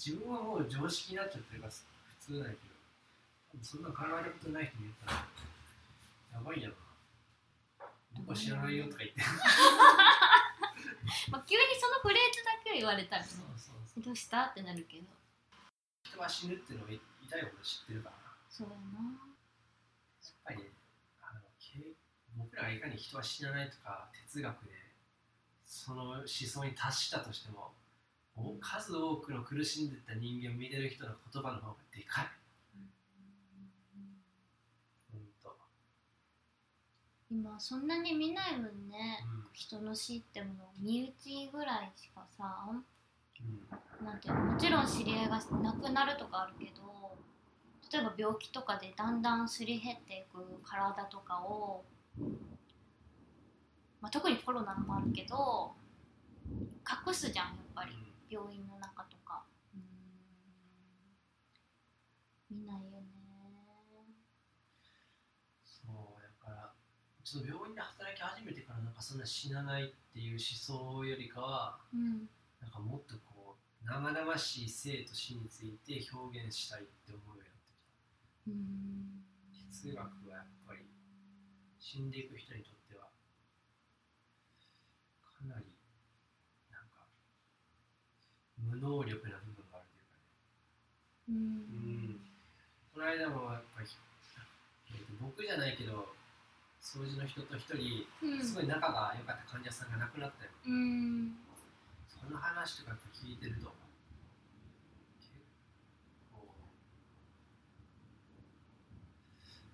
[0.03, 1.85] 自分はもう常識になっちゃってるから普
[2.19, 2.59] 通だけど
[3.63, 5.23] そんな考えたことない人に言ったら
[6.35, 6.83] やばいやろな。
[8.19, 9.21] 僕は知らないよとか言って。
[9.21, 9.23] う、
[11.31, 14.03] まあ、急にそのフレーズだけを言われたらねそうそうそう。
[14.03, 15.07] どうしたってなるけど。
[16.03, 16.99] 人は死ぬっていうのを痛
[17.39, 18.17] いほど知ってるから。
[18.49, 18.83] そうやな。
[18.83, 19.11] やっ
[20.43, 20.73] ぱりね
[21.21, 21.95] あのけ
[22.35, 24.93] 僕らがいかに人は死なないとか哲学で
[25.65, 27.82] その思想に達したとしてもお
[28.61, 32.27] 数多くの苦しんでた人間を見てる人の言葉の方がでかい。
[37.31, 39.25] 今そんなに見ないもんね。
[39.25, 39.45] うん。
[39.53, 42.85] 人の死ってもの身内ぐらいしかさうん。
[44.05, 47.17] なんていうのもちろん知り合いが亡くなるとかあるけど
[47.93, 51.85] 例えば病気とかでだんだんすり減っていく体とかを、
[54.01, 55.73] まあ、特にコロナもあるけど
[57.07, 57.93] 隠すじゃんやっぱり
[58.33, 59.45] 病院の中とか。
[59.77, 59.81] ん。
[62.57, 63.07] 見ないよね。
[65.65, 66.73] そうだから
[67.25, 72.29] ちょっと病院で働き始めてからなんかそんな死なないっていう思想よりかはうん。
[72.61, 77.43] なんかもっとこう生々しい生と死について表現したいって思うよ
[78.47, 79.71] うになってきた。
[79.73, 80.87] 哲学はやっぱり
[81.81, 83.09] 死んでいく人にとっては
[85.21, 85.67] かなり
[88.71, 89.87] 無能力な部分がある
[91.27, 91.85] というかね。
[92.11, 92.21] うん。
[92.95, 93.89] この間もやっぱり、
[94.93, 96.15] えーと僕じゃないけど
[96.83, 101.37] 掃除の人と一人うんすごい仲が良かった患者さんが亡くなったようん
[102.09, 103.73] その話とか聞いてると
[105.21, 105.31] 結
[106.33, 106.45] 構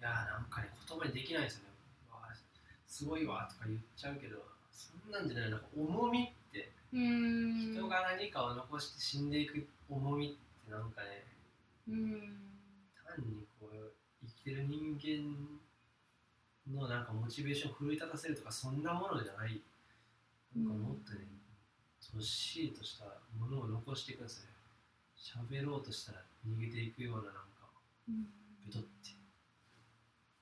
[0.00, 1.68] いやーなんかね言葉にできないですよね。
[2.86, 4.36] すごいわとか言っちゃうけど
[4.72, 6.32] そんなんじゃないなんか重み
[6.92, 7.74] うーん。
[7.74, 10.30] 人が何かを残して死んでいく重みっ
[10.66, 11.24] てなんかね
[11.88, 12.20] うん
[13.06, 15.58] 単にこう生きてる人間
[16.74, 19.60] のなんかモチベーションを奮い立たせるとかそんなものじゃない。
[20.56, 21.26] なんかもっとね
[22.12, 23.04] どっしりとした
[23.38, 24.50] ものを残していくんですよ
[25.16, 27.40] 喋ろうとしたら逃げていくようななんか
[28.08, 28.26] うん
[28.66, 28.88] ベトって。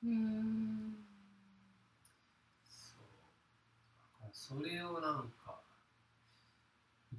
[0.05, 0.95] うーん。
[2.69, 4.29] そう。
[4.33, 5.66] それをなんか生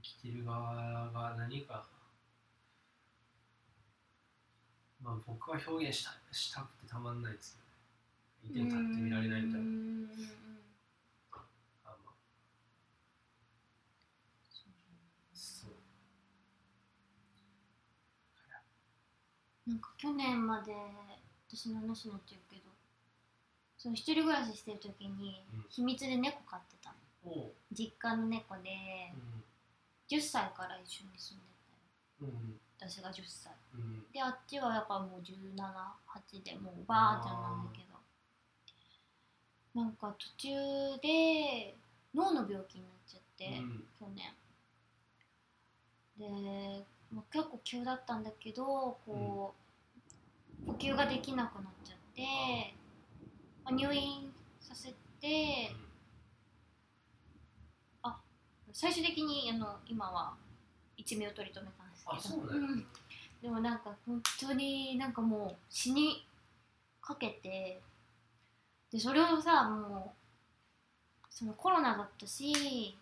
[0.02, 0.76] きてる側
[1.12, 1.86] が何か
[5.02, 7.66] まあ僕は表現したしたくてたまんないですよね。
[8.44, 9.66] いてに立って見られないみたいな。
[9.68, 10.10] うん
[11.86, 12.16] あまあ
[15.34, 15.72] そう。
[19.70, 20.74] なんか去年まで
[21.50, 22.62] 私の話になっちゃうけど
[23.78, 25.66] その一人暮らししてる時にうん。
[25.70, 26.96] 秘密で猫飼ってたの。
[27.26, 27.52] おう。
[27.72, 28.70] 実家の猫で
[29.14, 29.44] うん
[30.10, 31.48] 10歳から一緒に住んで
[32.22, 33.52] うんたよ私が10歳。
[33.76, 34.12] うん。
[34.12, 37.98] であっちはやっぱもう178でもうおばあちゃんなんだけど。
[39.82, 40.48] なんか途中
[41.02, 41.76] で
[42.16, 43.84] 脳の病気になっちゃって、うん。
[44.00, 44.34] 去年。
[46.18, 48.64] で、まあ、結構急だったんだけど
[49.06, 49.54] こ
[50.66, 52.74] う、呼吸ができなくなっちゃって、
[53.64, 55.72] まあ、入院させて
[58.74, 60.34] 最終的にあの今は
[60.96, 62.36] 一命を取り留めたんですあけど。
[62.36, 62.86] そうなん
[63.42, 66.26] でもなんか本当になんかもう死に
[67.02, 67.80] かけて
[68.92, 72.98] でそれをさもうそのコロナだったし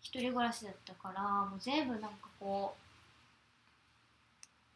[0.00, 2.74] 一人暮らしだったからもう全部なんかこ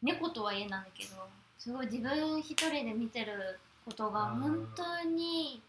[0.02, 1.10] う猫とはいえなんだけど
[1.58, 5.62] すごい自分一人で見てることが本当に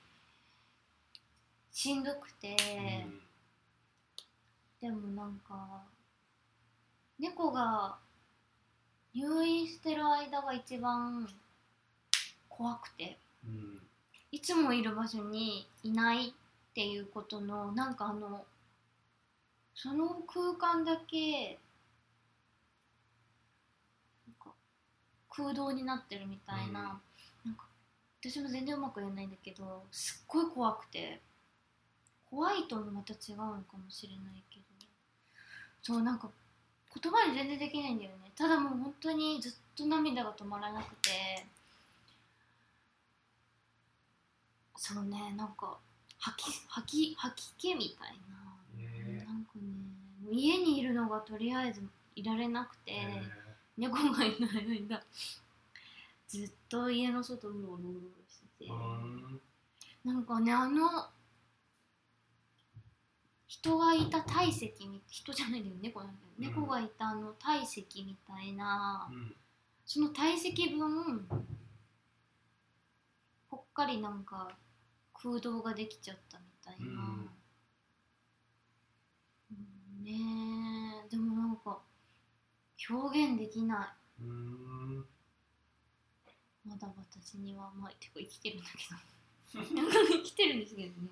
[1.71, 2.55] しんどくて、
[4.83, 5.81] でもなんか
[7.17, 7.95] 猫が
[9.15, 11.25] 入院してる間が一番
[12.49, 13.17] 怖くて。
[13.45, 13.79] うん
[14.31, 16.33] いつもいる場所にいないっ
[16.73, 18.43] ていうことのなんかあの
[19.75, 21.59] その空間だけ
[25.29, 26.99] 空洞になってるみたいな,、
[27.45, 27.51] うん。
[27.51, 27.65] なんか
[28.19, 31.21] 私も全然うまく言えないんだけどすっごい怖くて。
[32.33, 34.62] 怖いともまた違うのかもしれないけど
[35.83, 36.29] そうなんか
[37.01, 38.31] 言葉に全然できないんだよね。
[38.35, 41.45] ただもう本当にずっと涙が止まらなくて。
[44.75, 45.77] そうねなんか
[46.19, 49.61] 吐き吐き吐き気みたいな、へえなんかね
[50.25, 51.81] もう家にいるのがとりあえず
[52.15, 53.23] いられなくて、へ
[53.77, 55.01] 猫がいない間
[56.27, 57.77] ずっと家の外うろうろうろ
[58.29, 59.41] してて、えうん。
[60.03, 61.07] なんかねあの
[63.53, 66.45] 人がいた体積み人じゃないんだよ猫なんだよ、うん。
[66.47, 69.07] 猫がいたあの体積みたいな。
[69.11, 69.35] うん。
[69.85, 71.27] その体積分
[73.51, 74.49] ぽっかりなんか
[75.13, 76.87] 空洞ができちゃったみたいな、
[79.51, 80.03] うん。
[80.03, 81.09] ねえ。
[81.11, 81.77] でもなんか
[82.89, 84.23] 表現できない。
[84.23, 85.05] うん。
[86.65, 88.65] まだ私にはまあてか生きてるんだ
[89.53, 89.75] けど。
[89.79, 91.09] なんか生きてるんですけどね。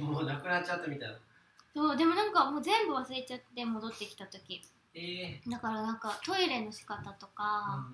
[0.00, 1.18] もうなくなっちゃったみたいな
[1.74, 4.62] そうでもなんかもう全部忘れちゃって戻ってきた時。
[4.94, 7.86] ええだからなんかトイレの仕方とか、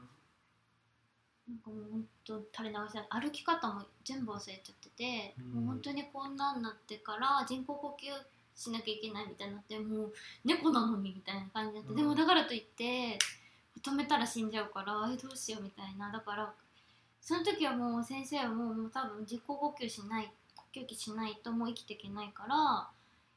[1.49, 5.53] うなんかもうほんと垂れ流しだ歩き方も全部忘れちゃってて、うん。
[5.53, 10.13] もう本当にこんなんなってから人工呼吸しなきゃいけないみたいになってもう
[10.45, 11.97] 猫なのにみたいな感じになって、うん。
[11.97, 13.19] でもだからといって
[13.81, 16.11] 止めたら死んじゃうからえどうしようみたいな。
[16.11, 16.53] だから
[17.21, 22.89] その時はもう先生はもうもう多分人工呼吸しない呼吸器しないともう生きていけないから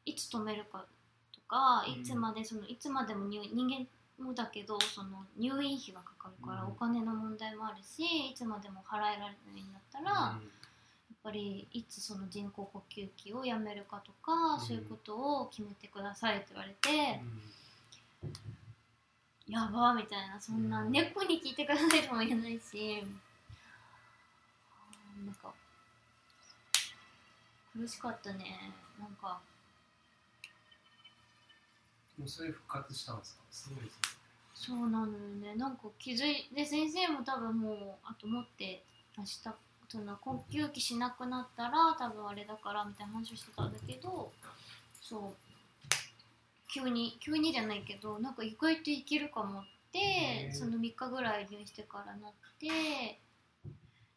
[0.05, 0.85] いつ止めるか
[1.33, 2.01] とかうん。
[2.01, 3.87] いつまでそのいつまでも入人間
[4.23, 6.67] もだけどその入院費がかかるからうん。
[6.69, 14.59] お金の問題もあるしいつまでも払えられないんだったら、やっぱりいつその人工呼吸器をやめるかとか、うん。
[14.59, 17.21] そういうことを決めてくださいって言われて
[18.23, 19.53] う、ん。
[19.53, 20.91] やばーみたいなそんなうん。
[20.91, 23.03] 猫に聞いてくださいとも言えないし
[25.25, 25.51] なんか
[27.73, 28.71] 苦しかったね。
[28.99, 29.39] なんか
[32.21, 33.41] もうそれ復活したんですか？
[33.51, 33.99] すごいですね
[34.53, 35.55] そうなのよね。
[35.55, 38.83] なんか気づいて先生も多分もうあと思って
[39.17, 39.39] 明日
[39.89, 44.31] その呼吸器しなくなったら多分あれだからみたいな話をしてたんだけど
[45.01, 45.33] そう。
[46.73, 53.19] 急に急にじゃないけどなんか意外といけるかもってその3日ぐらい入院してからなって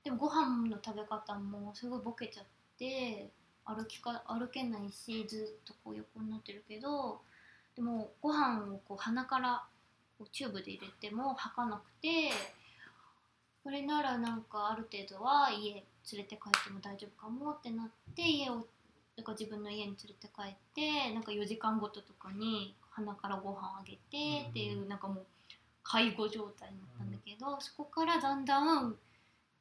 [0.05, 2.47] でもご飯の食べ方もすごいボケちゃっ
[2.79, 3.31] て
[3.65, 7.23] 歩きか歩けないしずっとこう横になってるけど
[7.77, 9.65] でもご飯をこう鼻から
[10.19, 12.31] こうチューブで入れても吐かなくて
[13.63, 15.83] これならなんかある程度は家連
[16.15, 18.67] れて帰っても大丈夫かもってなって家を
[19.17, 25.25] だか自分の家に連れて帰ってなんか4時間ごととかに鼻からご飯あげてっていう、なんかもう
[25.83, 28.95] 介護状態になったんだけど、そこからだんだん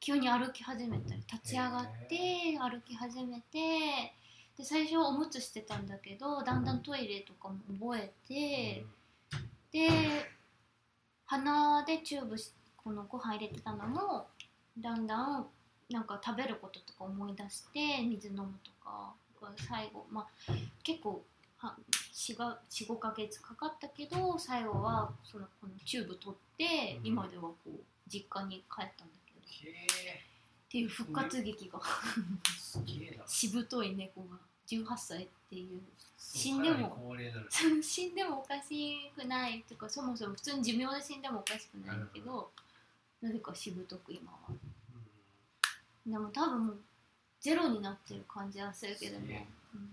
[0.00, 4.12] 急に歩き始めたり立ち上がって歩き始めて
[4.56, 8.84] で最初はおむつしてたんだけどだんだんトイレとかも覚えて、
[9.72, 9.88] で
[11.26, 14.26] 鼻でチューブしこのご飯入れてたのも
[14.78, 15.46] だんだん
[15.90, 19.12] なんか食べることとか思い出して水飲むとか
[19.68, 20.52] 最後まあ
[20.82, 21.22] 結構
[22.14, 27.06] 45か月かかったけど最後はそのこのチューブ取って、うん。
[27.06, 27.70] 今ではこう
[28.06, 29.40] 実家に帰ったんだけど
[30.74, 31.78] っへていう復活劇が。
[31.78, 33.26] えすげえな。
[33.26, 34.36] しぶとい猫が。
[34.66, 35.80] 18歳っていう。
[36.18, 37.14] 死んでも。
[37.80, 42.50] 死んでもおかしくないとかそもそも普通に寿命で死んでもおかしくないけど
[43.20, 44.38] なぜかしぶとく今は。
[44.48, 46.12] うん。
[46.12, 46.80] でも多分もう
[47.40, 49.36] ゼロになってる感じはするけどすげえ。
[49.38, 49.84] ね、うん、っ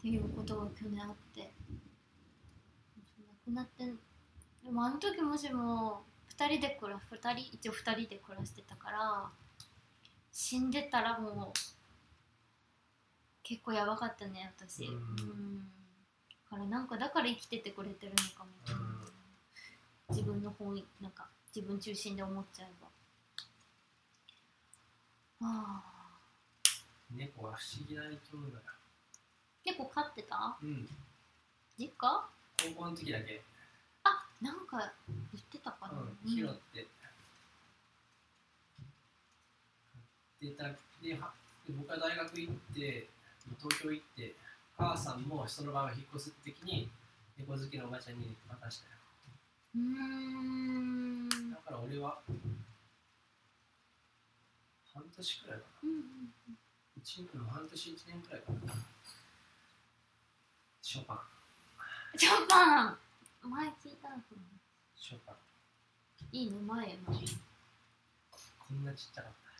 [0.00, 1.52] ていうことが去年あって。
[3.46, 3.84] 亡くなって
[4.64, 6.02] でもあの時もしも
[6.40, 9.28] 2人で暮ら2人一応2人で暮らしてたから
[10.32, 11.58] 死んでたらもう
[13.42, 14.84] 結構やばかったね私。
[14.84, 14.94] うん。
[14.94, 15.58] うん。
[15.58, 15.64] だ
[16.48, 18.86] からなんかだから生きててくれてるのかもしれない、う
[20.12, 20.16] ん。
[20.16, 22.88] 自分の方になんか自分中心で思っちゃえば。
[25.42, 25.90] ああ。
[27.10, 28.62] 猫は不思議な生き物だよ
[29.66, 30.56] 猫飼ってた？
[30.62, 30.88] うん。
[31.76, 32.24] 実家？
[32.56, 33.59] 高校の時だけ、あ
[34.40, 34.92] なんか
[35.32, 36.86] 言ってたかな、うん、拾って。
[40.40, 40.64] でた
[41.02, 41.32] では
[41.66, 43.08] で僕は大学行って
[43.58, 44.34] 東京行って
[44.76, 46.88] 母さんもその場を引っ越す時に
[47.36, 48.96] 猫好きのおばちゃんに渡したよ。
[49.76, 51.28] うーん。
[51.50, 52.18] だから俺は
[54.94, 56.00] 半年くらいかうんうん
[56.48, 56.54] な
[56.96, 58.72] 一年半年一年くらいかな。
[60.80, 62.18] ショパン。
[62.18, 62.96] ショパン
[63.48, 64.16] 前聞いたの
[64.96, 65.36] ショパン
[66.32, 67.28] いい名前やなかわいいね
[68.58, 69.50] こんなちっちゃかった。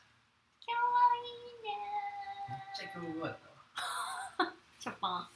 [2.50, 4.52] めっちゃ強豪だったわ。
[4.78, 5.28] ショパン。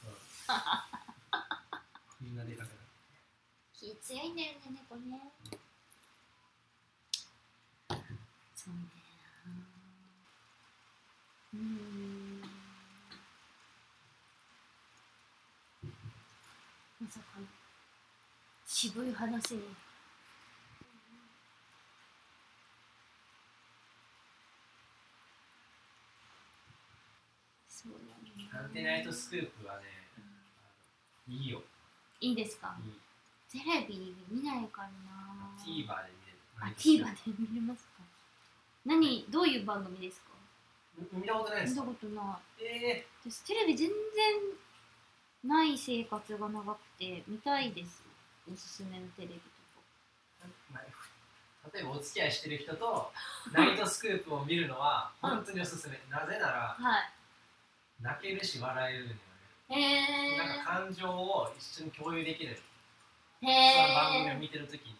[2.19, 2.75] こんなでかくな
[3.73, 5.31] 気強いんだよね猫ね。
[8.55, 8.79] そうね。
[11.53, 12.41] うーん
[16.99, 17.47] まさかの
[18.85, 19.61] 渋い話に。
[27.67, 27.93] そう
[28.53, 28.83] だね。
[28.83, 29.81] ナイトスクープはね、
[30.17, 30.21] あ
[31.31, 31.61] のいいよ、
[32.21, 32.75] いいですか？
[32.83, 32.93] いい。
[33.51, 34.93] テレビ見ないからな。
[35.57, 36.37] TVer で見れる。
[36.59, 38.03] あ TVer で見れますか？
[38.85, 40.27] 何どういう番組ですか？
[41.11, 41.81] 見たことないですか？
[41.81, 42.63] 見たことない。
[42.63, 43.95] え私テレビ全然
[45.49, 48.01] ない生活が長くて見たいです
[48.51, 50.83] おすすめのテレビとーまあ
[51.73, 53.11] 例えばお付き合いしてる人と
[53.51, 55.99] ナイトスクープを見るのは 本当におすすめ。
[56.09, 57.11] なぜならかはい。
[58.01, 59.19] 泣けるし笑えるんだよ
[59.69, 60.35] へね。
[60.35, 62.61] えなんか感情を一緒に共有できる。
[63.41, 64.95] へその番組をえ見てるときに。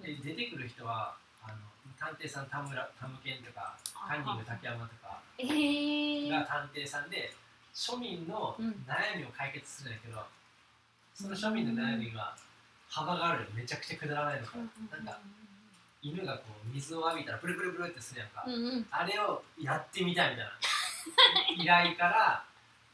[0.00, 1.58] で出てくる人はあの
[1.98, 7.34] 探偵さん田村田ムケンとかカンニング竹山とかええが探偵さんで
[7.74, 8.70] 庶民のうん。
[8.86, 10.26] 悩みを解決するんだけど、
[11.16, 12.36] その庶民の悩みが
[12.90, 14.58] 幅があるよめちゃくちゃくだらないのか、
[14.92, 15.00] な。
[15.00, 15.18] んか
[16.02, 18.86] 犬がこう水を浴びたらプルプルプルってするやんか、うんうん。
[18.90, 20.52] あれをやってみたいみたいな。
[21.56, 22.44] 依頼から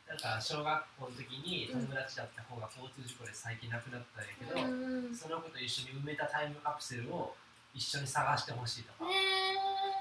[0.06, 5.16] なんか小学校の時に友達だった子が交通事故で最近亡くなったんやけど、うんうん。
[5.16, 7.34] その子と一緒に埋めたタイムカプセルを
[7.74, 9.56] 一緒に探してほしいとか、へえ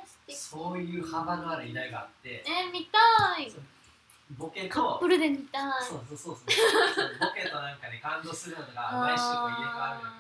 [0.06, 3.52] 素敵そういう幅のある依頼があって、えー、見たい
[4.38, 5.64] ボケカッとプルで見たい。
[5.84, 6.46] そうそうそうそう。
[7.20, 10.12] ボケとなんかね感動するのが毎週こう入れ替わるんだ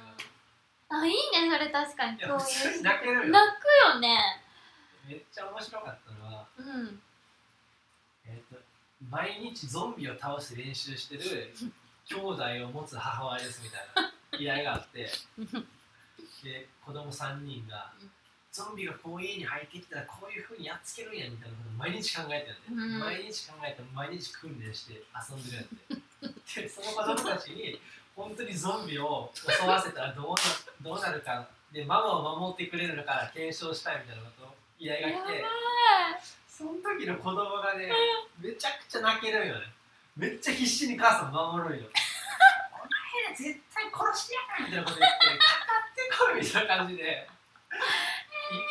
[0.89, 1.17] あいいね
[1.51, 2.17] それ確かに。
[2.17, 3.25] けどいや普通こういうに泣けるよ。
[3.27, 4.17] 泣くよね。
[5.07, 6.99] めっちゃ面白かったのは、うん。
[8.25, 8.61] えー、と
[9.09, 11.53] 毎日ゾンビを倒して練習してる
[12.05, 15.09] 兄弟を持つ母親ですみたいな依頼があって
[16.43, 18.11] で子供3人がうん
[18.51, 22.99] ゾンビがこう家に入ってきたらこういうふうにやっつけるんやみたいなことを毎日考えてるんで、うん。
[22.99, 27.79] 毎日考えて毎日訓練して遊んでるんやってでその子供たちに
[28.11, 30.43] 本当にゾンビを襲わせたらどうな
[30.83, 35.45] どうなるかでママを守ってくれるのか検証したいみたいなことを依頼が来て
[36.51, 37.87] その時の子供がね
[38.43, 39.71] めちゃくちゃ泣けるんよね。
[40.17, 41.87] めっちゃ必死に母さん守るんよ。
[42.75, 47.29] お前ら絶対殺してやるみたいなこと言ってかかってこいみたいな感じで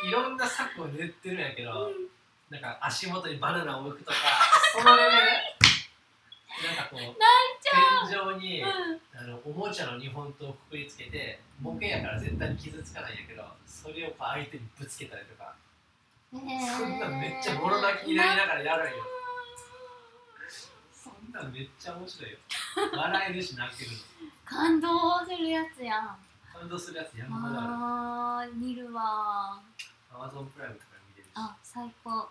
[0.04, 1.90] いいろんな策を練ってるんやけど、
[2.50, 4.16] なんか足元にバナナを置くとか
[4.76, 5.22] そのレベル
[6.66, 9.00] なんかこう天井に、うん。
[9.16, 15.54] あのおもちゃの日本刀をくくりつけてボケやから絶対に傷つかないんやけどそれをこう相手にぶつけたりとか。
[16.32, 19.04] へーそんなんめっちゃボロ泣きになりながらやるんよ。
[20.92, 22.38] そんなんめっちゃ面白いよ。
[22.96, 23.96] 笑えるし泣けるの。
[24.44, 26.16] 感動するやつやん
[26.60, 27.68] 感感動するやつ山ほどある。
[27.72, 29.62] あー見るわ。
[30.12, 31.32] アマゾンプライムとかで見れるし。
[31.34, 32.28] あ最高。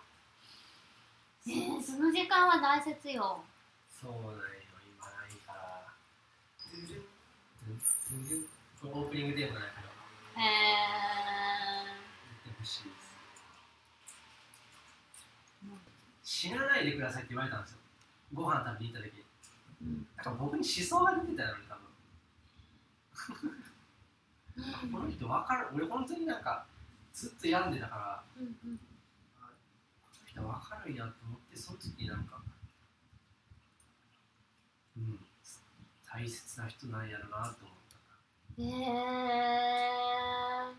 [1.48, 3.42] えー、その時間は大切よ。
[3.90, 4.30] そうなんよ
[4.86, 5.10] 今。
[5.10, 5.82] ないから
[6.70, 7.02] 全然。
[8.08, 8.60] 全然。
[8.82, 9.88] オープニングテーマないけど
[10.40, 10.48] へえ
[12.46, 13.12] 言ってほしいです
[15.64, 15.76] うん
[16.24, 17.78] 死なないでくださいって言われたんですよ
[18.32, 19.22] ご飯食べに行った時
[19.82, 21.74] うんなんか僕に思想が出てたよね多
[23.36, 23.69] 分
[24.92, 25.68] この人分かる。
[25.74, 26.66] 俺本当になんか
[27.12, 28.78] ずっと病んでたからうんうん。
[28.78, 28.82] こ
[30.22, 32.40] の人分かるんやと思ってその時になんか
[34.96, 35.18] うん
[36.12, 37.76] 大切な人なんやろなと思っ
[38.56, 38.62] た。
[38.62, 38.64] へ
[40.70, 40.74] え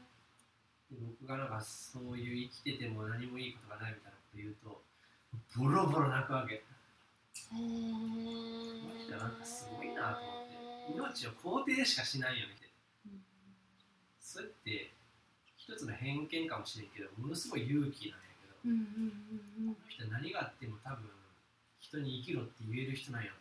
[0.91, 4.81] で僕がなんかそういう生きてても何もいいことがないみたいなこと言うと
[5.57, 6.55] ボロボロ泣くわけ。
[6.55, 6.61] へ
[7.53, 10.51] えなんかすごいなと思って。
[10.93, 12.70] 命を肯定しかしないよみたいな
[14.31, 14.91] それって
[15.57, 18.79] 一つの偏見かもしれんけどものすごい勇気なんやけどうんうん
[19.67, 21.09] うんこの人何があっても多分
[21.79, 23.33] 人に生きろって言える人なんやっ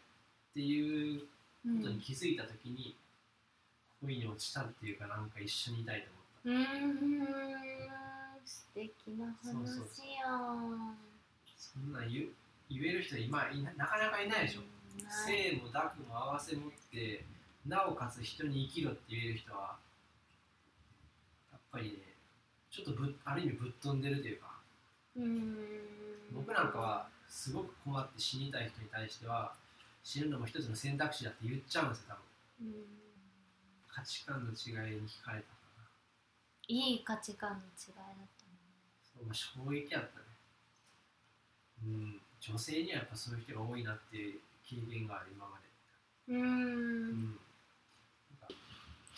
[0.55, 1.23] ていう
[1.65, 2.97] うんことに気づいた時に
[4.03, 6.03] 恋に落ちたっていうかなんか一緒にいたい
[6.45, 6.81] と思った。
[6.81, 7.61] うん
[8.45, 10.97] 素敵な話そうそうやん。
[11.57, 12.29] そんなん言う
[12.71, 14.61] 言える人今いななかなかいないでしょ。
[15.05, 15.27] ない。
[15.27, 17.25] 性も濁も合わせ持って
[17.67, 19.77] なおかつ人に生きろって言える人は
[21.73, 21.99] ぱりね
[22.71, 24.59] ちょっとぶある意味ぶっ飛んでるというか
[25.17, 25.57] うん。
[26.33, 29.55] 僕なんかはすごく困って死にたい人に対しては
[30.03, 32.69] 死ぬのも一つの選択肢だって言っちゃうんですよ多分。
[32.69, 32.85] うん。
[33.89, 35.61] 価値観の違いに惹かれたか
[36.69, 38.25] いい価値観の違いだったな
[39.03, 40.25] そう、まあ、衝撃やったね。
[41.85, 42.21] うん。
[42.41, 45.59] 女性にはやっぱそういう人が多いなっていう経験がある今ま
[46.29, 46.35] で。
[46.35, 47.11] ねううん。
[47.33, 47.39] ん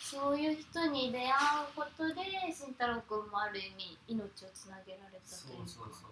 [0.03, 1.31] そういう人に出会う
[1.75, 6.11] ことで慎太郎君もある意味命をつなげられたとそいううそうそ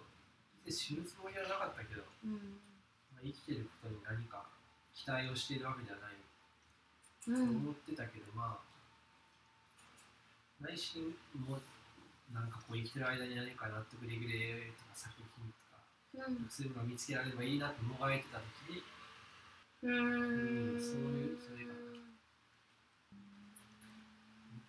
[0.64, 2.26] で死ぬつもりはなかったけど、う。
[2.26, 2.56] ん
[3.12, 4.48] まあ、生きてることに何か
[4.94, 6.16] 期待をしているわけではない。
[7.22, 8.72] とうん思ってたけど、まあ
[10.62, 11.58] 内心も
[12.32, 18.82] なんかこう生きてる間に何か納得できるとか作品とかうんそういうのが見つけられればいいなともがいてた時に。
[19.82, 20.80] うん。
[20.80, 21.91] そういうそれが本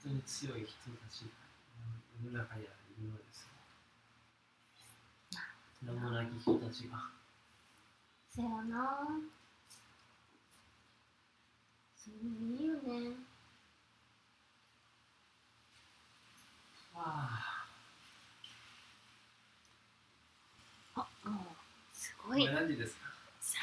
[0.03, 1.27] 当に強い人たちが
[2.25, 3.47] 世の中にはいるのです
[5.85, 7.09] が名もなき人たちが。
[8.29, 9.07] せやな。
[11.95, 13.15] それいいよね。
[16.95, 17.65] あ。
[20.95, 21.35] あもう
[21.93, 23.01] すごあい何時ですか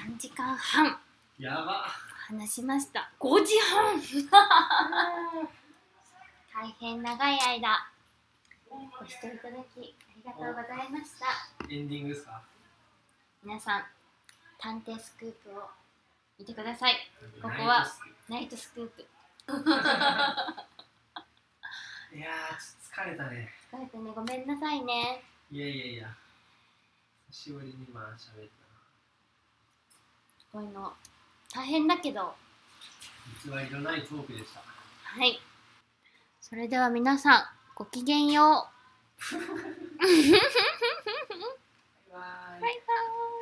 [0.07, 0.99] ？3時間半。
[1.39, 1.87] やば。
[2.29, 3.11] 話しました。
[3.19, 4.01] 5時半
[6.61, 7.89] 大変長い間
[8.69, 11.25] ご視聴いただきありがとうございました。
[11.73, 12.43] エンディングですか？
[13.43, 13.85] 皆さん
[14.59, 15.63] 探偵スクープを
[16.39, 16.97] 見てください。
[17.41, 17.87] ここは
[18.29, 19.01] ナイトスクープ。
[22.15, 22.29] いや
[22.93, 23.51] 疲れたね。
[23.73, 24.13] 疲れてね。
[24.15, 25.25] ごめんなさいね。
[25.51, 26.15] いやいやいや。
[27.31, 28.51] 久しぶりに今喋っ
[30.53, 30.95] こういうの
[31.55, 32.37] 大変だけど。
[33.45, 34.61] 偽りのないトークでした。
[34.61, 35.41] はい
[36.51, 37.45] それでは皆さん
[37.77, 39.35] ごきげんよう。
[40.03, 40.11] バイ
[42.11, 42.61] バイ。
[42.61, 43.40] バイバーイ